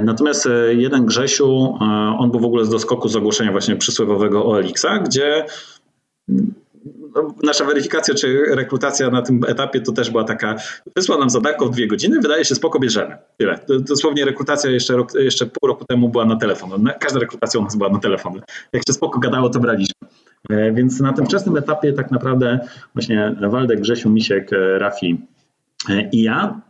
Natomiast 0.03 0.49
jeden 0.69 1.05
Grzesiu, 1.05 1.77
on 2.19 2.31
był 2.31 2.39
w 2.39 2.45
ogóle 2.45 2.65
z 2.65 2.69
doskoku 2.69 3.09
z 3.09 3.15
ogłoszenia 3.15 3.51
właśnie 3.51 3.75
przysłowiowego 3.75 4.45
OLX-a, 4.45 4.99
gdzie 4.99 5.45
nasza 7.43 7.65
weryfikacja 7.65 8.15
czy 8.15 8.43
rekrutacja 8.47 9.09
na 9.09 9.21
tym 9.21 9.41
etapie 9.47 9.81
to 9.81 9.91
też 9.91 10.09
była 10.09 10.23
taka, 10.23 10.55
wysłał 10.95 11.19
nam 11.19 11.29
zadanko 11.29 11.65
w 11.65 11.71
dwie 11.71 11.87
godziny, 11.87 12.19
wydaje 12.19 12.45
się 12.45 12.55
spoko, 12.55 12.79
bierzemy. 12.79 13.17
Tyle. 13.37 13.59
Dosłownie 13.79 14.25
rekrutacja 14.25 14.69
jeszcze, 14.69 14.95
rok, 14.95 15.13
jeszcze 15.13 15.45
pół 15.45 15.67
roku 15.69 15.85
temu 15.85 16.09
była 16.09 16.25
na 16.25 16.35
telefon. 16.35 16.89
Każda 16.99 17.19
rekrutacja 17.19 17.59
u 17.59 17.63
nas 17.63 17.75
była 17.75 17.89
na 17.89 17.99
telefon. 17.99 18.41
Jak 18.73 18.83
się 18.87 18.93
spoko 18.93 19.19
gadało, 19.19 19.49
to 19.49 19.59
braliśmy. 19.59 20.07
E, 20.49 20.71
więc 20.71 20.99
na 20.99 21.13
tym 21.13 21.25
wczesnym 21.25 21.57
etapie 21.57 21.93
tak 21.93 22.11
naprawdę 22.11 22.59
właśnie 22.93 23.35
Waldek, 23.49 23.81
Grzesiu, 23.81 24.09
Misiek, 24.09 24.53
e, 24.53 24.79
Rafi 24.79 25.27
e, 25.89 26.09
i 26.11 26.23
ja 26.23 26.61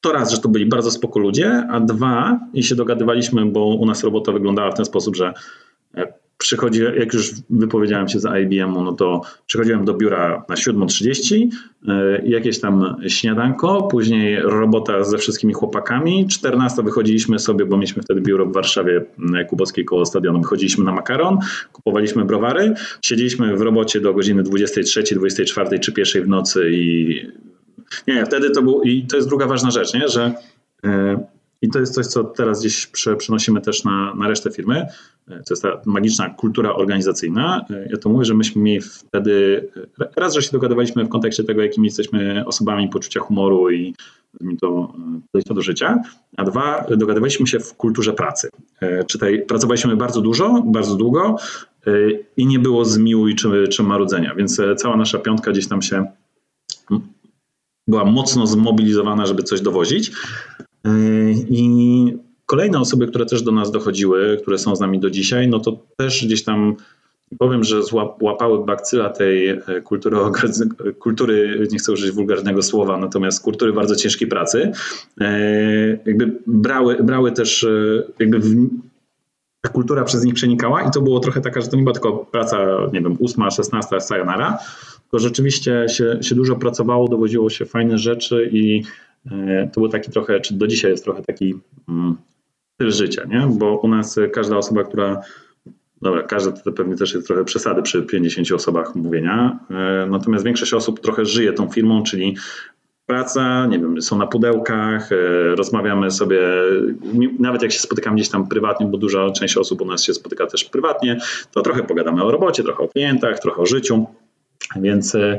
to 0.00 0.12
raz, 0.12 0.30
że 0.30 0.38
to 0.38 0.48
byli 0.48 0.66
bardzo 0.66 0.90
spoko 0.90 1.18
ludzie, 1.18 1.66
a 1.70 1.80
dwa, 1.80 2.40
i 2.54 2.62
się 2.62 2.74
dogadywaliśmy, 2.74 3.46
bo 3.46 3.66
u 3.66 3.86
nas 3.86 4.04
robota 4.04 4.32
wyglądała 4.32 4.70
w 4.70 4.74
ten 4.74 4.84
sposób, 4.84 5.16
że 5.16 5.32
przychodzi, 6.44 6.80
jak 6.98 7.14
już 7.14 7.32
wypowiedziałem 7.50 8.08
się 8.08 8.20
za 8.20 8.38
IBM-u, 8.38 8.82
no 8.82 8.92
to 8.92 9.20
przychodziłem 9.46 9.84
do 9.84 9.94
biura 9.94 10.44
na 10.48 10.54
7.30, 10.54 11.48
e, 11.88 12.22
jakieś 12.26 12.60
tam 12.60 12.96
śniadanko, 13.08 13.82
później 13.82 14.36
robota 14.42 15.04
ze 15.04 15.18
wszystkimi 15.18 15.54
chłopakami, 15.54 16.28
14 16.28 16.82
wychodziliśmy 16.82 17.38
sobie, 17.38 17.66
bo 17.66 17.76
mieliśmy 17.76 18.02
wtedy 18.02 18.20
biuro 18.20 18.46
w 18.46 18.52
Warszawie 18.52 19.04
Kubowskiej 19.48 19.84
koło 19.84 20.06
stadionu, 20.06 20.40
wychodziliśmy 20.40 20.84
na 20.84 20.92
makaron, 20.92 21.38
kupowaliśmy 21.72 22.24
browary, 22.24 22.74
siedzieliśmy 23.02 23.56
w 23.56 23.60
robocie 23.60 24.00
do 24.00 24.14
godziny 24.14 24.42
23, 24.42 25.02
24 25.14 25.78
czy 25.78 25.92
1 25.96 26.24
w 26.24 26.28
nocy 26.28 26.70
i 26.72 27.14
nie, 28.08 28.26
wtedy 28.26 28.50
to 28.50 28.62
był, 28.62 28.82
i 28.82 29.06
to 29.06 29.16
jest 29.16 29.28
druga 29.28 29.46
ważna 29.46 29.70
rzecz, 29.70 29.94
nie, 29.94 30.08
że 30.08 30.32
e, 30.84 31.24
i 31.64 31.68
to 31.68 31.80
jest 31.80 31.94
coś, 31.94 32.06
co 32.06 32.24
teraz 32.24 32.60
gdzieś 32.60 32.86
przenosimy 33.18 33.60
też 33.60 33.84
na, 33.84 34.14
na 34.14 34.28
resztę 34.28 34.50
firmy. 34.50 34.86
To 35.26 35.34
jest 35.50 35.62
ta 35.62 35.80
magiczna 35.86 36.30
kultura 36.30 36.74
organizacyjna. 36.74 37.64
Ja 37.90 37.96
to 37.96 38.08
mówię, 38.08 38.24
że 38.24 38.34
myśmy 38.34 38.62
mieli 38.62 38.80
wtedy, 38.80 39.68
raz, 40.16 40.34
że 40.34 40.42
się 40.42 40.50
dogadywaliśmy 40.52 41.04
w 41.04 41.08
kontekście 41.08 41.44
tego, 41.44 41.62
jakimi 41.62 41.86
jesteśmy 41.86 42.46
osobami 42.46 42.88
poczucia 42.88 43.20
humoru 43.20 43.70
i 43.70 43.94
mi 44.40 44.58
to 44.58 44.94
do 45.50 45.62
życia, 45.62 46.02
a 46.36 46.44
dwa, 46.44 46.86
dogadywaliśmy 46.96 47.46
się 47.46 47.60
w 47.60 47.74
kulturze 47.74 48.12
pracy. 48.12 48.48
Czytaj, 49.06 49.42
pracowaliśmy 49.46 49.96
bardzo 49.96 50.20
dużo, 50.20 50.62
bardzo 50.66 50.96
długo 50.96 51.36
i 52.36 52.46
nie 52.46 52.58
było 52.58 52.84
zmiłuj 52.84 53.34
czy, 53.34 53.68
czy 53.68 53.82
marudzenia, 53.82 54.34
więc 54.34 54.60
cała 54.76 54.96
nasza 54.96 55.18
piątka 55.18 55.50
gdzieś 55.50 55.68
tam 55.68 55.82
się 55.82 56.06
była 57.88 58.04
mocno 58.04 58.46
zmobilizowana, 58.46 59.26
żeby 59.26 59.42
coś 59.42 59.60
dowozić. 59.60 60.12
I 61.50 62.16
kolejne 62.46 62.80
osoby, 62.80 63.06
które 63.06 63.26
też 63.26 63.42
do 63.42 63.52
nas 63.52 63.70
dochodziły, 63.70 64.38
które 64.42 64.58
są 64.58 64.76
z 64.76 64.80
nami 64.80 65.00
do 65.00 65.10
dzisiaj, 65.10 65.48
no 65.48 65.60
to 65.60 65.78
też 65.96 66.26
gdzieś 66.26 66.44
tam 66.44 66.76
powiem, 67.38 67.64
że 67.64 67.82
złapały 67.82 68.64
bakcyla 68.64 69.10
tej 69.10 69.48
e, 69.48 69.60
kultury, 69.84 70.16
kultury, 70.98 71.66
nie 71.72 71.78
chcę 71.78 71.92
użyć 71.92 72.10
wulgarnego 72.10 72.62
słowa, 72.62 72.96
natomiast 72.98 73.42
kultury 73.42 73.72
bardzo 73.72 73.96
ciężkiej 73.96 74.28
pracy. 74.28 74.72
Jakby 76.06 76.38
brały, 76.46 76.96
brały 77.02 77.32
też, 77.32 77.66
jakby 78.18 78.38
w, 78.38 78.68
ta 79.60 79.68
kultura 79.68 80.04
przez 80.04 80.24
nich 80.24 80.34
przenikała 80.34 80.82
i 80.82 80.90
to 80.90 81.00
było 81.00 81.20
trochę 81.20 81.40
taka, 81.40 81.60
że 81.60 81.68
to 81.68 81.76
nie 81.76 81.82
była 81.82 81.92
tylko 81.92 82.12
praca, 82.12 82.58
nie 82.92 83.00
wiem, 83.00 83.16
ósma, 83.18 83.50
szesnasta 83.50 84.00
sayonara, 84.00 84.58
tylko 85.02 85.18
rzeczywiście 85.18 85.86
się, 85.88 86.18
się 86.22 86.34
dużo 86.34 86.56
pracowało, 86.56 87.08
dowodziło 87.08 87.50
się 87.50 87.64
fajne 87.64 87.98
rzeczy 87.98 88.50
i 88.52 88.82
to 89.72 89.80
był 89.80 89.88
taki 89.88 90.10
trochę, 90.10 90.40
czy 90.40 90.54
do 90.54 90.66
dzisiaj 90.66 90.90
jest 90.90 91.04
trochę 91.04 91.22
taki 91.22 91.54
mm, 91.88 92.16
styl 92.74 92.90
życia, 92.90 93.24
nie? 93.24 93.48
Bo 93.58 93.78
u 93.78 93.88
nas 93.88 94.20
każda 94.32 94.56
osoba, 94.56 94.84
która 94.84 95.22
Dobra, 96.04 96.22
każda 96.22 96.52
to 96.52 96.72
pewnie 96.72 96.96
też 96.96 97.14
jest 97.14 97.26
trochę 97.26 97.44
przesady 97.44 97.82
przy 97.82 98.02
50 98.02 98.52
osobach 98.52 98.94
mówienia. 98.94 99.58
E, 99.70 100.06
natomiast 100.10 100.44
większość 100.44 100.74
osób 100.74 101.00
trochę 101.00 101.24
żyje 101.24 101.52
tą 101.52 101.68
firmą, 101.68 102.02
czyli 102.02 102.36
praca, 103.06 103.66
nie 103.66 103.78
wiem, 103.78 104.02
są 104.02 104.18
na 104.18 104.26
pudełkach, 104.26 105.12
e, 105.12 105.16
rozmawiamy 105.54 106.10
sobie, 106.10 106.40
nawet 107.38 107.62
jak 107.62 107.72
się 107.72 107.78
spotykamy 107.78 108.16
gdzieś 108.16 108.28
tam 108.28 108.48
prywatnie, 108.48 108.86
bo 108.86 108.98
duża 108.98 109.30
część 109.30 109.56
osób 109.56 109.80
u 109.80 109.84
nas 109.84 110.02
się 110.02 110.14
spotyka 110.14 110.46
też 110.46 110.64
prywatnie, 110.64 111.18
to 111.52 111.62
trochę 111.62 111.82
pogadamy 111.82 112.24
o 112.24 112.30
robocie, 112.30 112.62
trochę 112.62 112.82
o 112.82 112.88
klientach, 112.88 113.38
trochę 113.38 113.62
o 113.62 113.66
życiu. 113.66 114.06
Więc 114.76 115.14
e, 115.14 115.38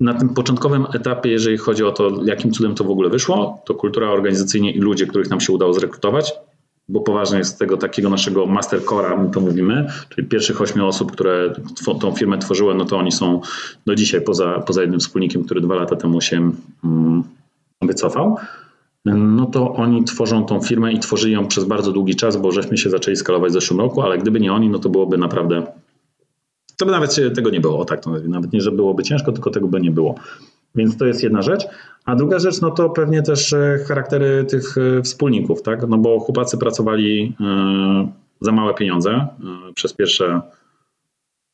na 0.00 0.14
tym 0.14 0.28
początkowym 0.28 0.86
etapie, 0.94 1.30
jeżeli 1.30 1.56
chodzi 1.56 1.84
o 1.84 1.92
to, 1.92 2.10
jakim 2.24 2.52
cudem 2.52 2.74
to 2.74 2.84
w 2.84 2.90
ogóle 2.90 3.10
wyszło, 3.10 3.62
to 3.64 3.74
kultura 3.74 4.10
organizacyjnie 4.10 4.72
i 4.72 4.78
ludzie, 4.78 5.06
których 5.06 5.30
nam 5.30 5.40
się 5.40 5.52
udało 5.52 5.72
zrekrutować, 5.72 6.32
bo 6.88 7.00
poważnie 7.00 7.38
jest 7.38 7.58
tego 7.58 7.76
takiego 7.76 8.10
naszego 8.10 8.46
master 8.46 8.80
core'a, 8.80 9.22
my 9.22 9.30
to 9.30 9.40
mówimy, 9.40 9.86
czyli 10.08 10.28
pierwszych 10.28 10.60
ośmiu 10.60 10.86
osób, 10.86 11.12
które 11.12 11.52
tą 12.00 12.12
firmę 12.12 12.38
tworzyły, 12.38 12.74
no 12.74 12.84
to 12.84 12.96
oni 12.96 13.12
są 13.12 13.40
do 13.86 13.94
dzisiaj 13.94 14.20
poza, 14.20 14.60
poza 14.66 14.80
jednym 14.80 15.00
wspólnikiem, 15.00 15.44
który 15.44 15.60
dwa 15.60 15.74
lata 15.74 15.96
temu 15.96 16.20
się 16.20 16.52
mm, 16.84 17.22
wycofał. 17.82 18.36
No 19.04 19.46
to 19.46 19.72
oni 19.72 20.04
tworzą 20.04 20.44
tą 20.44 20.60
firmę 20.60 20.92
i 20.92 20.98
tworzyli 20.98 21.32
ją 21.34 21.48
przez 21.48 21.64
bardzo 21.64 21.92
długi 21.92 22.16
czas, 22.16 22.36
bo 22.36 22.52
żeśmy 22.52 22.78
się 22.78 22.90
zaczęli 22.90 23.16
skalować 23.16 23.50
w 23.50 23.54
zeszłym 23.54 23.80
roku, 23.80 24.02
ale 24.02 24.18
gdyby 24.18 24.40
nie 24.40 24.52
oni, 24.52 24.68
no 24.68 24.78
to 24.78 24.88
byłoby 24.88 25.18
naprawdę 25.18 25.66
to 26.82 26.86
by 26.86 26.92
nawet 26.92 27.34
tego 27.34 27.50
nie 27.50 27.60
było, 27.60 27.84
tak 27.84 28.00
to. 28.00 28.10
Nawet 28.10 28.52
nie, 28.52 28.60
że 28.60 28.72
byłoby 28.72 29.02
ciężko, 29.02 29.32
tylko 29.32 29.50
tego 29.50 29.68
by 29.68 29.80
nie 29.80 29.90
było. 29.90 30.14
Więc 30.74 30.96
to 30.96 31.06
jest 31.06 31.22
jedna 31.22 31.42
rzecz. 31.42 31.64
A 32.04 32.16
druga 32.16 32.38
rzecz, 32.38 32.60
no 32.60 32.70
to 32.70 32.90
pewnie 32.90 33.22
też 33.22 33.52
e, 33.52 33.78
charaktery 33.88 34.44
tych 34.44 34.74
e, 34.78 35.02
wspólników, 35.02 35.62
tak? 35.62 35.88
No 35.88 35.98
bo 35.98 36.20
chłopacy 36.20 36.58
pracowali 36.58 37.36
e, 37.40 38.08
za 38.40 38.52
małe 38.52 38.74
pieniądze 38.74 39.26
przez 39.74 39.92
pierwsze 39.92 40.40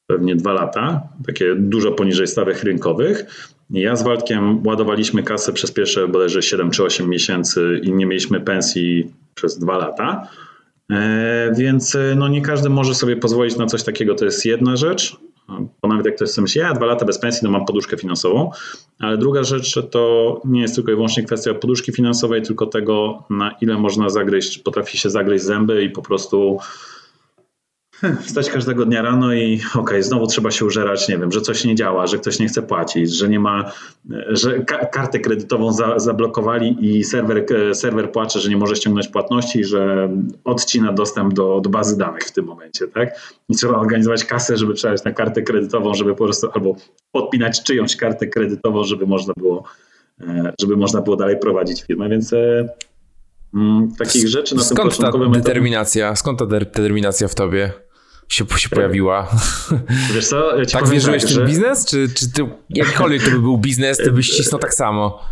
pewnie 0.06 0.36
dwa 0.36 0.52
lata, 0.52 1.02
takie 1.26 1.54
dużo 1.54 1.92
poniżej 1.92 2.26
stawek 2.26 2.62
rynkowych. 2.62 3.26
Ja 3.70 3.96
z 3.96 4.02
Waldkiem 4.02 4.66
ładowaliśmy 4.66 5.22
kasę 5.22 5.52
przez 5.52 5.72
pierwsze 5.72 6.08
bodajże 6.08 6.42
7 6.42 6.70
czy 6.70 6.82
8 6.82 7.08
miesięcy 7.08 7.80
i 7.82 7.92
nie 7.92 8.06
mieliśmy 8.06 8.40
pensji 8.40 9.12
przez 9.34 9.58
dwa 9.58 9.78
lata. 9.78 10.28
Więc 11.56 11.96
no 12.16 12.28
nie 12.28 12.42
każdy 12.42 12.70
może 12.70 12.94
sobie 12.94 13.16
pozwolić 13.16 13.56
na 13.56 13.66
coś 13.66 13.82
takiego, 13.82 14.14
to 14.14 14.24
jest 14.24 14.46
jedna 14.46 14.76
rzecz. 14.76 15.16
Bo 15.82 15.88
nawet 15.88 16.06
jak 16.06 16.16
ktoś 16.16 16.30
sobie 16.30 16.42
myśli, 16.42 16.60
ja 16.60 16.74
dwa 16.74 16.86
lata 16.86 17.04
bez 17.04 17.18
pensji, 17.18 17.40
no 17.44 17.50
mam 17.50 17.64
poduszkę 17.64 17.96
finansową, 17.96 18.50
ale 18.98 19.18
druga 19.18 19.42
rzecz 19.42 19.78
to 19.90 20.40
nie 20.44 20.60
jest 20.60 20.74
tylko 20.74 20.92
i 20.92 20.94
wyłącznie 20.94 21.22
kwestia 21.22 21.54
poduszki 21.54 21.92
finansowej, 21.92 22.42
tylko 22.42 22.66
tego, 22.66 23.24
na 23.30 23.54
ile 23.60 23.78
można 23.78 24.08
zagryźć, 24.08 24.58
potrafi 24.58 24.98
się 24.98 25.10
zagryźć 25.10 25.44
zęby 25.44 25.84
i 25.84 25.90
po 25.90 26.02
prostu 26.02 26.58
Wstać 28.26 28.50
każdego 28.50 28.84
dnia 28.84 29.02
rano 29.02 29.34
i 29.34 29.60
okej, 29.70 29.80
okay, 29.80 30.02
znowu 30.02 30.26
trzeba 30.26 30.50
się 30.50 30.64
użerać, 30.64 31.08
nie 31.08 31.18
wiem, 31.18 31.32
że 31.32 31.40
coś 31.40 31.64
nie 31.64 31.74
działa, 31.74 32.06
że 32.06 32.18
ktoś 32.18 32.38
nie 32.38 32.48
chce 32.48 32.62
płacić, 32.62 33.16
że 33.16 33.28
nie 33.28 33.40
ma, 33.40 33.72
że 34.28 34.60
ka 34.60 34.86
kartę 34.86 35.18
kredytową 35.18 35.72
za 35.72 35.98
zablokowali 35.98 36.76
i 36.80 37.04
serwer, 37.04 37.44
serwer 37.72 38.12
płacze, 38.12 38.40
że 38.40 38.50
nie 38.50 38.56
może 38.56 38.76
ściągnąć 38.76 39.08
płatności, 39.08 39.64
że 39.64 40.10
odcina 40.44 40.92
dostęp 40.92 41.34
do, 41.34 41.60
do 41.60 41.70
bazy 41.70 41.98
danych 41.98 42.22
w 42.22 42.32
tym 42.32 42.44
momencie, 42.44 42.88
tak? 42.88 43.36
I 43.48 43.54
trzeba 43.54 43.78
organizować 43.78 44.24
kasę, 44.24 44.56
żeby 44.56 44.74
przelać 44.74 45.04
na 45.04 45.12
kartę 45.12 45.42
kredytową, 45.42 45.94
żeby 45.94 46.14
po 46.14 46.24
prostu 46.24 46.48
albo 46.54 46.76
podpinać 47.12 47.62
czyjąś 47.62 47.96
kartę 47.96 48.26
kredytową, 48.26 48.84
żeby 48.84 49.06
można 49.06 49.34
było, 49.36 49.64
e, 50.20 50.52
żeby 50.60 50.76
można 50.76 51.00
było 51.00 51.16
dalej 51.16 51.38
prowadzić 51.38 51.82
firmę, 51.82 52.08
więc 52.08 52.32
e, 52.32 52.68
mm, 53.54 53.92
takich 53.98 54.28
rzeczy 54.28 54.56
na 54.56 54.62
skąd 54.62 54.80
tym 54.80 54.88
początkowym 54.88 55.32
ta 55.32 55.38
determinacja, 55.38 56.16
Skąd 56.16 56.38
ta 56.38 56.46
determinacja 56.46 57.28
w 57.28 57.34
tobie? 57.34 57.87
Się, 58.28 58.44
się 58.56 58.68
pojawiła. 58.68 59.28
Wiesz 60.14 60.28
co, 60.28 60.58
ja 60.58 60.66
tak 60.66 60.88
wierzyłeś 60.88 61.22
tak, 61.22 61.30
w 61.30 61.34
ten 61.34 61.42
że... 61.42 61.46
biznes? 61.46 61.86
Czy, 61.86 62.08
czy 62.14 62.32
ty, 62.32 62.48
jakkolwiek 62.70 63.22
to 63.22 63.30
by 63.30 63.38
był 63.38 63.58
biznes, 63.58 63.98
ty 63.98 64.12
byś 64.12 64.30
cisnął 64.36 64.60
tak 64.60 64.74
samo? 64.74 65.22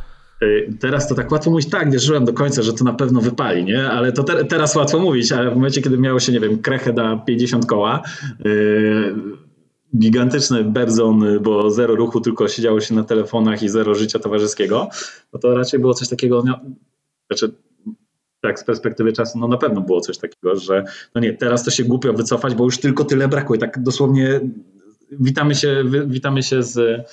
Y, 0.43 0.75
teraz 0.81 1.09
to 1.09 1.15
tak 1.15 1.33
łatwo 1.33 1.51
mówić, 1.51 1.71
tak, 1.71 1.91
wierzyłem 1.91 2.25
do 2.25 2.33
końca, 2.33 2.63
że 2.63 2.73
to 2.73 2.85
na 2.85 2.93
pewno 2.93 3.21
wypali, 3.21 3.65
nie? 3.65 3.91
Ale 3.91 4.13
to 4.13 4.25
te, 4.25 4.45
teraz 4.45 4.77
łatwo 4.77 4.99
mówić, 4.99 5.33
ale 5.33 5.51
w 5.51 5.55
momencie, 5.55 5.83
kiedy 5.83 5.99
miało 5.99 6.21
się, 6.21 6.33
nie 6.33 6.41
wiem, 6.41 6.59
krechę 6.59 6.93
na 6.93 7.17
50 7.17 7.67
koła, 7.67 8.03
yy, 8.45 9.15
gigantyczny 9.99 10.65
bebzon, 10.65 11.39
bo 11.43 11.71
zero 11.71 11.95
ruchu, 11.95 12.21
tylko 12.21 12.49
siedziało 12.49 12.81
się 12.81 12.95
na 12.95 13.05
telefonach 13.05 13.63
i 13.63 13.69
zero 13.69 13.95
życia 13.95 14.19
towarzyskiego, 14.19 14.89
no 15.33 15.39
to 15.39 15.55
raczej 15.55 15.81
było 15.81 15.95
coś 15.95 16.09
takiego, 16.09 16.43
no, 16.47 16.61
znaczy 17.31 17.55
tak 18.47 18.61
z 18.61 18.65
perspektywy 18.65 19.13
czasu, 19.13 19.39
no 19.39 19.49
na 19.49 19.57
pewno 19.57 19.81
było 19.81 20.01
coś 20.01 20.19
takiego, 20.19 20.57
że 20.57 20.85
no 21.15 21.21
nie, 21.21 21.33
teraz 21.33 21.65
to 21.65 21.71
się 21.71 21.85
głupio 21.85 22.13
wycofać, 22.13 22.55
bo 22.55 22.65
już 22.65 22.79
tylko 22.79 23.05
tyle 23.05 23.29
brakuje. 23.29 23.61
Tak 23.61 23.83
dosłownie 23.83 24.41
witamy 25.13 25.55
się, 25.55 25.85
witamy 26.07 26.43
się 26.43 26.63
z... 26.63 27.07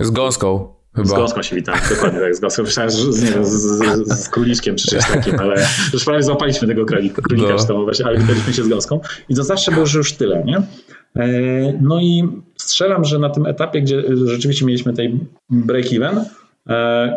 Z 0.00 0.10
gąską. 0.10 0.74
Chyba. 0.94 1.08
Z 1.08 1.12
gąską 1.12 1.42
się 1.42 1.56
witamy, 1.56 1.80
dokładnie 1.90 2.20
tak, 2.20 2.36
z 2.36 2.40
gąską. 2.40 2.62
Myślałem, 2.62 2.90
z, 2.90 3.22
nie 3.22 3.30
wiem, 3.30 3.44
z, 3.44 3.50
z, 3.50 4.24
z 4.24 4.28
króliczkiem 4.28 4.76
czy 4.76 4.88
czymś 4.88 5.06
takim, 5.06 5.40
ale 5.40 5.66
już 5.92 6.04
prawie 6.04 6.22
złapaliśmy 6.22 6.68
tego 6.68 6.84
królika, 6.84 7.22
królika 7.22 7.56
no. 7.68 7.86
ale 8.04 8.18
witaliśmy 8.18 8.52
się 8.52 8.64
z 8.64 8.68
gąską. 8.68 9.00
I 9.28 9.34
to 9.34 9.44
zawsze 9.44 9.72
było, 9.72 9.86
że 9.86 9.98
już 9.98 10.12
tyle, 10.12 10.44
nie? 10.44 10.62
E, 11.16 11.78
no 11.80 12.00
i 12.00 12.28
strzelam, 12.56 13.04
że 13.04 13.18
na 13.18 13.30
tym 13.30 13.46
etapie, 13.46 13.82
gdzie 13.82 14.02
rzeczywiście 14.24 14.66
mieliśmy 14.66 14.92
tej 14.92 15.20
break-even, 15.50 16.24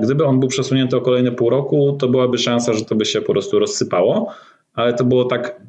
gdyby 0.04 0.26
on 0.26 0.40
był 0.40 0.50
przesunięty 0.50 0.98
o 0.98 1.02
kolejne 1.02 1.32
pół 1.32 1.50
roku, 1.50 1.98
to 2.00 2.08
byłaby 2.08 2.38
szansa, 2.38 2.74
że 2.74 2.86
to 2.86 2.96
by 2.96 3.06
się 3.06 3.22
po 3.22 3.34
prostu 3.34 3.60
rozsypało, 3.60 4.32
ale 4.74 4.94
to 4.94 5.04
było 5.04 5.26
tak 5.26 5.62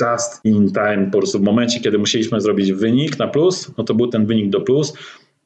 just 0.00 0.44
in 0.44 0.72
time, 0.72 1.08
po 1.12 1.18
prostu 1.18 1.38
w 1.38 1.42
momencie, 1.42 1.80
kiedy 1.80 1.98
musieliśmy 1.98 2.40
zrobić 2.40 2.72
wynik 2.72 3.18
na 3.18 3.28
plus, 3.28 3.70
no 3.78 3.84
to 3.84 3.94
był 3.94 4.06
ten 4.06 4.26
wynik 4.26 4.50
do 4.50 4.60
plus. 4.60 4.92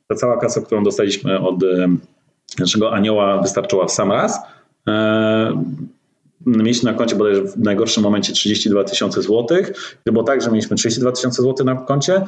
Ta 0.09 0.15
cała 0.15 0.37
kasa, 0.37 0.61
którą 0.61 0.85
dostaliśmy 0.85 1.41
od 1.41 1.63
e, 1.63 1.89
naszego 2.59 2.93
anioła 2.93 3.43
wystarczyła 3.43 3.87
w 3.87 3.93
sam 3.93 4.13
raz. 4.13 4.39
E, 4.89 5.65
mieliśmy 6.47 6.93
na 6.93 6.99
koncie 6.99 7.17
bodajże 7.17 7.43
w 7.43 7.59
najgorszym 7.59 8.03
momencie 8.03 8.33
32 8.33 8.85
tysiące 8.85 9.23
złotych. 9.23 9.97
Było 10.07 10.23
tak, 10.25 10.43
że 10.43 10.51
mieliśmy 10.51 10.77
32 10.77 11.13
tysiące 11.13 11.43
złotych 11.43 11.67
na 11.67 11.75
koncie, 11.75 12.23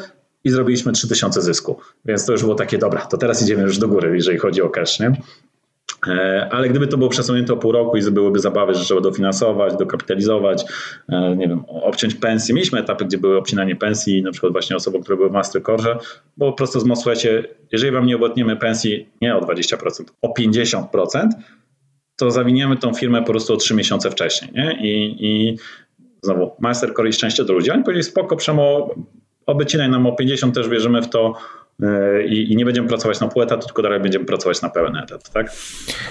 i 0.45 0.51
zrobiliśmy 0.51 0.93
3000 0.93 1.43
zysku. 1.43 1.79
Więc 2.05 2.27
to 2.27 2.33
już 2.33 2.43
było 2.43 2.55
takie, 2.55 2.79
dobra, 2.79 3.01
to 3.01 3.19
teraz 3.19 3.43
idziemy 3.43 3.63
już 3.63 3.79
do 3.79 3.89
góry, 3.89 4.15
jeżeli 4.15 4.39
chodzi 4.39 4.63
o 4.63 4.69
cash, 4.69 5.01
nie? 5.01 5.13
E, 6.09 6.49
ale 6.51 6.69
gdyby 6.69 6.87
to 6.87 6.97
było 6.97 7.11
przesunięte 7.11 7.53
o 7.53 7.57
pół 7.57 7.73
roku 7.73 7.97
i 7.97 8.11
byłyby 8.11 8.39
zabawy, 8.39 8.75
że 8.75 8.85
trzeba 8.85 9.01
dofinansować, 9.01 9.77
dokapitalizować, 9.77 10.65
e, 11.09 11.37
nie 11.37 11.49
wiem, 11.49 11.65
obciąć 11.69 12.15
pensji. 12.15 12.55
Mieliśmy 12.55 12.81
etapy, 12.81 13.05
gdzie 13.05 13.19
były 13.19 13.39
obcinanie 13.39 13.77
pensji, 13.77 14.23
na 14.23 14.31
przykład 14.31 14.53
właśnie 14.53 14.77
osobom, 14.77 15.03
które 15.03 15.17
były 15.17 15.29
w 15.29 15.33
Mastercore, 15.33 15.99
bo 16.37 16.51
po 16.51 16.57
prostu 16.57 16.81
z 16.81 16.85
słuchajcie, 16.95 17.45
jeżeli 17.73 17.93
wam 17.93 18.07
nie 18.07 18.17
obotniemy 18.17 18.57
pensji 18.57 19.09
nie 19.21 19.37
o 19.37 19.41
20%, 19.41 20.05
o 20.23 20.35
50%, 20.39 21.29
to 22.17 22.31
zawiniemy 22.31 22.77
tą 22.77 22.95
firmę 22.95 23.21
po 23.21 23.27
prostu 23.27 23.55
o 23.55 23.57
3 23.57 23.75
miesiące 23.75 24.11
wcześniej. 24.11 24.51
Nie? 24.55 24.79
I, 24.83 25.17
i 25.27 25.59
znowu 26.23 26.51
Mastercore 26.59 27.09
i 27.09 27.13
szczęście 27.13 27.45
do 27.45 27.53
ludzi. 27.53 27.71
Oni 27.71 27.83
powiedzieli, 27.83 28.05
spoko, 28.05 28.37
Przemo, 28.37 28.95
obcinaj 29.51 29.89
nam 29.89 30.07
o 30.07 30.13
50, 30.13 30.55
też 30.55 30.69
wierzymy 30.69 31.03
w 31.03 31.09
to 31.09 31.35
e, 31.83 32.25
i, 32.27 32.53
i, 32.53 32.57
nie 32.57 32.65
będziemy 32.65 32.89
pracować 32.89 33.21
na 33.21 33.29
pół 33.29 33.43
etatu, 33.43 33.67
tylko 33.67 33.83
dalej 33.83 34.01
będziemy 34.01 34.25
pracować 34.25 34.63
na 34.63 34.71
pełen 34.71 34.97
etat, 34.97 35.31
tak? 35.31 35.53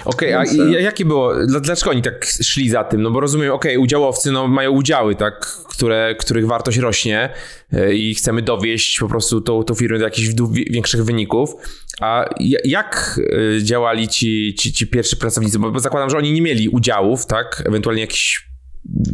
Okej, 0.04 0.34
okay, 0.34 0.50
a 0.60 0.78
e, 0.78 0.82
jakie 0.82 1.04
było, 1.04 1.32
dlaczego 1.46 1.90
oni 1.90 2.02
tak 2.02 2.24
szli 2.24 2.70
za 2.70 2.84
tym? 2.84 3.02
No 3.02 3.10
bo 3.10 3.20
rozumiem, 3.20 3.52
okej, 3.52 3.72
okay, 3.72 3.84
udziałowcy 3.84 4.32
no, 4.32 4.48
mają 4.48 4.70
udziały, 4.70 5.14
tak, 5.14 5.46
które, 5.68 6.14
których 6.18 6.46
wartość 6.46 6.78
rośnie 6.78 7.30
e, 7.72 7.94
i 7.94 8.14
chcemy 8.14 8.42
dowieść 8.42 9.00
po 9.00 9.08
prostu 9.08 9.40
tą, 9.40 9.62
tą 9.62 9.74
firmę 9.74 9.98
do 9.98 10.04
jakichś 10.04 10.28
większych 10.70 11.04
wyników, 11.04 11.54
a 12.00 12.24
jak 12.64 13.20
działali 13.62 14.08
ci, 14.08 14.54
ci, 14.58 14.72
ci 14.72 14.86
pierwsi 14.86 15.16
pracownicy? 15.16 15.58
Bo 15.58 15.80
zakładam, 15.80 16.10
że 16.10 16.16
oni 16.16 16.32
nie 16.32 16.42
mieli 16.42 16.68
udziałów, 16.68 17.26
tak? 17.26 17.62
Ewentualnie 17.66 18.00
jakiś 18.00 18.49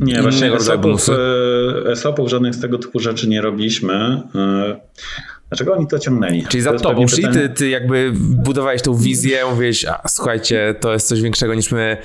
nie, 0.00 0.22
właśnie 0.22 0.54
ESOP-ów, 0.54 1.06
ESOP-ów 1.86 2.30
żadnych 2.30 2.54
z 2.54 2.60
tego 2.60 2.78
typu 2.78 3.00
rzeczy 3.00 3.28
nie 3.28 3.42
robiliśmy. 3.42 4.22
Dlaczego 5.48 5.74
oni 5.74 5.86
to 5.86 5.98
ciągnęli? 5.98 6.44
Czyli 6.48 6.62
za 6.62 6.72
to 6.72 6.78
tobą 6.78 7.08
szli, 7.08 7.28
ty, 7.28 7.48
ty 7.48 7.68
jakby 7.68 8.12
budowałeś 8.16 8.82
tą 8.82 8.94
wizję, 8.94 9.44
mówiłeś, 9.50 9.84
a 9.84 10.08
słuchajcie, 10.08 10.74
to 10.80 10.92
jest 10.92 11.08
coś 11.08 11.20
większego 11.20 11.54
niż 11.54 11.72
my. 11.72 11.96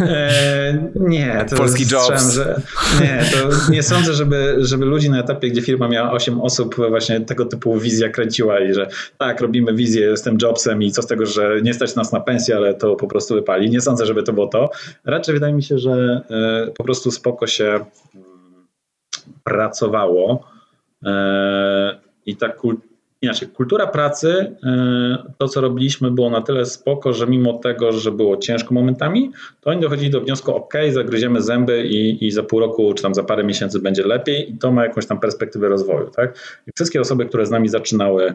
E, 0.00 0.90
nie, 0.94 1.44
to 1.50 1.56
Polski 1.56 1.84
Jobs. 1.92 2.34
Że, 2.34 2.60
nie, 3.00 3.24
to 3.32 3.70
nie 3.72 3.82
sądzę, 3.82 4.12
żeby, 4.12 4.56
żeby 4.58 4.84
ludzi 4.84 5.10
na 5.10 5.20
etapie, 5.20 5.50
gdzie 5.50 5.62
firma 5.62 5.88
miała 5.88 6.12
8 6.12 6.40
osób, 6.40 6.76
właśnie 6.88 7.20
tego 7.20 7.46
typu 7.46 7.78
wizja 7.78 8.08
kręciła 8.08 8.60
i 8.60 8.74
że 8.74 8.88
tak, 9.18 9.40
robimy 9.40 9.74
wizję 9.74 10.16
z 10.16 10.22
tym 10.22 10.38
Jobsem 10.42 10.82
i 10.82 10.92
co 10.92 11.02
z 11.02 11.06
tego, 11.06 11.26
że 11.26 11.62
nie 11.62 11.74
stać 11.74 11.94
nas 11.94 12.12
na 12.12 12.20
pensję, 12.20 12.56
ale 12.56 12.74
to 12.74 12.96
po 12.96 13.08
prostu 13.08 13.34
wypali. 13.34 13.70
Nie 13.70 13.80
sądzę, 13.80 14.06
żeby 14.06 14.22
to 14.22 14.32
było 14.32 14.46
to. 14.46 14.70
Raczej 15.04 15.34
wydaje 15.34 15.54
mi 15.54 15.62
się, 15.62 15.78
że 15.78 16.22
e, 16.30 16.70
po 16.76 16.84
prostu 16.84 17.10
spoko 17.10 17.46
się 17.46 17.64
mm, 17.64 17.84
pracowało 19.44 20.48
e, 21.06 22.03
i 22.26 22.36
ta 22.36 22.48
kultura 22.48 22.94
inaczej, 23.24 23.48
kultura 23.48 23.86
pracy, 23.86 24.56
e, 24.62 25.32
to 25.38 25.48
co 25.48 25.60
robiliśmy 25.60 26.10
było 26.10 26.30
na 26.30 26.40
tyle 26.40 26.66
spoko, 26.66 27.12
że 27.12 27.26
mimo 27.26 27.52
tego, 27.58 27.92
że 27.92 28.12
było 28.12 28.36
ciężko 28.36 28.74
momentami, 28.74 29.30
to 29.60 29.70
oni 29.70 29.80
dochodzili 29.80 30.10
do 30.10 30.20
wniosku, 30.20 30.54
ok, 30.54 30.74
zagryziemy 30.90 31.42
zęby 31.42 31.86
i, 31.86 32.26
i 32.26 32.30
za 32.30 32.42
pół 32.42 32.60
roku, 32.60 32.94
czy 32.94 33.02
tam 33.02 33.14
za 33.14 33.24
parę 33.24 33.44
miesięcy 33.44 33.80
będzie 33.80 34.02
lepiej 34.06 34.52
i 34.52 34.58
to 34.58 34.72
ma 34.72 34.84
jakąś 34.84 35.06
tam 35.06 35.20
perspektywę 35.20 35.68
rozwoju, 35.68 36.10
tak? 36.10 36.62
I 36.66 36.70
wszystkie 36.74 37.00
osoby, 37.00 37.26
które 37.26 37.46
z 37.46 37.50
nami 37.50 37.68
zaczynały 37.68 38.34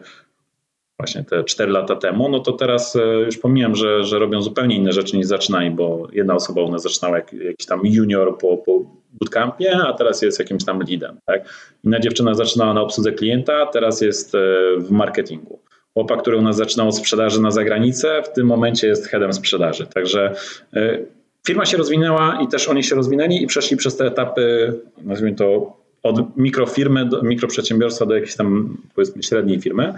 właśnie 0.98 1.24
te 1.24 1.44
4 1.44 1.72
lata 1.72 1.96
temu, 1.96 2.28
no 2.28 2.40
to 2.40 2.52
teraz 2.52 2.96
e, 2.96 3.00
już 3.00 3.38
pomijam, 3.38 3.76
że, 3.76 4.04
że 4.04 4.18
robią 4.18 4.42
zupełnie 4.42 4.76
inne 4.76 4.92
rzeczy 4.92 5.16
niż 5.16 5.26
zaczynali, 5.26 5.70
bo 5.70 6.08
jedna 6.12 6.34
osoba 6.34 6.62
u 6.62 6.70
nas 6.70 6.82
zaczynała 6.82 7.16
jak, 7.16 7.32
jakiś 7.32 7.66
tam 7.66 7.80
junior 7.84 8.38
po, 8.38 8.56
po 8.56 8.99
bootcampie, 9.12 9.76
a 9.86 9.92
teraz 9.92 10.22
jest 10.22 10.38
jakimś 10.38 10.64
tam 10.64 10.80
leadem. 10.88 11.16
Tak? 11.26 11.44
Inna 11.84 12.00
dziewczyna 12.00 12.34
zaczynała 12.34 12.74
na 12.74 12.80
obsłudze 12.80 13.12
klienta, 13.12 13.66
teraz 13.66 14.00
jest 14.00 14.34
e, 14.34 14.38
w 14.78 14.90
marketingu. 14.90 15.58
Chłopak, 15.94 16.22
który 16.22 16.36
u 16.36 16.42
nas 16.42 16.56
zaczynał 16.56 16.88
od 16.88 16.96
sprzedaży 16.96 17.42
na 17.42 17.50
zagranicę, 17.50 18.22
w 18.22 18.32
tym 18.32 18.46
momencie 18.46 18.86
jest 18.86 19.06
headem 19.06 19.32
sprzedaży. 19.32 19.86
Także 19.86 20.34
e, 20.74 20.98
firma 21.46 21.66
się 21.66 21.76
rozwinęła 21.76 22.38
i 22.42 22.48
też 22.48 22.68
oni 22.68 22.84
się 22.84 22.94
rozwinęli 22.94 23.42
i 23.42 23.46
przeszli 23.46 23.76
przez 23.76 23.96
te 23.96 24.06
etapy, 24.06 24.74
nazwijmy 25.02 25.36
to 25.36 25.76
od 26.02 26.36
mikrofirmy, 26.36 27.06
do 27.06 27.22
mikroprzedsiębiorstwa 27.22 28.06
do 28.06 28.14
jakiejś 28.14 28.36
tam 28.36 28.76
powiedzmy 28.94 29.22
średniej 29.22 29.60
firmy. 29.60 29.94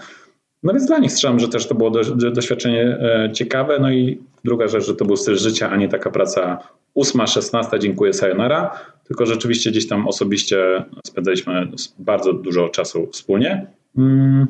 No 0.62 0.72
więc 0.72 0.86
dla 0.86 0.98
nich 0.98 1.12
strzelam, 1.12 1.40
że 1.40 1.48
też 1.48 1.66
to 1.66 1.74
było 1.74 1.90
doświadczenie 2.14 2.82
e, 2.82 3.30
ciekawe. 3.32 3.78
No 3.80 3.90
i 3.90 4.18
druga 4.44 4.68
rzecz, 4.68 4.86
że 4.86 4.94
to 4.94 5.04
był 5.04 5.16
styl 5.16 5.36
życia, 5.36 5.70
a 5.70 5.76
nie 5.76 5.88
taka 5.88 6.10
praca 6.10 6.58
ósma, 6.94 7.26
szesnasta, 7.26 7.78
dziękuję, 7.78 8.12
sayonara, 8.12 8.78
tylko 9.04 9.26
rzeczywiście 9.26 9.70
gdzieś 9.70 9.88
tam 9.88 10.08
osobiście 10.08 10.84
spędzaliśmy 11.06 11.68
bardzo 11.98 12.32
dużo 12.32 12.68
czasu 12.68 13.08
wspólnie. 13.12 13.66
Mm. 13.98 14.46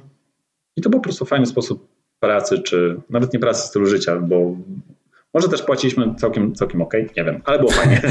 I 0.76 0.82
to 0.82 0.90
był 0.90 1.00
po 1.00 1.04
prostu 1.04 1.24
fajny 1.24 1.46
sposób 1.46 1.88
pracy, 2.20 2.58
czy 2.58 3.00
nawet 3.10 3.32
nie 3.32 3.40
pracy 3.40 3.68
stylu 3.68 3.86
życia, 3.86 4.16
bo 4.16 4.56
może 5.34 5.48
też 5.48 5.62
płaciliśmy 5.62 6.14
całkiem, 6.14 6.54
całkiem 6.54 6.82
ok, 6.82 6.94
nie 7.16 7.24
wiem, 7.24 7.42
ale 7.44 7.58
było 7.58 7.70
fajnie. 7.70 8.02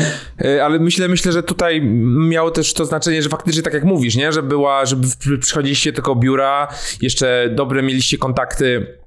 E, 0.46 0.64
ale 0.66 0.80
myślę, 0.80 1.08
myślę, 1.08 1.32
że 1.32 1.44
tutaj 1.44 1.82
miało 2.30 2.52
też 2.52 2.74
to 2.74 2.86
znaczenie, 2.86 3.22
że 3.22 3.30
faktycznie 3.30 3.64
tak 3.64 3.74
jak 3.74 3.84
mówisz, 3.84 4.16
nie? 4.16 4.32
że 4.32 4.44
była, 4.44 4.86
że 4.86 4.96
przychodziliście 5.40 5.94
tylko 5.94 6.16
biura, 6.16 6.68
jeszcze 7.02 7.50
dobre 7.56 7.84
mieliście 7.84 8.18
kontakty 8.18 8.98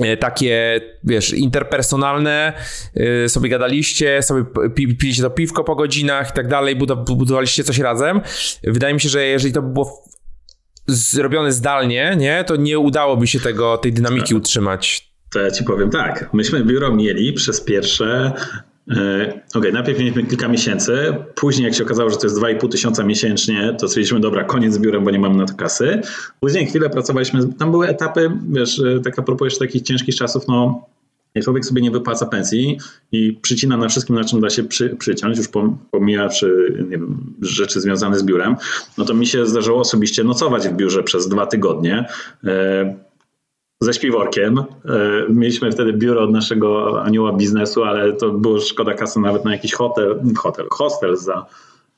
e, 0.00 0.16
takie, 0.16 0.80
wiesz, 1.04 1.32
interpersonalne, 1.32 2.52
e, 3.24 3.28
sobie 3.28 3.48
gadaliście, 3.48 4.22
sobie 4.22 4.44
piliście 4.74 5.22
to 5.22 5.30
piwko 5.30 5.64
po 5.64 5.74
godzinach 5.76 6.30
i 6.30 6.32
tak 6.32 6.48
dalej, 6.48 6.76
budowaliście 7.06 7.64
coś 7.64 7.78
razem. 7.78 8.20
Wydaje 8.64 8.94
mi 8.94 9.00
się, 9.00 9.08
że 9.08 9.24
jeżeli 9.24 9.54
to 9.54 9.62
było 9.62 10.04
zrobione 10.86 11.52
zdalnie, 11.52 12.14
nie, 12.18 12.44
to 12.44 12.56
nie 12.56 12.78
udałoby 12.78 13.26
się 13.26 13.40
tego, 13.40 13.78
tej 13.78 13.92
dynamiki 13.92 14.28
tak. 14.28 14.38
utrzymać. 14.38 15.05
To 15.32 15.40
ja 15.40 15.50
ci 15.50 15.64
powiem 15.64 15.90
tak. 15.90 16.30
Myśmy 16.32 16.64
biuro 16.64 16.94
mieli 16.94 17.32
przez 17.32 17.60
pierwsze 17.60 18.32
e, 18.90 19.26
Okej, 19.26 19.42
okay, 19.54 19.72
najpierw 19.72 19.98
mieliśmy 19.98 20.24
kilka 20.24 20.48
miesięcy, 20.48 21.14
później 21.34 21.64
jak 21.64 21.74
się 21.74 21.84
okazało, 21.84 22.10
że 22.10 22.16
to 22.16 22.26
jest 22.26 22.38
2,5 22.38 22.68
tysiąca 22.68 23.04
miesięcznie, 23.04 23.76
to 23.80 23.88
stwierdziliśmy, 23.88 24.20
dobra, 24.20 24.44
koniec 24.44 24.74
z 24.74 24.78
biurem, 24.78 25.04
bo 25.04 25.10
nie 25.10 25.18
mamy 25.18 25.36
na 25.36 25.46
to 25.46 25.54
kasy. 25.54 26.00
Później 26.40 26.66
chwilę 26.66 26.90
pracowaliśmy, 26.90 27.54
tam 27.58 27.70
były 27.70 27.88
etapy, 27.88 28.30
wiesz, 28.48 28.80
e, 28.80 29.00
tak 29.00 29.18
a 29.18 29.22
propos 29.22 29.46
jeszcze 29.46 29.66
takich 29.66 29.82
ciężkich 29.82 30.14
czasów, 30.14 30.48
no 30.48 30.86
człowiek 31.42 31.64
sobie 31.64 31.82
nie 31.82 31.90
wypłaca 31.90 32.26
pensji 32.26 32.78
i 33.12 33.38
przycina 33.42 33.76
na 33.76 33.88
wszystkim, 33.88 34.16
na 34.16 34.24
czym 34.24 34.40
da 34.40 34.50
się 34.50 34.64
przy, 34.64 34.96
przyciąć, 34.96 35.38
już 35.38 35.48
pomijawszy 35.90 36.74
nie 36.90 36.98
wiem, 36.98 37.34
rzeczy 37.42 37.80
związane 37.80 38.18
z 38.18 38.22
biurem, 38.22 38.56
no 38.98 39.04
to 39.04 39.14
mi 39.14 39.26
się 39.26 39.46
zdarzyło 39.46 39.80
osobiście 39.80 40.24
nocować 40.24 40.68
w 40.68 40.72
biurze 40.72 41.02
przez 41.02 41.28
dwa 41.28 41.46
tygodnie. 41.46 42.04
Ze 43.80 43.94
śpiworkiem. 43.94 44.58
E, 44.58 44.64
mieliśmy 45.28 45.72
wtedy 45.72 45.92
biuro 45.92 46.22
od 46.22 46.30
naszego 46.30 47.02
anioła 47.02 47.32
biznesu, 47.32 47.84
ale 47.84 48.12
to 48.12 48.30
było 48.30 48.60
szkoda 48.60 48.94
kasy 48.94 49.20
nawet 49.20 49.44
na 49.44 49.52
jakiś 49.52 49.72
hotel, 49.72 50.20
hotel 50.36 50.66
hostel 50.70 51.16
za 51.16 51.46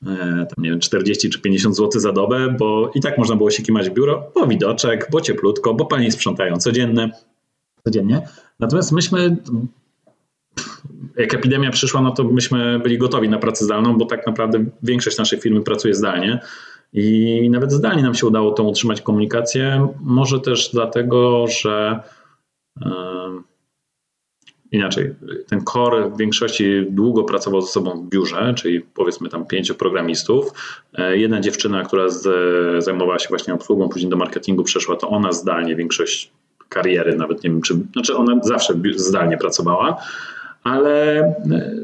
e, 0.05 0.07
tam 0.55 0.63
nie 0.63 0.69
wiem, 0.69 0.79
40 0.79 1.29
czy 1.29 1.41
50 1.41 1.75
zł 1.75 2.01
za 2.01 2.11
dobę, 2.11 2.55
bo 2.59 2.91
i 2.95 3.01
tak 3.01 3.17
można 3.17 3.35
było 3.35 3.51
się 3.51 3.63
kimać 3.63 3.89
w 3.89 3.93
biuro, 3.93 4.31
bo 4.35 4.47
widoczek, 4.47 5.07
bo 5.11 5.21
cieplutko, 5.21 5.73
bo 5.73 5.85
pani 5.85 6.11
sprzątają 6.11 6.57
codziennie. 6.57 7.11
codziennie. 7.83 8.21
Natomiast 8.59 8.91
myśmy, 8.91 9.37
jak 11.17 11.33
epidemia 11.33 11.71
przyszła, 11.71 12.01
no 12.01 12.11
to 12.11 12.23
myśmy 12.23 12.79
byli 12.79 12.97
gotowi 12.97 13.29
na 13.29 13.37
pracę 13.37 13.65
zdalną, 13.65 13.97
bo 13.97 14.05
tak 14.05 14.27
naprawdę 14.27 14.65
większość 14.83 15.17
naszej 15.17 15.39
firmy 15.39 15.61
pracuje 15.61 15.93
zdalnie. 15.93 16.39
I 16.93 17.49
nawet 17.49 17.71
zdalnie 17.71 18.03
nam 18.03 18.15
się 18.15 18.27
udało 18.27 18.51
tą 18.51 18.63
utrzymać 18.63 19.01
komunikację. 19.01 19.87
Może 20.01 20.39
też 20.39 20.69
dlatego, 20.73 21.45
że 21.47 22.03
inaczej, 24.71 25.15
ten 25.47 25.65
core 25.65 26.09
w 26.09 26.17
większości 26.17 26.85
długo 26.89 27.23
pracował 27.23 27.61
ze 27.61 27.67
sobą 27.67 28.01
w 28.01 28.09
biurze, 28.09 28.53
czyli 28.57 28.81
powiedzmy 28.81 29.29
tam 29.29 29.45
pięciu 29.45 29.75
programistów. 29.75 30.51
E, 30.93 31.17
jedna 31.17 31.39
dziewczyna, 31.39 31.83
która 31.83 32.09
z, 32.09 32.23
zajmowała 32.83 33.19
się 33.19 33.29
właśnie 33.29 33.53
obsługą, 33.53 33.89
później 33.89 34.09
do 34.09 34.17
marketingu 34.17 34.63
przeszła, 34.63 34.95
to 34.95 35.09
ona 35.09 35.31
zdalnie 35.31 35.75
większość 35.75 36.31
kariery, 36.69 37.15
nawet 37.15 37.43
nie 37.43 37.49
wiem 37.49 37.61
czy, 37.61 37.73
znaczy 37.93 38.15
ona 38.15 38.39
zawsze 38.43 38.73
zdalnie 38.95 39.37
pracowała, 39.37 39.97
ale 40.63 41.19
e, 41.19 41.75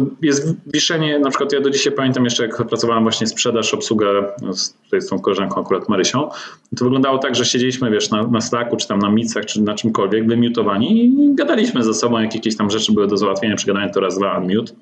to 0.00 0.06
jest 0.22 0.54
wiszenie, 0.66 1.18
na 1.18 1.30
przykład 1.30 1.52
ja 1.52 1.60
do 1.60 1.70
dzisiaj 1.70 1.92
pamiętam 1.92 2.24
jeszcze, 2.24 2.46
jak 2.46 2.66
pracowałem 2.66 3.02
właśnie 3.02 3.26
sprzedaż, 3.26 3.74
obsługę 3.74 4.32
no, 4.42 4.52
z, 4.52 4.72
tutaj 4.72 5.00
z 5.00 5.08
tą 5.08 5.18
koleżanką 5.18 5.60
akurat 5.60 5.88
Marysią, 5.88 6.28
to 6.76 6.84
wyglądało 6.84 7.18
tak, 7.18 7.34
że 7.34 7.44
siedzieliśmy, 7.44 7.90
wiesz, 7.90 8.10
na, 8.10 8.26
na 8.26 8.40
Slacku, 8.40 8.76
czy 8.76 8.88
tam 8.88 8.98
na 8.98 9.10
Micach, 9.10 9.46
czy 9.46 9.62
na 9.62 9.74
czymkolwiek, 9.74 10.26
wymiutowani 10.26 11.04
i 11.04 11.34
gadaliśmy 11.34 11.82
ze 11.82 11.94
sobą, 11.94 12.18
jak 12.18 12.34
jakieś 12.34 12.56
tam 12.56 12.70
rzeczy 12.70 12.92
były 12.92 13.06
do 13.06 13.16
załatwienia, 13.16 13.56
przegadania 13.56 13.88
to 13.88 14.00
raz, 14.00 14.18
dwa, 14.18 14.38
unmute, 14.38 14.72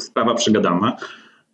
sprawa 0.00 0.34
przegadana 0.34 0.96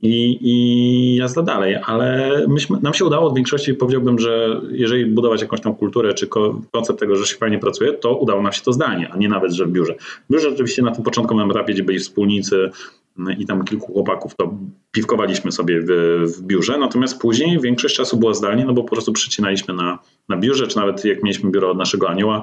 i, 0.03 0.39
i 0.41 1.17
jazda 1.17 1.43
dalej, 1.43 1.77
ale 1.85 2.41
myśmy, 2.49 2.79
nam 2.83 2.95
się 2.95 3.05
udało 3.05 3.31
w 3.31 3.35
większości, 3.35 3.75
powiedziałbym, 3.75 4.19
że 4.19 4.61
jeżeli 4.71 5.07
budować 5.07 5.43
jakąś 5.43 5.61
tam 5.61 5.75
kulturę 5.75 6.15
czy 6.15 6.27
koncept 6.73 7.01
tego, 7.01 7.17
że 7.17 7.27
się 7.27 7.37
fajnie 7.37 7.59
pracuje, 7.59 7.93
to 7.93 8.17
udało 8.17 8.43
nam 8.43 8.53
się 8.53 8.63
to 8.63 8.73
zdalnie, 8.73 9.09
a 9.13 9.17
nie 9.17 9.29
nawet, 9.29 9.53
że 9.53 9.67
w 9.67 9.71
biurze. 9.71 9.95
W 10.29 10.33
biurze 10.33 10.49
oczywiście 10.49 10.83
na 10.83 10.91
tym 10.91 11.05
początkowym 11.05 11.51
etapie, 11.51 11.73
gdzie 11.73 11.83
byli 11.83 11.99
wspólnicy 11.99 12.71
i 13.39 13.47
tam 13.47 13.65
kilku 13.65 13.93
chłopaków, 13.93 14.35
to 14.35 14.55
piwkowaliśmy 14.93 15.53
sobie 15.53 15.81
w, 15.81 15.87
w 16.37 16.43
biurze, 16.43 16.79
natomiast 16.79 17.21
później 17.21 17.61
większość 17.61 17.97
czasu 17.97 18.17
była 18.17 18.35
zdalnie, 18.35 18.65
no 18.65 18.73
bo 18.73 18.85
po 18.85 18.91
prostu 18.91 19.13
przycinaliśmy 19.13 19.75
na, 19.75 19.99
na 20.29 20.37
biurze, 20.37 20.67
czy 20.67 20.77
nawet 20.77 21.05
jak 21.05 21.23
mieliśmy 21.23 21.51
biuro 21.51 21.71
od 21.71 21.79
naszego 21.79 22.09
anioła, 22.09 22.43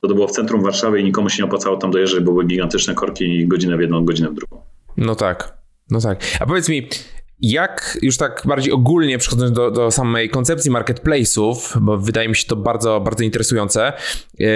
to 0.00 0.08
to 0.08 0.14
było 0.14 0.28
w 0.28 0.30
centrum 0.30 0.62
Warszawy 0.62 1.00
i 1.00 1.04
nikomu 1.04 1.28
się 1.28 1.42
nie 1.42 1.44
opłacało 1.44 1.76
tam 1.76 1.90
dojeżdżać, 1.90 2.20
bo 2.20 2.32
były 2.32 2.44
gigantyczne 2.44 2.94
korki 2.94 3.24
i 3.24 3.48
godzinę 3.48 3.76
w 3.76 3.80
jedną, 3.80 4.04
godzinę 4.04 4.30
w 4.30 4.34
drugą. 4.34 4.60
No 4.96 5.14
tak. 5.14 5.61
No 5.90 6.00
tak. 6.00 6.24
A 6.40 6.46
powiedz 6.46 6.68
mi, 6.68 6.88
jak 7.40 7.98
już 8.02 8.16
tak 8.16 8.42
bardziej 8.46 8.72
ogólnie 8.72 9.18
przechodząc 9.18 9.52
do, 9.52 9.70
do 9.70 9.90
samej 9.90 10.30
koncepcji 10.30 10.70
marketplace'ów, 10.70 11.78
bo 11.80 11.98
wydaje 11.98 12.28
mi 12.28 12.36
się 12.36 12.46
to 12.46 12.56
bardzo, 12.56 13.00
bardzo 13.00 13.24
interesujące, 13.24 13.92
yy, 14.38 14.48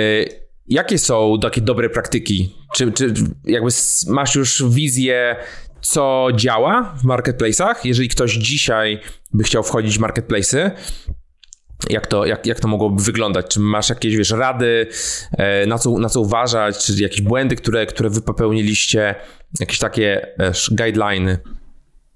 jakie 0.69 0.99
są 0.99 1.39
takie 1.43 1.61
dobre 1.61 1.91
praktyki? 1.91 2.55
Czy, 2.75 2.93
czy 2.93 3.15
jakby 3.45 3.71
masz 4.07 4.35
już 4.35 4.65
wizję, 4.69 5.37
co 5.81 6.29
działa 6.35 6.95
w 7.03 7.05
marketplace'ach? 7.05 7.75
Jeżeli 7.85 8.09
ktoś 8.09 8.33
dzisiaj 8.33 9.01
by 9.33 9.45
chciał 9.45 9.63
wchodzić 9.63 9.99
w 9.99 10.01
marketplace'y, 10.01 10.71
jak 11.91 12.07
to, 12.07 12.27
jak, 12.27 12.47
jak 12.47 12.61
to 12.61 12.69
mogłoby 12.69 13.03
wyglądać? 13.03 13.47
Czy 13.49 13.61
masz 13.61 13.89
jakieś 13.89 14.17
wiesz, 14.17 14.31
rady, 14.31 14.87
e, 15.39 15.67
na 15.67 15.79
co, 15.79 15.99
na 15.99 16.09
co 16.09 16.21
uważać, 16.21 16.87
czy 16.87 17.03
jakieś 17.03 17.21
błędy, 17.21 17.57
które, 17.57 17.87
które 17.87 18.11
wy 18.11 18.21
popełniliście, 18.23 19.15
jakieś 19.61 19.79
takie 19.79 20.27
guideliny? 20.71 21.39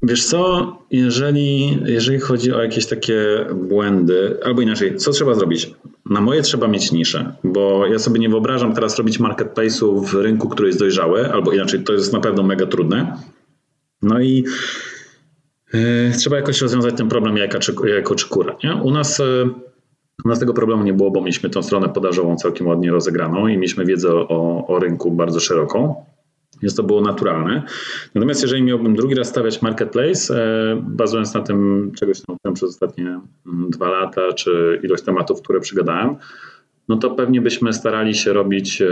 Wiesz 0.02 0.24
co, 0.24 0.72
jeżeli, 0.90 1.78
jeżeli 1.86 2.20
chodzi 2.20 2.52
o 2.52 2.62
jakieś 2.62 2.86
takie 2.86 3.46
błędy, 3.54 4.38
albo 4.44 4.62
inaczej, 4.62 4.96
co 4.96 5.10
trzeba 5.10 5.34
zrobić? 5.34 5.74
Na 6.10 6.20
moje 6.20 6.42
trzeba 6.42 6.68
mieć 6.68 6.92
niszę, 6.92 7.34
bo 7.44 7.86
ja 7.86 7.98
sobie 7.98 8.20
nie 8.20 8.28
wyobrażam 8.28 8.74
teraz 8.74 8.98
robić 8.98 9.20
marketplace'u 9.20 10.06
w 10.06 10.14
rynku, 10.14 10.48
który 10.48 10.68
jest 10.68 10.78
dojrzały, 10.78 11.32
albo 11.32 11.52
inaczej, 11.52 11.84
to 11.84 11.92
jest 11.92 12.12
na 12.12 12.20
pewno 12.20 12.42
mega 12.42 12.66
trudne. 12.66 13.16
No 14.02 14.20
i 14.20 14.44
trzeba 16.18 16.36
jakoś 16.36 16.60
rozwiązać 16.60 16.96
ten 16.96 17.08
problem 17.08 17.36
jajka 17.36 17.58
czy, 17.58 17.74
jajko 17.84 18.14
czy 18.14 18.28
kura. 18.28 18.56
Nie? 18.64 18.74
U 18.74 18.90
nas 18.90 19.18
yy, 19.18 19.50
U 20.24 20.28
nas 20.28 20.38
tego 20.38 20.54
problemu 20.54 20.84
nie 20.84 20.92
było, 20.92 21.10
bo 21.10 21.20
mieliśmy 21.20 21.50
tą 21.50 21.62
stronę 21.62 21.88
podażową 21.88 22.36
całkiem 22.36 22.66
ładnie 22.66 22.90
rozegraną 22.90 23.46
i 23.46 23.54
mieliśmy 23.54 23.84
wiedzę 23.84 24.14
o, 24.14 24.66
o 24.66 24.78
rynku 24.78 25.10
bardzo 25.10 25.40
szeroką. 25.40 26.04
Więc 26.62 26.74
to 26.74 26.82
było 26.82 27.00
naturalne. 27.00 27.62
Natomiast 28.14 28.42
jeżeli 28.42 28.62
miałbym 28.62 28.96
drugi 28.96 29.14
raz 29.14 29.28
stawiać 29.28 29.62
marketplace, 29.62 30.34
e, 30.34 30.82
bazując 30.88 31.34
na 31.34 31.40
tym, 31.40 31.90
czegoś 31.96 32.18
nauczyłem 32.28 32.54
przez 32.54 32.70
ostatnie 32.70 33.20
mm, 33.46 33.70
dwa 33.70 33.88
lata, 33.90 34.32
czy 34.32 34.80
ilość 34.82 35.02
tematów, 35.02 35.42
które 35.42 35.60
przygadałem, 35.60 36.16
no 36.88 36.96
to 36.96 37.10
pewnie 37.10 37.40
byśmy 37.40 37.72
starali 37.72 38.14
się 38.14 38.32
robić 38.32 38.82
e, 38.82 38.86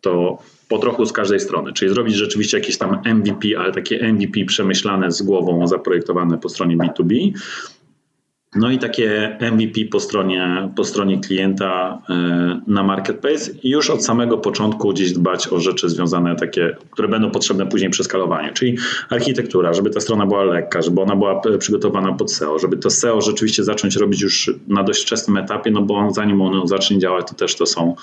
to 0.00 0.38
po 0.68 0.78
trochu 0.78 1.06
z 1.06 1.12
każdej 1.12 1.40
strony, 1.40 1.72
czyli 1.72 1.94
zrobić 1.94 2.14
rzeczywiście 2.14 2.58
jakieś 2.58 2.78
tam 2.78 3.00
MVP, 3.04 3.48
ale 3.58 3.72
takie 3.72 4.12
MVP 4.12 4.44
przemyślane 4.44 5.12
z 5.12 5.22
głową, 5.22 5.66
zaprojektowane 5.66 6.38
po 6.38 6.48
stronie 6.48 6.76
B2B, 6.76 7.32
no 8.54 8.70
i 8.70 8.78
takie 8.78 9.38
MVP 9.52 9.80
po 9.90 10.00
stronie, 10.00 10.68
po 10.76 10.84
stronie 10.84 11.20
klienta 11.20 12.02
e, 12.10 12.60
na 12.66 12.82
marketplace. 12.82 13.50
I 13.62 13.70
już 13.70 13.90
od 13.90 14.04
samego 14.04 14.38
początku 14.38 14.92
gdzieś 14.92 15.12
dbać 15.12 15.48
o 15.48 15.60
rzeczy 15.60 15.88
związane 15.88 16.36
takie, 16.36 16.76
które 16.90 17.08
będą 17.08 17.30
potrzebne 17.30 17.66
później 17.66 17.90
przy 17.90 18.04
skalowaniu, 18.04 18.52
czyli 18.54 18.78
architektura, 19.10 19.74
żeby 19.74 19.90
ta 19.90 20.00
strona 20.00 20.26
była 20.26 20.44
lekka, 20.44 20.82
żeby 20.82 21.00
ona 21.00 21.16
była 21.16 21.42
przygotowana 21.58 22.12
pod 22.12 22.32
SEO, 22.32 22.58
żeby 22.58 22.76
to 22.76 22.90
SEO 22.90 23.20
rzeczywiście 23.20 23.64
zacząć 23.64 23.96
robić 23.96 24.20
już 24.20 24.50
na 24.68 24.82
dość 24.82 25.02
wczesnym 25.02 25.36
etapie, 25.36 25.70
no 25.70 25.82
bo 25.82 26.10
zanim 26.10 26.42
ono 26.42 26.66
zacznie 26.66 26.98
działać, 26.98 27.28
to 27.28 27.34
też 27.34 27.56
to 27.56 27.66
są 27.66 27.94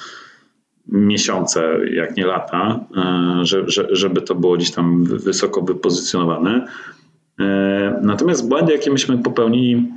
miesiące, 0.88 1.78
jak 1.92 2.18
nie 2.18 2.26
lata, 2.26 2.80
e, 2.98 3.66
żeby 3.92 4.22
to 4.22 4.36
było 4.36 4.58
gdzieś 4.58 4.72
tam 4.72 5.04
wysoko 5.04 5.62
wypozycjonowane. 5.62 6.68
E, 7.40 8.00
natomiast 8.02 8.48
błędy, 8.48 8.72
jakie 8.72 8.92
myśmy 8.92 9.18
popełnili 9.18 9.92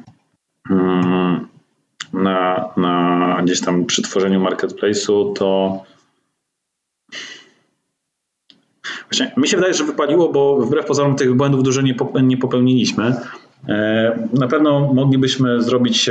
Mm, 0.70 1.48
na, 2.12 2.68
na 2.76 3.42
gdzieś 3.42 3.60
tam 3.60 3.84
przy 3.84 4.02
tworzeniu 4.02 4.40
marketplace'u, 4.40 5.32
to 5.32 5.78
Właśnie, 9.10 9.32
mi 9.36 9.48
się 9.48 9.56
wydaje, 9.56 9.74
że 9.74 9.84
wypaliło, 9.84 10.28
bo 10.28 10.56
wbrew 10.66 10.86
pozorom 10.86 11.16
tych 11.16 11.34
błędów 11.34 11.62
dużo 11.62 11.82
nie, 12.22 12.36
popełniliśmy. 12.36 13.14
E, 13.68 14.28
na 14.32 14.48
pewno 14.48 14.94
moglibyśmy 14.94 15.62
zrobić 15.62 16.10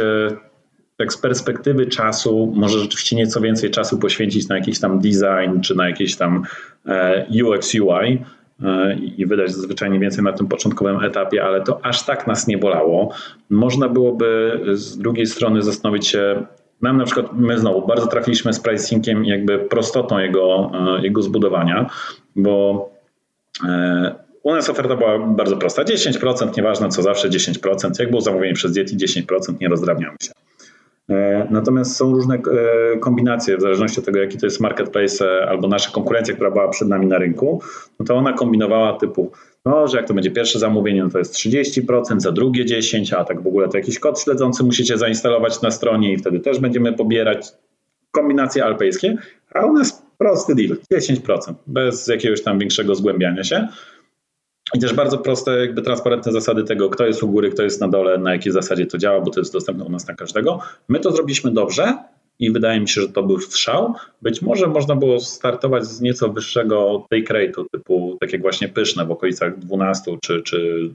tak 0.98 1.14
z 1.14 1.18
perspektywy 1.18 1.86
czasu, 1.86 2.54
może 2.56 2.80
rzeczywiście 2.80 3.16
nieco 3.16 3.42
więcej 3.42 3.72
czasu 3.72 4.00
poświęcić 4.00 4.48
na 4.48 4.56
jakiś 4.56 4.80
tam 4.80 5.00
design, 5.00 5.62
czy 5.62 5.76
na 5.76 5.90
jakieś 5.90 6.16
tam 6.16 6.44
e, 6.86 7.28
UX, 7.44 7.76
UI, 7.76 8.20
E, 8.64 8.94
i 9.18 9.26
wydać 9.26 9.52
zazwyczaj 9.52 10.00
więcej 10.00 10.24
na 10.24 10.34
tym 10.34 10.48
początkowym 10.48 11.04
etapie, 11.04 11.44
ale 11.44 11.62
to 11.62 11.86
aż 11.86 12.06
tak 12.06 12.28
nas 12.28 12.48
nie 12.48 12.58
bolało. 12.58 13.14
Można 13.50 13.90
byłoby 13.90 14.60
z 14.74 14.98
drugiej 14.98 15.26
strony 15.26 15.62
zastanowić 15.62 16.08
się, 16.08 16.46
nam 16.82 16.98
na 16.98 17.06
przykład, 17.06 17.26
my 17.34 17.60
znowu 17.60 17.88
bardzo 17.88 18.08
trafiliśmy 18.08 18.54
z 18.54 18.60
pricingiem 18.60 19.26
jakby 19.26 19.60
prostotą 19.60 20.20
jego, 20.20 20.72
e, 20.98 21.02
jego 21.02 21.22
zbudowania, 21.22 21.90
bo 22.36 22.90
u 24.44 24.54
nas 24.54 24.70
oferta 24.70 24.96
była 24.96 25.20
bardzo 25.20 25.58
prosta. 25.58 25.84
10%, 25.84 26.58
nieważne 26.58 26.90
co 26.90 27.02
zawsze 27.02 27.30
10%. 27.30 28.00
Jak 28.00 28.10
było 28.10 28.22
zamówienie 28.22 28.54
przez 28.54 28.78
Yeti, 28.78 28.98
10%, 28.98 29.62
nie 29.62 29.68
rozdrabniamy 29.68 30.16
się. 30.24 30.32
E, 31.10 31.48
natomiast 31.52 31.96
są 31.96 32.12
różne 32.12 32.36
e, 32.36 32.98
kombinacje, 32.98 33.58
w 33.58 33.62
zależności 33.62 34.00
od 34.00 34.06
tego, 34.06 34.20
jaki 34.20 34.38
to 34.38 34.46
jest 34.46 34.60
marketplace 34.60 35.26
e, 35.26 35.50
albo 35.50 35.68
nasza 35.68 35.92
konkurencja, 35.92 36.34
która 36.34 36.52
była 36.52 36.70
przed 36.70 36.88
nami 36.88 37.08
na 37.08 37.18
rynku, 37.18 37.62
no 38.00 38.06
to 38.06 38.16
ona 38.16 38.34
kombinowała 38.34 38.94
typu, 38.94 39.32
no, 39.66 39.88
że 39.88 39.98
jak 39.98 40.08
to 40.08 40.14
będzie 40.14 40.32
pierwsze 40.32 40.60
zamówienie, 40.60 41.04
no 41.04 41.10
to 41.10 41.18
jest 41.18 41.34
30%, 41.34 42.20
za 42.20 42.32
drugie 42.32 42.66
10%, 42.66 43.16
a 43.16 43.24
tak 43.24 43.42
w 43.42 43.48
ogóle 43.48 43.70
to 43.70 43.78
jakiś 43.78 44.00
kod 44.00 44.20
śledzący 44.20 44.64
musicie 44.64 44.98
zainstalować 44.98 45.62
na 45.62 45.72
stronie 45.72 46.14
i 46.14 46.18
wtedy 46.18 46.40
też 46.40 46.60
będziemy 46.60 46.94
pobierać 46.94 47.48
kombinacje 48.12 48.66
alpejskie, 48.66 49.16
a 49.54 49.66
u 49.66 49.74
nas 49.74 50.08
prosty 50.18 50.56
deal, 50.56 50.78
10%, 50.94 51.54
bez 51.68 52.08
jakiegoś 52.08 52.44
tam 52.44 52.60
większego 52.60 52.96
zgłębiania 52.96 53.44
się. 53.44 53.68
I 54.74 54.80
też 54.80 54.94
bardzo 54.94 55.18
proste, 55.18 55.60
jakby 55.60 55.82
transparentne 55.82 56.32
zasady 56.32 56.64
tego, 56.64 56.90
kto 56.90 57.06
jest 57.06 57.24
u 57.24 57.28
góry, 57.28 57.50
kto 57.50 57.64
jest 57.64 57.82
na 57.82 57.88
dole, 57.88 58.18
na 58.18 58.34
jakiej 58.34 58.52
zasadzie 58.52 58.86
to 58.86 58.98
działa, 58.98 59.22
bo 59.22 59.32
to 59.32 59.40
jest 59.40 59.54
dostępne 59.54 59.86
u 59.86 59.90
nas 59.90 60.08
na 60.08 60.16
każdego. 60.16 60.60
My 60.88 61.00
to 61.00 61.12
zrobiliśmy 61.12 61.52
dobrze 61.52 61.98
i 62.40 62.52
wydaje 62.52 62.80
mi 62.80 62.90
się, 62.90 63.02
że 63.02 63.10
to 63.10 63.24
był 63.24 63.40
strzał. 63.40 63.94
Być 64.22 64.42
może 64.42 64.68
można 64.68 64.96
było 64.96 65.20
startować 65.20 65.86
z 65.86 66.02
nieco 66.02 66.30
wyższego 66.30 67.06
take 67.10 67.34
rate'u, 67.34 67.66
typu 67.72 68.18
takie 68.20 68.40
właśnie 68.40 68.70
pyszne 68.70 69.06
w 69.06 69.12
okolicach 69.12 69.60
12 69.60 70.18
czy, 70.22 70.42
czy 70.42 70.90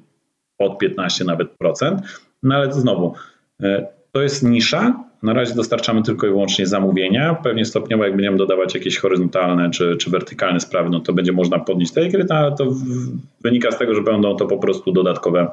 pod 0.57 0.79
15 0.79 1.25
nawet 1.25 1.51
procent. 1.51 2.01
No 2.43 2.55
ale 2.55 2.69
to 2.69 2.75
znowu, 2.75 3.15
e, 3.63 3.87
to 4.13 4.23
jest 4.23 4.43
nisza, 4.43 5.05
na 5.23 5.33
razie 5.33 5.55
dostarczamy 5.55 6.03
tylko 6.03 6.27
i 6.27 6.31
wyłącznie 6.31 6.67
zamówienia. 6.67 7.35
Pewnie 7.35 7.65
stopniowo, 7.65 8.05
jak 8.05 8.17
będziemy 8.17 8.37
dodawać 8.37 8.75
jakieś 8.75 8.99
horyzontalne 8.99 9.71
czy, 9.71 9.97
czy 9.97 10.11
wertykalne 10.11 10.61
sprawy, 10.61 10.91
no 10.91 11.01
to 11.01 11.13
będzie 11.13 11.33
można 11.33 11.59
podnieść 11.59 11.93
tej 11.93 12.11
gry, 12.11 12.27
no 12.29 12.35
ale 12.35 12.57
to 12.57 12.67
wynika 13.41 13.71
z 13.71 13.79
tego, 13.79 13.95
że 13.95 14.03
będą 14.03 14.37
to 14.37 14.47
po 14.47 14.59
prostu 14.59 14.93
dodatkowe 14.93 15.51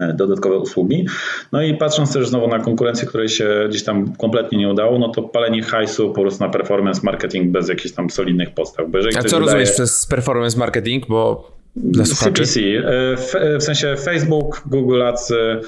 e, 0.00 0.14
dodatkowe 0.14 0.58
usługi. 0.58 1.06
No 1.52 1.62
i 1.62 1.74
patrząc 1.74 2.12
też 2.12 2.28
znowu 2.28 2.48
na 2.48 2.58
konkurencję, 2.58 3.08
której 3.08 3.28
się 3.28 3.66
gdzieś 3.68 3.84
tam 3.84 4.16
kompletnie 4.16 4.58
nie 4.58 4.68
udało, 4.68 4.98
no 4.98 5.08
to 5.08 5.22
palenie 5.22 5.62
hajsu 5.62 6.10
po 6.12 6.20
prostu 6.20 6.44
na 6.44 6.50
performance 6.50 7.00
marketing 7.04 7.50
bez 7.50 7.68
jakichś 7.68 7.94
tam 7.94 8.10
solidnych 8.10 8.50
podstaw. 8.50 8.86
A 9.18 9.22
co 9.22 9.38
rozumiesz 9.38 9.72
przez 9.72 10.06
performance 10.06 10.58
marketing? 10.58 11.06
Bo 11.06 11.52
dla 11.76 12.04
CPC, 12.04 12.60
e, 12.60 13.16
w, 13.16 13.34
e, 13.34 13.58
w, 13.58 13.62
sensie 13.62 13.96
Facebook, 13.96 14.62
Google 14.66 15.02
Ads. 15.02 15.30
E, 15.30 15.60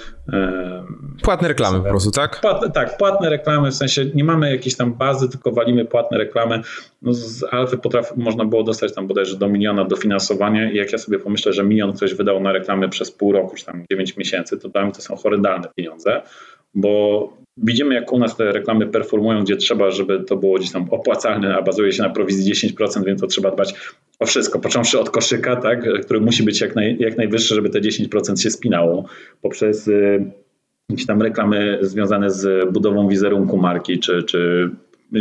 płatne 1.23 1.49
reklamy 1.49 1.79
po 1.79 1.89
prostu, 1.89 2.11
tak? 2.11 2.41
Tak, 2.75 2.97
płatne 2.99 3.31
reklamy, 3.31 3.71
w 3.71 3.75
sensie 3.75 4.05
nie 4.15 4.25
mamy 4.25 4.51
jakiejś 4.51 4.77
tam 4.77 4.95
bazy, 4.95 5.29
tylko 5.29 5.53
walimy 5.53 5.85
płatne 5.85 6.19
reklamy. 6.19 6.61
No 7.03 7.13
z 7.13 7.45
Alfy 7.51 7.79
można 8.17 8.45
było 8.45 8.63
dostać 8.63 8.95
tam 8.95 9.07
bodajże 9.07 9.37
do 9.37 9.49
miliona 9.49 9.85
dofinansowania 9.85 10.71
i 10.71 10.77
jak 10.77 10.93
ja 10.93 10.99
sobie 10.99 11.19
pomyślę, 11.19 11.53
że 11.53 11.65
milion 11.65 11.93
ktoś 11.93 12.15
wydał 12.15 12.41
na 12.41 12.53
reklamy 12.53 12.89
przez 12.89 13.11
pół 13.11 13.33
roku, 13.33 13.57
czy 13.57 13.65
tam 13.65 13.85
9 13.91 14.17
miesięcy, 14.17 14.59
to 14.59 14.69
dla 14.69 14.83
mnie 14.83 14.93
to 14.93 15.03
są 15.03 15.17
horrendalne 15.17 15.69
pieniądze, 15.77 16.23
bo 16.75 17.44
Widzimy, 17.57 17.95
jak 17.95 18.13
u 18.13 18.19
nas 18.19 18.37
te 18.37 18.53
reklamy 18.53 18.87
performują, 18.87 19.43
gdzie 19.43 19.57
trzeba, 19.57 19.91
żeby 19.91 20.25
to 20.25 20.37
było 20.37 20.59
gdzieś 20.59 20.73
tam 20.73 20.87
opłacalne, 20.91 21.57
a 21.57 21.63
bazuje 21.63 21.93
się 21.93 22.03
na 22.03 22.11
prowizji 22.11 22.55
10%, 22.55 23.05
więc 23.05 23.21
to 23.21 23.27
trzeba 23.27 23.51
dbać 23.51 23.75
o 24.19 24.27
wszystko, 24.27 24.59
począwszy 24.59 25.01
od 25.01 25.11
koszyka, 25.11 25.57
tak, 25.57 26.03
który 26.03 26.21
musi 26.21 26.43
być 26.43 26.61
jak, 26.61 26.77
naj, 26.77 26.97
jak 27.01 27.17
najwyższy, 27.17 27.55
żeby 27.55 27.71
te 27.71 27.81
10% 27.81 28.43
się 28.43 28.51
spinało, 28.51 29.05
poprzez 29.43 29.89
y, 29.89 30.25
jakieś 30.91 31.07
tam 31.07 31.23
reklamy 31.23 31.79
związane 31.81 32.31
z 32.31 32.73
budową 32.73 33.09
wizerunku 33.09 33.57
marki, 33.57 33.99
czy, 33.99 34.23
czy 34.23 34.71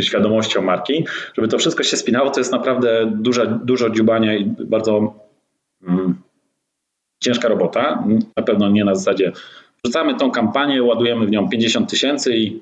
świadomością 0.00 0.62
marki, 0.62 1.06
żeby 1.34 1.48
to 1.48 1.58
wszystko 1.58 1.82
się 1.82 1.96
spinało, 1.96 2.30
to 2.30 2.40
jest 2.40 2.52
naprawdę 2.52 3.12
duża, 3.16 3.46
dużo 3.46 3.90
dziubania 3.90 4.36
i 4.36 4.44
bardzo 4.44 5.14
mm, 5.88 6.14
ciężka 7.20 7.48
robota. 7.48 8.04
Na 8.36 8.42
pewno 8.42 8.70
nie 8.70 8.84
na 8.84 8.94
zasadzie 8.94 9.32
Rzucamy 9.84 10.16
tą 10.16 10.30
kampanię, 10.30 10.82
ładujemy 10.82 11.26
w 11.26 11.30
nią 11.30 11.48
50 11.48 11.90
tysięcy 11.90 12.36
i 12.36 12.60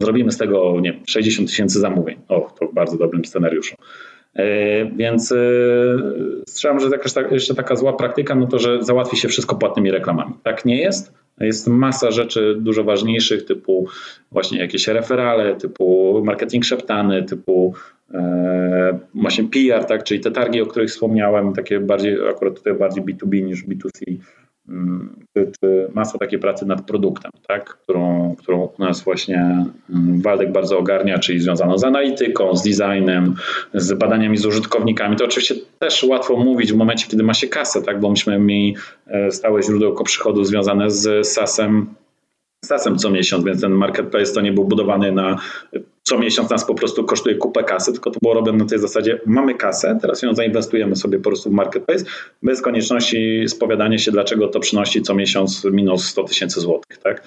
zrobimy 0.00 0.32
z 0.32 0.36
tego 0.36 0.80
nie 0.80 1.00
60 1.06 1.48
tysięcy 1.48 1.80
zamówień. 1.80 2.16
O, 2.28 2.50
to 2.60 2.66
w 2.66 2.74
bardzo 2.74 2.98
dobrym 2.98 3.24
scenariuszu. 3.24 3.76
E, 4.34 4.84
więc 4.84 5.32
e, 5.32 5.36
strzelam, 6.48 6.80
że 6.80 6.88
jakaś 6.88 7.12
jeszcze 7.30 7.54
taka 7.54 7.76
zła 7.76 7.92
praktyka, 7.92 8.34
no 8.34 8.46
to, 8.46 8.58
że 8.58 8.82
załatwi 8.82 9.16
się 9.16 9.28
wszystko 9.28 9.56
płatnymi 9.56 9.90
reklamami. 9.90 10.32
Tak 10.42 10.64
nie 10.64 10.80
jest. 10.80 11.12
Jest 11.40 11.66
masa 11.68 12.10
rzeczy 12.10 12.56
dużo 12.60 12.84
ważniejszych, 12.84 13.44
typu 13.44 13.88
właśnie 14.32 14.58
jakieś 14.58 14.88
referale, 14.88 15.56
typu 15.56 16.20
marketing 16.24 16.64
szeptany, 16.64 17.22
typu 17.22 17.74
e, 18.14 18.98
właśnie 19.14 19.44
PR, 19.44 19.84
tak, 19.84 20.04
czyli 20.04 20.20
te 20.20 20.30
targi, 20.30 20.60
o 20.60 20.66
których 20.66 20.90
wspomniałem, 20.90 21.52
takie 21.52 21.80
bardziej, 21.80 22.28
akurat 22.28 22.54
tutaj 22.54 22.74
bardziej 22.74 23.04
B2B 23.04 23.42
niż 23.42 23.64
B2C, 23.64 24.16
czy, 25.36 25.52
czy 25.60 25.88
masa 25.94 26.18
takiej 26.18 26.38
pracy 26.38 26.66
nad 26.66 26.86
produktem, 26.86 27.30
tak? 27.48 27.64
którą, 27.64 28.34
którą 28.38 28.68
u 28.78 28.82
nas 28.82 29.04
właśnie 29.04 29.66
mm, 29.90 30.20
Waldek 30.22 30.52
bardzo 30.52 30.78
ogarnia, 30.78 31.18
czyli 31.18 31.40
związaną 31.40 31.78
z 31.78 31.84
analityką, 31.84 32.56
z 32.56 32.62
designem, 32.62 33.34
z 33.74 33.92
badaniami 33.92 34.36
z 34.36 34.46
użytkownikami. 34.46 35.16
To 35.16 35.24
oczywiście 35.24 35.54
też 35.78 36.02
łatwo 36.02 36.36
mówić 36.36 36.72
w 36.72 36.76
momencie, 36.76 37.06
kiedy 37.08 37.22
ma 37.22 37.34
się 37.34 37.48
kasę, 37.48 37.82
tak? 37.82 38.00
bo 38.00 38.10
myśmy 38.10 38.38
mieli 38.38 38.76
e, 39.06 39.30
stałe 39.30 39.62
źródełko 39.62 40.04
przychodu 40.04 40.44
związane 40.44 40.90
z 40.90 41.26
SAS-em 41.26 41.86
SAS-em 42.64 42.98
co 42.98 43.10
miesiąc, 43.10 43.44
więc 43.44 43.60
ten 43.60 43.72
marketplace 43.72 44.32
to 44.32 44.40
nie 44.40 44.52
był 44.52 44.64
budowany 44.64 45.12
na 45.12 45.38
co 46.06 46.18
miesiąc 46.18 46.50
nas 46.50 46.64
po 46.64 46.74
prostu 46.74 47.04
kosztuje 47.04 47.36
kupę 47.36 47.64
kasy, 47.64 47.92
tylko 47.92 48.10
to 48.10 48.20
było 48.22 48.34
robione 48.34 48.58
na 48.58 48.64
tej 48.64 48.78
zasadzie, 48.78 49.20
mamy 49.26 49.54
kasę, 49.54 49.98
teraz 50.02 50.22
ją 50.22 50.34
zainwestujemy 50.34 50.96
sobie 50.96 51.18
po 51.18 51.30
prostu 51.30 51.50
w 51.50 51.52
marketplace, 51.52 52.04
bez 52.42 52.62
konieczności 52.62 53.44
spowiadania 53.48 53.98
się, 53.98 54.12
dlaczego 54.12 54.48
to 54.48 54.60
przynosi 54.60 55.02
co 55.02 55.14
miesiąc 55.14 55.64
minus 55.64 56.04
100 56.04 56.24
tysięcy 56.24 56.60
złotych, 56.60 56.98
tak? 56.98 57.22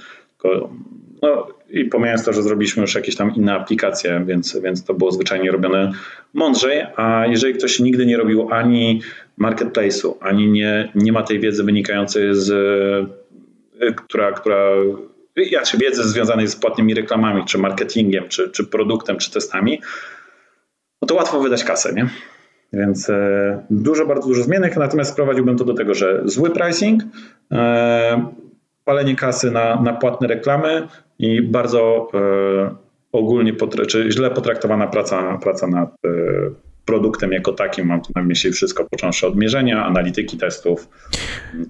No 1.21 1.47
i 1.69 1.85
pomijając 1.85 2.25
to, 2.25 2.33
że 2.33 2.43
zrobiliśmy 2.43 2.81
już 2.81 2.95
jakieś 2.95 3.15
tam 3.15 3.35
inne 3.35 3.53
aplikacje, 3.53 4.23
więc, 4.27 4.57
więc 4.63 4.83
to 4.83 4.93
było 4.93 5.11
zwyczajnie 5.11 5.51
robione 5.51 5.91
mądrzej, 6.33 6.85
a 6.95 7.25
jeżeli 7.27 7.53
ktoś 7.53 7.79
nigdy 7.79 8.05
nie 8.05 8.17
robił 8.17 8.47
ani 8.51 9.01
marketplace'u, 9.41 10.13
ani 10.21 10.47
nie, 10.47 10.91
nie 10.95 11.11
ma 11.11 11.23
tej 11.23 11.39
wiedzy 11.39 11.63
wynikającej 11.63 12.35
z, 12.35 12.51
która, 13.95 14.31
która 14.31 14.71
czy 15.65 15.77
wiedzy 15.77 16.03
związanej 16.03 16.47
z 16.47 16.55
płatnymi 16.55 16.93
reklamami, 16.93 17.45
czy 17.45 17.57
marketingiem, 17.57 18.27
czy, 18.29 18.49
czy 18.49 18.65
produktem, 18.65 19.17
czy 19.17 19.31
testami, 19.31 19.81
no 21.01 21.07
to 21.07 21.15
łatwo 21.15 21.39
wydać 21.39 21.63
kasę, 21.63 21.93
nie? 21.93 22.09
Więc 22.73 23.09
e, 23.09 23.63
dużo, 23.69 24.05
bardzo 24.05 24.27
dużo 24.27 24.43
zmiennych, 24.43 24.77
natomiast 24.77 25.11
sprowadziłbym 25.11 25.57
to 25.57 25.65
do 25.65 25.73
tego, 25.73 25.93
że 25.93 26.21
zły 26.25 26.49
pricing, 26.49 27.03
e, 27.51 28.31
palenie 28.85 29.15
kasy 29.15 29.51
na, 29.51 29.81
na 29.81 29.93
płatne 29.93 30.27
reklamy 30.27 30.87
i 31.19 31.41
bardzo 31.41 32.07
e, 32.13 32.75
ogólnie, 33.11 33.53
czy 33.87 34.11
źle 34.11 34.31
potraktowana 34.31 34.87
praca, 34.87 35.37
praca 35.37 35.67
nad 35.67 35.95
produktem 36.85 37.31
jako 37.31 37.53
takim. 37.53 37.87
Mam 37.87 38.01
tu 38.01 38.11
na 38.15 38.23
myśli 38.23 38.51
wszystko, 38.51 38.85
począwszy 38.85 39.27
od 39.27 39.35
mierzenia, 39.35 39.85
analityki 39.85 40.37
testów 40.37 40.89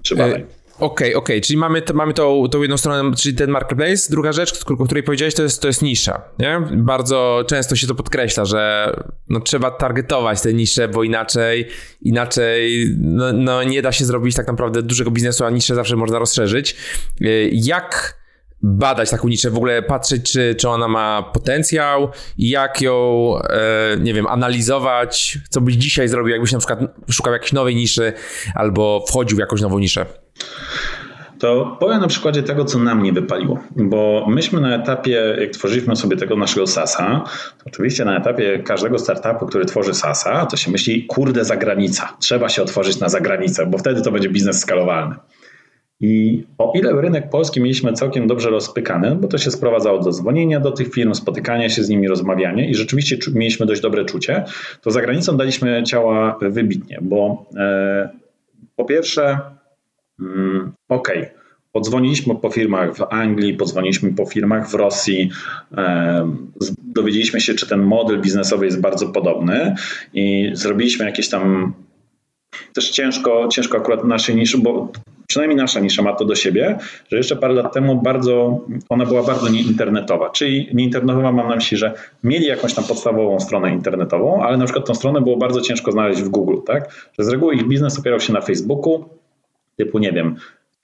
czy 0.02 0.16
badań. 0.16 0.44
Okej, 0.80 0.88
okay, 0.88 1.08
okej, 1.08 1.14
okay. 1.16 1.40
czyli 1.40 1.56
mamy, 1.56 1.82
to, 1.82 1.94
mamy 1.94 2.14
tą, 2.14 2.48
tą 2.48 2.62
jedną 2.62 2.76
stronę, 2.76 3.16
czyli 3.16 3.36
ten 3.36 3.50
marketplace. 3.50 4.10
Druga 4.10 4.32
rzecz, 4.32 4.64
o 4.78 4.84
której 4.84 5.02
powiedziałeś, 5.02 5.34
to 5.34 5.42
jest, 5.42 5.62
to 5.62 5.68
jest 5.68 5.82
nisza. 5.82 6.22
Nie? 6.38 6.60
Bardzo 6.76 7.44
często 7.46 7.76
się 7.76 7.86
to 7.86 7.94
podkreśla, 7.94 8.44
że 8.44 8.92
no, 9.28 9.40
trzeba 9.40 9.70
targetować 9.70 10.40
te 10.40 10.54
nisze, 10.54 10.88
bo 10.88 11.02
inaczej, 11.02 11.68
inaczej 12.02 12.86
no, 13.00 13.32
no, 13.32 13.62
nie 13.62 13.82
da 13.82 13.92
się 13.92 14.04
zrobić 14.04 14.36
tak 14.36 14.46
naprawdę 14.46 14.82
dużego 14.82 15.10
biznesu, 15.10 15.44
a 15.44 15.50
niszę 15.50 15.74
zawsze 15.74 15.96
można 15.96 16.18
rozszerzyć. 16.18 16.76
E, 17.20 17.26
jak 17.52 18.19
badać 18.62 19.10
taką 19.10 19.28
niszę, 19.28 19.50
w 19.50 19.56
ogóle 19.56 19.82
patrzeć, 19.82 20.32
czy, 20.32 20.54
czy 20.54 20.68
ona 20.68 20.88
ma 20.88 21.22
potencjał 21.22 22.08
i 22.38 22.48
jak 22.48 22.80
ją, 22.80 23.32
e, 23.50 23.96
nie 24.00 24.14
wiem, 24.14 24.26
analizować, 24.26 25.38
co 25.48 25.60
byś 25.60 25.74
dzisiaj 25.74 26.08
zrobił, 26.08 26.32
jakbyś 26.32 26.52
na 26.52 26.58
przykład 26.58 26.80
szukał 27.10 27.32
jakiejś 27.32 27.52
nowej 27.52 27.76
niszy 27.76 28.12
albo 28.54 29.04
wchodził 29.08 29.36
w 29.36 29.40
jakąś 29.40 29.60
nową 29.60 29.78
niszę? 29.78 30.06
To 31.40 31.76
powiem 31.80 32.00
na 32.00 32.08
przykładzie 32.08 32.42
tego, 32.42 32.64
co 32.64 32.78
nam 32.78 33.02
nie 33.02 33.12
wypaliło, 33.12 33.58
bo 33.76 34.26
myśmy 34.28 34.60
na 34.60 34.74
etapie, 34.74 35.36
jak 35.40 35.50
tworzyliśmy 35.50 35.96
sobie 35.96 36.16
tego 36.16 36.36
naszego 36.36 36.66
SASa, 36.66 37.24
oczywiście 37.66 38.04
na 38.04 38.16
etapie 38.16 38.58
każdego 38.58 38.98
startupu, 38.98 39.46
który 39.46 39.64
tworzy 39.64 39.94
SASa, 39.94 40.46
to 40.46 40.56
się 40.56 40.70
myśli, 40.70 41.06
kurde, 41.06 41.44
zagranica, 41.44 42.16
trzeba 42.18 42.48
się 42.48 42.62
otworzyć 42.62 43.00
na 43.00 43.08
zagranicę, 43.08 43.66
bo 43.66 43.78
wtedy 43.78 44.02
to 44.02 44.12
będzie 44.12 44.28
biznes 44.28 44.60
skalowalny. 44.60 45.14
I 46.00 46.42
o 46.58 46.72
ile 46.74 47.00
rynek 47.00 47.30
polski 47.30 47.60
mieliśmy 47.60 47.92
całkiem 47.92 48.26
dobrze 48.26 48.50
rozpykany, 48.50 49.16
bo 49.16 49.28
to 49.28 49.38
się 49.38 49.50
sprowadzało 49.50 49.98
do 49.98 50.12
dzwonienia 50.12 50.60
do 50.60 50.72
tych 50.72 50.92
firm, 50.94 51.14
spotykania 51.14 51.68
się 51.68 51.84
z 51.84 51.88
nimi, 51.88 52.08
rozmawiania 52.08 52.68
i 52.68 52.74
rzeczywiście 52.74 53.18
mieliśmy 53.34 53.66
dość 53.66 53.80
dobre 53.80 54.04
czucie, 54.04 54.44
to 54.82 54.90
za 54.90 55.00
granicą 55.00 55.36
daliśmy 55.36 55.82
ciała 55.82 56.38
wybitnie, 56.40 56.98
bo 57.02 57.46
e, 57.56 58.08
po 58.76 58.84
pierwsze, 58.84 59.38
mm, 60.20 60.72
okej, 60.88 61.18
okay, 61.18 61.40
Podzwoniliśmy 61.72 62.34
po 62.34 62.50
firmach 62.50 62.96
w 62.96 63.02
Anglii, 63.10 63.54
podzwoniliśmy 63.54 64.12
po 64.12 64.26
firmach 64.26 64.70
w 64.70 64.74
Rosji, 64.74 65.30
e, 65.76 66.32
dowiedzieliśmy 66.78 67.40
się, 67.40 67.54
czy 67.54 67.68
ten 67.68 67.82
model 67.82 68.20
biznesowy 68.20 68.64
jest 68.64 68.80
bardzo 68.80 69.08
podobny 69.08 69.74
i 70.14 70.50
zrobiliśmy 70.52 71.04
jakieś 71.04 71.28
tam 71.28 71.72
też 72.72 72.90
ciężko, 72.90 73.48
ciężko 73.48 73.78
akurat 73.78 74.04
naszej 74.04 74.36
niszy, 74.36 74.58
bo 74.58 74.92
przynajmniej 75.30 75.56
nasza 75.56 75.80
nisza 75.80 76.02
ma 76.02 76.12
to 76.12 76.24
do 76.24 76.34
siebie, 76.34 76.78
że 77.10 77.16
jeszcze 77.16 77.36
parę 77.36 77.54
lat 77.54 77.72
temu 77.72 78.02
bardzo, 78.02 78.60
ona 78.88 79.06
była 79.06 79.22
bardzo 79.22 79.48
nieinternetowa. 79.48 80.30
Czyli 80.30 80.68
nieinternetowa 80.74 81.32
mam 81.32 81.48
na 81.48 81.56
myśli, 81.56 81.76
że 81.76 81.92
mieli 82.24 82.46
jakąś 82.46 82.74
tam 82.74 82.84
podstawową 82.84 83.40
stronę 83.40 83.72
internetową, 83.72 84.42
ale 84.42 84.56
na 84.56 84.64
przykład 84.64 84.86
tą 84.86 84.94
stronę 84.94 85.20
było 85.20 85.36
bardzo 85.36 85.60
ciężko 85.60 85.92
znaleźć 85.92 86.22
w 86.22 86.28
Google, 86.28 86.56
tak? 86.66 87.10
Że 87.18 87.24
z 87.24 87.28
reguły 87.28 87.54
ich 87.54 87.68
biznes 87.68 87.98
opierał 87.98 88.20
się 88.20 88.32
na 88.32 88.40
Facebooku, 88.40 89.04
typu 89.76 89.98
nie 89.98 90.12
wiem, 90.12 90.36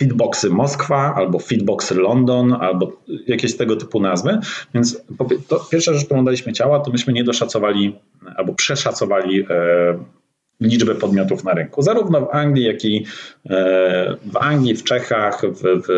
Fitboxy 0.02 0.50
Moskwa, 0.50 1.14
albo 1.16 1.38
Fitboxy 1.38 1.94
London, 1.94 2.52
albo 2.52 2.92
jakieś 3.26 3.56
tego 3.56 3.76
typu 3.76 4.00
nazwy. 4.00 4.38
Więc 4.74 5.04
pierwsza 5.70 5.92
rzecz, 5.92 6.04
którą 6.04 6.24
daliśmy 6.24 6.52
ciała, 6.52 6.80
to 6.80 6.90
myśmy 6.90 7.12
nie 7.12 7.24
doszacowali 7.24 7.96
albo 8.36 8.54
przeszacowali 8.54 9.40
e, 9.40 9.98
liczbę 10.60 10.94
podmiotów 10.94 11.44
na 11.44 11.54
rynku. 11.54 11.82
Zarówno 11.82 12.20
w 12.20 12.28
Anglii, 12.34 12.66
jak 12.66 12.84
i 12.84 13.04
e, 13.50 14.16
w 14.32 14.36
Anglii, 14.36 14.76
w 14.76 14.84
Czechach, 14.84 15.42
w, 15.42 15.62
w 15.62 15.88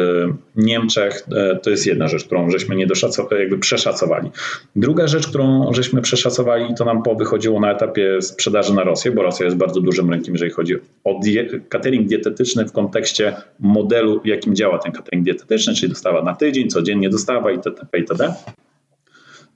Niemczech. 0.57 1.27
E, 1.37 1.57
to 1.57 1.71
jest 1.71 1.87
jedna 1.87 2.09
rzecz, 2.09 2.25
którą 2.25 2.51
żeśmy 2.51 2.77
nie 2.77 2.87
doszacowali, 2.87 3.41
jakby 3.41 3.59
przeszacowali. 3.59 4.31
Druga 4.77 5.07
rzecz, 5.07 5.29
którą 5.29 5.73
żeśmy 5.73 6.03
przeszacowali, 6.03 6.75
to 6.75 6.85
nam 6.85 7.03
wychodziło 7.19 7.61
na 7.61 7.73
etapie 7.73 8.23
sprzedaży 8.23 8.75
na 8.75 8.85
Rosję, 8.85 9.11
bo 9.11 9.23
Rosja 9.23 9.45
jest 9.45 9.57
bardzo 9.57 9.81
dużym 9.81 10.11
rynkiem, 10.11 10.35
jeżeli 10.35 10.51
chodzi 10.51 10.75
o 11.05 11.21
die 11.23 11.61
catering 11.69 12.09
dietetyczny 12.09 12.65
w 12.65 12.73
kontekście 12.73 13.37
modelu, 13.61 14.21
jakim 14.25 14.57
działa 14.57 14.79
ten 14.79 14.93
catering 14.93 15.25
dietetyczny, 15.25 15.75
czyli 15.75 15.89
dostawa 15.89 16.23
na 16.23 16.35
tydzień, 16.35 16.69
codziennie 16.69 17.11
dostawa 17.11 17.51
itd. 17.51 17.81
itd 17.99 18.35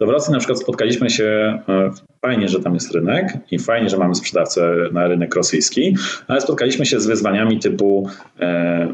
to 0.02 0.06
w 0.06 0.10
Rosji 0.10 0.32
na 0.32 0.38
przykład 0.38 0.60
spotkaliśmy 0.60 1.10
się, 1.10 1.24
e, 1.68 1.90
fajnie, 2.22 2.48
że 2.48 2.60
tam 2.60 2.74
jest 2.74 2.94
rynek 2.94 3.32
i 3.50 3.58
fajnie, 3.58 3.88
że 3.88 3.98
mamy 3.98 4.14
sprzedawcę 4.14 4.74
na 4.92 5.06
rynek 5.06 5.34
rosyjski, 5.34 5.96
ale 6.28 6.40
spotkaliśmy 6.40 6.86
się 6.86 7.00
z 7.00 7.06
wyzwaniami 7.06 7.58
typu 7.58 8.08
e, 8.40 8.88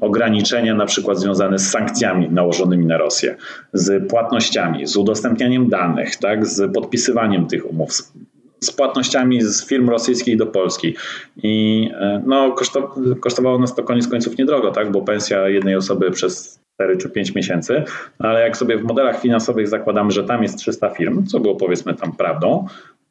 ograniczenia 0.00 0.74
na 0.74 0.86
przykład 0.86 1.18
związane 1.18 1.58
z 1.58 1.70
sankcjami 1.70 2.28
nałożonymi 2.30 2.86
na 2.86 2.98
Rosję, 2.98 3.36
z 3.72 4.08
płatnościami, 4.10 4.86
z 4.86 4.96
udostępnianiem 4.96 5.68
danych, 5.68 6.16
tak, 6.16 6.46
z 6.46 6.74
podpisywaniem 6.74 7.46
tych 7.46 7.70
umów, 7.70 7.92
z, 7.92 8.12
z 8.60 8.70
płatnościami 8.70 9.42
z 9.42 9.66
firm 9.66 9.90
rosyjskich 9.90 10.36
do 10.36 10.46
Polski. 10.46 10.94
I 11.42 11.88
e, 11.94 12.22
no, 12.26 12.54
kosztowało 13.20 13.58
nas 13.58 13.74
to 13.74 13.82
koniec 13.82 14.08
końców 14.08 14.38
niedrogo, 14.38 14.70
tak, 14.70 14.92
bo 14.92 15.02
pensja 15.02 15.48
jednej 15.48 15.76
osoby 15.76 16.10
przez 16.10 16.61
4 16.74 16.96
czy 16.96 17.10
5 17.10 17.34
miesięcy, 17.34 17.82
ale 18.18 18.40
jak 18.40 18.56
sobie 18.56 18.78
w 18.78 18.82
modelach 18.82 19.20
finansowych 19.20 19.68
zakładamy, 19.68 20.10
że 20.10 20.24
tam 20.24 20.42
jest 20.42 20.58
300 20.58 20.90
firm, 20.90 21.26
co 21.26 21.40
było 21.40 21.56
powiedzmy 21.56 21.94
tam 21.94 22.12
prawdą, 22.12 22.66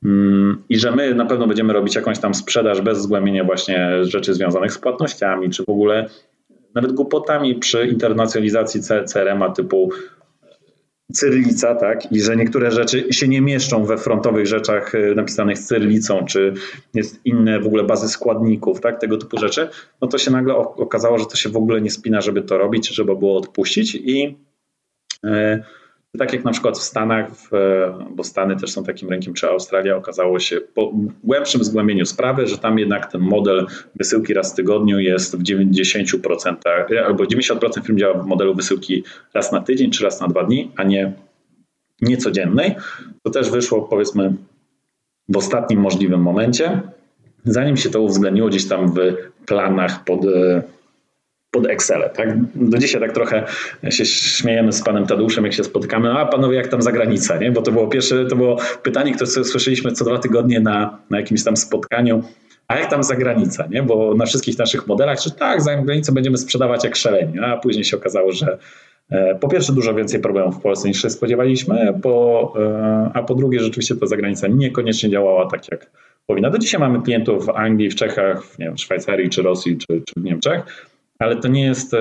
mm, 0.05 0.63
i 0.69 0.79
że 0.79 0.91
my 0.91 1.15
na 1.15 1.25
pewno 1.25 1.47
będziemy 1.47 1.73
robić 1.73 1.95
jakąś 1.95 2.19
tam 2.19 2.33
sprzedaż 2.33 2.81
bez 2.81 3.01
zgłębienia 3.01 3.43
właśnie 3.43 4.05
rzeczy 4.05 4.33
związanych 4.33 4.73
z 4.73 4.77
płatnościami, 4.77 5.49
czy 5.49 5.63
w 5.63 5.69
ogóle 5.69 6.09
nawet 6.75 6.91
głupotami 6.91 7.55
przy 7.55 7.87
internacjonalizacji 7.87 8.81
CRM-a 9.05 9.49
typu 9.49 9.89
cyrylica, 11.11 11.75
tak, 11.75 12.11
i 12.11 12.21
że 12.21 12.35
niektóre 12.35 12.71
rzeczy 12.71 13.13
się 13.13 13.27
nie 13.27 13.41
mieszczą 13.41 13.85
we 13.85 13.97
frontowych 13.97 14.47
rzeczach 14.47 14.95
y, 14.95 15.15
napisanych 15.15 15.59
cyrylicą, 15.59 16.25
czy 16.25 16.53
jest 16.93 17.25
inne 17.25 17.59
w 17.59 17.67
ogóle 17.67 17.83
bazy 17.83 18.09
składników, 18.09 18.81
tak, 18.81 18.99
tego 18.99 19.17
typu 19.17 19.37
rzeczy, 19.37 19.69
no 20.01 20.07
to 20.07 20.17
się 20.17 20.31
nagle 20.31 20.55
okazało, 20.55 21.17
że 21.17 21.25
to 21.25 21.35
się 21.35 21.49
w 21.49 21.57
ogóle 21.57 21.81
nie 21.81 21.91
spina, 21.91 22.21
żeby 22.21 22.41
to 22.41 22.57
robić, 22.57 22.89
żeby 22.89 23.15
było 23.15 23.37
odpuścić 23.37 23.95
i 23.95 24.37
yy, 25.23 25.63
tak 26.17 26.33
jak 26.33 26.43
na 26.43 26.51
przykład 26.51 26.77
w 26.77 26.81
Stanach, 26.81 27.27
bo 28.11 28.23
Stany 28.23 28.55
też 28.55 28.71
są 28.71 28.83
takim 28.83 29.09
rynkiem, 29.09 29.33
czy 29.33 29.47
Australia, 29.47 29.95
okazało 29.95 30.39
się 30.39 30.61
po 30.61 30.91
głębszym 31.23 31.63
zgłębieniu 31.63 32.05
sprawy, 32.05 32.47
że 32.47 32.57
tam 32.57 32.79
jednak 32.79 33.11
ten 33.11 33.21
model 33.21 33.67
wysyłki 33.95 34.33
raz 34.33 34.53
w 34.53 34.55
tygodniu 34.55 34.99
jest 34.99 35.37
w 35.37 35.43
90%, 35.43 36.55
albo 37.05 37.23
90% 37.23 37.85
firm 37.85 37.97
działa 37.97 38.23
w 38.23 38.25
modelu 38.25 38.55
wysyłki 38.55 39.03
raz 39.33 39.51
na 39.51 39.61
tydzień, 39.61 39.91
czy 39.91 40.03
raz 40.03 40.21
na 40.21 40.27
dwa 40.27 40.43
dni, 40.43 40.71
a 40.77 40.83
nie, 40.83 41.13
nie 42.01 42.17
codziennej. 42.17 42.75
To 43.23 43.31
też 43.31 43.49
wyszło 43.49 43.81
powiedzmy 43.81 44.33
w 45.29 45.37
ostatnim 45.37 45.79
możliwym 45.79 46.21
momencie, 46.21 46.81
zanim 47.43 47.77
się 47.77 47.89
to 47.89 48.01
uwzględniło 48.01 48.49
gdzieś 48.49 48.67
tam 48.67 48.93
w 48.93 48.99
planach 49.45 50.03
pod 50.03 50.19
pod 51.51 51.67
Excel. 51.67 52.09
Tak? 52.15 52.37
Do 52.55 52.77
dzisiaj 52.77 53.01
tak 53.01 53.11
trochę 53.11 53.45
się 53.89 54.05
śmiejemy 54.05 54.73
z 54.73 54.83
panem 54.83 55.07
Tadeuszem, 55.07 55.43
jak 55.43 55.53
się 55.53 55.63
spotykamy, 55.63 56.11
a 56.11 56.25
panowie 56.25 56.57
jak 56.57 56.67
tam 56.67 56.81
za 56.81 56.91
granicę, 56.91 57.39
nie? 57.39 57.51
Bo 57.51 57.61
to 57.61 57.71
było 57.71 57.87
pierwsze, 57.87 58.25
to 58.25 58.35
było 58.35 58.57
pytanie, 58.83 59.13
które 59.13 59.27
słyszeliśmy 59.27 59.91
co 59.91 60.05
dwa 60.05 60.17
tygodnie 60.17 60.59
na, 60.59 60.97
na 61.09 61.19
jakimś 61.19 61.43
tam 61.43 61.57
spotkaniu, 61.57 62.23
a 62.67 62.79
jak 62.79 62.89
tam 62.89 63.03
za 63.03 63.15
granicę, 63.15 63.67
nie? 63.69 63.83
Bo 63.83 64.15
na 64.15 64.25
wszystkich 64.25 64.57
naszych 64.57 64.87
modelach, 64.87 65.21
że 65.21 65.31
tak, 65.31 65.61
za 65.61 65.75
granicę 65.75 66.11
będziemy 66.11 66.37
sprzedawać 66.37 66.83
jak 66.83 66.95
szaleni, 66.95 67.39
a 67.39 67.57
później 67.57 67.83
się 67.83 67.97
okazało, 67.97 68.31
że 68.31 68.57
e, 69.09 69.35
po 69.35 69.47
pierwsze 69.47 69.73
dużo 69.73 69.93
więcej 69.93 70.19
problemów 70.19 70.55
w 70.55 70.61
Polsce 70.61 70.87
niż 70.87 71.01
się 71.01 71.09
spodziewaliśmy, 71.09 71.99
po, 72.01 72.53
e, 72.59 73.11
a 73.13 73.23
po 73.23 73.35
drugie 73.35 73.59
rzeczywiście 73.59 73.95
ta 73.95 74.05
zagranica 74.05 74.47
niekoniecznie 74.47 75.09
działała 75.09 75.49
tak 75.49 75.71
jak 75.71 75.91
powinna. 76.27 76.49
Do 76.49 76.57
dzisiaj 76.57 76.79
mamy 76.79 77.01
klientów 77.01 77.45
w 77.45 77.49
Anglii, 77.49 77.89
w 77.89 77.95
Czechach, 77.95 78.43
w, 78.43 78.59
nie 78.59 78.65
wiem, 78.65 78.75
w 78.77 78.81
Szwajcarii, 78.81 79.29
czy 79.29 79.41
Rosji, 79.41 79.77
czy, 79.77 80.01
czy 80.05 80.21
w 80.21 80.23
Niemczech, 80.23 80.90
ale 81.21 81.35
to 81.35 81.47
nie 81.47 81.65
jest 81.65 81.93
e, 81.93 81.97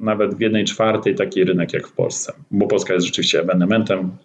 nawet 0.00 0.34
w 0.34 0.40
jednej 0.40 0.64
czwartej 0.64 1.14
taki 1.14 1.44
rynek 1.44 1.72
jak 1.72 1.88
w 1.88 1.92
Polsce, 1.92 2.32
bo 2.50 2.66
Polska 2.66 2.94
jest 2.94 3.06
rzeczywiście 3.06 3.40
ewenementem, 3.40 4.16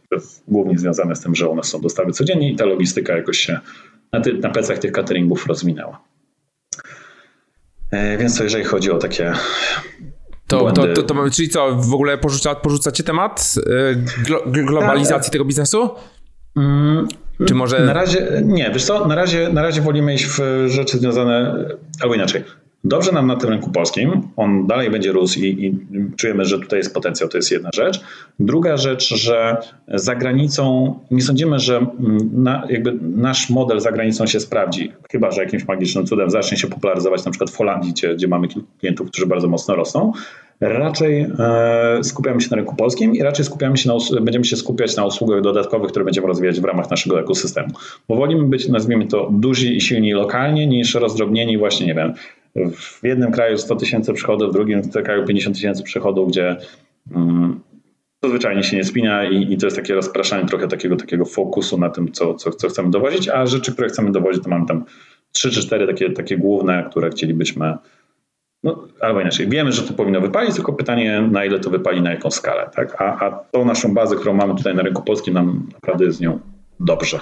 głównie 0.47 0.77
związane 0.77 1.15
z 1.15 1.19
tym, 1.19 1.35
że 1.35 1.49
one 1.49 1.63
są 1.63 1.81
dostawy 1.81 2.11
codziennie 2.11 2.51
i 2.51 2.55
ta 2.55 2.65
logistyka 2.65 3.15
jakoś 3.15 3.37
się 3.37 3.59
na, 4.11 4.21
ty, 4.21 4.33
na 4.33 4.49
plecach 4.49 4.79
tych 4.79 4.91
cateringów 4.91 5.47
rozwinęła. 5.47 6.03
E, 7.91 8.17
więc 8.17 8.37
to 8.37 8.43
jeżeli 8.43 8.63
chodzi 8.63 8.91
o 8.91 8.97
takie 8.97 9.33
to, 10.47 10.71
to, 10.71 10.87
to, 10.87 11.03
to, 11.03 11.29
czyli 11.29 11.49
co, 11.49 11.75
w 11.75 11.93
ogóle 11.93 12.17
porzuca, 12.17 12.55
porzucacie 12.55 13.03
temat 13.03 13.55
e, 13.57 13.95
glo, 14.23 14.41
globalizacji 14.45 15.23
tak. 15.23 15.31
tego 15.31 15.45
biznesu? 15.45 15.89
Mm, 16.57 17.07
Czy 17.47 17.55
może... 17.55 17.79
Na 17.79 17.93
razie, 17.93 18.41
nie, 18.45 18.71
wiesz 18.73 18.83
co, 18.83 19.07
na 19.07 19.15
razie, 19.15 19.49
na 19.49 19.61
razie 19.61 19.81
wolimy 19.81 20.13
iść 20.13 20.25
w 20.25 20.65
rzeczy 20.67 20.97
związane, 20.97 21.65
albo 22.01 22.15
inaczej, 22.15 22.43
dobrze 22.83 23.11
nam 23.11 23.27
na 23.27 23.35
tym 23.35 23.49
rynku 23.49 23.71
polskim, 23.71 24.21
on 24.35 24.67
dalej 24.67 24.89
będzie 24.89 25.11
rósł 25.11 25.39
i, 25.39 25.45
i, 25.45 25.79
czujemy, 26.17 26.45
że 26.45 26.59
tutaj 26.59 26.79
jest 26.79 26.93
potencjał, 26.93 27.29
to 27.29 27.37
jest 27.37 27.51
jedna 27.51 27.69
rzecz. 27.73 28.01
Druga 28.39 28.77
rzecz, 28.77 29.15
że 29.15 29.57
za 29.87 30.15
granicą 30.15 30.95
nie 31.11 31.21
sądzimy, 31.21 31.59
że 31.59 31.77
mm, 31.77 32.29
na, 32.33 32.67
jakby 32.69 32.97
nasz 33.01 33.49
model 33.49 33.79
za 33.79 33.91
granicą 33.91 34.25
się 34.25 34.39
sprawdzi, 34.39 34.91
chyba 35.11 35.31
że 35.31 35.43
jakimś 35.43 35.67
magicznym 35.67 36.05
cudem 36.05 36.29
zacznie 36.29 36.57
się 36.57 36.67
popularyzować 36.67 37.25
na 37.25 37.31
przykład 37.31 37.49
w 37.51 37.57
Holandii, 37.57 37.91
gdzie, 37.91 38.15
gdzie 38.15 38.27
mamy 38.27 38.47
kilku 38.47 38.67
klientów, 38.79 39.07
którzy 39.07 39.25
bardzo 39.25 39.47
mocno 39.47 39.75
rosną. 39.75 40.11
Raczej 40.61 41.27
e, 41.39 42.03
skupiamy 42.03 42.41
się 42.41 42.47
na 42.51 42.55
rynku 42.55 42.75
polskim 42.75 43.15
i 43.15 43.21
raczej 43.21 43.45
skupiamy 43.45 43.77
się 43.77 43.89
na, 43.89 44.21
będziemy 44.21 44.45
się 44.45 44.55
skupiać 44.55 44.95
na 44.95 45.05
usługach 45.05 45.41
dodatkowych, 45.41 45.89
które 45.89 46.05
będziemy 46.05 46.27
rozwijać 46.27 46.61
w 46.61 46.63
ramach 46.63 46.89
naszego 46.89 47.19
ekosystemu. 47.19 47.69
Bo 48.07 48.15
wolimy 48.15 48.43
być, 48.43 48.67
nazwijmy 48.67 49.07
to, 49.07 49.29
duzi 49.31 49.77
i 49.77 49.81
silni 49.81 50.13
lokalnie, 50.13 50.67
niż 50.67 50.95
rozdrobnieni 50.95 51.57
właśnie, 51.57 51.87
nie 51.87 51.95
wiem, 51.95 52.13
w 52.75 52.99
jednym 53.03 53.31
kraju 53.31 53.57
100 53.57 53.75
tysięcy 53.75 54.13
przychodów, 54.13 54.49
w 54.49 54.53
drugim 54.53 54.81
kraju 54.89 55.25
50 55.25 55.55
tysięcy 55.55 55.83
przychodów, 55.83 56.29
gdzie 56.29 56.57
mm, 57.15 57.59
to 58.19 58.29
zwyczajnie 58.29 58.63
się 58.63 58.77
nie 58.77 58.83
spina 58.83 59.25
i, 59.25 59.53
i, 59.53 59.57
to 59.57 59.67
jest 59.67 59.77
takie 59.77 59.93
rozpraszanie 59.93 60.45
trochę 60.45 60.67
takiego, 60.67 60.95
takiego 60.95 61.25
fokusu 61.25 61.77
na 61.77 61.89
tym, 61.89 62.11
co, 62.11 62.33
co, 62.33 62.51
co 62.51 62.69
chcemy 62.69 62.91
dowozić, 62.91 63.29
a 63.29 63.45
rzeczy, 63.45 63.73
które 63.73 63.87
chcemy 63.87 64.11
dowozić, 64.11 64.43
to 64.43 64.49
mamy 64.49 64.65
tam 64.65 64.85
trzy 65.31 65.51
czy 65.51 65.61
cztery 65.61 65.87
takie, 65.87 66.09
takie 66.09 66.37
główne, 66.37 66.87
które 66.89 67.09
chcielibyśmy 67.09 67.77
no, 68.63 68.87
albo 68.99 69.21
inaczej, 69.21 69.49
wiemy, 69.49 69.71
że 69.71 69.83
to 69.83 69.93
powinno 69.93 70.21
wypalić, 70.21 70.55
tylko 70.55 70.73
pytanie, 70.73 71.21
na 71.31 71.45
ile 71.45 71.59
to 71.59 71.69
wypali, 71.69 72.01
na 72.01 72.11
jaką 72.11 72.31
skalę. 72.31 72.69
Tak? 72.75 73.01
A, 73.01 73.25
a 73.25 73.31
tą 73.31 73.65
naszą 73.65 73.93
bazę, 73.93 74.15
którą 74.15 74.33
mamy 74.33 74.55
tutaj 74.55 74.75
na 74.75 74.81
rynku 74.81 75.03
polskim, 75.03 75.33
nam 75.33 75.67
naprawdę 75.73 76.05
jest 76.05 76.17
z 76.17 76.21
nią 76.21 76.39
dobrze. 76.79 77.19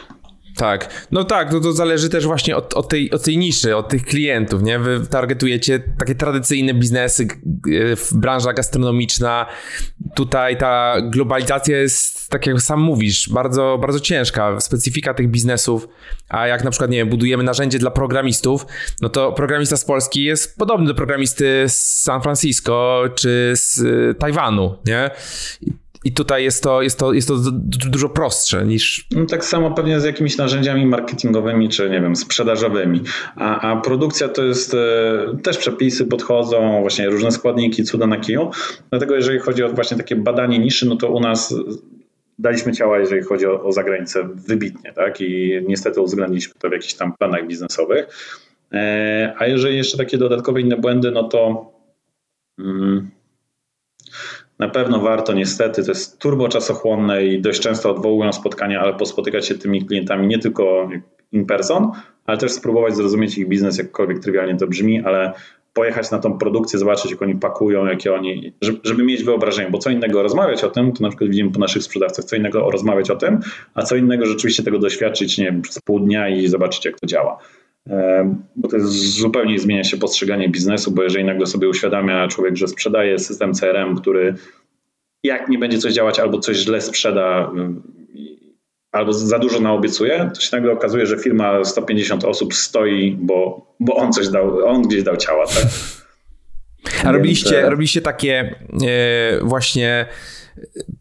Tak, 0.56 1.08
no 1.12 1.24
tak, 1.24 1.52
no 1.52 1.60
to 1.60 1.74
zależy 1.74 2.10
też 2.10 2.26
właśnie 2.26 2.56
od, 2.56 2.74
od, 2.74 2.90
tej, 2.90 3.12
od 3.12 3.24
tej 3.24 3.38
niszy, 3.38 3.76
od 3.76 3.90
tych 3.90 4.06
klientów, 4.06 4.64
nie? 4.64 4.80
Wy 4.80 5.08
targetujecie 5.10 5.84
takie 6.00 6.16
tradycyjne 6.16 6.74
biznesy, 6.74 7.28
branża 8.12 8.54
gastronomiczna. 8.54 9.46
Tutaj 10.16 10.58
ta 10.58 10.96
globalizacja 11.02 11.78
jest, 11.78 12.30
tak 12.30 12.48
jak 12.48 12.62
sam 12.62 12.80
mówisz, 12.80 13.30
bardzo, 13.30 13.78
bardzo 13.82 14.00
ciężka. 14.00 14.60
Specyfika 14.60 15.14
tych 15.14 15.30
biznesów, 15.30 15.88
a 16.30 16.48
jak 16.48 16.64
na 16.64 16.72
przykład, 16.72 16.92
nie 16.92 16.98
wiem, 16.98 17.10
budujemy 17.10 17.44
narzędzie 17.44 17.80
dla 17.80 17.92
programistów, 17.92 18.66
no 19.02 19.10
to 19.10 19.32
programista 19.32 19.78
z 19.78 19.86
Polski 19.86 20.24
jest 20.24 20.58
podobny 20.58 20.88
do 20.88 20.96
programisty 20.96 21.64
z 21.68 21.80
San 21.80 22.22
Francisco 22.22 23.04
czy 23.16 23.52
z 23.56 23.82
Tajwanu, 24.20 24.76
nie? 24.86 25.12
I 26.06 26.12
tutaj 26.12 26.44
jest 26.44 26.64
to, 26.64 26.82
jest 26.82 27.00
to, 27.00 27.14
jest 27.14 27.28
to 27.28 27.36
dużo 27.90 28.10
prostsze 28.10 28.66
niż. 28.66 29.08
No 29.12 29.26
tak 29.26 29.46
samo 29.46 29.72
pewnie 29.72 30.00
z 30.00 30.04
jakimiś 30.04 30.38
narzędziami 30.38 30.86
marketingowymi 30.86 31.70
czy 31.70 31.90
nie 31.90 32.02
wiem, 32.02 32.16
sprzedażowymi. 32.16 33.02
A, 33.36 33.72
a 33.72 33.82
produkcja 33.82 34.30
to 34.30 34.44
jest 34.44 34.74
e, 34.74 35.38
też 35.44 35.58
przepisy 35.58 36.06
podchodzą, 36.06 36.82
właśnie 36.82 37.10
różne 37.10 37.32
składniki, 37.32 37.84
cuda 37.84 38.08
na 38.08 38.18
kiju. 38.18 38.52
Dlatego 38.90 39.16
jeżeli 39.16 39.40
chodzi 39.40 39.64
o 39.64 39.70
właśnie 39.70 39.98
takie 39.98 40.16
badanie 40.16 40.60
niszy, 40.60 40.86
no 40.86 40.96
to 40.96 41.12
u 41.12 41.20
nas 41.20 41.56
daliśmy 42.40 42.74
ciała, 42.74 43.00
jeżeli 43.00 43.22
chodzi 43.24 43.46
o, 43.46 43.64
o 43.64 43.72
zagranicę, 43.72 44.30
wybitnie, 44.48 44.94
tak? 44.94 45.22
I 45.22 45.62
niestety 45.68 46.02
uwzględniliśmy 46.02 46.54
to 46.60 46.70
w 46.70 46.72
jakichś 46.72 46.94
tam 46.94 47.14
planach 47.14 47.48
biznesowych. 47.48 48.08
E, 48.74 49.34
a 49.38 49.48
jeżeli 49.48 49.78
jeszcze 49.78 49.98
takie 49.98 50.18
dodatkowe 50.18 50.62
inne 50.62 50.78
błędy, 50.78 51.12
no 51.12 51.24
to. 51.24 51.72
Mm, 52.60 53.10
na 54.60 54.70
pewno 54.70 55.00
warto 55.00 55.34
niestety, 55.34 55.84
to 55.84 55.92
jest 55.92 56.20
turbo 56.20 56.50
czasochłonne 56.50 57.26
i 57.26 57.42
dość 57.42 57.60
często 57.60 57.92
odwołują 57.92 58.34
spotkania, 58.34 58.82
ale 58.82 58.94
pospotykać 58.94 59.48
się 59.48 59.56
tymi 59.56 59.86
klientami 59.86 60.28
nie 60.28 60.40
tylko 60.40 60.90
in 61.32 61.46
person, 61.46 61.92
ale 62.26 62.38
też 62.38 62.52
spróbować 62.52 62.96
zrozumieć 62.96 63.38
ich 63.38 63.48
biznes, 63.48 63.78
jakkolwiek 63.78 64.20
trywialnie 64.20 64.56
to 64.56 64.68
brzmi, 64.68 65.02
ale 65.06 65.34
pojechać 65.74 66.12
na 66.12 66.20
tą 66.20 66.38
produkcję, 66.38 66.80
zobaczyć 66.80 67.12
jak 67.12 67.22
oni 67.22 67.36
pakują, 67.36 67.86
jakie 67.86 68.14
oni, 68.14 68.54
żeby, 68.84 69.04
mieć 69.04 69.24
wyobrażenie, 69.24 69.70
bo 69.70 69.78
co 69.78 69.90
innego 69.90 70.24
rozmawiać 70.24 70.64
o 70.64 70.70
tym, 70.70 70.94
to 70.94 71.04
na 71.04 71.10
przykład 71.10 71.30
widzimy 71.30 71.52
po 71.52 71.60
naszych 71.60 71.84
sprzedawcach, 71.84 72.26
co 72.26 72.36
innego 72.36 72.72
rozmawiać 72.72 73.12
o 73.12 73.16
tym, 73.16 73.40
a 73.74 73.84
co 73.84 73.96
innego 73.96 74.26
rzeczywiście 74.26 74.64
tego 74.64 74.80
doświadczyć, 74.80 75.38
nie 75.38 75.46
wiem, 75.46 75.62
przez 75.62 75.80
pół 75.80 76.00
dnia 76.00 76.30
i 76.30 76.48
zobaczyć 76.48 76.86
jak 76.86 77.00
to 77.00 77.08
działa 77.08 77.40
bo 78.56 78.68
to 78.68 78.78
jest, 78.78 78.90
zupełnie 79.20 79.60
zmienia 79.60 79.84
się 79.84 79.98
postrzeganie 79.98 80.50
biznesu, 80.50 80.92
bo 80.92 81.04
jeżeli 81.04 81.26
nagle 81.26 81.46
sobie 81.46 81.70
uświadamia 81.70 82.28
człowiek, 82.28 82.58
że 82.58 82.68
sprzedaje 82.68 83.20
system 83.20 83.54
CRM, 83.54 83.96
który 83.96 84.36
jak 85.24 85.50
nie 85.50 85.58
będzie 85.58 85.78
coś 85.78 85.94
działać 85.94 86.20
albo 86.20 86.40
coś 86.40 86.58
źle 86.58 86.82
sprzeda, 86.82 87.52
albo 88.92 89.14
za 89.14 89.40
dużo 89.40 89.60
naobiecuje, 89.60 90.32
to 90.36 90.42
się 90.42 90.50
nagle 90.52 90.72
okazuje, 90.72 91.06
że 91.06 91.18
firma 91.18 91.64
150 91.64 92.26
osób 92.26 92.54
stoi, 92.54 93.18
bo, 93.20 93.68
bo 93.80 93.96
on 93.96 94.14
coś 94.14 94.30
dał, 94.30 94.68
on 94.68 94.82
gdzieś 94.82 95.04
dał 95.04 95.18
ciała. 95.18 95.46
Tak? 95.48 95.66
A 97.04 97.12
robiliście, 97.12 97.64
e, 97.64 97.70
robiliście 97.70 98.02
takie 98.02 98.56
e, 98.88 99.40
właśnie 99.42 100.06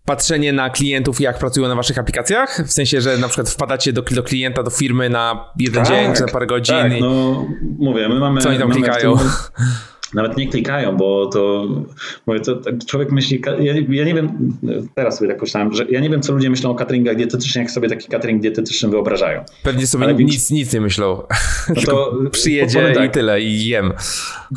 patrzenie 0.04 0.52
na 0.52 0.70
klientów, 0.70 1.20
jak 1.20 1.38
pracują 1.38 1.68
na 1.68 1.74
waszych 1.74 1.98
aplikacjach? 1.98 2.62
W 2.66 2.72
sensie, 2.72 3.00
że 3.00 3.18
na 3.18 3.28
przykład 3.28 3.50
wpadacie 3.50 3.92
do, 3.92 4.02
do 4.02 4.22
klienta, 4.22 4.62
do 4.62 4.70
firmy 4.70 5.10
na 5.10 5.52
jeden 5.58 5.84
tak, 5.84 5.92
dzień, 5.92 6.14
czy 6.14 6.22
na 6.22 6.28
parę 6.28 6.46
godzin? 6.46 6.76
Tak, 6.76 6.92
no 7.00 7.46
mówię, 7.78 8.08
my 8.08 8.14
mamy... 8.14 8.40
Co 8.40 8.48
oni 8.48 8.58
tam 8.58 8.70
klikają? 8.70 9.14
nawet 10.14 10.36
nie 10.36 10.48
klikają, 10.48 10.96
bo 10.96 11.26
to, 11.26 11.68
mówię, 12.26 12.40
to 12.40 12.56
tak 12.56 12.84
człowiek 12.86 13.12
myśli, 13.12 13.42
ja, 13.60 13.74
ja, 13.88 14.04
nie 14.04 14.14
wiem, 14.14 14.56
teraz 14.94 15.18
sobie 15.18 15.30
tak 15.30 15.40
myślałem, 15.40 15.74
że 15.74 15.84
ja 15.90 16.00
nie 16.00 16.10
wiem, 16.10 16.22
co 16.22 16.32
ludzie 16.32 16.50
myślą 16.50 16.70
o 16.70 16.74
cateringach 16.74 17.16
dietetycznych, 17.16 17.62
jak 17.62 17.70
sobie 17.70 17.88
taki 17.88 18.08
catering 18.08 18.42
dietetyczny 18.42 18.88
wyobrażają. 18.88 19.44
Pewnie 19.62 19.86
sobie 19.86 20.04
Ale 20.04 20.14
nic, 20.14 20.50
nic 20.50 20.72
nie 20.72 20.80
myślą. 20.80 21.22
No 21.76 21.82
to 21.86 22.12
przyjedzie 22.30 22.92
tak. 22.94 23.04
i 23.04 23.10
tyle, 23.10 23.40
i 23.40 23.66
jem. 23.66 23.92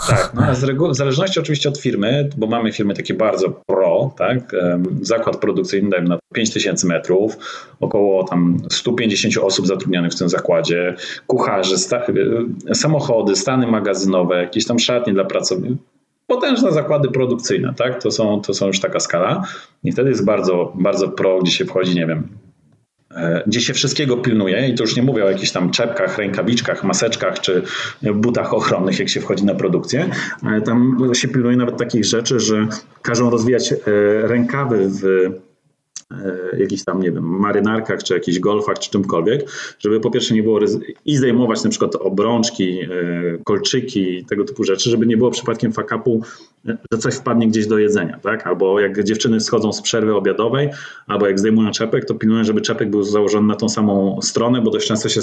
Tak, 0.07 0.31
no 0.33 0.41
a 0.41 0.55
z 0.55 0.65
w 0.91 0.95
zależności 0.95 1.39
oczywiście 1.39 1.69
od 1.69 1.77
firmy, 1.77 2.29
bo 2.37 2.47
mamy 2.47 2.71
firmy 2.71 2.93
takie 2.93 3.13
bardzo 3.13 3.49
pro, 3.49 4.13
tak, 4.17 4.55
zakład 5.01 5.37
produkcyjny, 5.37 5.89
dajmy 5.89 6.09
na 6.09 6.19
5000 6.33 6.87
metrów, 6.87 7.37
około 7.79 8.23
tam 8.23 8.57
150 8.69 9.37
osób 9.37 9.67
zatrudnionych 9.67 10.11
w 10.11 10.17
tym 10.17 10.29
zakładzie, 10.29 10.95
kucharze, 11.27 11.77
sta 11.77 12.01
samochody, 12.73 13.35
stany 13.35 13.67
magazynowe, 13.67 14.41
jakieś 14.41 14.65
tam 14.65 14.79
szatnie 14.79 15.13
dla 15.13 15.23
pracowników. 15.23 15.40
Potężne 16.27 16.71
zakłady 16.71 17.09
produkcyjne, 17.09 17.73
tak? 17.77 18.01
To 18.03 18.11
są, 18.11 18.41
to 18.41 18.53
są 18.53 18.67
już 18.67 18.79
taka 18.79 18.99
skala. 18.99 19.43
I 19.83 19.91
wtedy 19.91 20.09
jest 20.09 20.25
bardzo, 20.25 20.73
bardzo 20.75 21.09
pro, 21.09 21.39
gdzie 21.39 21.51
się 21.51 21.65
wchodzi, 21.65 21.95
nie 21.95 22.07
wiem, 22.07 22.27
e, 23.15 23.43
gdzie 23.47 23.61
się 23.61 23.73
wszystkiego 23.73 24.17
pilnuje 24.17 24.69
i 24.69 24.75
to 24.75 24.83
już 24.83 24.95
nie 24.95 25.03
mówię 25.03 25.25
o 25.25 25.29
jakichś 25.29 25.51
tam 25.51 25.71
czepkach, 25.71 26.17
rękawiczkach, 26.17 26.83
maseczkach 26.83 27.39
czy 27.39 27.63
butach 28.13 28.53
ochronnych, 28.53 28.99
jak 28.99 29.09
się 29.09 29.21
wchodzi 29.21 29.45
na 29.45 29.55
produkcję. 29.55 30.09
Tam 30.65 30.97
się 31.13 31.27
pilnuje 31.27 31.57
nawet 31.57 31.77
takich 31.77 32.05
rzeczy, 32.05 32.39
że 32.39 32.67
każą 33.01 33.29
rozwijać 33.29 33.71
e, 33.71 33.77
rękawy 34.27 34.89
w 34.89 35.03
jakichś 36.57 36.83
tam, 36.83 37.01
nie 37.01 37.11
wiem, 37.11 37.23
marynarkach, 37.23 38.03
czy 38.03 38.13
jakichś 38.13 38.39
golfach, 38.39 38.79
czy 38.79 38.91
czymkolwiek, 38.91 39.49
żeby 39.79 39.99
po 39.99 40.11
pierwsze 40.11 40.33
nie 40.33 40.43
było 40.43 40.59
i 41.05 41.17
zdejmować 41.17 41.63
na 41.63 41.69
przykład 41.69 41.95
obrączki, 41.95 42.79
e, 42.81 42.87
kolczyki, 43.43 44.25
tego 44.25 44.43
typu 44.43 44.63
rzeczy, 44.63 44.89
żeby 44.89 45.05
nie 45.05 45.17
było 45.17 45.31
przypadkiem 45.31 45.73
fakapu, 45.73 46.21
e, 46.67 46.77
że 46.91 46.97
coś 46.97 47.15
wpadnie 47.15 47.47
gdzieś 47.47 47.67
do 47.67 47.77
jedzenia, 47.77 48.19
tak? 48.19 48.47
Albo 48.47 48.79
jak 48.79 49.03
dziewczyny 49.03 49.39
schodzą 49.39 49.73
z 49.73 49.81
przerwy 49.81 50.15
obiadowej, 50.15 50.69
albo 51.07 51.27
jak 51.27 51.39
zdejmują 51.39 51.71
czepek, 51.71 52.05
to 52.05 52.15
pilnują, 52.15 52.43
żeby 52.43 52.61
czepek 52.61 52.89
był 52.89 53.03
założony 53.03 53.47
na 53.47 53.55
tą 53.55 53.69
samą 53.69 54.19
stronę, 54.21 54.61
bo 54.61 54.71
dość 54.71 54.87
często 54.87 55.09
się 55.09 55.21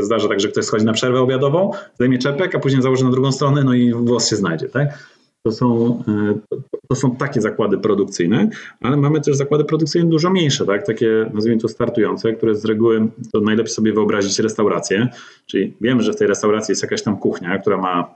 zdarza 0.00 0.28
tak, 0.28 0.40
że 0.40 0.48
ktoś 0.48 0.64
schodzi 0.64 0.84
na 0.84 0.92
przerwę 0.92 1.20
obiadową, 1.20 1.70
zdejmie 1.94 2.18
czepek, 2.18 2.54
a 2.54 2.58
później 2.58 2.82
założy 2.82 3.04
na 3.04 3.10
drugą 3.10 3.32
stronę, 3.32 3.64
no 3.64 3.74
i 3.74 3.92
włos 3.92 4.30
się 4.30 4.36
znajdzie, 4.36 4.68
tak? 4.68 5.11
To 5.46 5.52
są, 5.52 5.98
e, 6.08 6.56
to 6.88 6.94
są 6.94 7.16
takie 7.16 7.40
zakłady 7.40 7.78
produkcyjne, 7.78 8.50
ale 8.80 8.96
mamy 8.96 9.20
też 9.20 9.36
zakłady 9.36 9.64
produkcyjne 9.64 10.10
dużo 10.10 10.30
mniejsze, 10.30 10.66
tak? 10.66 10.86
takie 10.86 11.30
nazwijmy 11.34 11.60
to 11.60 11.68
startujące, 11.68 12.32
które 12.32 12.54
z 12.54 12.64
reguły 12.64 13.08
to 13.32 13.40
najlepiej 13.40 13.72
sobie 13.72 13.92
wyobrazić 13.92 14.38
restaurację, 14.38 15.08
czyli 15.46 15.74
wiemy, 15.80 16.02
że 16.02 16.12
w 16.12 16.16
tej 16.16 16.26
restauracji 16.26 16.72
jest 16.72 16.82
jakaś 16.82 17.02
tam 17.02 17.16
kuchnia, 17.16 17.58
która 17.58 17.76
ma 17.76 18.14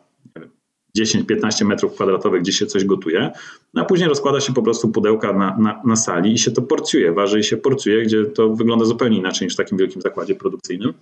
10-15 0.98 1.64
metrów 1.64 1.94
kwadratowych, 1.94 2.42
gdzie 2.42 2.52
się 2.52 2.66
coś 2.66 2.84
gotuje, 2.84 3.30
no 3.74 3.82
a 3.82 3.84
później 3.84 4.08
rozkłada 4.08 4.40
się 4.40 4.54
po 4.54 4.62
prostu 4.62 4.88
pudełka 4.88 5.32
na, 5.32 5.56
na, 5.58 5.82
na 5.84 5.96
sali 5.96 6.32
i 6.32 6.38
się 6.38 6.50
to 6.50 6.62
porcjuje, 6.62 7.12
waży 7.12 7.40
i 7.40 7.44
się 7.44 7.56
porcjuje, 7.56 8.04
gdzie 8.04 8.24
to 8.24 8.48
wygląda 8.48 8.84
zupełnie 8.84 9.18
inaczej 9.18 9.46
niż 9.46 9.54
w 9.54 9.56
takim 9.56 9.78
wielkim 9.78 10.02
zakładzie 10.02 10.34
produkcyjnym. 10.34 10.92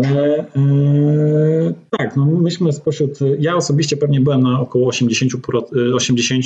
E, 0.00 0.44
tak, 1.90 2.16
no 2.16 2.24
myśmy 2.24 2.72
spośród, 2.72 3.18
ja 3.38 3.56
osobiście 3.56 3.96
pewnie 3.96 4.20
byłem 4.20 4.42
na 4.42 4.60
około 4.60 4.88
80, 4.88 5.32
80 5.94 6.44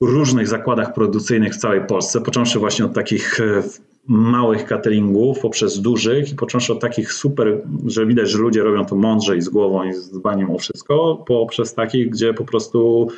różnych 0.00 0.48
zakładach 0.48 0.94
produkcyjnych 0.94 1.54
w 1.54 1.56
całej 1.56 1.86
Polsce, 1.86 2.20
począwszy 2.20 2.58
właśnie 2.58 2.84
od 2.84 2.94
takich 2.94 3.40
e, 3.40 3.62
małych 4.06 4.64
cateringów, 4.64 5.38
poprzez 5.40 5.80
dużych 5.80 6.32
i 6.32 6.34
począwszy 6.34 6.72
od 6.72 6.80
takich 6.80 7.12
super, 7.12 7.62
że 7.86 8.06
widać, 8.06 8.30
że 8.30 8.38
ludzie 8.38 8.62
robią 8.62 8.86
to 8.86 8.96
mądrze 8.96 9.36
i 9.36 9.42
z 9.42 9.48
głową 9.48 9.84
i 9.84 9.94
z 9.94 10.10
dbaniem 10.10 10.50
o 10.50 10.58
wszystko, 10.58 11.24
poprzez 11.26 11.74
takich, 11.74 12.10
gdzie 12.10 12.34
po 12.34 12.44
prostu 12.44 13.08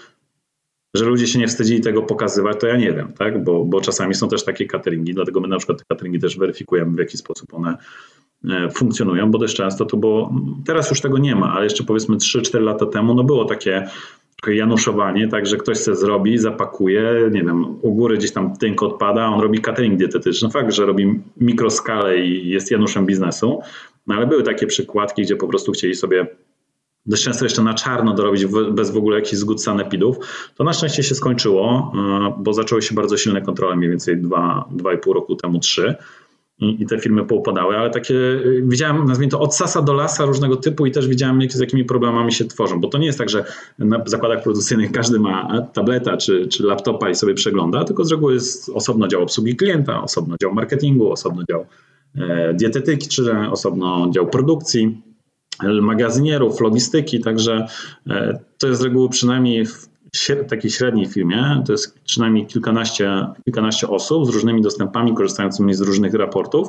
że 0.95 1.05
ludzie 1.05 1.27
się 1.27 1.39
nie 1.39 1.49
wstydzili 1.49 1.81
tego 1.81 2.03
pokazywać, 2.03 2.61
to 2.61 2.67
ja 2.67 2.77
nie 2.77 2.93
wiem, 2.93 3.13
tak? 3.13 3.45
Bo, 3.45 3.65
bo 3.65 3.81
czasami 3.81 4.15
są 4.15 4.29
też 4.29 4.45
takie 4.45 4.67
cateringi, 4.67 5.15
dlatego 5.15 5.41
my 5.41 5.49
na 5.49 5.57
przykład 5.57 5.79
te 5.79 5.85
cateringi 5.89 6.19
też 6.19 6.39
weryfikujemy, 6.39 6.97
w 6.97 6.99
jaki 6.99 7.19
sposób 7.19 7.55
one 7.55 7.77
funkcjonują, 8.75 9.31
bo 9.31 9.39
dość 9.39 9.57
często 9.57 9.85
to 9.87 9.97
było, 9.97 10.35
teraz 10.67 10.91
już 10.91 11.01
tego 11.01 11.19
nie 11.19 11.37
ma, 11.37 11.53
ale 11.53 11.65
jeszcze 11.65 11.85
powiedzmy 11.85 12.17
3-4 12.17 12.61
lata 12.63 12.87
temu, 12.87 13.15
no 13.15 13.25
było 13.25 13.45
takie 13.45 13.87
januszowanie, 14.49 15.29
tak, 15.29 15.47
że 15.47 15.57
ktoś 15.57 15.79
se 15.79 15.97
zrobi, 15.97 16.39
zapakuje, 16.39 17.31
nie 17.33 17.43
wiem, 17.43 17.65
u 17.83 17.95
góry 17.95 18.17
gdzieś 18.17 18.33
tam 18.33 18.57
tynk 18.57 18.83
odpada, 18.83 19.27
on 19.27 19.41
robi 19.41 19.61
catering 19.61 19.99
dietetyczny. 19.99 20.51
Fakt, 20.51 20.73
że 20.73 20.87
robi 20.87 21.21
mikroskalę 21.37 22.19
i 22.19 22.49
jest 22.49 22.71
Januszem 22.71 23.07
biznesu, 23.07 23.61
no 24.07 24.15
ale 24.15 24.27
były 24.27 24.43
takie 24.43 24.67
przykładki, 24.67 25.23
gdzie 25.23 25.37
po 25.37 25.49
prostu 25.49 25.73
chcieli 25.73 25.95
sobie 25.95 26.27
dość 27.07 27.25
często 27.25 27.45
jeszcze 27.45 27.63
na 27.63 27.75
czarno 27.75 28.15
dorobić 28.15 28.47
bez 28.73 28.91
w 28.91 28.97
ogóle 28.97 29.17
jakichś 29.17 29.37
zgód 29.37 29.63
sanepidów. 29.63 30.17
To 30.57 30.65
na 30.65 30.73
szczęście 30.73 31.03
się 31.03 31.15
skończyło, 31.15 31.93
e, 31.95 32.35
bo 32.39 32.53
zaczęły 32.53 32.83
się 32.83 32.95
bardzo 32.95 33.17
silne 33.17 33.43
kontrole 33.43 33.77
mniej 33.77 33.91
więcej 33.91 34.23
2,5 34.23 35.13
roku 35.13 35.37
temu, 35.37 35.59
3 35.59 35.95
i, 36.61 36.83
i 36.83 36.87
te 36.87 36.99
firmy 36.99 37.25
poupadały, 37.25 37.77
ale 37.77 37.91
takie 37.91 38.15
widziałem, 38.63 39.05
nazwijmy 39.05 39.31
to 39.31 39.41
od 39.41 39.55
sasa 39.55 39.83
do 39.83 39.93
lasa 39.93 40.25
różnego 40.25 40.57
typu 40.57 40.87
i 40.87 40.91
też 40.91 41.09
widziałem, 41.09 41.41
jak, 41.41 41.53
z 41.53 41.61
jakimi 41.61 41.85
problemami 41.85 42.33
się 42.33 42.45
tworzą, 42.45 42.81
bo 42.81 42.89
to 42.89 42.99
nie 42.99 43.07
jest 43.07 43.19
tak, 43.19 43.29
że 43.29 43.45
na 43.79 44.03
zakładach 44.07 44.43
produkcyjnych 44.43 44.93
każdy 44.93 45.19
ma 45.19 45.63
tableta 45.73 46.17
czy, 46.17 46.47
czy 46.47 46.63
laptopa 46.63 47.11
i 47.11 47.15
sobie 47.15 47.35
przegląda, 47.35 47.85
tylko 47.85 48.05
z 48.05 48.11
reguły 48.11 48.35
jest 48.35 48.69
osobno 48.69 49.09
dział 49.09 49.23
obsługi 49.23 49.57
klienta, 49.57 50.03
osobno 50.03 50.37
dział 50.43 50.55
marketingu, 50.55 51.13
osobno 51.13 51.43
dział 51.51 51.67
e, 52.17 52.55
dietetyki, 52.55 53.09
czy 53.09 53.33
osobno 53.51 54.11
dział 54.11 54.27
produkcji, 54.27 55.03
magazynierów, 55.83 56.61
logistyki, 56.61 57.21
także 57.21 57.67
e, 58.07 58.39
to 58.59 58.67
jest 58.67 58.81
z 58.81 58.85
reguły 58.85 59.09
przynajmniej 59.09 59.67
w 59.67 59.90
takiej 60.49 60.71
średniej 60.71 61.07
firmie, 61.07 61.63
to 61.67 61.73
jest 61.73 62.01
przynajmniej 62.05 62.47
kilkanaście, 62.47 63.27
kilkanaście 63.45 63.89
osób 63.89 64.27
z 64.27 64.29
różnymi 64.29 64.63
dostępami, 64.63 65.15
korzystającymi 65.15 65.75
z 65.75 65.81
różnych 65.81 66.15
raportów. 66.15 66.69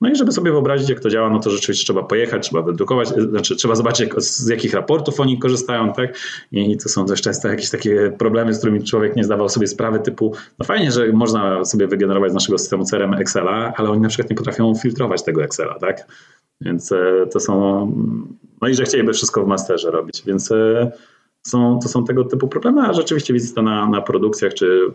No 0.00 0.10
i 0.10 0.16
żeby 0.16 0.32
sobie 0.32 0.50
wyobrazić, 0.50 0.88
jak 0.88 1.00
to 1.00 1.10
działa, 1.10 1.30
no 1.30 1.40
to 1.40 1.50
rzeczywiście 1.50 1.84
trzeba 1.84 2.02
pojechać, 2.02 2.48
trzeba 2.48 2.62
wydrukować, 2.62 3.08
znaczy 3.08 3.56
trzeba 3.56 3.74
zobaczyć, 3.74 4.00
jak, 4.00 4.22
z 4.22 4.48
jakich 4.48 4.74
raportów 4.74 5.20
oni 5.20 5.38
korzystają, 5.38 5.92
tak? 5.92 6.18
I 6.52 6.76
to 6.76 6.88
są 6.88 7.06
dość 7.06 7.22
często 7.22 7.48
jakieś 7.48 7.70
takie 7.70 8.12
problemy, 8.18 8.54
z 8.54 8.58
którymi 8.58 8.84
człowiek 8.84 9.16
nie 9.16 9.24
zdawał 9.24 9.48
sobie 9.48 9.66
sprawy, 9.66 9.98
typu, 9.98 10.34
no 10.58 10.64
fajnie, 10.64 10.92
że 10.92 11.12
można 11.12 11.64
sobie 11.64 11.86
wygenerować 11.86 12.30
z 12.30 12.34
naszego 12.34 12.58
systemu 12.58 12.84
CRM 12.84 13.14
Excela, 13.14 13.72
ale 13.76 13.90
oni 13.90 14.00
na 14.00 14.08
przykład 14.08 14.30
nie 14.30 14.36
potrafią 14.36 14.74
filtrować 14.74 15.22
tego 15.22 15.44
Excela, 15.44 15.78
tak? 15.78 16.06
Więc 16.60 16.92
e, 16.92 17.26
to 17.32 17.40
są, 17.40 17.86
no 18.62 18.68
i 18.68 18.74
że 18.74 18.84
chcieliby 18.84 19.12
wszystko 19.12 19.44
w 19.44 19.46
masterze 19.46 19.90
robić, 19.90 20.22
więc 20.26 20.52
e, 20.52 20.92
są, 21.46 21.78
to 21.82 21.88
są 21.88 22.04
tego 22.04 22.24
typu 22.24 22.48
problemy, 22.48 22.82
a 22.82 22.92
rzeczywiście 22.92 23.34
widzę 23.34 23.54
to 23.54 23.62
na, 23.62 23.88
na 23.88 24.02
produkcjach, 24.02 24.54
czy 24.54 24.92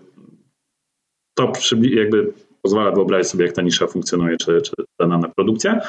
to 1.38 1.54
jakby 1.82 2.34
pozwala 2.62 2.92
wyobrazić 2.92 3.32
sobie, 3.32 3.46
jak 3.46 3.56
ta 3.56 3.62
nisza 3.62 3.88
funkcjonuje, 3.88 4.38
czy, 4.38 4.62
czy 4.62 4.72
dana 5.00 5.18
na 5.18 5.30
produkcja. 5.30 5.82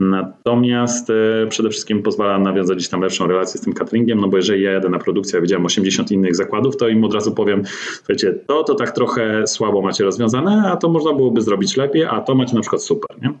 Natomiast 0.00 1.10
e, 1.10 1.46
przede 1.48 1.70
wszystkim 1.70 2.02
pozwala 2.02 2.38
nawiązać 2.38 2.76
gdzieś 2.76 2.88
tam 2.88 3.00
lepszą 3.00 3.26
relację 3.26 3.60
z 3.60 3.64
tym 3.64 3.72
cateringiem, 3.72 4.20
no 4.20 4.28
bo 4.28 4.36
jeżeli 4.36 4.62
ja 4.62 4.72
jadę 4.72 4.88
na 4.88 4.98
produkcję, 4.98 5.38
a 5.38 5.42
widziałem 5.42 5.66
80 5.66 6.10
innych 6.10 6.36
zakładów, 6.36 6.76
to 6.76 6.88
im 6.88 7.04
od 7.04 7.14
razu 7.14 7.32
powiem, 7.32 7.62
słuchajcie, 7.96 8.32
to 8.46 8.64
to 8.64 8.74
tak 8.74 8.92
trochę 8.92 9.46
słabo 9.46 9.82
macie 9.82 10.04
rozwiązane, 10.04 10.70
a 10.72 10.76
to 10.76 10.88
można 10.88 11.12
byłoby 11.12 11.42
zrobić 11.42 11.76
lepiej, 11.76 12.04
a 12.04 12.20
to 12.20 12.34
macie 12.34 12.54
na 12.54 12.60
przykład 12.60 12.82
super, 12.82 13.22
nie? 13.22 13.32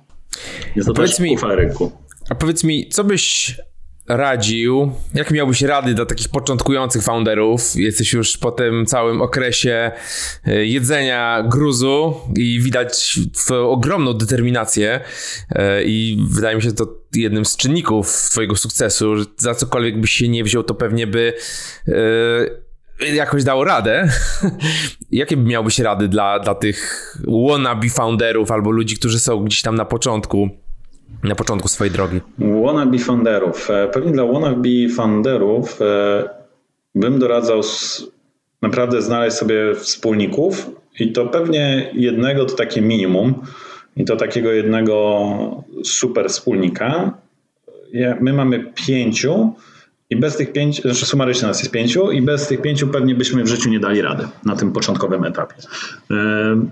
Jest 0.76 0.88
to 0.88 0.94
też 0.94 1.20
mi, 1.20 1.36
rynku. 1.48 1.92
A 2.30 2.34
powiedz 2.34 2.64
mi, 2.64 2.88
co 2.88 3.04
byś 3.04 3.56
radził? 4.08 4.92
Jak 5.14 5.30
miałbyś 5.30 5.62
rady 5.62 5.94
dla 5.94 6.06
takich 6.06 6.28
początkujących 6.28 7.02
founderów? 7.02 7.76
Jesteś 7.76 8.12
już 8.12 8.36
po 8.36 8.50
tym 8.50 8.86
całym 8.86 9.22
okresie 9.22 9.92
e, 10.46 10.66
jedzenia 10.66 11.44
gruzu 11.48 12.14
i 12.36 12.60
widać 12.60 13.20
twoją 13.32 13.70
ogromną 13.70 14.14
determinację 14.14 15.00
e, 15.50 15.84
i 15.84 16.26
wydaje 16.30 16.56
mi 16.56 16.62
się, 16.62 16.72
to 16.72 16.94
jednym 17.14 17.44
z 17.44 17.56
czynników 17.56 18.12
twojego 18.30 18.56
sukcesu, 18.56 19.16
że 19.16 19.24
za 19.36 19.54
cokolwiek 19.54 20.00
byś 20.00 20.12
się 20.12 20.28
nie 20.28 20.44
wziął, 20.44 20.62
to 20.62 20.74
pewnie 20.74 21.06
by 21.06 21.34
e, 21.88 23.14
jakoś 23.14 23.44
dało 23.44 23.64
radę. 23.64 24.08
Jakie 25.10 25.36
miałbyś 25.36 25.78
rady 25.78 26.08
dla, 26.08 26.38
dla 26.38 26.54
tych 26.54 27.12
wannabe 27.48 27.88
founderów 27.88 28.50
albo 28.50 28.70
ludzi, 28.70 28.96
którzy 28.96 29.20
są 29.20 29.44
gdzieś 29.44 29.62
tam 29.62 29.74
na 29.74 29.84
początku? 29.84 30.65
Na 31.22 31.34
początku 31.34 31.68
swojej 31.68 31.92
drogi? 31.92 32.20
Wannabe 32.38 32.98
funderów. 32.98 33.70
E, 33.70 33.88
pewnie 33.88 34.12
dla 34.12 34.26
wannabe 34.26 34.68
funderów 34.96 35.82
e, 35.82 36.28
bym 36.94 37.18
doradzał 37.18 37.60
naprawdę 38.62 39.02
znaleźć 39.02 39.36
sobie 39.36 39.74
wspólników 39.74 40.70
i 41.00 41.12
to 41.12 41.26
pewnie 41.26 41.90
jednego 41.94 42.44
to 42.44 42.56
takie 42.56 42.82
minimum 42.82 43.34
i 43.96 44.04
to 44.04 44.16
takiego 44.16 44.52
jednego 44.52 45.64
super 45.84 46.28
wspólnika. 46.28 47.18
My 48.20 48.32
mamy 48.32 48.72
pięciu, 48.86 49.54
i 50.10 50.16
bez 50.16 50.36
tych 50.36 50.52
pięciu, 50.52 50.82
znaczy 50.82 51.06
sumarycznie 51.06 51.48
nas 51.48 51.60
jest 51.60 51.72
pięciu, 51.72 52.10
i 52.10 52.22
bez 52.22 52.48
tych 52.48 52.62
pięciu 52.62 52.88
pewnie 52.88 53.14
byśmy 53.14 53.44
w 53.44 53.46
życiu 53.46 53.70
nie 53.70 53.80
dali 53.80 54.02
rady 54.02 54.28
na 54.44 54.56
tym 54.56 54.72
początkowym 54.72 55.24
etapie. 55.24 55.54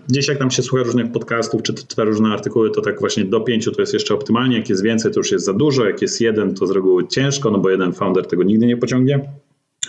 Gdzieś 0.09 0.29
jak 0.29 0.41
nam 0.41 0.51
się 0.51 0.63
słucha 0.63 0.85
różnych 0.85 1.13
podcastów, 1.13 1.63
czy 1.63 1.75
czyta 1.75 2.05
różne 2.05 2.29
artykuły, 2.29 2.71
to 2.71 2.81
tak 2.81 3.01
właśnie 3.01 3.25
do 3.25 3.41
pięciu 3.41 3.73
to 3.73 3.83
jest 3.83 3.95
jeszcze 3.95 4.15
optymalnie, 4.15 4.59
jak 4.59 4.69
jest 4.69 4.83
więcej, 4.83 5.13
to 5.13 5.21
już 5.21 5.33
jest 5.33 5.45
za 5.45 5.53
dużo, 5.53 5.85
jak 5.85 6.03
jest 6.03 6.21
jeden, 6.21 6.55
to 6.55 6.67
z 6.67 6.71
reguły 6.71 7.09
ciężko, 7.09 7.51
no 7.51 7.59
bo 7.59 7.71
jeden 7.71 7.93
founder 7.93 8.27
tego 8.27 8.43
nigdy 8.43 8.67
nie 8.67 8.77
pociągnie, 8.77 9.31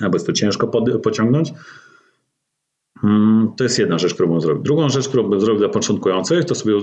albo 0.01 0.15
jest 0.15 0.27
to 0.27 0.34
ciężko 0.34 0.67
pociągnąć. 1.03 1.53
Mm, 3.03 3.51
to 3.57 3.63
jest 3.63 3.80
jedna 3.80 3.97
rzecz, 3.97 4.13
którą 4.13 4.30
bym 4.30 4.41
zrobił. 4.41 4.63
Drugą 4.63 4.89
rzecz, 4.89 5.07
którą 5.07 5.23
bym 5.23 5.39
zrobił 5.39 5.59
dla 5.59 5.69
początkujących, 5.69 6.45
to 6.45 6.55
sobie 6.55 6.73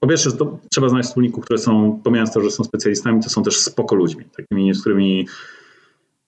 po 0.00 0.08
pierwsze, 0.08 0.30
trzeba 0.70 0.88
znaleźć 0.88 1.08
wspólników, 1.08 1.44
które 1.44 1.58
są, 1.58 2.00
pomijając 2.04 2.32
to, 2.32 2.40
że 2.40 2.50
są 2.50 2.64
specjalistami, 2.64 3.22
to 3.22 3.30
są 3.30 3.42
też 3.42 3.56
spoko 3.56 3.94
ludźmi, 3.94 4.24
takimi, 4.36 4.74
z 4.74 4.80
którymi 4.80 5.26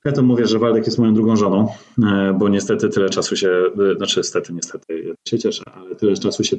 ja 0.06 0.12
to 0.12 0.22
mówię, 0.22 0.46
że 0.46 0.58
Waldek 0.58 0.86
jest 0.86 0.98
moją 0.98 1.14
drugą 1.14 1.36
żoną, 1.36 1.68
e, 2.04 2.36
bo 2.38 2.48
niestety 2.48 2.88
tyle 2.88 3.10
czasu 3.10 3.36
się, 3.36 3.48
e, 3.92 3.96
znaczy 3.96 4.20
niestety, 4.20 4.52
niestety, 4.52 5.14
się 5.28 5.38
cieszę, 5.38 5.62
ale 5.74 5.94
tyle 5.94 6.16
czasu 6.16 6.44
się, 6.44 6.56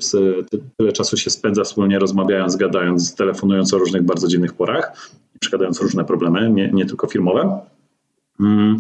tyle 0.78 0.92
czasu 0.92 1.18
się 1.18 1.30
spędza 1.30 1.64
wspólnie 1.64 2.00
rozmawiając, 2.00 2.56
gadając, 2.56 3.16
telefonując 3.16 3.74
o 3.74 3.78
różnych 3.78 4.04
bardzo 4.04 4.28
dziwnych 4.28 4.54
porach 4.54 5.12
przekładając 5.40 5.82
różne 5.82 6.06
problemy, 6.06 6.50
nie, 6.50 6.72
nie 6.74 6.86
tylko 6.86 7.08
firmowe. 7.08 7.60
Mm, 8.40 8.80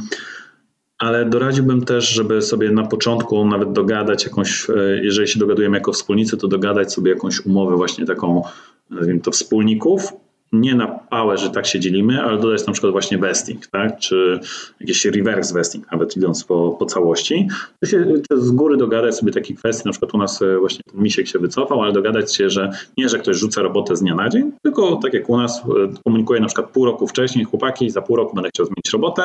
ale 0.98 1.26
doradziłbym 1.26 1.85
też, 1.85 2.10
żeby 2.10 2.41
sobie 2.41 2.72
na 2.72 2.84
początku 2.84 3.45
nawet 3.45 3.72
dogadać 3.72 4.23
jakąś, 4.23 4.69
e, 4.69 4.73
jeżeli 5.03 5.27
się 5.27 5.39
dogadujemy 5.39 5.77
jako 5.77 5.94
wspólnicy, 5.94 6.38
to 6.38 6.48
dogadać 6.48 6.94
sobie 6.94 7.11
jakąś 7.11 7.45
umowę 7.45 7.76
właśnie 7.76 8.06
taką, 8.06 8.41
nazwijmy 8.89 9.22
to 9.22 9.31
wspólników, 9.31 10.14
nie 10.52 10.76
na 10.76 10.88
pałę, 10.88 11.38
że 11.38 11.49
tak 11.49 11.65
się 11.65 11.80
dzielimy, 11.80 12.24
ale 12.24 12.40
dodać 12.40 12.68
na 12.68 12.74
przykład 12.74 12.91
właśnie 12.91 13.18
vesting, 13.18 13.68
tak? 13.68 13.99
czy 13.99 14.40
jakiś 14.80 15.06
reverse 15.06 15.53
vesting, 15.53 15.91
nawet 15.91 16.18
idąc 16.18 16.44
po, 16.44 16.76
po 16.80 16.86
całości. 16.86 17.48
Się 17.86 18.06
z 18.32 18.52
góry 18.52 18.78
dogadać 18.78 19.15
sobie 19.15 19.32
takie 19.32 19.53
kwestie, 19.53 19.84
na 19.86 19.91
przykład 19.91 20.14
u 20.14 20.18
nas 20.18 20.41
e, 20.41 20.57
właśnie 20.57 20.82
ten 20.91 21.02
misiek 21.02 21.28
się 21.28 21.40
wycofał, 21.40 21.82
ale 21.84 21.94
dogadać 21.94 22.36
się, 22.36 22.49
że 22.49 22.72
nie, 22.98 23.10
że 23.10 23.19
ktoś 23.19 23.38
rzuca 23.38 23.61
robotę 23.61 23.95
z 23.95 24.02
dnia 24.02 24.15
na 24.15 24.30
dzień, 24.30 24.52
tylko 24.64 24.95
tak 24.95 25.14
jak 25.14 25.30
u 25.30 25.38
nas 25.38 25.60
e, 25.60 25.64
komunikuje 26.03 26.40
na 26.40 26.48
przykład 26.48 26.69
pół 26.69 26.86
roku 26.86 27.07
wcześniej, 27.07 27.45
chłopaki, 27.45 27.90
za 27.90 28.02
pół 28.02 28.15
roku 28.15 28.36
będę 28.36 28.49
chciał 28.49 28.65
zmienić 28.65 28.94
robotę, 28.94 29.24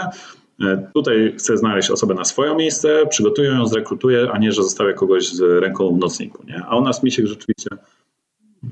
e, 0.61 0.91
Tutaj 0.95 1.35
chcę 1.39 1.57
znaleźć 1.57 1.91
osobę 1.91 2.15
na 2.15 2.25
swoje 2.25 2.55
miejsce, 2.55 3.07
przygotuję 3.11 3.51
ją, 3.51 3.67
zrekrutuję, 3.67 4.29
a 4.33 4.39
nie, 4.39 4.53
że 4.53 4.63
zostawię 4.63 4.95
kogoś 4.95 5.29
z 5.29 5.63
ręką 5.63 5.97
w 5.97 5.99
nocniku. 5.99 6.45
Nie? 6.47 6.63
A 6.69 6.77
u 6.77 6.83
nas 6.83 7.03
Misiek 7.03 7.27
rzeczywiście 7.27 7.69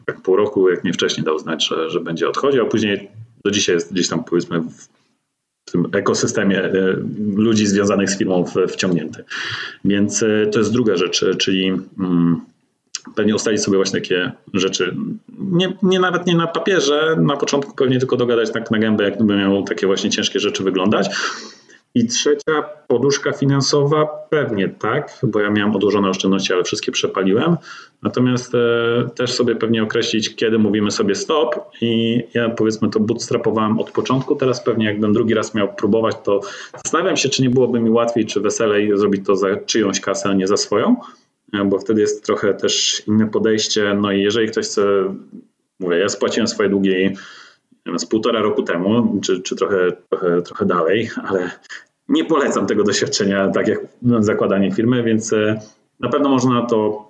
jak 0.09 0.21
pół 0.21 0.37
roku, 0.37 0.71
jak 0.71 0.85
nie 0.85 0.93
wcześniej 0.93 1.25
dał 1.25 1.39
znać, 1.39 1.69
że, 1.69 1.91
że 1.91 2.01
będzie 2.01 2.29
odchodził, 2.29 2.62
a 2.62 2.67
później 2.67 3.09
do 3.45 3.51
dzisiaj 3.51 3.75
jest 3.75 3.93
gdzieś 3.93 4.09
tam 4.09 4.25
powiedzmy 4.25 4.61
w 4.61 4.89
tym 5.73 5.87
ekosystemie 5.93 6.65
e, 6.65 6.73
ludzi 7.35 7.67
związanych 7.67 8.11
z 8.11 8.19
firmą 8.19 8.45
wciągnięty. 8.69 9.25
Więc 9.85 10.23
e, 10.23 10.47
to 10.47 10.59
jest 10.59 10.73
druga 10.73 10.97
rzecz, 10.97 11.25
czyli 11.39 11.69
mm, 11.99 12.41
pewnie 13.15 13.35
ustalić 13.35 13.62
sobie 13.62 13.77
właśnie 13.77 14.01
takie 14.01 14.33
rzeczy, 14.55 14.97
nie, 15.39 15.77
nie 15.83 16.01
nawet 16.01 16.27
nie 16.27 16.37
na 16.37 16.47
papierze, 16.47 17.17
na 17.21 17.37
początku 17.37 17.75
pewnie 17.75 17.99
tylko 17.99 18.17
dogadać 18.17 18.53
tak 18.53 18.71
na 18.71 18.79
gębę, 18.79 19.05
jak 19.05 19.23
by 19.23 19.37
miało 19.37 19.62
takie 19.62 19.87
właśnie 19.87 20.11
ciężkie 20.11 20.41
rzeczy 20.41 20.62
wyglądać, 20.62 21.09
i 21.95 22.07
trzecia 22.07 22.62
poduszka 22.89 23.33
finansowa, 23.33 24.07
pewnie 24.31 24.69
tak, 24.69 25.19
bo 25.23 25.41
ja 25.41 25.51
miałem 25.51 25.77
odłożone 25.77 26.11
oszczędności, 26.11 26.53
ale 26.53 26.65
wszystkie 26.65 26.93
przepaliłem. 26.93 27.57
Natomiast 28.03 28.55
e, 28.55 29.09
też 29.15 29.33
sobie 29.33 29.57
pewnie 29.57 29.83
określić, 29.83 30.37
kiedy 30.37 30.59
mówimy 30.59 30.91
sobie 30.91 31.15
stop. 31.15 31.71
I 31.81 32.23
ja 32.35 32.51
powiedzmy 32.51 32.91
to 32.91 33.01
bootstrapowałem 33.01 33.79
od 33.79 33.91
początku, 33.91 34.37
teraz 34.37 34.65
pewnie 34.65 34.87
jakbym 34.87 35.12
drugi 35.12 35.35
raz 35.35 35.55
miał 35.55 35.75
próbować, 35.75 36.17
to 36.25 36.41
zastanawiam 36.85 37.17
się, 37.17 37.29
czy 37.29 37.43
nie 37.43 37.51
byłoby 37.51 37.81
mi 37.81 37.91
łatwiej, 37.91 38.27
czy 38.27 38.41
weselej 38.41 38.99
zrobić 38.99 39.27
to 39.27 39.37
za 39.37 39.57
czyjąś 39.57 40.01
kasę, 40.01 40.29
a 40.29 40.35
nie 40.35 40.47
za 40.47 40.57
swoją, 40.57 40.97
e, 41.53 41.65
bo 41.65 41.79
wtedy 41.79 42.01
jest 42.01 42.25
trochę 42.25 42.55
też 42.55 43.03
inne 43.09 43.27
podejście, 43.27 43.95
no 43.95 44.12
i 44.12 44.23
jeżeli 44.23 44.49
ktoś 44.49 44.67
chce, 44.67 44.83
mówię, 45.81 45.99
ja 45.99 46.09
spłaciłem 46.09 46.49
swoje 46.49 46.69
długi 46.69 47.17
z 47.98 48.07
półtora 48.07 48.43
roku 48.43 48.62
temu, 48.62 49.20
czy, 49.23 49.43
czy 49.43 49.57
trochę, 49.57 49.93
trochę, 50.09 50.43
trochę 50.43 50.66
dalej, 50.66 51.11
ale 51.24 51.51
nie 52.09 52.24
polecam 52.24 52.66
tego 52.66 52.85
doświadczenia, 52.85 53.48
tak 53.48 53.69
jak 53.69 53.78
zakładanie 54.20 54.73
firmy, 54.73 55.02
więc 55.02 55.32
e, 55.32 55.61
na 56.01 56.09
pewno 56.09 56.28
można 56.28 56.66
to 56.66 57.09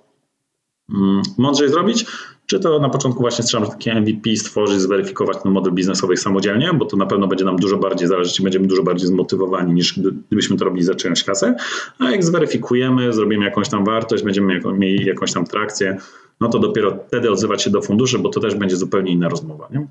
mm, 0.93 1.21
mądrzej 1.37 1.69
zrobić, 1.69 2.05
czy 2.45 2.59
to 2.59 2.79
na 2.79 2.89
początku 2.89 3.21
właśnie 3.21 3.45
trzeba 3.45 3.67
takie 3.67 4.01
MVP 4.01 4.35
stworzyć, 4.35 4.81
zweryfikować 4.81 5.37
ten 5.43 5.51
model 5.51 5.73
biznesowy 5.73 6.17
samodzielnie, 6.17 6.73
bo 6.73 6.85
to 6.85 6.97
na 6.97 7.05
pewno 7.05 7.27
będzie 7.27 7.45
nam 7.45 7.55
dużo 7.55 7.77
bardziej 7.77 8.07
zależeć 8.07 8.39
i 8.39 8.43
będziemy 8.43 8.67
dużo 8.67 8.83
bardziej 8.83 9.07
zmotywowani 9.07 9.73
niż 9.73 9.99
gdybyśmy 10.27 10.57
to 10.57 10.65
robili 10.65 10.83
za 10.83 10.95
czyjąś 10.95 11.23
kasę. 11.23 11.55
A 11.99 12.11
jak 12.11 12.23
zweryfikujemy, 12.23 13.13
zrobimy 13.13 13.45
jakąś 13.45 13.69
tam 13.69 13.85
wartość, 13.85 14.23
będziemy 14.23 14.61
mieli 14.77 15.05
jakąś 15.05 15.33
tam 15.33 15.45
trakcję, 15.45 15.97
no 16.39 16.49
to 16.49 16.59
dopiero 16.59 16.97
wtedy 17.07 17.31
odzywać 17.31 17.63
się 17.63 17.69
do 17.69 17.81
funduszy, 17.81 18.19
bo 18.19 18.29
to 18.29 18.39
też 18.39 18.55
będzie 18.55 18.75
zupełnie 18.75 19.11
inna 19.11 19.29
rozmowa. 19.29 19.67
Nie? 19.71 19.87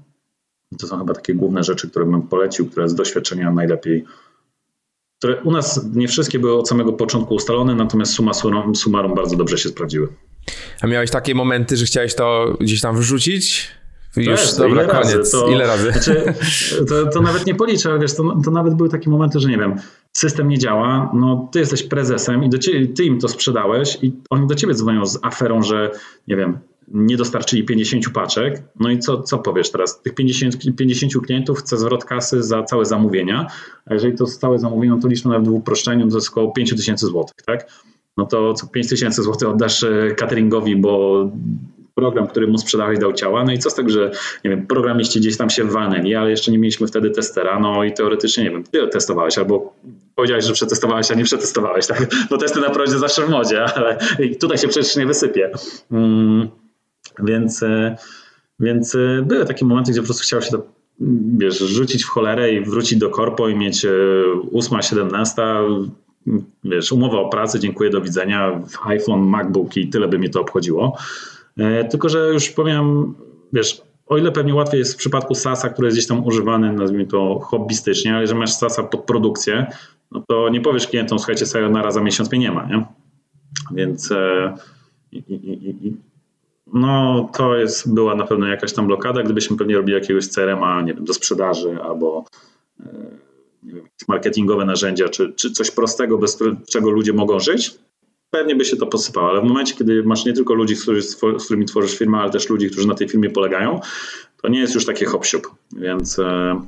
To 0.79 0.87
są 0.87 0.99
chyba 0.99 1.15
takie 1.15 1.35
główne 1.35 1.65
rzeczy, 1.65 1.91
które 1.91 2.07
bym 2.07 2.23
polecił, 2.23 2.71
które 2.71 2.89
z 2.89 2.95
doświadczenia 2.95 3.51
najlepiej 3.51 4.05
które 5.21 5.43
u 5.43 5.51
nas 5.51 5.87
nie 5.95 6.09
wszystkie 6.09 6.39
były 6.39 6.59
od 6.59 6.69
samego 6.69 6.93
początku 6.93 7.35
ustalone, 7.35 7.75
natomiast 7.75 8.13
suma 8.13 8.33
summarum 8.75 9.15
bardzo 9.15 9.37
dobrze 9.37 9.59
się 9.59 9.69
sprawdziły. 9.69 10.09
A 10.81 10.87
miałeś 10.87 11.11
takie 11.11 11.35
momenty, 11.35 11.77
że 11.77 11.85
chciałeś 11.85 12.15
to 12.15 12.57
gdzieś 12.61 12.81
tam 12.81 12.97
wrzucić? 12.97 13.71
Już, 14.17 14.41
Też, 14.41 14.55
dobra, 14.55 14.83
ile 14.83 14.87
koniec. 14.87 15.15
Razy, 15.15 15.33
to, 15.33 15.49
ile 15.49 15.67
razy? 15.67 15.93
Znaczy, 15.93 16.35
to, 16.89 17.07
to, 17.07 17.21
nawet 17.21 17.47
nie 17.47 17.55
policzę, 17.55 17.91
ale 17.91 17.99
wiesz, 17.99 18.15
to, 18.15 18.37
to, 18.45 18.51
nawet 18.51 18.75
były 18.75 18.89
takie 18.89 19.11
momenty, 19.11 19.41
że 19.41 19.49
nie 19.49 19.59
wiem, 19.59 19.77
system 20.17 20.49
nie 20.49 20.59
działa, 20.59 21.11
no 21.15 21.49
ty 21.53 21.59
jesteś 21.59 21.83
prezesem 21.83 22.45
i 22.45 22.51
do 22.51 22.59
ciebie, 22.59 22.87
ty 22.87 23.05
im 23.05 23.21
to 23.21 23.29
sprzedałeś 23.29 23.99
i 24.03 24.13
oni 24.31 24.47
do 24.47 24.55
ciebie 24.55 24.75
dzwonią 24.75 25.07
z 25.07 25.19
aferą, 25.23 25.63
że 25.63 25.91
nie 26.29 26.37
wiem, 26.37 26.59
nie 26.91 27.17
dostarczyli 27.17 27.65
50 27.65 28.09
paczek. 28.15 28.63
No 28.81 28.91
i 28.91 28.99
co, 28.99 29.23
co 29.23 29.39
powiesz 29.39 29.71
teraz? 29.71 30.03
Tych 30.03 30.15
50, 30.15 30.77
50 30.77 31.13
klientów 31.27 31.59
chce 31.59 31.77
zwrot 31.77 32.05
kasy 32.05 32.43
za 32.43 32.63
całe 32.63 32.85
zamówienia, 32.85 33.47
a 33.87 33.95
jeżeli 33.95 34.17
to 34.17 34.25
całe 34.25 34.59
zamówienie, 34.59 34.95
no 34.95 35.03
to 35.03 35.09
liczmy 35.09 35.31
nawet 35.31 35.49
w 35.49 35.53
uproszczeniu, 35.53 36.09
to 36.09 36.15
jest 36.15 36.29
około 36.29 36.53
5 36.53 36.77
tysięcy 36.77 37.07
złotych, 37.07 37.45
tak? 37.47 37.73
No 38.17 38.27
to 38.27 38.55
co 38.55 38.67
5 38.67 38.89
tysięcy 38.89 39.23
złotych 39.23 39.49
oddasz 39.49 39.83
e, 39.83 40.15
cateringowi, 40.17 40.77
bo 40.77 41.25
program, 41.95 42.27
który 42.27 42.47
mu 42.47 42.59
sprzedałeś 42.59 42.99
dał 42.99 43.13
ciała, 43.13 43.45
no 43.45 43.53
i 43.53 43.59
co 43.59 43.71
z 43.71 43.75
tego, 43.75 43.91
że 43.91 44.11
nie 44.45 44.51
wiem, 44.51 44.67
programiści 44.67 45.21
gdzieś 45.21 45.37
tam 45.37 45.51
się 45.51 45.65
walnęli, 45.65 46.15
ale 46.15 46.31
jeszcze 46.31 46.53
nie 46.53 46.59
mieliśmy 46.59 46.87
wtedy 46.87 47.11
testera, 47.11 47.61
no 47.61 47.85
i 47.85 47.93
teoretycznie, 47.93 48.45
nie 48.45 48.51
wiem, 48.51 48.65
ty 48.65 48.89
testowałeś 48.89 49.39
albo 49.39 49.75
powiedziałeś, 50.15 50.45
że 50.45 50.53
przetestowałeś, 50.53 51.11
a 51.11 51.15
nie 51.15 51.25
przetestowałeś, 51.25 51.87
tak? 51.87 52.07
No 52.31 52.39
testy 52.39 52.61
na 52.61 52.71
prodzie 52.71 52.99
zawsze 52.99 53.27
w 53.27 53.31
modzie, 53.31 53.65
ale 53.65 53.99
tutaj 54.41 54.59
się 54.59 54.69
przecież 54.69 54.97
nie 54.97 55.07
wysypie. 55.07 55.51
Mm. 55.93 56.49
Więc, 57.25 57.63
e, 57.63 57.97
więc 58.61 58.95
e, 58.95 59.23
były 59.23 59.45
takie 59.45 59.65
momenty, 59.65 59.93
gdzie 59.93 60.01
po 60.01 60.07
prostu 60.07 60.23
chciało 60.23 60.43
się 60.43 60.51
to 60.51 60.63
wiesz, 61.39 61.59
rzucić 61.59 62.05
w 62.05 62.09
cholerę 62.09 62.53
i 62.53 62.65
wrócić 62.65 62.99
do 62.99 63.11
korpo 63.11 63.49
i 63.49 63.57
mieć 63.57 63.87
8, 64.55 64.79
e, 64.79 64.83
17, 64.83 65.43
wiesz, 66.65 66.93
umowa 66.93 67.19
o 67.19 67.29
pracę, 67.29 67.61
dziękuję, 67.61 67.91
do 67.91 68.01
widzenia, 68.01 68.63
iPhone, 68.85 69.21
MacBook 69.21 69.77
i 69.77 69.89
tyle 69.89 70.09
by 70.09 70.19
mnie 70.19 70.29
to 70.29 70.41
obchodziło. 70.41 70.97
Tylko, 71.91 72.09
że 72.09 72.19
już 72.33 72.49
powiem, 72.49 73.15
wiesz, 73.53 73.83
o 74.07 74.19
ile 74.19 74.33
pewnie 74.33 74.55
łatwiej 74.55 74.79
jest 74.79 74.95
w 74.95 74.97
przypadku 74.97 75.35
SASa, 75.35 75.69
który 75.69 75.87
jest 75.87 75.97
gdzieś 75.97 76.09
tam 76.09 76.27
używany, 76.27 76.73
nazwijmy 76.73 77.07
to 77.07 77.39
hobbystycznie, 77.39 78.13
ale 78.13 78.21
jeżeli 78.21 78.41
masz 78.41 78.53
SASa 78.53 78.83
pod 78.83 79.05
produkcję, 79.05 79.67
no 80.13 80.25
to 80.29 80.49
nie 80.49 80.61
powiesz 80.61 80.87
klientom, 80.87 81.19
słuchajcie, 81.19 81.47
sayonara 81.47 81.91
za 81.91 82.01
miesiąc 82.01 82.31
mnie 82.31 82.41
nie 82.41 82.53
ma, 82.53 82.67
nie? 82.67 82.85
Więc 83.73 84.13
i, 85.13 85.19
i, 85.19 85.89
i, 85.89 85.97
no, 86.73 87.29
to 87.37 87.57
jest, 87.57 87.95
była 87.95 88.15
na 88.15 88.27
pewno 88.27 88.47
jakaś 88.47 88.73
tam 88.73 88.87
blokada. 88.87 89.23
Gdybyśmy 89.23 89.57
pewnie 89.57 89.77
robili 89.77 89.95
jakiegoś 89.95 90.29
CRM-a, 90.29 90.83
nie 90.83 90.95
wiem, 90.95 91.05
do 91.05 91.15
sprzedaży 91.15 91.79
albo 91.83 92.25
e, 92.81 92.85
nie 93.63 93.75
wiem, 93.75 93.85
marketingowe 94.09 94.65
narzędzia, 94.65 95.09
czy, 95.09 95.33
czy 95.33 95.51
coś 95.51 95.71
prostego, 95.71 96.19
bez 96.19 96.39
czego 96.69 96.91
ludzie 96.91 97.13
mogą 97.13 97.41
żyć, 97.41 97.79
pewnie 98.31 98.57
by 98.57 98.65
się 98.65 98.77
to 98.77 98.87
posypało. 98.87 99.29
Ale 99.31 99.41
w 99.41 99.45
momencie, 99.45 99.75
kiedy 99.75 100.03
masz 100.03 100.25
nie 100.25 100.33
tylko 100.33 100.55
ludzi, 100.55 100.77
z, 100.77 101.17
którymi 101.45 101.65
tworzysz 101.65 101.99
firmę, 101.99 102.19
ale 102.19 102.31
też 102.31 102.49
ludzi, 102.49 102.71
którzy 102.71 102.89
na 102.89 102.95
tej 102.95 103.09
firmie 103.09 103.31
polegają, 103.31 103.81
to 104.43 104.49
nie 104.49 104.61
jest 104.61 104.75
już 104.75 104.87
takie 104.87 105.07
hop 105.07 105.27
więc... 105.73 106.19
E, 106.19 106.61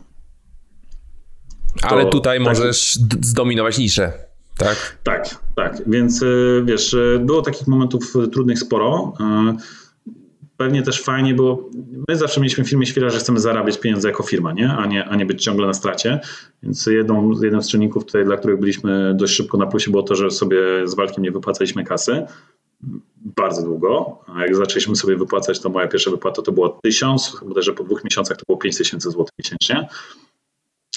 ale 1.82 2.06
tutaj 2.06 2.38
tak, 2.38 2.46
możesz 2.46 2.98
zdominować 3.20 3.78
niszę. 3.78 4.12
Tak? 4.58 4.98
Tak, 5.02 5.38
tak. 5.56 5.82
Więc 5.86 6.22
e, 6.22 6.26
wiesz, 6.64 6.96
było 7.20 7.42
takich 7.42 7.66
momentów 7.66 8.14
trudnych 8.32 8.58
sporo. 8.58 9.12
Pewnie 10.62 10.82
też 10.82 11.02
fajnie 11.02 11.34
było, 11.34 11.70
my 12.09 12.16
zawsze 12.16 12.40
mieliśmy 12.40 12.64
w 12.64 12.68
firmie 12.68 12.86
świra, 12.86 13.10
że 13.10 13.18
chcemy 13.18 13.40
zarabiać 13.40 13.78
pieniądze 13.78 14.09
jako 14.09 14.22
firma, 14.22 14.52
nie? 14.52 14.70
A, 14.70 14.86
nie, 14.86 15.05
a 15.05 15.16
nie 15.16 15.26
być 15.26 15.44
ciągle 15.44 15.66
na 15.66 15.74
stracie. 15.74 16.20
Więc 16.62 16.86
jedną, 16.86 17.43
jednym 17.43 17.62
z 17.62 17.68
czynników 17.68 18.05
tutaj, 18.05 18.24
dla 18.24 18.36
których 18.36 18.60
byliśmy 18.60 19.14
dość 19.14 19.34
szybko 19.34 19.59
na 19.59 19.66
plusie 19.66 19.90
było 19.90 20.02
to, 20.02 20.14
że 20.14 20.30
sobie 20.30 20.59
z 20.84 20.94
walkiem 20.94 21.24
nie 21.24 21.30
wypłacaliśmy 21.30 21.84
kasy 21.84 22.26
bardzo 23.36 23.62
długo. 23.62 24.18
A 24.34 24.43
jak 24.43 24.56
zaczęliśmy 24.56 24.97
sobie 24.97 25.16
wypłacać, 25.16 25.60
to 25.60 25.68
moja 25.68 25.89
pierwsza 25.89 26.10
wypłata 26.10 26.43
to 26.43 26.52
było 26.52 26.78
1000, 26.82 27.40
bodajże 27.47 27.72
po 27.72 27.84
dwóch 27.84 28.05
miesiącach 28.05 28.36
to 28.36 28.43
było 28.47 28.59
5000 28.59 29.10
zł 29.10 29.26
miesięcznie. 29.39 29.89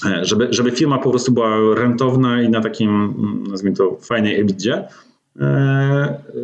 E, 0.06 0.26
żeby, 0.26 0.48
żeby 0.52 0.72
firma 0.72 0.98
po 0.98 1.10
prostu 1.10 1.32
była 1.32 1.76
rentowna 1.76 2.42
i 2.42 2.50
na 2.50 2.62
takim, 2.62 3.14
nazwijmy 3.50 3.78
to, 3.78 3.98
fajnej 4.02 4.40
ebidzie, 4.40 4.84
E, 4.84 5.15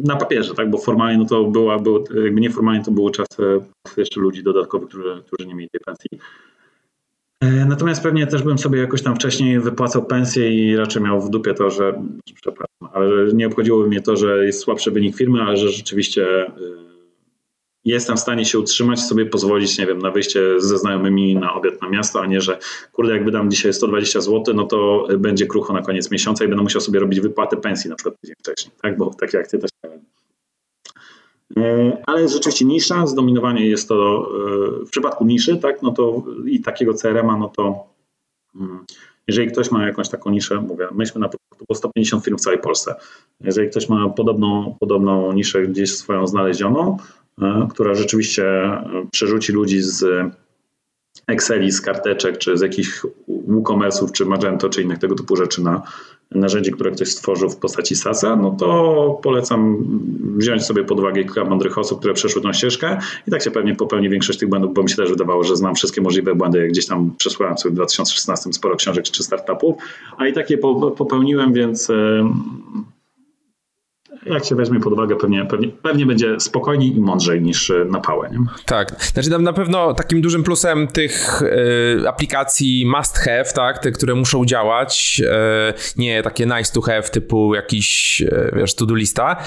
na 0.03 0.15
papierze, 0.19 0.53
tak? 0.53 0.69
bo 0.69 0.77
formalnie 0.77 1.17
no 1.17 1.25
to 1.25 1.43
była, 1.43 1.79
był, 1.79 2.03
jakby 2.23 2.41
nieformalnie 2.41 2.83
to 2.83 2.91
były 2.91 3.11
czasy 3.11 3.59
jeszcze 3.97 4.19
ludzi 4.19 4.43
dodatkowych, 4.43 4.89
którzy, 4.89 5.21
którzy 5.27 5.47
nie 5.47 5.55
mieli 5.55 5.69
tej 5.69 5.81
pensji. 5.85 6.09
E, 7.41 7.65
natomiast 7.65 8.03
pewnie 8.03 8.27
też 8.27 8.43
bym 8.43 8.57
sobie 8.57 8.79
jakoś 8.79 9.01
tam 9.01 9.15
wcześniej 9.15 9.59
wypłacał 9.59 10.05
pensję 10.05 10.51
i 10.51 10.75
raczej 10.75 11.03
miał 11.03 11.21
w 11.21 11.29
dupie 11.29 11.53
to, 11.53 11.69
że, 11.69 12.01
przepraszam, 12.35 12.89
ale 12.93 13.33
nie 13.33 13.47
obchodziłoby 13.47 13.87
mnie 13.87 14.01
to, 14.01 14.15
że 14.15 14.45
jest 14.45 14.59
słabszy 14.59 14.91
wynik 14.91 15.15
firmy, 15.15 15.41
ale 15.41 15.57
że 15.57 15.69
rzeczywiście 15.69 16.45
e, 16.47 16.51
jestem 17.85 18.17
w 18.17 18.19
stanie 18.19 18.45
się 18.45 18.59
utrzymać, 18.59 19.01
sobie 19.01 19.25
pozwolić, 19.25 19.77
nie 19.77 19.85
wiem, 19.85 19.99
na 19.99 20.11
wyjście 20.11 20.61
ze 20.61 20.77
znajomymi 20.77 21.35
na 21.35 21.53
obiad 21.53 21.81
na 21.81 21.89
miasto, 21.89 22.21
a 22.21 22.25
nie, 22.25 22.41
że 22.41 22.59
kurde, 22.91 23.13
jak 23.13 23.25
wydam 23.25 23.51
dzisiaj 23.51 23.73
120 23.73 24.21
zł, 24.21 24.55
no 24.55 24.63
to 24.63 25.07
będzie 25.17 25.47
krucho 25.47 25.73
na 25.73 25.81
koniec 25.81 26.11
miesiąca 26.11 26.45
i 26.45 26.47
będę 26.47 26.63
musiał 26.63 26.81
sobie 26.81 26.99
robić 26.99 27.19
wypłatę 27.19 27.57
pensji 27.57 27.89
na 27.89 27.95
przykład 27.95 28.21
tydzień 28.21 28.35
wcześniej, 28.39 28.75
tak, 28.81 28.97
bo 28.97 29.13
takie 29.13 29.39
akcje 29.39 29.59
też. 29.59 29.71
E, 31.57 31.97
ale 32.05 32.29
rzeczywiście 32.29 32.65
nisza, 32.65 33.07
zdominowanie 33.07 33.67
jest 33.67 33.87
to 33.87 34.27
e, 34.81 34.85
w 34.85 34.89
przypadku 34.89 35.25
niszy, 35.25 35.57
tak, 35.57 35.81
no 35.81 35.91
to 35.91 36.23
i 36.45 36.61
takiego 36.61 36.93
CRM-a, 36.93 37.37
no 37.37 37.49
to 37.49 37.85
mm, 38.55 38.85
jeżeli 39.27 39.51
ktoś 39.51 39.71
ma 39.71 39.87
jakąś 39.87 40.09
taką 40.09 40.29
niszę, 40.29 40.61
mówię, 40.61 40.87
myśmy 40.91 41.21
na 41.21 41.27
początku 41.27 41.65
było 41.67 41.77
150 41.77 42.25
firm 42.25 42.37
w 42.37 42.41
całej 42.41 42.59
Polsce. 42.59 42.95
Jeżeli 43.41 43.69
ktoś 43.69 43.89
ma 43.89 44.09
podobną, 44.09 44.75
podobną 44.79 45.33
niszę 45.33 45.61
gdzieś 45.61 45.97
swoją 45.97 46.27
znalezioną, 46.27 46.97
która 47.69 47.95
rzeczywiście 47.95 48.45
e, 48.45 49.07
przerzuci 49.11 49.51
ludzi 49.53 49.81
z 49.81 50.05
Exceli, 51.27 51.71
z 51.71 51.81
karteczek, 51.81 52.37
czy 52.37 52.57
z 52.57 52.61
jakichś 52.61 53.01
WooCommerce'ów, 53.47 54.11
czy 54.11 54.25
Magento, 54.25 54.69
czy 54.69 54.81
innych 54.81 54.99
tego 54.99 55.15
typu 55.15 55.35
rzeczy 55.35 55.63
na 55.63 55.81
narzędzie, 56.31 56.71
które 56.71 56.91
ktoś 56.91 57.09
stworzył 57.09 57.49
w 57.49 57.57
postaci 57.57 57.95
SASa, 57.95 58.35
no 58.35 58.55
to 58.59 59.19
polecam 59.23 59.77
wziąć 60.37 60.63
sobie 60.63 60.83
pod 60.83 60.99
uwagę 60.99 61.23
kilka 61.23 61.45
mądrych 61.45 61.77
osób, 61.77 61.99
które 61.99 62.13
przeszły 62.13 62.41
tą 62.41 62.53
ścieżkę 62.53 62.99
i 63.27 63.31
tak 63.31 63.43
się 63.43 63.51
pewnie 63.51 63.75
popełni 63.75 64.09
większość 64.09 64.39
tych 64.39 64.49
błędów, 64.49 64.73
bo 64.73 64.83
mi 64.83 64.89
się 64.89 64.95
też 64.95 65.09
wydawało, 65.09 65.43
że 65.43 65.55
znam 65.55 65.75
wszystkie 65.75 66.01
możliwe 66.01 66.35
błędy, 66.35 66.59
jak 66.59 66.69
gdzieś 66.69 66.85
tam 66.85 67.11
przesłałem 67.17 67.57
sobie 67.57 67.71
w 67.71 67.75
2016 67.75 68.53
sporo 68.53 68.75
książek 68.75 69.05
czy 69.05 69.23
startupów, 69.23 69.75
a 70.17 70.27
i 70.27 70.33
takie 70.33 70.57
popełniłem, 70.97 71.53
więc 71.53 71.91
jak 74.25 74.45
się 74.45 74.55
weźmie 74.55 74.79
pod 74.79 74.93
uwagę, 74.93 75.15
pewnie, 75.15 75.45
pewnie, 75.45 75.67
pewnie 75.67 76.05
będzie 76.05 76.39
spokojniej 76.39 76.95
i 76.95 76.99
mądrzej 76.99 77.41
niż 77.41 77.69
e, 77.69 77.85
na 77.85 77.99
pałę. 77.99 78.29
Nie? 78.31 78.37
Tak. 78.65 78.95
Znaczy 79.13 79.29
na 79.29 79.53
pewno 79.53 79.93
takim 79.93 80.21
dużym 80.21 80.43
plusem 80.43 80.87
tych 80.87 81.41
y, 81.41 82.09
aplikacji 82.09 82.85
must 82.97 83.17
have, 83.17 83.45
tak, 83.55 83.79
te, 83.79 83.91
które 83.91 84.15
muszą 84.15 84.45
działać, 84.45 85.21
y, 85.25 85.97
nie 85.97 86.23
takie 86.23 86.45
nice 86.45 86.73
to 86.73 86.81
have 86.81 87.03
typu 87.03 87.55
jakiś, 87.55 88.21
y, 88.21 88.51
wiesz, 88.55 88.75
to-do 88.75 88.95
lista, 88.95 89.43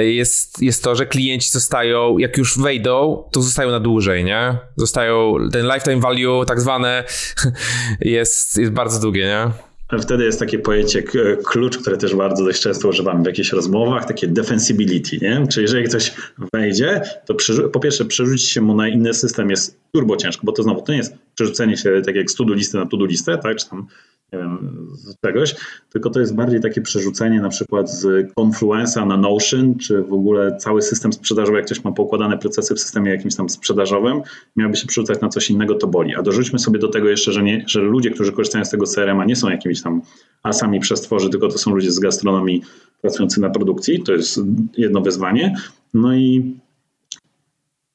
jest, 0.00 0.62
jest 0.62 0.84
to, 0.84 0.94
że 0.94 1.06
klienci 1.06 1.50
zostają, 1.50 2.18
jak 2.18 2.38
już 2.38 2.58
wejdą, 2.58 3.24
to 3.32 3.42
zostają 3.42 3.70
na 3.70 3.80
dłużej, 3.80 4.24
nie? 4.24 4.58
Zostają, 4.76 5.34
ten 5.52 5.66
lifetime 5.66 6.00
value 6.00 6.44
tak 6.46 6.60
zwane 6.60 7.04
jest, 8.00 8.58
jest 8.58 8.72
bardzo 8.72 9.00
długie, 9.00 9.24
nie? 9.26 9.71
Wtedy 10.00 10.24
jest 10.24 10.38
takie 10.38 10.58
pojęcie 10.58 11.02
klucz, 11.44 11.78
które 11.78 11.96
też 11.96 12.14
bardzo 12.14 12.44
dość 12.44 12.62
często 12.62 12.88
używamy 12.88 13.22
w 13.22 13.26
jakichś 13.26 13.52
rozmowach, 13.52 14.04
takie 14.04 14.28
defensibility, 14.28 15.18
nie? 15.22 15.46
Czyli 15.46 15.64
jeżeli 15.64 15.84
ktoś 15.84 16.12
wejdzie, 16.52 17.00
to 17.26 17.34
po 17.72 17.80
pierwsze 17.80 18.04
przerzucić 18.04 18.48
się 18.48 18.60
mu 18.60 18.74
na 18.74 18.88
inny 18.88 19.14
system 19.14 19.50
jest 19.50 19.80
turbo 19.94 20.16
ciężko, 20.16 20.42
bo 20.44 20.52
to 20.52 20.62
znowu 20.62 20.82
to 20.82 20.92
nie 20.92 20.98
jest 20.98 21.14
przerzucenie 21.34 21.76
się 21.76 22.02
tak 22.06 22.16
jak 22.16 22.30
z 22.30 22.34
to 22.34 22.44
listy 22.44 22.76
na 22.76 22.86
to 22.86 23.04
listę, 23.06 23.38
tak? 23.38 23.56
Czy 23.56 23.68
tam 23.68 23.86
nie 24.32 24.38
wiem, 24.38 24.86
z 24.92 25.20
czegoś, 25.20 25.54
tylko 25.92 26.10
to 26.10 26.20
jest 26.20 26.34
bardziej 26.34 26.60
takie 26.60 26.80
przerzucenie 26.80 27.40
na 27.40 27.48
przykład 27.48 27.90
z 27.90 28.32
Confluence'a 28.34 29.06
na 29.06 29.16
Notion, 29.16 29.74
czy 29.74 30.02
w 30.02 30.12
ogóle 30.12 30.56
cały 30.56 30.82
system 30.82 31.12
sprzedażowy, 31.12 31.56
jak 31.56 31.66
ktoś 31.66 31.84
ma 31.84 31.92
poukładane 31.92 32.38
procesy 32.38 32.74
w 32.74 32.80
systemie 32.80 33.10
jakimś 33.10 33.36
tam 33.36 33.48
sprzedażowym, 33.48 34.22
miałby 34.56 34.76
się 34.76 34.86
przerzucać 34.86 35.20
na 35.20 35.28
coś 35.28 35.50
innego, 35.50 35.74
to 35.74 35.86
boli. 35.86 36.14
A 36.14 36.22
dorzućmy 36.22 36.58
sobie 36.58 36.78
do 36.78 36.88
tego 36.88 37.08
jeszcze, 37.08 37.32
że, 37.32 37.42
nie, 37.42 37.64
że 37.66 37.80
ludzie, 37.80 38.10
którzy 38.10 38.32
korzystają 38.32 38.64
z 38.64 38.70
tego 38.70 38.86
CRM-a 38.86 39.24
nie 39.24 39.36
są 39.36 39.50
jakimiś 39.50 39.82
tam 39.82 40.02
asami 40.42 40.80
przestworzy, 40.80 41.30
tylko 41.30 41.48
to 41.48 41.58
są 41.58 41.74
ludzie 41.74 41.92
z 41.92 41.98
gastronomii 41.98 42.62
pracujący 43.00 43.40
na 43.40 43.50
produkcji, 43.50 44.02
to 44.02 44.12
jest 44.12 44.40
jedno 44.76 45.00
wyzwanie. 45.00 45.54
No 45.94 46.14
i 46.14 46.56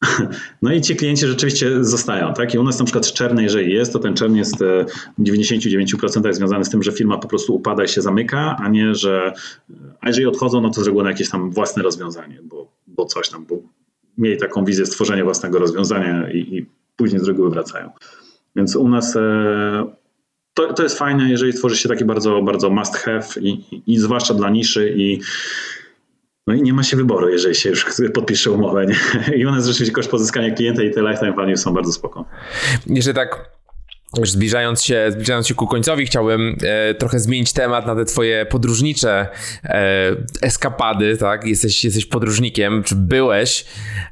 No 0.62 0.74
i 0.74 0.82
ci 0.82 0.96
klienci 0.96 1.28
rzeczywiście 1.28 1.84
zostają, 1.84 2.34
tak? 2.34 2.54
I 2.54 2.58
u 2.58 2.64
nas 2.64 2.80
na 2.80 2.86
przykład 2.86 3.14
czerny, 3.14 3.44
jeżeli 3.44 3.74
jest, 3.74 3.94
to 3.94 4.00
ten 4.00 4.14
czern 4.14 4.36
jest 4.36 4.62
e, 4.62 4.86
w 5.18 5.24
99% 5.24 6.34
związany 6.34 6.66
z 6.66 6.70
tym, 6.70 6.84
że 6.84 6.92
firma 6.92 7.18
po 7.18 7.28
prostu 7.28 7.56
upada 7.56 7.84
i 7.84 7.88
się 7.88 8.02
zamyka, 8.02 8.56
a 8.60 8.70
nie, 8.70 8.96
że 8.96 9.34
a 10.02 10.08
jeżeli 10.08 10.26
odchodzą, 10.26 10.62
no 10.62 10.70
to 10.70 10.82
z 10.82 10.86
reguły 10.86 11.04
na 11.04 11.10
jakieś 11.10 11.30
tam 11.30 11.52
własne 11.52 11.84
rozwiązanie, 11.84 12.40
bo, 12.44 12.72
bo 12.88 13.06
coś 13.06 13.30
tam, 13.30 13.46
bo 13.46 13.56
mieli 14.18 14.38
taką 14.38 14.66
wizję 14.66 14.86
stworzenia 14.86 15.24
własnego 15.24 15.60
rozwiązania 15.60 16.32
i, 16.32 16.38
i 16.38 16.66
później 16.96 17.22
z 17.22 17.28
reguły 17.28 17.50
wracają. 17.50 17.90
Więc 18.56 18.76
u 18.76 18.90
nas 18.90 19.16
e, 19.16 19.86
to, 20.54 20.74
to 20.74 20.84
jest 20.84 20.98
fajne, 20.98 21.30
jeżeli 21.30 21.54
tworzy 21.54 21.78
się 21.78 21.90
taki 21.90 22.06
bardzo, 22.06 22.42
bardzo 22.42 22.70
must 22.70 22.96
have 22.96 23.24
i, 23.42 23.64
i, 23.88 23.98
zwłaszcza 23.98 24.34
dla 24.34 24.50
niszy 24.50 24.94
i 24.98 25.20
no 26.48 26.54
i 26.54 26.62
nie 26.62 26.74
ma 26.74 26.84
się 26.84 26.98
wyboru, 26.98 27.30
jeżeli 27.30 27.56
się 27.56 27.70
już 27.70 27.86
podpisze 28.16 28.52
umowę. 28.52 28.86
Nie? 28.86 29.36
I 29.38 29.44
nas 29.44 29.66
rzeczywiście 29.68 29.94
koszt 29.94 30.12
pozyskania 30.12 30.56
klienta 30.56 30.84
i 30.84 30.92
te 30.92 31.02
lifetime 31.02 31.34
value 31.34 31.58
są 31.58 31.74
bardzo 31.74 31.92
spoko. 31.92 32.26
Jeżeli 32.88 33.16
tak 33.16 33.58
już 34.20 34.32
zbliżając 34.32 34.84
się, 34.84 35.08
zbliżając 35.12 35.48
się 35.48 35.54
ku 35.54 35.68
końcowi, 35.68 36.06
chciałbym 36.06 36.58
e, 36.64 36.94
trochę 36.94 37.20
zmienić 37.20 37.54
temat 37.54 37.88
na 37.88 37.96
te 37.96 38.06
twoje 38.06 38.46
podróżnicze 38.46 39.28
e, 39.64 40.16
eskapady, 40.42 41.18
tak? 41.18 41.46
Jesteś, 41.46 41.84
jesteś 41.84 42.06
podróżnikiem, 42.06 42.84
czy 42.84 42.96
byłeś 42.96 43.66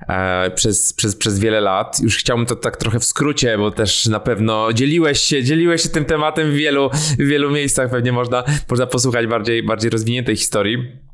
e, 0.07 0.51
przez, 0.51 0.93
przez, 0.93 1.15
przez 1.15 1.39
wiele 1.39 1.61
lat. 1.61 1.99
Już 2.03 2.17
chciałbym 2.17 2.45
to 2.45 2.55
tak 2.55 2.77
trochę 2.77 2.99
w 2.99 3.05
skrócie, 3.05 3.57
bo 3.57 3.71
też 3.71 4.05
na 4.05 4.19
pewno 4.19 4.73
dzieliłeś 4.73 5.19
się, 5.19 5.43
dzieliłeś 5.43 5.81
się 5.81 5.89
tym 5.89 6.05
tematem 6.05 6.51
w 6.51 6.53
wielu, 6.53 6.89
w 7.19 7.25
wielu 7.25 7.51
miejscach. 7.51 7.91
Pewnie 7.91 8.11
można, 8.11 8.43
można 8.69 8.87
posłuchać 8.87 9.27
bardziej, 9.27 9.63
bardziej 9.63 9.89
rozwiniętej 9.89 10.35
historii. 10.35 11.04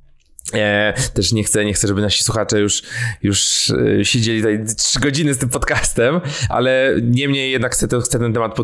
E, 0.53 0.93
też 1.13 1.31
nie 1.31 1.43
chcę, 1.43 1.65
nie 1.65 1.73
chcę, 1.73 1.87
żeby 1.87 2.01
nasi 2.01 2.23
słuchacze 2.23 2.59
już, 2.59 2.83
już 3.23 3.69
e, 3.99 4.05
siedzieli 4.05 4.41
tutaj 4.41 4.75
trzy 4.77 4.99
godziny 4.99 5.33
z 5.33 5.37
tym 5.37 5.49
podcastem, 5.49 6.21
ale 6.49 6.95
niemniej 7.01 7.51
jednak 7.51 7.73
chcę, 7.73 7.87
chcę 8.01 8.19
ten 8.19 8.33
temat 8.33 8.55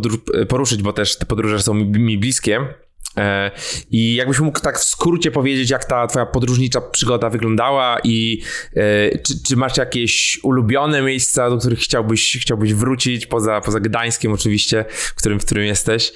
poruszyć, 0.49 0.83
bo 0.83 0.93
też 0.93 1.17
te 1.17 1.25
podróże 1.25 1.61
są 1.61 1.73
mi, 1.73 1.85
mi 1.85 2.17
bliskie. 2.17 2.86
E, 3.17 3.51
I 3.91 4.15
jakbyś 4.15 4.39
mógł 4.39 4.59
tak 4.59 4.79
w 4.79 4.83
skrócie 4.83 5.31
powiedzieć, 5.31 5.69
jak 5.69 5.85
ta 5.85 6.07
twoja 6.07 6.25
podróżnicza 6.25 6.81
przygoda 6.81 7.29
wyglądała 7.29 7.97
i 8.03 8.41
e, 8.75 9.17
czy, 9.17 9.43
czy, 9.43 9.55
masz 9.55 9.77
jakieś 9.77 10.39
ulubione 10.43 11.01
miejsca, 11.01 11.49
do 11.49 11.57
których 11.57 11.79
chciałbyś, 11.79 12.37
chciałbyś 12.41 12.73
wrócić, 12.73 13.25
poza, 13.25 13.61
poza 13.61 13.79
Gdańskiem 13.79 14.31
oczywiście, 14.31 14.85
w 14.89 15.15
którym, 15.15 15.39
w 15.39 15.45
którym 15.45 15.65
jesteś 15.65 16.13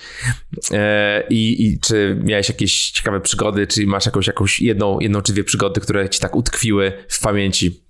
e, 0.72 1.24
I, 1.30 1.66
i 1.66 1.80
czy 1.80 2.20
miałeś 2.24 2.50
jakieś 2.50 2.92
ciekawe 2.92 3.22
przygody, 3.22 3.68
czy 3.68 3.88
masz 3.88 4.06
jakąś, 4.06 4.28
jakąś 4.28 4.62
jedną, 4.62 5.00
jedną 5.00 5.22
czy 5.22 5.34
dwie 5.34 5.44
przygody, 5.44 5.82
które 5.82 6.10
ci 6.10 6.20
tak 6.20 6.36
utkwiły 6.36 6.94
w 7.08 7.22
pamięci? 7.22 7.82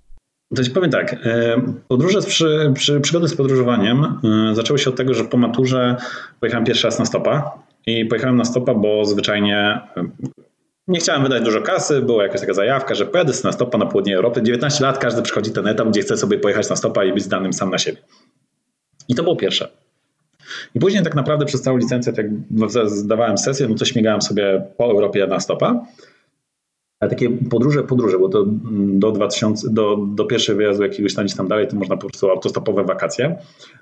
To 0.56 0.62
powiem 0.74 0.90
tak, 0.90 1.16
podróże, 1.88 2.22
z 2.22 2.26
przy, 2.26 2.72
przy, 2.74 3.00
przygody 3.00 3.28
z 3.28 3.36
podróżowaniem 3.36 4.20
zaczęły 4.52 4.78
się 4.78 4.90
od 4.90 4.96
tego, 4.96 5.14
że 5.14 5.24
po 5.24 5.36
maturze 5.36 5.96
pojechałem 6.40 6.64
pierwszy 6.64 6.86
raz 6.86 6.98
na 6.98 7.04
stopa 7.04 7.62
i 7.86 8.04
pojechałem 8.04 8.36
na 8.36 8.44
stopa, 8.44 8.74
bo 8.74 9.04
zwyczajnie 9.04 9.80
nie 10.88 11.00
chciałem 11.00 11.22
wydać 11.22 11.42
dużo 11.42 11.60
kasy, 11.60 12.02
była 12.02 12.22
jakaś 12.22 12.40
taka 12.40 12.54
zajawka, 12.54 12.94
że 12.94 13.06
pojadę 13.06 13.32
na 13.44 13.52
stopa 13.52 13.78
na 13.78 13.86
południe 13.86 14.16
Europy. 14.16 14.42
19 14.42 14.84
lat 14.84 14.98
każdy 14.98 15.22
przychodzi 15.22 15.50
ten 15.50 15.66
etap, 15.66 15.88
gdzie 15.88 16.00
chce 16.00 16.16
sobie 16.16 16.38
pojechać 16.38 16.70
na 16.70 16.76
stopa 16.76 17.04
i 17.04 17.12
być 17.12 17.22
zdanym 17.22 17.52
sam 17.52 17.70
na 17.70 17.78
siebie. 17.78 17.98
I 19.08 19.14
to 19.14 19.22
było 19.22 19.36
pierwsze. 19.36 19.68
I 20.74 20.80
później 20.80 21.02
tak 21.02 21.14
naprawdę 21.14 21.46
przez 21.46 21.62
całą 21.62 21.76
licencję, 21.76 22.12
jak 22.16 22.26
zdawałem 22.90 23.38
sesję, 23.38 23.68
no 23.68 23.74
to 23.74 23.84
śmigałem 23.84 24.22
sobie 24.22 24.66
po 24.76 24.84
Europie 24.84 25.26
na 25.26 25.40
stopa. 25.40 25.86
Ale 27.00 27.10
takie 27.10 27.30
podróże, 27.30 27.82
podróże, 27.82 28.18
bo 28.18 28.28
to 28.28 28.44
do 28.92 29.12
2000, 29.12 29.70
do, 29.70 29.96
do 29.96 30.24
pierwszego 30.24 30.56
wyjazdu 30.56 30.82
jakiegoś 30.82 31.14
tam 31.14 31.28
tam 31.28 31.48
dalej, 31.48 31.68
to 31.68 31.76
można 31.76 31.96
po 31.96 32.06
prostu 32.08 32.30
autostopowe 32.30 32.84
wakacje. 32.84 33.36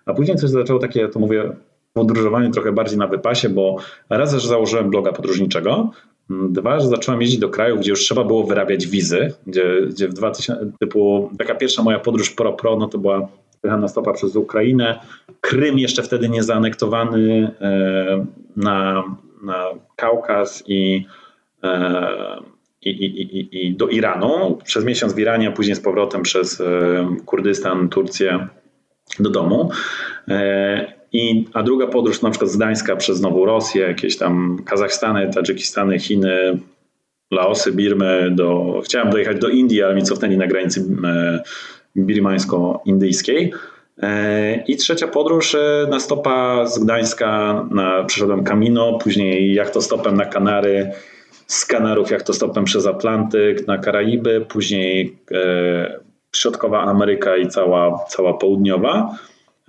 A 0.07 0.15
później 0.15 0.37
coś 0.37 0.51
zaczęło 0.51 0.79
takie, 0.79 1.09
to 1.09 1.19
mówię, 1.19 1.53
podróżowanie 1.93 2.51
trochę 2.51 2.73
bardziej 2.73 2.99
na 2.99 3.07
wypasie, 3.07 3.49
bo 3.49 3.77
raz, 4.11 4.35
że 4.35 4.49
założyłem 4.49 4.91
bloga 4.91 5.13
podróżniczego, 5.13 5.91
dwa, 6.31 6.81
że 6.81 6.89
zacząłem 6.89 7.21
jeździć 7.21 7.39
do 7.39 7.49
krajów, 7.49 7.81
gdzie 7.81 7.91
już 7.91 8.01
trzeba 8.01 8.25
było 8.25 8.45
wyrabiać 8.45 8.87
wizy, 8.87 9.35
gdzie, 9.47 9.87
gdzie 9.89 10.09
w 10.09 10.13
2000, 10.13 10.73
typu 10.81 11.31
taka 11.39 11.55
pierwsza 11.55 11.83
moja 11.83 11.99
podróż 11.99 12.31
pro-pro, 12.31 12.77
no 12.77 12.89
to 12.89 12.99
była 12.99 13.29
na 13.63 13.89
stopa 13.89 14.13
przez 14.13 14.37
Ukrainę, 14.37 15.01
Krym 15.41 15.79
jeszcze 15.79 16.03
wtedy 16.03 16.29
nie 16.29 16.43
zaanektowany 16.43 17.51
e, 17.61 18.27
na, 18.57 19.05
na 19.43 19.65
Kaukaz 19.97 20.65
i, 20.67 21.07
e, 21.63 22.37
i, 22.83 22.91
i, 22.91 23.67
i, 23.67 23.75
do 23.77 23.89
Iranu, 23.89 24.59
przez 24.65 24.85
miesiąc 24.85 25.15
w 25.15 25.19
Iranie, 25.19 25.49
a 25.49 25.53
później 25.53 25.77
z 25.77 25.81
powrotem 25.81 26.23
przez 26.23 26.61
e, 26.61 26.67
Kurdystan, 27.27 27.89
Turcję 27.89 28.49
do 29.21 29.31
domu. 29.31 29.71
I, 31.13 31.45
a 31.55 31.63
druga 31.63 31.87
podróż 31.87 32.23
na 32.23 32.31
przykład 32.31 32.51
z 32.51 32.57
Gdańska 32.57 32.97
przez 32.97 33.21
Nową 33.21 33.45
Rosję, 33.45 33.83
jakieś 33.83 34.17
tam 34.17 34.63
Kazachstany, 34.65 35.31
Tadżykistany, 35.35 35.99
Chiny, 35.99 36.59
Laosy, 37.31 37.73
Birmy, 37.73 38.31
do, 38.31 38.81
chciałem 38.85 39.11
dojechać 39.11 39.39
do 39.39 39.49
Indii, 39.49 39.83
ale 39.83 39.95
mi 39.95 40.03
cofnęli 40.03 40.37
na 40.37 40.47
granicy 40.47 40.85
e, 41.05 41.43
birmańsko-indyjskiej. 41.97 43.53
E, 44.03 44.65
I 44.69 44.77
trzecia 44.77 45.09
podróż 45.09 45.55
e, 45.55 45.87
na 45.91 46.01
stopa 46.01 46.67
z 46.67 46.79
Gdańska, 46.79 47.67
na, 47.71 48.05
przeszedłem 48.05 48.45
Camino, 48.45 48.99
później 48.99 49.55
jachtostopem 49.55 50.17
na 50.17 50.25
Kanary, 50.25 50.91
z 51.47 51.67
Kanarów 51.67 52.11
jachtostopem 52.11 52.65
przez 52.65 52.87
Atlantyk 52.87 53.67
na 53.67 53.79
Karaiby, 53.79 54.47
później 54.49 55.17
Środkowa 56.37 56.83
Ameryka 56.83 57.37
i 57.37 57.49
cała, 57.49 58.05
cała 58.09 58.35
południowa. 58.35 59.19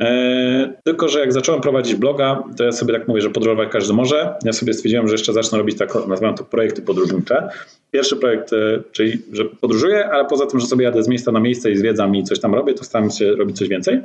E, 0.01 0.73
tylko, 0.83 1.07
że 1.07 1.19
jak 1.19 1.33
zacząłem 1.33 1.61
prowadzić 1.61 1.95
bloga, 1.95 2.43
to 2.57 2.63
ja 2.63 2.71
sobie 2.71 2.93
tak 2.93 3.07
mówię, 3.07 3.21
że 3.21 3.29
podróżować 3.29 3.69
każdy 3.71 3.93
może. 3.93 4.33
Ja 4.43 4.53
sobie 4.53 4.73
stwierdziłem, 4.73 5.07
że 5.07 5.13
jeszcze 5.13 5.33
zacznę 5.33 5.57
robić 5.57 5.77
tak, 5.77 6.07
nazywam 6.07 6.35
to 6.35 6.43
projekty 6.43 6.81
podróżnicze. 6.81 7.49
Pierwszy 7.91 8.15
projekt, 8.15 8.53
e, 8.53 8.57
czyli 8.91 9.21
że 9.31 9.45
podróżuję, 9.45 10.09
ale 10.09 10.25
poza 10.25 10.45
tym, 10.45 10.59
że 10.59 10.67
sobie 10.67 10.85
jadę 10.85 11.03
z 11.03 11.07
miejsca 11.07 11.31
na 11.31 11.39
miejsce 11.39 11.71
i 11.71 11.77
zwiedzam 11.77 12.15
i 12.15 12.23
coś 12.23 12.39
tam 12.39 12.55
robię, 12.55 12.73
to 12.73 12.83
staram 12.83 13.11
się 13.11 13.35
robić 13.35 13.57
coś 13.57 13.67
więcej. 13.67 14.01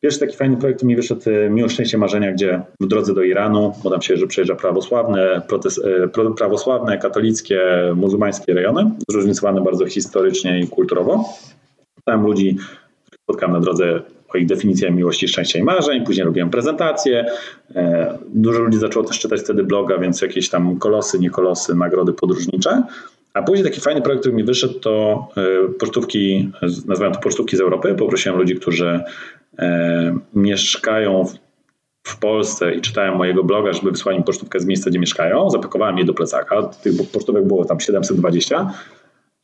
Pierwszy 0.00 0.20
taki 0.20 0.36
fajny 0.36 0.56
projekt 0.56 0.82
mi 0.82 0.96
wyszedł 0.96 1.30
e, 1.30 1.50
Miło 1.50 1.68
Szczęście 1.68 1.98
Marzenia, 1.98 2.32
gdzie 2.32 2.60
w 2.80 2.86
drodze 2.86 3.14
do 3.14 3.22
Iranu, 3.22 3.74
bo 3.84 3.90
tam 3.90 4.02
się 4.02 4.16
że 4.16 4.26
przejeżdża 4.26 4.54
prawosławne, 4.54 5.42
protest, 5.48 5.80
prawosławne, 6.36 6.98
katolickie, 6.98 7.60
muzułmańskie 7.96 8.54
rejony, 8.54 8.90
zróżnicowane 9.08 9.60
bardzo 9.60 9.86
historycznie 9.86 10.60
i 10.60 10.68
kulturowo. 10.68 11.24
Tam 12.04 12.22
ludzi 12.22 12.56
spotkałem 13.24 13.52
na 13.52 13.60
drodze 13.60 14.02
o 14.34 14.38
ich 14.38 14.46
definicjach 14.46 14.94
miłości, 14.94 15.28
szczęścia 15.28 15.58
i 15.58 15.62
marzeń. 15.62 16.04
Później 16.04 16.26
robiłem 16.26 16.50
prezentacje. 16.50 17.26
E, 17.74 18.18
dużo 18.34 18.60
ludzi 18.60 18.78
zaczęło 18.78 19.04
też 19.04 19.18
czytać 19.18 19.40
wtedy 19.40 19.64
bloga, 19.64 19.98
więc 19.98 20.22
jakieś 20.22 20.48
tam 20.48 20.78
kolosy, 20.78 21.18
nie 21.18 21.30
kolosy, 21.30 21.74
nagrody 21.74 22.12
podróżnicze. 22.12 22.82
A 23.34 23.42
później 23.42 23.64
taki 23.64 23.80
fajny 23.80 24.02
projekt, 24.02 24.20
który 24.22 24.36
mi 24.36 24.44
wyszedł, 24.44 24.74
to 24.74 25.26
e, 25.36 25.68
pocztówki, 25.78 26.52
nazywam 26.86 27.12
to 27.12 27.20
pocztówki 27.20 27.56
z 27.56 27.60
Europy. 27.60 27.94
Poprosiłem 27.94 28.38
ludzi, 28.38 28.54
którzy 28.54 29.00
e, 29.58 30.18
mieszkają 30.34 31.24
w, 32.06 32.18
Polsce 32.18 32.74
i 32.74 32.80
czytają 32.80 33.14
mojego 33.14 33.44
bloga, 33.44 33.72
żeby 33.72 33.90
wysłali 33.90 34.18
mi 34.18 34.24
pocztówkę 34.24 34.60
z 34.60 34.66
miejsca, 34.66 34.90
gdzie 34.90 34.98
mieszkają. 34.98 35.50
Zapakowałem 35.50 35.98
je 35.98 36.04
do 36.04 36.14
plecaka. 36.14 36.62
Tych 36.62 36.92
pocztówek 37.12 37.46
było 37.46 37.64
tam 37.64 37.80
720 37.80 38.72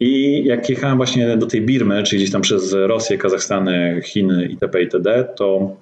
i 0.00 0.44
jak 0.44 0.70
jechałem 0.70 0.96
właśnie 0.96 1.36
do 1.36 1.46
tej 1.46 1.62
Birmy, 1.62 2.02
czyli 2.02 2.22
gdzieś 2.22 2.32
tam 2.32 2.42
przez 2.42 2.72
Rosję, 2.72 3.18
Kazachstany, 3.18 4.00
Chiny 4.04 4.46
itp. 4.46 4.82
itd., 4.82 5.24
to 5.36 5.76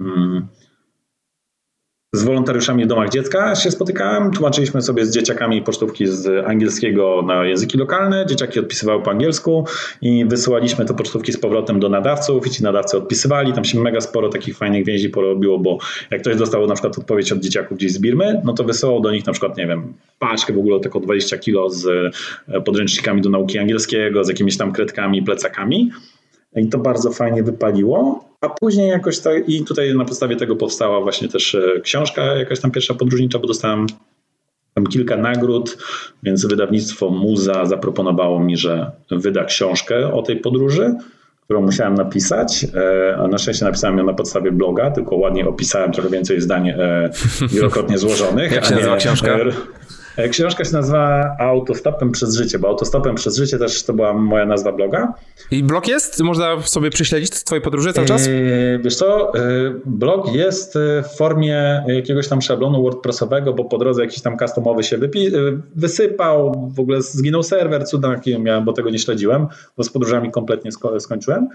mm, 0.00 0.46
z 2.14 2.24
wolontariuszami 2.24 2.84
w 2.84 2.86
domach 2.86 3.10
dziecka 3.10 3.54
się 3.54 3.70
spotykałem. 3.70 4.30
Tłumaczyliśmy 4.30 4.82
sobie 4.82 5.06
z 5.06 5.14
dzieciakami 5.14 5.62
pocztówki 5.62 6.06
z 6.06 6.46
angielskiego 6.46 7.22
na 7.26 7.44
języki 7.44 7.78
lokalne. 7.78 8.26
Dzieciaki 8.26 8.60
odpisywały 8.60 9.02
po 9.02 9.10
angielsku 9.10 9.66
i 10.02 10.24
wysyłaliśmy 10.24 10.84
te 10.84 10.94
pocztówki 10.94 11.32
z 11.32 11.36
powrotem 11.36 11.80
do 11.80 11.88
nadawców 11.88 12.46
i 12.46 12.50
ci 12.50 12.62
nadawcy 12.62 12.96
odpisywali. 12.96 13.52
Tam 13.52 13.64
się 13.64 13.80
mega 13.80 14.00
sporo 14.00 14.28
takich 14.28 14.56
fajnych 14.56 14.84
więzi 14.84 15.08
porobiło, 15.08 15.58
bo 15.58 15.78
jak 16.10 16.20
ktoś 16.20 16.36
dostał 16.36 16.66
na 16.66 16.74
przykład 16.74 16.98
odpowiedź 16.98 17.32
od 17.32 17.40
dzieciaków 17.40 17.78
gdzieś 17.78 17.92
z 17.92 17.98
Birmy, 17.98 18.40
no 18.44 18.52
to 18.52 18.64
wysyłał 18.64 19.00
do 19.00 19.10
nich 19.10 19.26
na 19.26 19.32
przykład, 19.32 19.56
nie 19.56 19.66
wiem, 19.66 19.92
paczkę 20.18 20.52
w 20.52 20.58
ogóle 20.58 20.80
tylko 20.80 21.00
20 21.00 21.38
kilo 21.38 21.70
z 21.70 21.86
e, 22.48 22.60
podręcznikami 22.60 23.22
do 23.22 23.30
nauki 23.30 23.58
angielskiego, 23.58 24.24
z 24.24 24.28
jakimiś 24.28 24.56
tam 24.56 24.72
kredkami, 24.72 25.22
plecakami. 25.22 25.90
I 26.56 26.68
to 26.68 26.78
bardzo 26.78 27.10
fajnie 27.10 27.42
wypaliło. 27.42 28.24
A 28.40 28.48
później 28.48 28.88
jakoś 28.88 29.18
tak, 29.18 29.48
i 29.48 29.64
tutaj 29.64 29.94
na 29.94 30.04
podstawie 30.04 30.36
tego 30.36 30.56
powstała 30.56 31.00
właśnie 31.00 31.28
też 31.28 31.54
e, 31.54 31.80
książka, 31.80 32.22
jakaś 32.22 32.60
tam 32.60 32.70
pierwsza 32.70 32.94
podróżnicza, 32.94 33.38
bo 33.38 33.46
dostałem 33.46 33.86
tam 34.74 34.86
kilka 34.86 35.16
nagród, 35.16 35.78
więc 36.22 36.46
wydawnictwo 36.46 37.10
Muza 37.10 37.66
zaproponowało 37.66 38.40
mi, 38.40 38.56
że 38.56 38.90
wyda 39.10 39.44
książkę 39.44 40.12
o 40.12 40.22
tej 40.22 40.36
podróży, 40.36 40.94
którą 41.44 41.62
musiałem 41.62 41.94
napisać. 41.94 42.66
E, 42.74 43.16
a 43.16 43.28
na 43.28 43.38
szczęście 43.38 43.64
napisałem 43.64 43.98
ją 43.98 44.04
na 44.04 44.14
podstawie 44.14 44.52
bloga, 44.52 44.90
tylko 44.90 45.16
ładnie 45.16 45.48
opisałem 45.48 45.92
trochę 45.92 46.08
więcej 46.08 46.40
zdań 46.40 46.68
e, 46.68 47.10
wielokrotnie 47.50 47.98
złożonych. 47.98 48.52
Jak 48.56 48.64
się 48.64 48.74
nazywa 48.74 48.96
książka? 48.96 49.38
E, 50.16 50.28
książka 50.28 50.64
się 50.64 50.72
nazywa 50.72 51.36
Autostopem 51.38 52.12
przez 52.12 52.36
życie, 52.36 52.58
bo 52.58 52.68
Autostopem 52.68 53.14
przez 53.14 53.36
życie 53.36 53.58
też 53.58 53.82
to 53.82 53.92
była 53.92 54.12
moja 54.12 54.46
nazwa 54.46 54.72
bloga. 54.72 55.14
I 55.50 55.62
blog 55.62 55.88
jest? 55.88 56.20
Można 56.20 56.62
sobie 56.62 56.90
prześledzić 56.90 57.30
twoje 57.30 57.60
podróże 57.60 57.92
cały 57.92 58.06
czas? 58.06 58.26
Yy, 58.26 58.80
wiesz 58.84 58.96
co, 58.96 59.32
blog 59.86 60.34
jest 60.34 60.78
w 61.02 61.16
formie 61.16 61.84
jakiegoś 61.86 62.28
tam 62.28 62.42
szablonu 62.42 62.82
WordPressowego, 62.82 63.52
bo 63.52 63.64
po 63.64 63.78
drodze 63.78 64.02
jakiś 64.02 64.22
tam 64.22 64.38
customowy 64.38 64.82
się 64.82 64.98
wypi- 64.98 65.58
wysypał, 65.76 66.70
w 66.74 66.80
ogóle 66.80 67.02
zginął 67.02 67.42
serwer, 67.42 67.84
cuda 67.86 68.20
miałem, 68.38 68.64
bo 68.64 68.72
tego 68.72 68.90
nie 68.90 68.98
śledziłem, 68.98 69.46
bo 69.76 69.84
z 69.84 69.90
podróżami 69.90 70.30
kompletnie 70.30 70.72
sko- 70.72 71.00
skończyłem. 71.00 71.48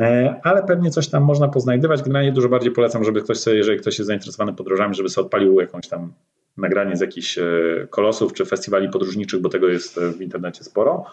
E, 0.00 0.40
ale 0.42 0.62
pewnie 0.62 0.90
coś 0.90 1.08
tam 1.08 1.22
można 1.22 1.48
poznajdywać. 1.48 2.02
Generalnie 2.02 2.32
dużo 2.32 2.48
bardziej 2.48 2.72
polecam, 2.72 3.04
żeby 3.04 3.22
ktoś 3.22 3.38
sobie, 3.38 3.56
jeżeli 3.56 3.78
ktoś 3.78 3.98
jest 3.98 4.06
zainteresowany 4.06 4.52
podróżami, 4.52 4.94
żeby 4.94 5.08
sobie 5.08 5.24
odpalił 5.24 5.60
jakąś 5.60 5.88
tam 5.88 6.12
nagranie 6.56 6.96
z 6.96 7.00
jakichś 7.00 7.38
e, 7.38 7.42
kolosów 7.90 8.32
czy 8.32 8.44
festiwali 8.44 8.88
podróżniczych, 8.88 9.40
bo 9.40 9.48
tego 9.48 9.68
jest 9.68 9.98
e, 9.98 10.12
w 10.12 10.22
internecie 10.22 10.64
sporo, 10.64 11.04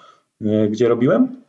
gdzie 0.70 0.90
robiłem. 0.90 1.44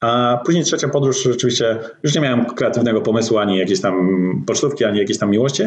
A 0.00 0.40
później 0.44 0.64
trzecia 0.64 0.88
podróż, 0.88 1.22
rzeczywiście 1.22 1.78
już 2.02 2.14
nie 2.14 2.20
miałem 2.20 2.46
kreatywnego 2.46 3.00
pomysłu, 3.00 3.38
ani 3.38 3.58
jakiejś 3.58 3.80
tam 3.80 4.44
pocztówki, 4.46 4.84
ani 4.84 4.98
jakiejś 4.98 5.18
tam 5.18 5.30
miłości. 5.30 5.62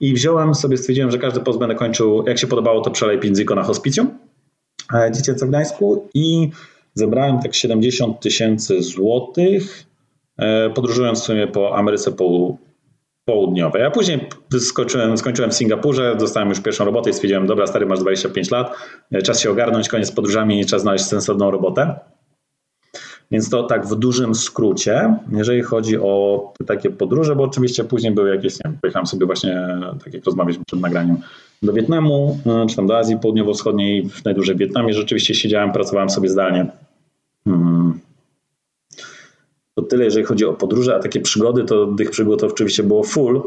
I 0.00 0.14
wziąłem 0.14 0.54
sobie, 0.54 0.76
stwierdziłem, 0.76 1.10
że 1.10 1.18
każdy 1.18 1.40
post 1.40 1.58
będę 1.58 1.74
kończył, 1.74 2.24
jak 2.26 2.38
się 2.38 2.46
podobało, 2.46 2.80
to 2.80 2.90
przelej 2.90 3.18
Pinzyko 3.18 3.54
na 3.54 3.62
hospicjum 3.62 4.18
dziecięce 5.12 5.46
w 5.46 5.48
Gdańsku 5.48 6.08
i 6.14 6.50
Zebrałem 6.94 7.38
tak 7.38 7.54
70 7.54 8.20
tysięcy 8.20 8.82
złotych, 8.82 9.86
e, 10.38 10.70
podróżując 10.70 11.20
w 11.20 11.24
sumie 11.24 11.46
po 11.46 11.76
Ameryce 11.76 12.12
Południowej. 13.30 13.84
A 13.84 13.90
później 13.90 14.28
skończyłem, 14.58 15.16
w 15.50 15.54
Singapurze, 15.54 16.16
dostałem 16.18 16.48
już 16.48 16.60
pierwszą 16.60 16.84
robotę 16.84 17.10
i 17.10 17.12
stwierdziłem, 17.12 17.46
dobra 17.46 17.66
stary, 17.66 17.86
masz 17.86 17.98
25 17.98 18.50
lat, 18.50 18.76
e, 19.12 19.22
czas 19.22 19.40
się 19.40 19.50
ogarnąć, 19.50 19.88
koniec 19.88 20.12
podróżami, 20.12 20.66
czas 20.66 20.82
znaleźć 20.82 21.04
sensowną 21.04 21.50
robotę. 21.50 21.94
Więc 23.30 23.50
to 23.50 23.62
tak 23.62 23.86
w 23.86 23.94
dużym 23.94 24.34
skrócie, 24.34 25.14
jeżeli 25.32 25.62
chodzi 25.62 25.98
o 25.98 26.52
takie 26.66 26.90
podróże, 26.90 27.36
bo 27.36 27.44
oczywiście 27.44 27.84
później 27.84 28.12
były 28.12 28.30
jakieś, 28.30 28.54
nie 28.54 28.60
wiem, 28.64 28.78
pojechałem 28.80 29.06
sobie 29.06 29.26
właśnie, 29.26 29.66
tak 30.04 30.14
jak 30.14 30.24
rozmawialiśmy 30.24 30.64
przed 30.64 30.80
nagraniem, 30.80 31.16
do 31.62 31.72
Wietnamu, 31.72 32.38
e, 32.46 32.66
czy 32.66 32.76
tam 32.76 32.86
do 32.86 32.98
Azji 32.98 33.16
Południowo-Wschodniej, 33.16 34.08
najdłużej 34.24 34.56
w 34.56 34.58
Wietnamie. 34.58 34.94
Rzeczywiście 34.94 35.34
siedziałem, 35.34 35.72
pracowałem 35.72 36.10
sobie 36.10 36.28
zdalnie. 36.28 36.66
Hmm. 37.44 38.00
To 39.80 39.86
tyle, 39.86 40.04
jeżeli 40.04 40.24
chodzi 40.24 40.44
o 40.44 40.54
podróże, 40.54 40.96
a 40.96 40.98
takie 40.98 41.20
przygody, 41.20 41.64
to 41.64 41.86
tych 41.86 42.10
przygód 42.10 42.40
to 42.40 42.46
oczywiście 42.46 42.82
było 42.82 43.02
full. 43.02 43.42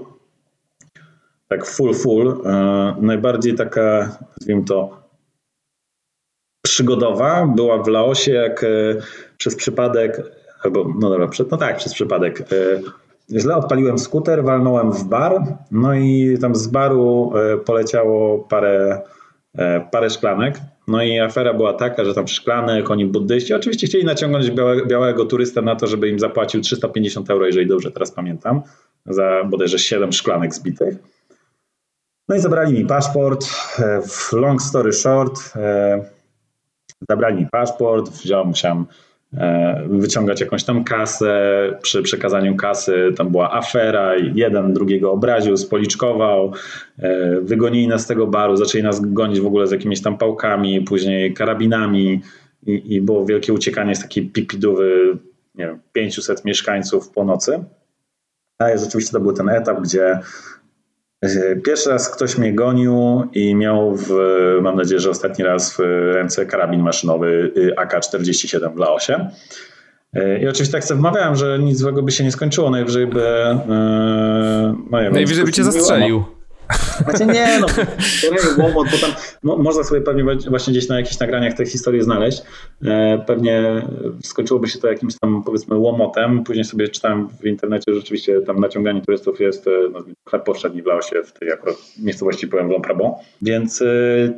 Tak 1.48 1.66
full, 1.66 1.94
full. 1.94 2.42
E, 2.46 2.96
najbardziej 3.02 3.56
taka, 3.56 4.18
nazwijmy 4.38 4.64
to, 4.64 5.04
przygodowa 6.66 7.48
była 7.56 7.84
w 7.84 7.88
Laosie, 7.88 8.32
jak 8.32 8.64
e, 8.64 8.68
przez 9.38 9.56
przypadek, 9.56 10.22
albo 10.64 10.94
no 11.00 11.10
dobra, 11.10 11.30
no 11.52 11.58
tak, 11.58 11.78
przez 11.78 11.94
przypadek 11.94 12.44
Źle 13.32 13.56
odpaliłem 13.56 14.00
skuter, 14.00 14.44
walnąłem 14.44 14.92
w 14.92 15.04
bar, 15.04 15.44
no 15.72 15.94
i 15.94 16.38
tam 16.42 16.56
z 16.56 16.68
baru 16.68 17.34
e, 17.36 17.58
poleciało 17.58 18.40
parę, 18.40 19.02
e, 19.58 19.88
parę 19.92 20.10
szklanek. 20.10 20.60
No 20.88 21.04
i 21.04 21.20
afera 21.20 21.54
była 21.54 21.74
taka, 21.74 22.06
że 22.06 22.14
tam 22.14 22.28
szklanek, 22.28 22.92
oni 22.92 23.06
buddyści 23.06 23.54
oczywiście 23.54 23.88
chcieli 23.88 24.06
naciągnąć 24.06 24.52
białe, 24.52 24.86
białego 24.86 25.26
turystę 25.26 25.62
na 25.62 25.76
to, 25.76 25.88
żeby 25.88 26.10
im 26.10 26.20
zapłacił 26.20 26.62
350 26.62 27.30
euro, 27.30 27.46
jeżeli 27.46 27.68
dobrze 27.68 27.92
teraz 27.92 28.12
pamiętam, 28.12 28.62
za 29.06 29.44
bodajże 29.44 29.80
7 29.80 30.14
szklanek 30.14 30.56
zbitych. 30.56 30.96
No 32.30 32.36
i 32.36 32.40
zabrali 32.40 32.74
mi 32.74 32.86
paszport. 32.86 33.46
E, 33.80 34.02
long 34.34 34.62
story 34.62 34.94
short, 34.94 35.54
zabrali 37.10 37.36
mi 37.36 37.48
paszport, 37.52 38.10
wziąłem, 38.10 38.48
musiałem 38.48 38.86
E, 38.86 39.12
wyciągać 39.90 40.42
jakąś 40.42 40.64
tam 40.64 40.84
kasę. 40.84 41.54
Przy 41.82 42.02
przekazaniu 42.02 42.56
kasy 42.56 43.14
tam 43.18 43.30
była 43.30 43.54
afera, 43.54 44.16
jeden 44.16 44.74
drugiego 44.74 45.12
obraził, 45.12 45.58
spoliczkował, 45.58 46.54
e, 47.00 47.42
wygonili 47.42 47.88
nas 47.88 48.02
z 48.02 48.08
tego 48.08 48.28
baru, 48.28 48.58
zaczęli 48.58 48.84
nas 48.84 49.02
gonić 49.02 49.40
w 49.40 49.46
ogóle 49.46 49.68
z 49.68 49.72
jakimiś 49.72 50.02
tam 50.02 50.18
pałkami, 50.18 50.82
później 50.82 51.34
karabinami 51.34 52.22
i, 52.66 52.96
i 52.96 53.02
było 53.02 53.26
wielkie 53.26 53.54
uciekanie 53.54 53.96
z 53.96 54.02
takiej 54.02 54.26
pipidówy, 54.26 55.18
nie 55.56 55.66
wiem, 55.66 55.80
500 55.94 56.46
mieszkańców 56.46 57.10
po 57.10 57.26
nocy. 57.26 57.64
Ale 58.58 58.78
rzeczywiście 58.78 59.12
to 59.12 59.20
był 59.20 59.34
ten 59.34 59.50
etap, 59.50 59.82
gdzie 59.82 60.20
Pierwszy 61.66 61.90
raz 61.90 62.10
ktoś 62.10 62.38
mnie 62.38 62.54
gonił 62.54 63.24
i 63.34 63.56
miał, 63.56 63.95
w, 63.95 64.10
mam 64.62 64.76
nadzieję, 64.76 65.00
że 65.00 65.10
ostatni 65.10 65.45
raz 65.45 65.74
w 65.74 65.80
ręce 66.14 66.45
karabin 66.45 66.82
maszynowy 66.82 67.52
y, 67.58 67.76
AK-47 67.78 68.76
w 68.76 68.78
Laosie. 68.78 69.30
Y, 70.18 70.40
I 70.44 70.48
oczywiście 70.48 70.72
tak 70.72 70.84
sobie 70.84 71.00
wmawiałem, 71.00 71.36
że 71.36 71.60
nic 71.60 71.78
złego 71.78 72.04
by 72.04 72.12
się 72.12 72.24
nie 72.24 72.32
skończyło, 72.32 72.70
najwyżej 72.70 73.08
by... 73.08 73.20
Yy, 73.20 74.76
no, 74.91 75.02
ja 75.02 75.10
najwyżej 75.12 75.45
by 75.45 75.52
cię 75.52 75.64
zastrzelił. 75.64 76.24
Znaczy 77.03 77.26
nie, 77.26 77.60
no, 77.60 77.68
łomot, 78.64 78.88
bo 78.91 78.98
tam 78.98 79.11
no, 79.44 79.57
można 79.57 79.84
sobie 79.84 80.02
pewnie 80.02 80.23
właśnie 80.49 80.73
gdzieś 80.73 80.90
na 80.90 80.98
jakichś 80.98 81.19
nagraniach 81.19 81.53
tej 81.53 81.65
historii 81.65 82.03
znaleźć. 82.03 82.41
E, 82.85 83.23
pewnie 83.27 83.81
skończyłoby 84.23 84.68
się 84.68 84.80
to 84.80 84.88
jakimś 84.88 85.19
tam 85.19 85.44
powiedzmy 85.44 85.77
łomotem. 85.77 86.44
Później 86.44 86.65
sobie 86.65 86.88
czytałem 86.88 87.30
w 87.41 87.45
internecie, 87.45 87.84
że 87.88 87.99
rzeczywiście 87.99 88.41
tam 88.41 88.60
naciąganie 88.60 89.02
turystów 89.02 89.40
jest 89.40 89.69
no, 89.91 89.99
chleb 90.30 90.44
powszedni 90.44 90.81
w 90.81 90.85
Laosie, 90.85 91.23
w 91.23 91.31
tej 91.31 91.52
akurat 91.52 91.76
miejscowości 91.99 92.48
powiem 92.48 92.69
Lomprabo. 92.69 93.19
Więc 93.41 93.81
e, 93.81 93.85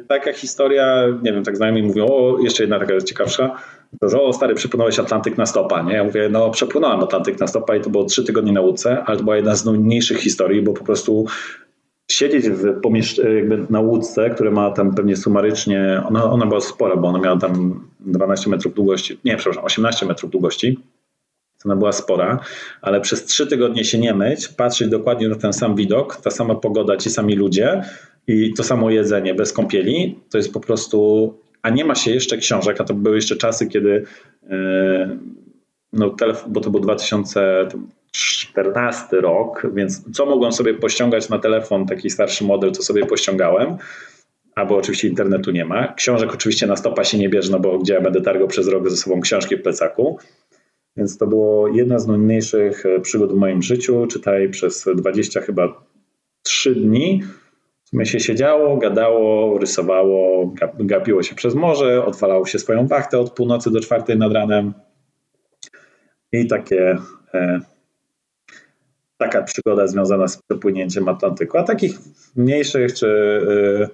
taka 0.07 0.33
historia, 0.33 1.05
nie 1.23 1.33
wiem, 1.33 1.43
tak 1.43 1.57
znajomi 1.57 1.83
mówią, 1.83 2.05
o, 2.05 2.37
jeszcze 2.39 2.63
jedna 2.63 2.79
taka 2.79 3.01
ciekawsza, 3.01 3.55
to, 4.01 4.09
że 4.09 4.21
o 4.21 4.33
stary, 4.33 4.55
przepłynąłeś 4.55 4.99
Atlantyk 4.99 5.37
na 5.37 5.45
stopa, 5.45 5.81
nie? 5.81 5.93
Ja 5.93 6.03
mówię, 6.03 6.29
no 6.31 6.49
przepłynąłem 6.49 6.99
Atlantyk 6.99 7.39
na 7.39 7.47
stopa 7.47 7.75
i 7.75 7.81
to 7.81 7.89
było 7.89 8.03
trzy 8.03 8.23
tygodnie 8.23 8.51
na 8.51 8.61
łódce, 8.61 9.03
ale 9.05 9.17
to 9.17 9.23
była 9.23 9.35
jedna 9.35 9.55
z 9.55 9.65
nudniejszych 9.65 10.17
historii, 10.17 10.61
bo 10.61 10.73
po 10.73 10.83
prostu 10.83 11.25
siedzieć 12.11 12.49
w 12.49 12.81
jakby 13.35 13.65
na 13.69 13.79
łódce, 13.79 14.29
które 14.29 14.51
ma 14.51 14.71
tam 14.71 14.95
pewnie 14.95 15.17
sumarycznie, 15.17 16.03
ona, 16.07 16.23
ona 16.23 16.45
była 16.45 16.61
spora, 16.61 16.95
bo 16.95 17.07
ona 17.07 17.19
miała 17.19 17.37
tam 17.37 17.83
12 17.99 18.49
metrów 18.49 18.73
długości, 18.73 19.19
nie, 19.25 19.37
przepraszam, 19.37 19.65
18 19.65 20.05
metrów 20.05 20.31
długości, 20.31 20.79
ona 21.65 21.75
była 21.75 21.91
spora, 21.91 22.39
ale 22.81 23.01
przez 23.01 23.25
trzy 23.25 23.47
tygodnie 23.47 23.83
się 23.83 23.97
nie 23.97 24.13
myć, 24.13 24.47
patrzeć 24.47 24.89
dokładnie 24.89 25.29
na 25.29 25.35
ten 25.35 25.53
sam 25.53 25.75
widok, 25.75 26.15
ta 26.15 26.31
sama 26.31 26.55
pogoda, 26.55 26.97
ci 26.97 27.09
sami 27.09 27.35
ludzie 27.35 27.81
i 28.27 28.53
to 28.53 28.63
samo 28.63 28.89
jedzenie 28.89 29.35
bez 29.35 29.53
kąpieli, 29.53 30.19
to 30.29 30.37
jest 30.37 30.53
po 30.53 30.59
prostu, 30.59 31.33
a 31.61 31.69
nie 31.69 31.85
ma 31.85 31.95
się 31.95 32.11
jeszcze 32.11 32.37
książek, 32.37 32.81
a 32.81 32.83
to 32.83 32.93
były 32.93 33.15
jeszcze 33.15 33.35
czasy, 33.35 33.67
kiedy 33.67 34.05
yy, 34.49 35.19
no, 35.93 36.15
bo 36.47 36.61
to 36.61 36.69
był 36.69 36.79
2000, 36.79 37.67
14 38.15 39.21
rok, 39.21 39.67
więc 39.73 40.11
co 40.13 40.25
mogłem 40.25 40.51
sobie 40.51 40.73
pościągać 40.73 41.29
na 41.29 41.39
telefon, 41.39 41.85
taki 41.85 42.09
starszy 42.09 42.43
model, 42.43 42.71
to 42.71 42.83
sobie 42.83 43.05
pościągałem. 43.05 43.77
Albo 44.55 44.77
oczywiście 44.77 45.07
internetu 45.07 45.51
nie 45.51 45.65
ma. 45.65 45.93
Książek 45.93 46.33
oczywiście 46.33 46.67
na 46.67 46.75
stopa 46.75 47.03
się 47.03 47.17
nie 47.17 47.29
bierze, 47.29 47.51
no 47.51 47.59
bo 47.59 47.79
gdzie 47.79 47.93
ja 47.93 48.01
będę 48.01 48.21
targał 48.21 48.47
przez 48.47 48.67
rok 48.67 48.89
ze 48.89 48.97
sobą 48.97 49.21
książki 49.21 49.57
w 49.57 49.61
plecaku. 49.61 50.17
Więc 50.97 51.17
to 51.17 51.27
było 51.27 51.67
jedna 51.67 51.99
z 51.99 52.07
najmniejszych 52.07 52.85
e, 52.85 52.99
przygód 52.99 53.31
w 53.31 53.35
moim 53.35 53.61
życiu. 53.61 54.07
Czytaj 54.07 54.49
przez 54.49 54.85
20 54.95 55.41
chyba 55.41 55.85
3 56.43 56.75
dni. 56.75 57.23
W 57.83 57.89
sumie 57.89 58.05
się 58.05 58.19
siedziało, 58.19 58.77
gadało, 58.77 59.57
rysowało, 59.57 60.53
gapiło 60.79 61.23
się 61.23 61.35
przez 61.35 61.55
morze, 61.55 62.05
odwalało 62.05 62.45
się 62.45 62.59
swoją 62.59 62.87
wachtę 62.87 63.19
od 63.19 63.31
północy 63.31 63.71
do 63.71 63.79
czwartej 63.79 64.17
nad 64.17 64.33
ranem. 64.33 64.73
I 66.31 66.47
takie 66.47 66.97
e, 67.33 67.59
taka 69.17 69.43
przygoda 69.43 69.87
związana 69.87 70.27
z 70.27 70.41
przepłynięciem 70.41 71.09
Atlantyku. 71.09 71.57
A 71.57 71.63
takich 71.63 71.91
mniejszych 72.35 72.93
czy 72.93 73.07
yy, 73.79 73.89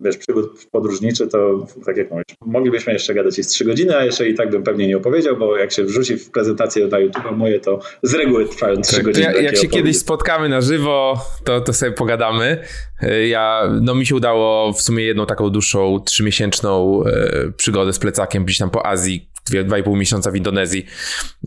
wiesz, 0.00 0.16
przygód 0.16 0.66
podróżniczy, 0.70 1.26
to 1.26 1.66
tak 1.86 1.96
jak 1.96 2.10
mówisz, 2.10 2.24
moglibyśmy 2.46 2.92
jeszcze 2.92 3.14
gadać 3.14 3.38
jest 3.38 3.50
3 3.50 3.64
godziny, 3.64 3.96
a 3.96 4.04
jeszcze 4.04 4.28
i 4.28 4.34
tak 4.34 4.50
bym 4.50 4.62
pewnie 4.62 4.86
nie 4.86 4.96
opowiedział, 4.96 5.36
bo 5.36 5.56
jak 5.56 5.72
się 5.72 5.84
wrzuci 5.84 6.16
w 6.16 6.30
prezentację 6.30 6.86
na 6.86 6.98
YouTube 6.98 7.30
moje, 7.32 7.60
to 7.60 7.80
z 8.02 8.14
reguły 8.14 8.48
trwają 8.48 8.80
3 8.80 8.96
tak, 8.96 9.04
godziny. 9.04 9.32
Ja, 9.34 9.42
jak 9.42 9.56
się 9.56 9.68
kiedyś 9.68 9.98
spotkamy 9.98 10.48
na 10.48 10.60
żywo, 10.60 11.18
to, 11.44 11.60
to 11.60 11.72
sobie 11.72 11.92
pogadamy. 11.92 12.62
Y, 13.02 13.28
ja, 13.28 13.70
no 13.82 13.94
mi 13.94 14.06
się 14.06 14.14
udało 14.14 14.72
w 14.72 14.82
sumie 14.82 15.04
jedną 15.04 15.26
taką 15.26 15.50
dłuższą, 15.50 16.00
trzymiesięczną 16.00 17.02
yy, 17.04 17.52
przygodę 17.56 17.92
z 17.92 17.98
plecakiem 17.98 18.44
gdzieś 18.44 18.58
tam 18.58 18.70
po 18.70 18.86
Azji 18.86 19.33
dwie, 19.46 19.64
dwa 19.64 19.78
i 19.78 19.82
pół 19.82 19.96
miesiąca 19.96 20.30
w 20.30 20.36
Indonezji 20.36 20.86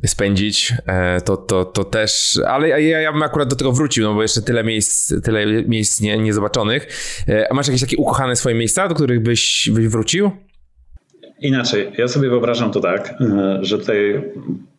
spędzić, 0.06 0.74
e, 0.88 1.22
to, 1.22 1.38
to, 1.38 1.66
to 1.66 1.84
też, 1.84 2.40
ale 2.48 2.70
ja, 2.70 3.00
ja 3.00 3.14
bym 3.14 3.24
akurat 3.24 3.50
do 3.50 3.56
tego 3.56 3.72
wrócił, 3.72 4.04
no 4.04 4.14
bo 4.14 4.22
jeszcze 4.22 4.42
tyle 4.42 4.64
miejsc, 4.64 5.14
tyle 5.24 5.64
miejsc 5.64 6.02
nie, 6.02 6.18
niezobaczonych. 6.18 6.88
E, 7.30 7.52
a 7.52 7.54
masz 7.54 7.68
jakieś 7.68 7.82
takie 7.82 7.98
ukochane 7.98 8.36
swoje 8.36 8.56
miejsca, 8.56 8.88
do 8.88 8.96
których 8.96 9.24
byś, 9.24 9.70
byś 9.74 9.88
wrócił? 9.88 10.32
Inaczej, 11.42 11.92
ja 11.98 12.08
sobie 12.08 12.30
wyobrażam 12.30 12.72
to 12.72 12.80
tak, 12.80 13.14
e, 13.22 13.60
że 13.62 13.78
tutaj 13.78 14.24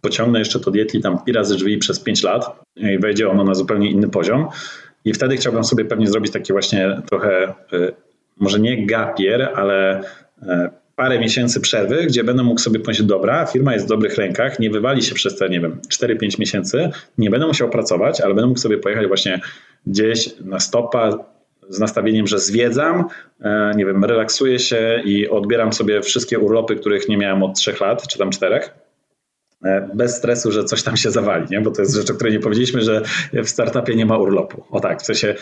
pociągnę 0.01 0.39
jeszcze 0.39 0.61
to 0.61 0.71
dietli 0.71 1.01
tam 1.01 1.25
pi 1.25 1.33
razy 1.33 1.57
drzwi 1.57 1.79
przez 1.79 2.01
5 2.01 2.23
lat 2.23 2.61
i 2.77 2.99
wejdzie 2.99 3.31
ono 3.31 3.45
na 3.45 3.55
zupełnie 3.55 3.91
inny 3.91 4.09
poziom. 4.09 4.49
I 5.05 5.13
wtedy 5.13 5.37
chciałbym 5.37 5.65
sobie 5.65 5.85
pewnie 5.85 6.07
zrobić 6.07 6.33
taki 6.33 6.53
właśnie 6.53 7.03
trochę, 7.09 7.55
może 8.37 8.61
nie 8.61 8.87
gapier, 8.87 9.51
ale 9.55 10.03
parę 10.99 11.19
miesięcy 11.19 11.61
przerwy, 11.61 12.07
gdzie 12.07 12.25
będę 12.25 12.43
mógł 12.43 12.61
sobie 12.61 12.81
powiedzieć, 12.81 13.07
dobra, 13.07 13.47
firma 13.47 13.73
jest 13.73 13.87
w 13.87 13.89
dobrych 13.89 14.17
rękach, 14.17 14.59
nie 14.59 14.71
wywali 14.71 15.03
się 15.03 15.15
przez 15.15 15.37
te, 15.37 15.49
nie 15.49 15.61
wiem, 15.61 15.81
4-5 15.89 16.39
miesięcy, 16.39 16.91
nie 17.19 17.31
będę 17.31 17.47
musiał 17.47 17.71
pracować, 17.71 18.21
ale 18.21 18.35
będę 18.35 18.49
mógł 18.49 18.61
sobie 18.61 18.79
pojechać 18.79 19.07
właśnie 19.07 19.41
gdzieś 19.87 20.31
na 20.41 20.61
stopa 20.61 21.25
z 21.69 21.81
nastawieniem, 21.81 22.27
że 22.27 22.39
zwiedzam, 22.39 23.05
e, 23.41 23.73
nie 23.77 23.87
wiem, 23.87 24.05
relaksuję 24.05 24.59
się 24.59 25.03
i 25.05 25.29
odbieram 25.29 25.73
sobie 25.73 26.03
wszystkie 26.03 26.39
urlopy, 26.39 26.77
których 26.77 27.09
nie 27.09 27.17
miałem 27.17 27.43
od 27.43 27.55
3 27.55 27.75
lat, 27.81 28.09
czy 28.09 28.19
tam 28.19 28.31
4 28.31 28.55
E, 28.57 28.88
bez 29.95 30.17
stresu, 30.17 30.53
że 30.53 30.65
coś 30.65 30.83
tam 30.83 30.97
się 30.97 31.11
zawali, 31.11 31.47
nie? 31.51 31.61
bo 31.61 31.71
to 31.71 31.83
jest 31.83 31.95
rzecz, 31.95 32.11
o 32.11 32.15
której 32.15 32.33
nie 32.33 32.41
powiedzieliśmy, 32.41 32.83
że 32.83 33.03
w 33.33 33.49
startupie 33.49 33.97
nie 33.97 34.07
ma 34.07 34.19
urlopu. 34.19 34.65
O 34.71 34.81
tak, 34.81 35.03
w 35.03 35.07
sensie 35.07 35.35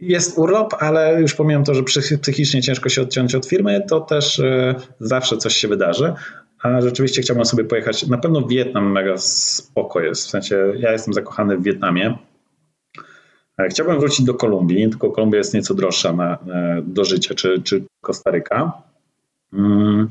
jest 0.00 0.38
urlop, 0.38 0.74
ale 0.78 1.20
już 1.20 1.34
pomijam 1.34 1.64
to, 1.64 1.74
że 1.74 1.82
psychicznie 2.20 2.62
ciężko 2.62 2.88
się 2.88 3.02
odciąć 3.02 3.34
od 3.34 3.46
firmy, 3.46 3.82
to 3.88 4.00
też 4.00 4.40
e, 4.40 4.74
zawsze 5.00 5.36
coś 5.36 5.56
się 5.56 5.68
wydarzy. 5.68 6.12
A 6.62 6.80
rzeczywiście 6.80 7.22
chciałbym 7.22 7.44
sobie 7.44 7.64
pojechać. 7.64 8.06
Na 8.06 8.18
pewno 8.18 8.46
Wietnam 8.46 8.92
mega 8.92 9.16
spoko 9.18 10.00
jest. 10.00 10.26
W 10.26 10.30
sensie 10.30 10.72
ja 10.78 10.92
jestem 10.92 11.14
zakochany 11.14 11.56
w 11.56 11.62
Wietnamie. 11.62 12.18
E, 13.58 13.68
chciałbym 13.68 14.00
wrócić 14.00 14.26
do 14.26 14.34
Kolumbii, 14.34 14.90
tylko 14.90 15.10
Kolumbia 15.10 15.38
jest 15.38 15.54
nieco 15.54 15.74
droższa 15.74 16.12
na, 16.12 16.38
do 16.82 17.04
życia, 17.04 17.34
czy, 17.34 17.62
czy 17.62 17.84
Kostaryka. 18.00 18.72
Hmm. 19.50 20.08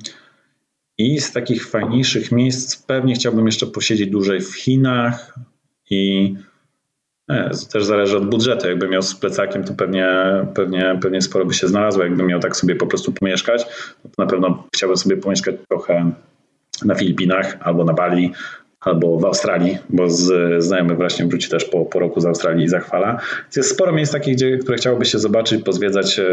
I 0.97 1.19
z 1.19 1.31
takich 1.31 1.67
fajniejszych 1.67 2.31
miejsc 2.31 2.75
pewnie 2.75 3.13
chciałbym 3.13 3.45
jeszcze 3.45 3.67
posiedzieć 3.67 4.09
dłużej 4.09 4.41
w 4.41 4.55
Chinach 4.55 5.39
i 5.89 6.33
nie, 7.29 7.49
też 7.71 7.85
zależy 7.85 8.17
od 8.17 8.29
budżetu. 8.29 8.67
Jakbym 8.67 8.91
miał 8.91 9.01
z 9.01 9.15
plecakiem, 9.15 9.63
to 9.63 9.73
pewnie, 9.73 10.07
pewnie, 10.55 10.99
pewnie 11.01 11.21
sporo 11.21 11.45
by 11.45 11.53
się 11.53 11.67
znalazło. 11.67 12.03
Jakbym 12.03 12.27
miał 12.27 12.39
tak 12.39 12.55
sobie 12.55 12.75
po 12.75 12.87
prostu 12.87 13.11
pomieszkać, 13.11 13.65
to 14.03 14.09
na 14.17 14.25
pewno 14.25 14.67
chciałbym 14.75 14.97
sobie 14.97 15.17
pomieszkać 15.17 15.55
trochę 15.69 16.11
na 16.85 16.95
Filipinach 16.95 17.57
albo 17.59 17.85
na 17.85 17.93
Bali, 17.93 18.33
albo 18.79 19.19
w 19.19 19.25
Australii, 19.25 19.77
bo 19.89 20.09
z, 20.09 20.63
znajomy 20.63 20.95
właśnie 20.95 21.25
wróci 21.25 21.49
też 21.49 21.65
po, 21.65 21.85
po 21.85 21.99
roku 21.99 22.21
z 22.21 22.25
Australii 22.25 22.65
i 22.65 22.69
zachwala. 22.69 23.19
Jest 23.55 23.69
sporo 23.69 23.91
miejsc 23.91 24.11
takich, 24.11 24.35
gdzie, 24.35 24.57
które 24.57 24.77
chciałoby 24.77 25.05
się 25.05 25.19
zobaczyć, 25.19 25.63
pozwiedzać 25.63 26.19
e, 26.19 26.25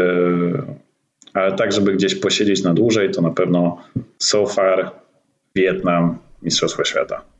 ale 1.35 1.55
tak, 1.55 1.73
żeby 1.73 1.93
gdzieś 1.93 2.15
posiedzieć 2.15 2.63
na 2.63 2.73
dłużej, 2.73 3.11
to 3.11 3.21
na 3.21 3.29
pewno 3.29 3.77
so 4.17 4.45
far 4.45 4.91
Wietnam, 5.55 6.17
Mistrzostwa 6.41 6.85
Świata. 6.85 7.34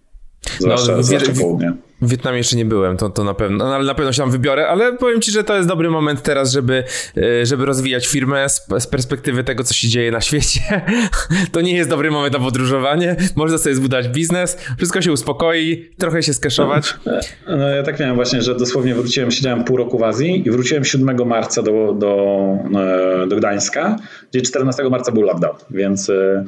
Zwłaszcza, 0.59 0.95
no, 0.95 1.03
zwłaszcza 1.03 1.31
południe. 1.31 1.73
W 2.01 2.09
Wietnamie 2.09 2.37
jeszcze 2.37 2.55
nie 2.55 2.65
byłem, 2.65 2.97
to, 2.97 3.09
to 3.09 3.23
na 3.23 3.33
pewno, 3.33 3.57
no, 3.57 3.75
ale 3.75 3.85
na 3.85 3.95
pewno 3.95 4.13
się 4.13 4.21
tam 4.21 4.31
wybiorę, 4.31 4.67
ale 4.67 4.93
powiem 4.93 5.21
Ci, 5.21 5.31
że 5.31 5.43
to 5.43 5.55
jest 5.55 5.67
dobry 5.67 5.89
moment 5.89 6.21
teraz, 6.21 6.51
żeby, 6.51 6.83
e, 7.17 7.45
żeby 7.45 7.65
rozwijać 7.65 8.07
firmę 8.07 8.49
z, 8.49 8.67
z 8.79 8.87
perspektywy 8.87 9.43
tego, 9.43 9.63
co 9.63 9.73
się 9.73 9.87
dzieje 9.87 10.11
na 10.11 10.21
świecie. 10.21 10.61
To 11.51 11.61
nie 11.61 11.73
jest 11.73 11.89
dobry 11.89 12.11
moment 12.11 12.33
na 12.33 12.39
podróżowanie, 12.39 13.15
można 13.35 13.57
sobie 13.57 13.75
zbudować 13.75 14.07
biznes, 14.07 14.57
wszystko 14.77 15.01
się 15.01 15.11
uspokoi, 15.11 15.89
trochę 15.97 16.23
się 16.23 16.33
skeszować. 16.33 16.95
No 17.47 17.69
ja 17.69 17.83
tak 17.83 17.99
miałem 17.99 18.15
właśnie, 18.15 18.41
że 18.41 18.55
dosłownie 18.55 18.95
wróciłem, 18.95 19.31
siedziałem 19.31 19.63
pół 19.63 19.77
roku 19.77 19.97
w 19.97 20.03
Azji 20.03 20.47
i 20.47 20.51
wróciłem 20.51 20.85
7 20.85 21.27
marca 21.27 21.61
do, 21.61 21.93
do, 21.93 22.47
e, 23.23 23.27
do 23.27 23.35
Gdańska, 23.35 23.95
gdzie 24.31 24.41
14 24.41 24.89
marca 24.89 25.11
był 25.11 25.21
lockdown, 25.21 25.55
więc 25.69 26.09
e, 26.09 26.45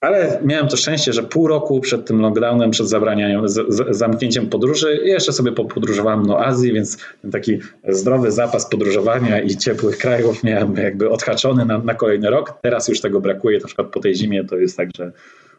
ale 0.00 0.40
miałem 0.44 0.68
to 0.68 0.76
szczęście, 0.76 1.12
że 1.12 1.22
pół 1.22 1.48
roku 1.48 1.80
przed 1.80 2.06
tym 2.06 2.20
lockdownem, 2.20 2.70
przed 2.70 2.88
zabraniem, 2.88 3.48
z, 3.48 3.74
z, 3.74 3.96
zamknięciem 3.96 4.48
podróży, 4.48 5.00
jeszcze 5.04 5.32
sobie 5.32 5.52
popodróżowałem 5.52 6.26
do 6.26 6.46
Azji, 6.46 6.72
więc 6.72 6.98
taki 7.32 7.58
zdrowy 7.88 8.32
zapas 8.32 8.68
podróżowania 8.70 9.40
i 9.40 9.56
ciepłych 9.56 9.98
krajów 9.98 10.44
miałem 10.44 10.76
jakby 10.76 11.10
odhaczony 11.10 11.64
na, 11.64 11.78
na 11.78 11.94
kolejny 11.94 12.30
rok. 12.30 12.58
Teraz 12.62 12.88
już 12.88 13.00
tego 13.00 13.20
brakuje, 13.20 13.58
na 13.58 13.66
przykład 13.66 13.88
po 13.88 14.00
tej 14.00 14.14
zimie 14.14 14.44
to 14.44 14.56
jest 14.56 14.76
tak, 14.76 14.88
że 14.96 15.12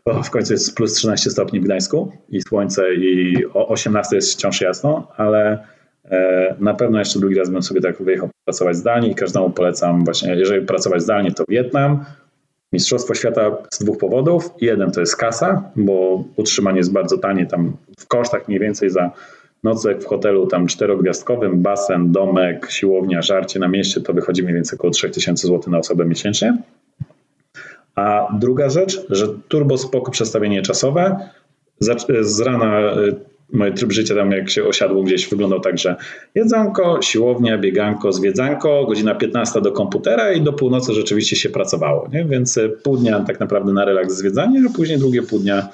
o, 0.06 0.24
w 0.24 0.30
końcu 0.30 0.54
jest 0.54 0.76
plus 0.76 0.94
13 0.94 1.30
stopni 1.30 1.60
w 1.60 1.64
Gdańsku 1.64 2.12
i 2.30 2.42
słońce 2.42 2.94
i 2.96 3.36
o 3.54 3.68
18 3.68 4.16
jest 4.16 4.34
wciąż 4.34 4.62
jasno, 4.62 5.08
ale 5.18 5.64
e, 6.06 6.56
na 6.60 6.74
pewno 6.74 7.00
jeszcze 7.00 7.20
drugi 7.20 7.36
raz 7.36 7.50
bym 7.50 7.64
sobie 7.64 7.82
tak 7.82 8.04
wyjechał 8.04 8.30
pracować 8.46 8.76
zdalnie 8.76 9.10
i 9.10 9.16
każdemu 9.16 9.50
polecam 9.50 10.04
właśnie, 10.04 10.36
jeżeli 10.36 10.66
pracować 10.66 11.02
zdalnie, 11.02 11.32
to 11.32 11.44
Wietnam, 11.50 12.06
Mistrzostwo 12.74 13.16
Świata 13.16 13.58
z 13.70 13.80
dwóch 13.80 13.98
powodów. 13.98 14.50
Jeden 14.62 14.92
to 14.92 15.00
jest 15.00 15.16
kasa, 15.16 15.72
bo 15.76 16.24
utrzymanie 16.36 16.78
jest 16.78 16.92
bardzo 16.92 17.18
tanie, 17.18 17.46
tam 17.46 17.78
w 18.00 18.08
kosztach 18.08 18.48
mniej 18.48 18.60
więcej 18.60 18.90
za 18.90 19.12
nocleg 19.64 20.04
w 20.04 20.06
hotelu 20.06 20.48
tam 20.48 20.68
czterogwiazdkowym, 20.68 21.62
basen, 21.62 22.12
domek, 22.12 22.72
siłownia, 22.72 23.22
żarcie 23.22 23.60
na 23.60 23.68
mieście 23.68 24.02
to 24.02 24.14
wychodzi 24.14 24.44
mniej 24.44 24.56
więcej 24.56 24.80
około 24.80 24.92
3000 24.92 25.48
zł 25.48 25.72
na 25.72 25.78
osobę 25.78 26.06
miesięcznie. 26.06 26.58
A 27.96 28.28
druga 28.40 28.70
rzecz, 28.70 29.06
że 29.10 29.28
turbo 29.48 29.78
spoko 29.78 30.12
przestawienie 30.12 30.62
czasowe. 30.62 31.30
Z 32.22 32.40
rana 32.40 32.82
mój 33.54 33.74
tryb 33.74 33.92
życia 33.92 34.16
tam 34.16 34.32
jak 34.32 34.50
się 34.50 34.64
osiadło 34.64 35.04
gdzieś 35.04 35.30
wyglądał 35.30 35.60
tak, 35.60 35.78
że 35.78 35.96
jedzonko, 36.36 37.02
siłownia, 37.02 37.58
bieganko, 37.58 38.12
zwiedzanko, 38.12 38.86
godzina 38.86 39.16
15 39.16 39.62
do 39.62 39.72
komputera 39.72 40.32
i 40.32 40.42
do 40.42 40.54
północy 40.54 40.94
rzeczywiście 40.94 41.36
się 41.36 41.50
pracowało, 41.50 42.10
nie? 42.14 42.26
więc 42.26 42.58
e, 42.58 42.70
pół 42.70 42.98
dnia 42.98 43.20
tak 43.20 43.40
naprawdę 43.40 43.74
na 43.74 43.86
relaks 43.86 44.14
zwiedzanie, 44.14 44.64
a 44.70 44.74
później 44.76 45.00
drugie 45.00 45.22
pół 45.22 45.40
dnia 45.40 45.70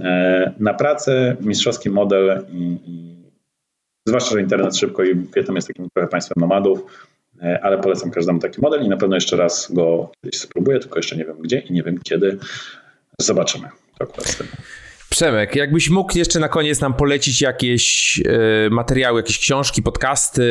e, 0.00 0.52
na 0.60 0.74
pracę, 0.74 1.36
mistrzowski 1.40 1.90
model 1.90 2.44
i, 2.52 2.78
i 2.86 3.14
zwłaszcza, 4.06 4.30
że 4.30 4.40
internet 4.40 4.76
szybko 4.76 5.04
i 5.04 5.14
Wietnam 5.36 5.56
jest 5.56 5.68
takim 5.68 5.88
trochę 5.94 6.08
państwem 6.08 6.36
nomadów, 6.40 6.80
e, 7.42 7.60
ale 7.62 7.78
polecam 7.78 8.10
każdemu 8.10 8.38
taki 8.38 8.60
model 8.60 8.84
i 8.84 8.88
na 8.88 8.96
pewno 8.96 9.16
jeszcze 9.16 9.36
raz 9.36 9.72
go 9.72 10.12
kiedyś 10.22 10.40
spróbuję, 10.40 10.80
tylko 10.80 10.98
jeszcze 10.98 11.16
nie 11.16 11.24
wiem 11.24 11.36
gdzie 11.40 11.58
i 11.58 11.72
nie 11.72 11.82
wiem 11.82 11.98
kiedy. 12.02 12.38
Zobaczymy. 13.18 13.68
To 13.98 14.04
akurat 14.04 14.26
z 14.26 14.36
tym. 14.36 14.46
Przemek, 15.14 15.56
jakbyś 15.56 15.90
mógł 15.90 16.18
jeszcze 16.18 16.40
na 16.40 16.48
koniec 16.48 16.80
nam 16.80 16.94
polecić 16.94 17.42
jakieś 17.42 18.20
e, 18.20 18.70
materiały, 18.70 19.20
jakieś 19.20 19.38
książki, 19.38 19.82
podcasty, 19.82 20.42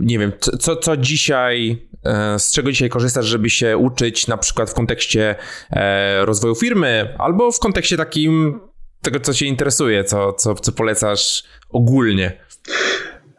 nie 0.00 0.18
wiem, 0.18 0.32
co, 0.60 0.76
co 0.76 0.96
dzisiaj, 0.96 1.86
e, 2.04 2.38
z 2.38 2.52
czego 2.52 2.70
dzisiaj 2.70 2.88
korzystasz, 2.88 3.26
żeby 3.26 3.50
się 3.50 3.76
uczyć, 3.76 4.26
na 4.26 4.36
przykład 4.36 4.70
w 4.70 4.74
kontekście 4.74 5.34
e, 5.70 6.24
rozwoju 6.24 6.54
firmy, 6.54 7.14
albo 7.18 7.52
w 7.52 7.58
kontekście 7.58 7.96
takim 7.96 8.60
tego, 9.02 9.20
co 9.20 9.34
cię 9.34 9.46
interesuje, 9.46 10.04
co, 10.04 10.32
co, 10.32 10.54
co 10.54 10.72
polecasz 10.72 11.44
ogólnie? 11.70 12.38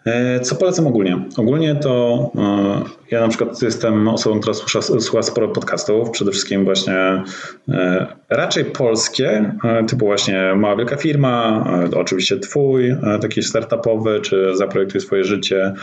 E, 0.05 0.39
co 0.39 0.55
polecam 0.55 0.87
ogólnie? 0.87 1.19
Ogólnie 1.37 1.75
to 1.75 2.31
e, 2.35 2.81
ja 3.11 3.21
na 3.21 3.27
przykład 3.27 3.61
jestem 3.61 4.07
osobą, 4.07 4.39
która 4.39 4.53
słucha, 4.53 4.81
słucha 4.81 5.21
sporo 5.21 5.47
podcastów, 5.47 6.09
przede 6.09 6.31
wszystkim 6.31 6.65
właśnie 6.65 7.23
e, 7.69 8.07
raczej 8.29 8.65
polskie, 8.65 9.51
typu 9.87 10.05
właśnie 10.05 10.55
Mała 10.55 10.75
Wielka 10.75 10.95
Firma, 10.95 11.65
oczywiście 11.95 12.39
Twój, 12.39 12.95
taki 13.21 13.43
startupowy, 13.43 14.19
czy 14.21 14.55
Zaprojektuj 14.55 15.01
swoje 15.01 15.23
życie, 15.23 15.73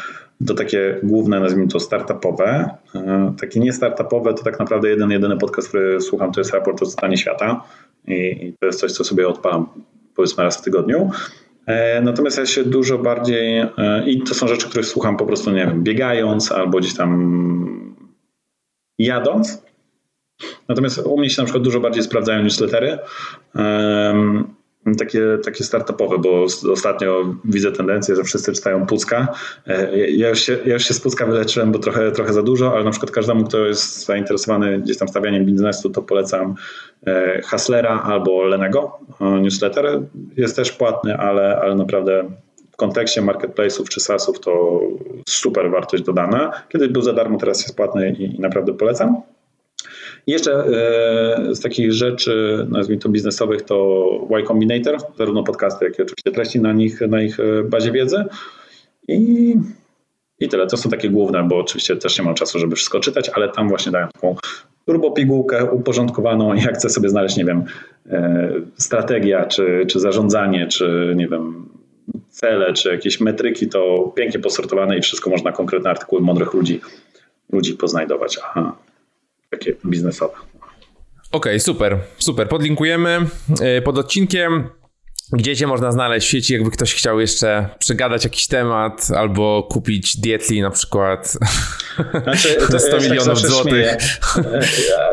to 0.46 0.54
takie 0.54 0.98
główne, 1.02 1.40
nazwijmy 1.40 1.68
to 1.68 1.80
startupowe. 1.80 2.70
Takie 3.40 3.60
nie 3.60 3.72
startupowe 3.72 4.34
to 4.34 4.42
tak 4.42 4.58
naprawdę 4.58 4.88
jeden, 4.88 5.10
jedyny 5.10 5.36
podcast, 5.36 5.68
który 5.68 6.00
słucham, 6.00 6.32
to 6.32 6.40
jest 6.40 6.52
raport 6.52 6.82
o 6.82 6.86
stanie 6.86 7.16
świata 7.16 7.64
i, 8.06 8.52
to 8.60 8.66
jest 8.66 8.80
coś, 8.80 8.92
co 8.92 9.04
sobie 9.04 9.28
odpalam 9.28 9.66
powiedzmy 10.14 10.44
raz 10.44 10.56
w 10.56 10.62
tygodniu. 10.62 11.10
E, 11.66 12.00
natomiast 12.00 12.38
ja 12.38 12.46
się 12.46 12.64
dużo 12.64 12.98
bardziej, 12.98 13.58
e, 13.58 13.70
i 14.06 14.22
to 14.22 14.34
są 14.34 14.48
rzeczy, 14.48 14.68
które 14.68 14.84
słucham 14.84 15.16
po 15.16 15.26
prostu, 15.26 15.50
nie 15.50 15.66
wiem, 15.66 15.82
biegając 15.82 16.52
albo 16.52 16.78
gdzieś 16.78 16.94
tam 16.94 17.96
jadąc. 18.98 19.62
Natomiast 20.68 20.98
u 20.98 21.18
mnie 21.18 21.30
się 21.30 21.42
na 21.42 21.46
przykład 21.46 21.64
dużo 21.64 21.80
bardziej 21.80 22.02
sprawdzają 22.02 22.42
newslettery. 22.42 22.98
Takie, 24.98 25.38
takie 25.44 25.64
startupowe, 25.64 26.18
bo 26.18 26.46
ostatnio 26.72 27.34
widzę 27.44 27.72
tendencję, 27.72 28.16
że 28.16 28.24
wszyscy 28.24 28.52
czytają 28.52 28.86
Pucka. 28.86 29.28
E, 29.66 30.10
ja 30.10 30.28
już, 30.28 30.40
się, 30.40 30.58
ja 30.64 30.72
już 30.72 30.84
się 30.84 30.94
z 30.94 31.00
Pucka 31.00 31.26
wyleczyłem, 31.26 31.72
bo 31.72 31.78
trochę, 31.78 32.12
trochę 32.12 32.32
za 32.32 32.42
dużo, 32.42 32.72
ale 32.74 32.84
na 32.84 32.90
przykład 32.90 33.10
każdemu, 33.10 33.44
kto 33.44 33.58
jest 33.66 34.06
zainteresowany 34.06 34.78
gdzieś 34.78 34.98
tam 34.98 35.08
stawianiem 35.08 35.44
biznesu, 35.44 35.90
to 35.90 36.02
polecam 36.02 36.54
Haslera 37.44 38.02
albo 38.02 38.42
Lenego 38.44 38.98
newsletter. 39.20 40.00
Jest 40.36 40.56
też 40.56 40.72
płatny, 40.72 41.16
ale, 41.16 41.60
ale 41.60 41.74
naprawdę 41.74 42.30
w 42.72 42.76
kontekście 42.76 43.22
marketplace'ów 43.22 43.88
czy 43.88 44.00
SaaSów 44.00 44.40
to 44.40 44.80
super 45.28 45.70
wartość 45.70 46.02
dodana. 46.02 46.52
Kiedyś 46.68 46.88
był 46.88 47.02
za 47.02 47.12
darmo, 47.12 47.38
teraz 47.38 47.62
jest 47.62 47.76
płatny 47.76 48.10
i, 48.10 48.36
i 48.36 48.40
naprawdę 48.40 48.74
polecam. 48.74 49.22
Jeszcze 50.26 50.52
e, 50.52 51.54
z 51.54 51.60
takich 51.60 51.92
rzeczy, 51.92 52.66
nazwijmy 52.70 53.02
to 53.02 53.08
biznesowych, 53.08 53.62
to 53.62 54.06
Y 54.38 54.46
Combinator, 54.46 54.96
zarówno 55.18 55.42
podcasty, 55.42 55.84
jak 55.84 55.98
i 55.98 56.02
oczywiście 56.02 56.30
treści 56.32 56.60
na 56.60 56.72
nich, 56.72 57.00
na 57.00 57.22
ich 57.22 57.40
e, 57.40 57.62
bazie 57.64 57.92
wiedzy. 57.92 58.24
I, 59.08 59.54
I 60.38 60.48
tyle. 60.48 60.66
To 60.66 60.76
są 60.76 60.90
takie 60.90 61.10
główne, 61.10 61.48
bo 61.48 61.58
oczywiście 61.58 61.96
też 61.96 62.18
nie 62.18 62.24
mam 62.24 62.34
czasu, 62.34 62.58
żeby 62.58 62.76
wszystko 62.76 63.00
czytać, 63.00 63.28
ale 63.34 63.48
tam 63.48 63.68
właśnie 63.68 63.92
dają 63.92 64.08
taką 64.08 64.36
turbopigułkę 64.86 65.70
uporządkowaną, 65.70 66.54
jak 66.54 66.74
chcę 66.74 66.90
sobie 66.90 67.08
znaleźć, 67.08 67.36
nie 67.36 67.44
wiem, 67.44 67.64
e, 68.10 68.52
strategia, 68.76 69.44
czy, 69.44 69.86
czy 69.88 70.00
zarządzanie, 70.00 70.66
czy 70.66 71.12
nie 71.16 71.28
wiem, 71.28 71.68
cele 72.28 72.72
czy 72.72 72.88
jakieś 72.88 73.20
metryki, 73.20 73.68
to 73.68 74.12
pięknie 74.16 74.40
posortowane 74.40 74.98
i 74.98 75.02
wszystko 75.02 75.30
można 75.30 75.52
konkretne 75.52 75.90
artykuły 75.90 76.20
mądrych 76.20 76.54
ludzi, 76.54 76.80
ludzi 77.52 77.74
poznajdować. 77.74 78.38
Aha, 78.42 78.76
takie 79.52 79.72
biznesowe. 79.84 80.34
Okej, 80.34 81.52
okay, 81.52 81.60
super, 81.60 81.98
super. 82.18 82.48
Podlinkujemy 82.48 83.18
e, 83.60 83.82
pod 83.82 83.98
odcinkiem. 83.98 84.68
Gdzie 85.32 85.56
cię 85.56 85.66
można 85.66 85.92
znaleźć 85.92 86.26
w 86.26 86.30
sieci, 86.30 86.52
jakby 86.52 86.70
ktoś 86.70 86.94
chciał 86.94 87.20
jeszcze 87.20 87.68
przegadać 87.78 88.24
jakiś 88.24 88.46
temat 88.46 89.08
albo 89.16 89.62
kupić 89.62 90.16
Dietli 90.16 90.62
na 90.62 90.70
przykład 90.70 91.38
znaczy, 92.22 92.56
za 92.68 92.78
100 92.78 92.90
tak 92.90 93.02
milionów 93.02 93.42
tak 93.42 93.50
złotych. 93.50 93.86
E, 94.36 94.60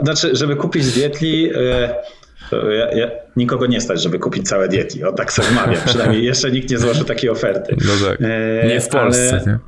znaczy, 0.04 0.36
żeby 0.36 0.56
kupić 0.56 0.92
Dietli, 0.92 1.52
e, 1.56 1.96
ja, 2.52 2.92
ja, 2.92 3.12
nikogo 3.36 3.66
nie 3.66 3.82
stać, 3.82 4.02
żeby 4.02 4.20
kupić 4.20 4.48
całe 4.48 4.68
diety. 4.68 5.08
O 5.08 5.14
tak 5.14 5.34
sobie 5.34 5.48
mawiam. 5.52 5.82
Przynajmniej 5.86 6.26
jeszcze 6.26 6.52
nikt 6.52 6.70
nie 6.70 6.78
złożył 6.78 7.06
takiej 7.06 7.30
oferty. 7.30 7.76
No 7.86 8.08
tak. 8.08 8.22
E, 8.22 8.68
nie 8.68 8.82
w 8.82 8.90
Polsce. 8.90 9.30
Ale, 9.30 9.46
nie? 9.46 9.60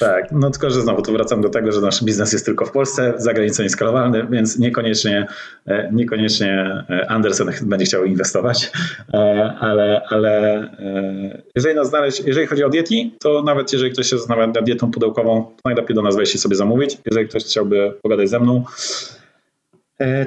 Tak, 0.00 0.32
no 0.32 0.50
tylko, 0.50 0.70
że 0.70 0.80
znowu 0.80 1.02
tu 1.02 1.12
wracam 1.12 1.40
do 1.40 1.48
tego, 1.48 1.72
że 1.72 1.80
nasz 1.80 2.04
biznes 2.04 2.32
jest 2.32 2.44
tylko 2.44 2.66
w 2.66 2.70
Polsce, 2.70 3.14
za 3.16 3.32
granicą 3.32 3.62
nieskalowalny, 3.62 4.26
więc 4.30 4.58
niekoniecznie, 4.58 5.26
e, 5.66 5.90
niekoniecznie 5.92 6.84
e, 6.90 7.10
Anderson 7.10 7.50
będzie 7.62 7.86
chciał 7.86 8.04
inwestować, 8.04 8.72
ale, 9.60 10.02
ale 10.08 10.68
jeżeli 11.56 11.74
nas 11.74 11.88
znaleźć, 11.88 12.22
jeżeli 12.26 12.46
chodzi 12.46 12.64
o 12.64 12.68
diety, 12.68 12.94
to 13.20 13.42
nawet 13.42 13.72
jeżeli 13.72 13.92
ktoś 13.92 14.06
się 14.06 14.18
zastanawia 14.18 14.46
nad 14.46 14.64
dietą 14.64 14.90
pudełkową, 14.90 15.44
to 15.44 15.60
najlepiej 15.64 15.96
do 15.96 16.02
nas 16.02 16.16
wejść 16.16 16.34
i 16.34 16.38
sobie 16.38 16.56
zamówić. 16.56 16.98
Jeżeli 17.06 17.28
ktoś 17.28 17.44
chciałby 17.44 17.92
pogadać 18.02 18.30
ze 18.30 18.40
mną, 18.40 18.64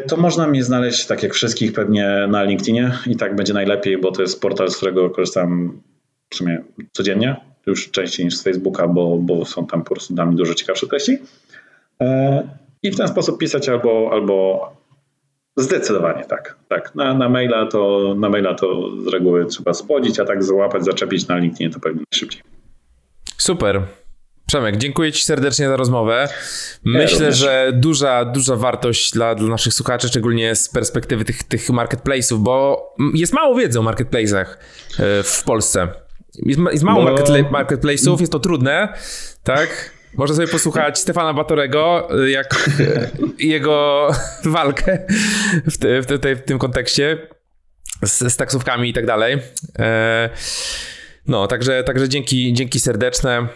to 0.08 0.18
można 0.18 0.48
mnie 0.48 0.64
znaleźć, 0.64 1.06
tak 1.06 1.24
jak 1.24 1.34
wszystkich, 1.34 1.74
pewnie 1.74 2.28
na 2.30 2.44
LinkedInie 2.44 2.92
i 3.08 3.16
tak 3.16 3.36
będzie 3.36 3.54
najlepiej, 3.54 3.98
bo 3.98 4.12
to 4.12 4.22
jest 4.22 4.42
portal, 4.42 4.70
z 4.70 4.78
którego 4.78 5.10
korzystam 5.10 5.82
w 6.30 6.36
sumie 6.36 6.64
codziennie, 6.92 7.36
już 7.66 7.92
częściej 7.92 8.26
niż 8.26 8.38
z 8.38 8.44
Facebooka, 8.44 8.88
bo, 8.88 9.18
bo 9.18 9.46
są 9.46 9.68
tam 9.68 9.84
po 9.84 9.96
prostu 9.96 10.14
dla 10.14 10.26
mnie 10.26 10.36
dużo 10.36 10.54
ciekawsze 10.54 10.88
treści. 10.88 11.18
E, 12.02 12.48
I 12.84 12.92
w 12.92 12.98
ten 12.98 13.08
sposób 13.08 13.40
pisać 13.40 13.70
albo, 13.70 14.10
albo 14.14 14.68
zdecydowanie 15.58 16.26
tak. 16.26 16.58
tak. 16.68 16.96
Na, 16.96 17.14
na, 17.14 17.30
maila 17.30 17.66
to, 17.66 18.14
na 18.18 18.30
maila 18.30 18.54
to 18.54 18.92
z 19.04 19.08
reguły 19.08 19.46
trzeba 19.46 19.74
spłodzić, 19.74 20.20
a 20.20 20.26
tak 20.26 20.44
złapać, 20.44 20.86
zaczepić 20.86 21.28
na 21.28 21.38
LinkedInie 21.38 21.70
to 21.70 21.80
pewnie 21.80 22.04
najszybciej. 22.12 22.42
Super. 23.38 23.82
Przemek, 24.48 24.78
dziękuję 24.78 25.12
Ci 25.12 25.24
serdecznie 25.24 25.68
za 25.68 25.76
rozmowę. 25.76 26.30
Myślę, 26.84 27.32
że 27.34 27.72
duża, 27.74 28.26
duża 28.26 28.56
wartość 28.56 29.12
dla, 29.12 29.36
dla 29.36 29.48
naszych 29.48 29.74
słuchaczy, 29.74 30.08
szczególnie 30.08 30.56
z 30.56 30.70
perspektywy 30.70 31.26
tych, 31.26 31.44
tych 31.44 31.70
marketplace'ów, 31.70 32.38
bo 32.38 32.86
jest 33.14 33.34
mało 33.34 33.56
wiedzy 33.56 33.80
o 33.80 33.84
marketplace'ach 33.84 34.46
e, 34.46 35.24
w 35.24 35.44
Polsce. 35.46 35.88
Jest, 36.36 36.60
jest 36.72 36.84
mało 36.84 37.04
bo... 37.04 37.16
marketplace'ów, 37.52 38.20
jest 38.20 38.32
to 38.32 38.40
trudne, 38.40 38.94
tak? 39.44 39.92
Można 40.18 40.36
sobie 40.36 40.48
posłuchać 40.48 41.00
Stefana 41.00 41.34
Batorego, 41.34 42.10
e, 42.24 42.30
jak 42.30 42.70
jego 43.40 44.10
walkę 44.46 45.06
w, 45.72 45.78
te, 45.78 46.02
w, 46.02 46.20
te, 46.20 46.36
w, 46.36 46.42
tym 46.42 46.60
kontekście 46.60 47.28
z, 48.04 48.34
z 48.34 48.38
taksówkami 48.38 48.90
i 48.90 48.94
tak 48.94 49.06
dalej. 49.06 49.38
E, 49.80 50.30
no, 51.28 51.48
także, 51.48 51.84
także 51.84 52.10
dzięki, 52.10 52.54
dzięki 52.54 52.80
serdeczne. 52.80 53.48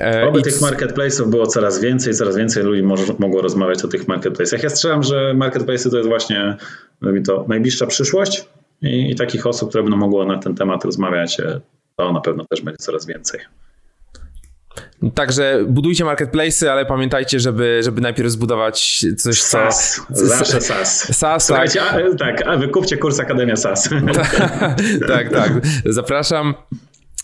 E, 0.00 0.28
Oby 0.28 0.42
tych 0.42 0.60
marketplace'ów 0.60 1.30
było 1.30 1.46
coraz 1.46 1.80
więcej, 1.80 2.14
coraz 2.14 2.36
więcej 2.36 2.62
ludzi 2.62 2.82
może, 2.82 3.14
mogło 3.18 3.42
rozmawiać 3.42 3.84
o 3.84 3.88
tych 3.88 4.06
marketplace'ach. 4.06 4.62
Ja 4.62 4.70
strzelam, 4.70 5.02
że 5.02 5.34
marketplace'y 5.34 5.90
to 5.90 5.96
jest 5.96 6.08
właśnie 6.08 6.56
to 7.26 7.44
najbliższa 7.48 7.86
przyszłość 7.86 8.44
i, 8.82 9.10
i 9.10 9.14
takich 9.14 9.46
osób, 9.46 9.68
które 9.68 9.82
będą 9.82 9.96
mogły 9.96 10.26
na 10.26 10.38
ten 10.38 10.54
temat 10.54 10.84
rozmawiać, 10.84 11.40
e, 11.40 11.60
to 11.96 12.12
na 12.12 12.20
pewno 12.20 12.44
też 12.44 12.60
będzie 12.60 12.78
coraz 12.78 13.06
więcej. 13.06 13.40
Także 15.14 15.64
budujcie 15.68 16.04
marketplace'y, 16.04 16.66
ale 16.66 16.86
pamiętajcie, 16.86 17.40
żeby, 17.40 17.80
żeby 17.84 18.00
najpierw 18.00 18.30
zbudować 18.30 19.04
coś, 19.18 19.42
SAS, 19.42 20.00
co... 20.14 20.26
Zawsze 20.26 20.60
SAS. 20.60 21.16
SAS, 21.16 21.46
tak. 21.46 21.68
A, 21.76 22.16
tak, 22.18 22.46
a 22.46 22.56
wykupcie 22.56 22.96
kurs 22.96 23.20
Akademia 23.20 23.56
SAS. 23.56 23.88
tak, 25.08 25.32
tak. 25.32 25.52
Zapraszam. 25.84 26.54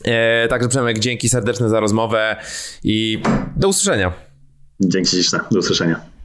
E, 0.04 0.48
także 0.48 0.68
Przemek, 0.68 0.98
dzięki 0.98 1.28
serdeczne 1.28 1.68
za 1.68 1.80
rozmowę 1.80 2.36
i 2.84 3.22
do 3.56 3.68
usłyszenia. 3.68 4.12
Dzięki 4.80 5.10
śliczne, 5.10 5.40
do 5.50 5.58
usłyszenia. 5.58 6.17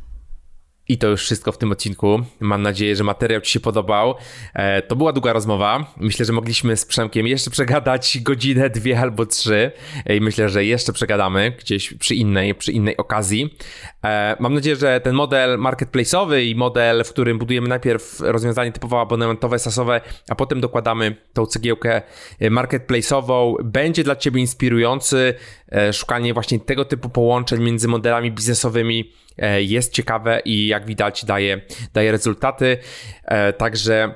I 0.88 0.98
to 0.98 1.08
już 1.08 1.22
wszystko 1.22 1.52
w 1.52 1.58
tym 1.58 1.72
odcinku. 1.72 2.20
Mam 2.40 2.62
nadzieję, 2.62 2.96
że 2.96 3.04
materiał 3.04 3.42
Ci 3.42 3.52
się 3.52 3.60
podobał. 3.60 4.16
E, 4.54 4.82
to 4.82 4.96
była 4.96 5.14
długa 5.14 5.34
rozmowa. 5.34 5.94
Myślę, 5.98 6.26
że 6.26 6.34
mogliśmy 6.34 6.78
z 6.78 6.86
Przemkiem 6.86 7.28
jeszcze 7.28 7.52
przegadać 7.52 8.20
godzinę, 8.22 8.70
dwie 8.70 9.00
albo 9.00 9.26
trzy. 9.26 9.72
I 10.10 10.22
myślę, 10.22 10.50
że 10.50 10.66
jeszcze 10.66 10.94
przegadamy 10.94 11.52
gdzieś 11.60 11.94
przy 11.94 12.16
innej, 12.16 12.56
przy 12.56 12.72
innej 12.72 12.98
okazji. 12.98 13.58
E, 14.04 14.36
mam 14.40 14.54
nadzieję, 14.54 14.76
że 14.76 15.02
ten 15.02 15.16
model 15.16 15.60
marketplace'owy 15.60 16.44
i 16.44 16.56
model, 16.56 17.04
w 17.04 17.10
którym 17.10 17.40
budujemy 17.40 17.68
najpierw 17.68 18.20
rozwiązanie 18.20 18.72
typowo 18.72 19.02
abonamentowe, 19.02 19.60
sasowe, 19.60 20.02
a 20.30 20.36
potem 20.36 20.62
dokładamy 20.62 21.16
tą 21.34 21.46
cegiełkę 21.46 22.02
marketplace'ową, 22.42 23.56
będzie 23.64 24.04
dla 24.04 24.16
Ciebie 24.16 24.42
inspirujący. 24.42 25.34
E, 25.72 25.94
szukanie 25.94 26.34
właśnie 26.34 26.60
tego 26.60 26.86
typu 26.86 27.10
połączeń 27.10 27.64
między 27.64 27.88
modelami 27.88 28.32
biznesowymi 28.32 29.14
E, 29.14 29.23
jest 29.60 29.94
ciekawe 29.94 30.42
i 30.46 30.68
jak 30.68 30.86
widać 30.86 31.26
daje, 31.26 31.62
daje 31.94 32.12
rezultaty. 32.12 32.78
E, 33.26 33.54
także 33.54 34.16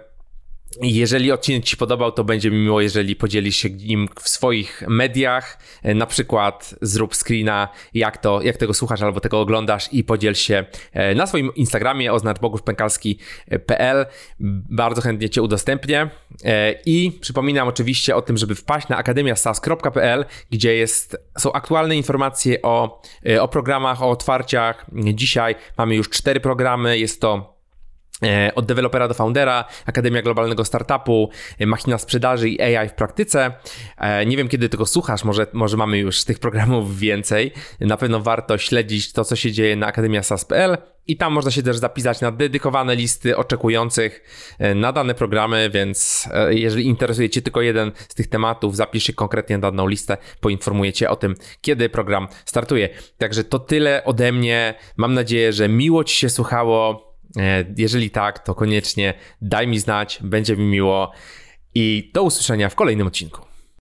jeżeli 0.82 1.32
odcinek 1.32 1.64
Ci 1.64 1.78
podobał, 1.78 2.12
to 2.12 2.24
będzie 2.24 2.52
mi 2.52 2.58
miło, 2.58 2.82
jeżeli 2.82 3.16
podzielisz 3.16 3.56
się 3.56 3.70
nim 3.70 4.10
w 4.20 4.30
swoich 4.30 4.84
mediach. 4.88 5.60
E, 5.84 5.94
na 5.94 6.06
przykład 6.06 6.76
zrób 6.82 7.16
screena, 7.16 7.68
jak, 7.94 8.18
to, 8.18 8.42
jak 8.42 8.58
tego 8.58 8.74
słuchasz 8.74 9.02
albo 9.02 9.20
tego 9.20 9.40
oglądasz 9.40 9.94
i 9.94 10.04
podziel 10.04 10.36
się 10.36 10.66
e, 10.94 11.16
na 11.16 11.28
swoim 11.28 11.56
Instagramie, 11.56 12.14
oznacz 12.14 12.40
boguszpękalski.pl. 12.40 14.06
Bardzo 14.70 15.02
chętnie 15.02 15.30
Cię 15.30 15.42
udostępnię. 15.42 16.10
E, 16.44 16.76
I 16.86 17.12
przypominam 17.22 17.68
oczywiście 17.68 18.16
o 18.16 18.22
tym, 18.22 18.38
żeby 18.38 18.56
wpaść 18.56 18.88
na 18.88 18.98
akademiasas.pl, 18.98 20.26
gdzie 20.52 20.76
jest, 20.76 21.18
są 21.38 21.54
aktualne 21.54 21.96
informacje 21.96 22.62
o, 22.62 23.02
o 23.40 23.48
programach, 23.48 24.04
o 24.04 24.10
otwarciach. 24.10 24.86
Dzisiaj 25.14 25.56
mamy 25.78 25.96
już 25.96 26.10
cztery 26.10 26.40
programy. 26.40 27.00
Jest 27.00 27.22
to 27.22 27.57
od 28.56 28.66
dewelopera 28.66 29.08
do 29.08 29.14
foundera, 29.14 29.66
Akademia 29.86 30.22
Globalnego 30.22 30.66
Startupu, 30.66 31.30
e, 31.60 31.66
Machina 31.66 31.98
Sprzedaży 31.98 32.50
i 32.50 32.62
AI 32.62 32.90
w 32.90 32.94
praktyce. 32.94 33.52
E, 33.98 34.26
nie 34.26 34.38
wiem, 34.38 34.48
kiedy 34.48 34.70
tego 34.70 34.86
słuchasz, 34.86 35.24
może, 35.24 35.48
może 35.54 35.78
mamy 35.78 35.98
już 35.98 36.24
tych 36.24 36.40
programów 36.40 37.00
więcej. 37.00 37.54
Na 37.80 37.98
pewno 37.98 38.20
warto 38.20 38.58
śledzić 38.58 39.14
to, 39.14 39.26
co 39.26 39.36
się 39.36 39.52
dzieje 39.52 39.76
na 39.76 39.88
akademiasas.pl 39.88 40.78
i 41.08 41.18
tam 41.18 41.34
można 41.34 41.52
się 41.52 41.64
też 41.64 41.78
zapisać 41.78 42.22
na 42.22 42.32
dedykowane 42.32 42.96
listy 42.96 43.38
oczekujących 43.38 44.22
na 44.76 44.94
dane 44.94 45.16
programy, 45.16 45.70
więc 45.74 46.30
jeżeli 46.50 46.86
interesuje 46.86 47.30
Cię 47.30 47.42
tylko 47.42 47.62
jeden 47.62 47.92
z 48.10 48.16
tych 48.16 48.28
tematów, 48.28 48.76
zapisz 48.76 49.04
się 49.04 49.14
konkretnie 49.14 49.58
na 49.58 49.72
daną 49.72 49.88
listę, 49.88 50.18
poinformuję 50.42 50.94
Cię 50.94 51.10
o 51.10 51.16
tym, 51.16 51.36
kiedy 51.62 51.90
program 51.90 52.28
startuje. 52.46 52.90
Także 53.18 53.44
to 53.44 53.60
tyle 53.60 54.04
ode 54.04 54.32
mnie. 54.32 54.74
Mam 54.98 55.14
nadzieję, 55.14 55.54
że 55.54 55.70
miło 55.70 56.04
Ci 56.04 56.16
się 56.16 56.30
słuchało. 56.30 57.07
E, 57.38 57.66
jeżeli 57.78 58.10
tak, 58.10 58.40
to 58.40 58.56
koniecznie 58.56 59.14
daj 59.42 59.68
mi 59.68 59.80
znać, 59.80 60.20
będzie 60.22 60.58
mi 60.58 60.66
miło 60.66 61.12
i 61.76 62.12
do 62.14 62.24
usłyszenia 62.24 62.70
w 62.70 62.76
kolejnym 62.76 63.08
odcinku. 63.08 63.42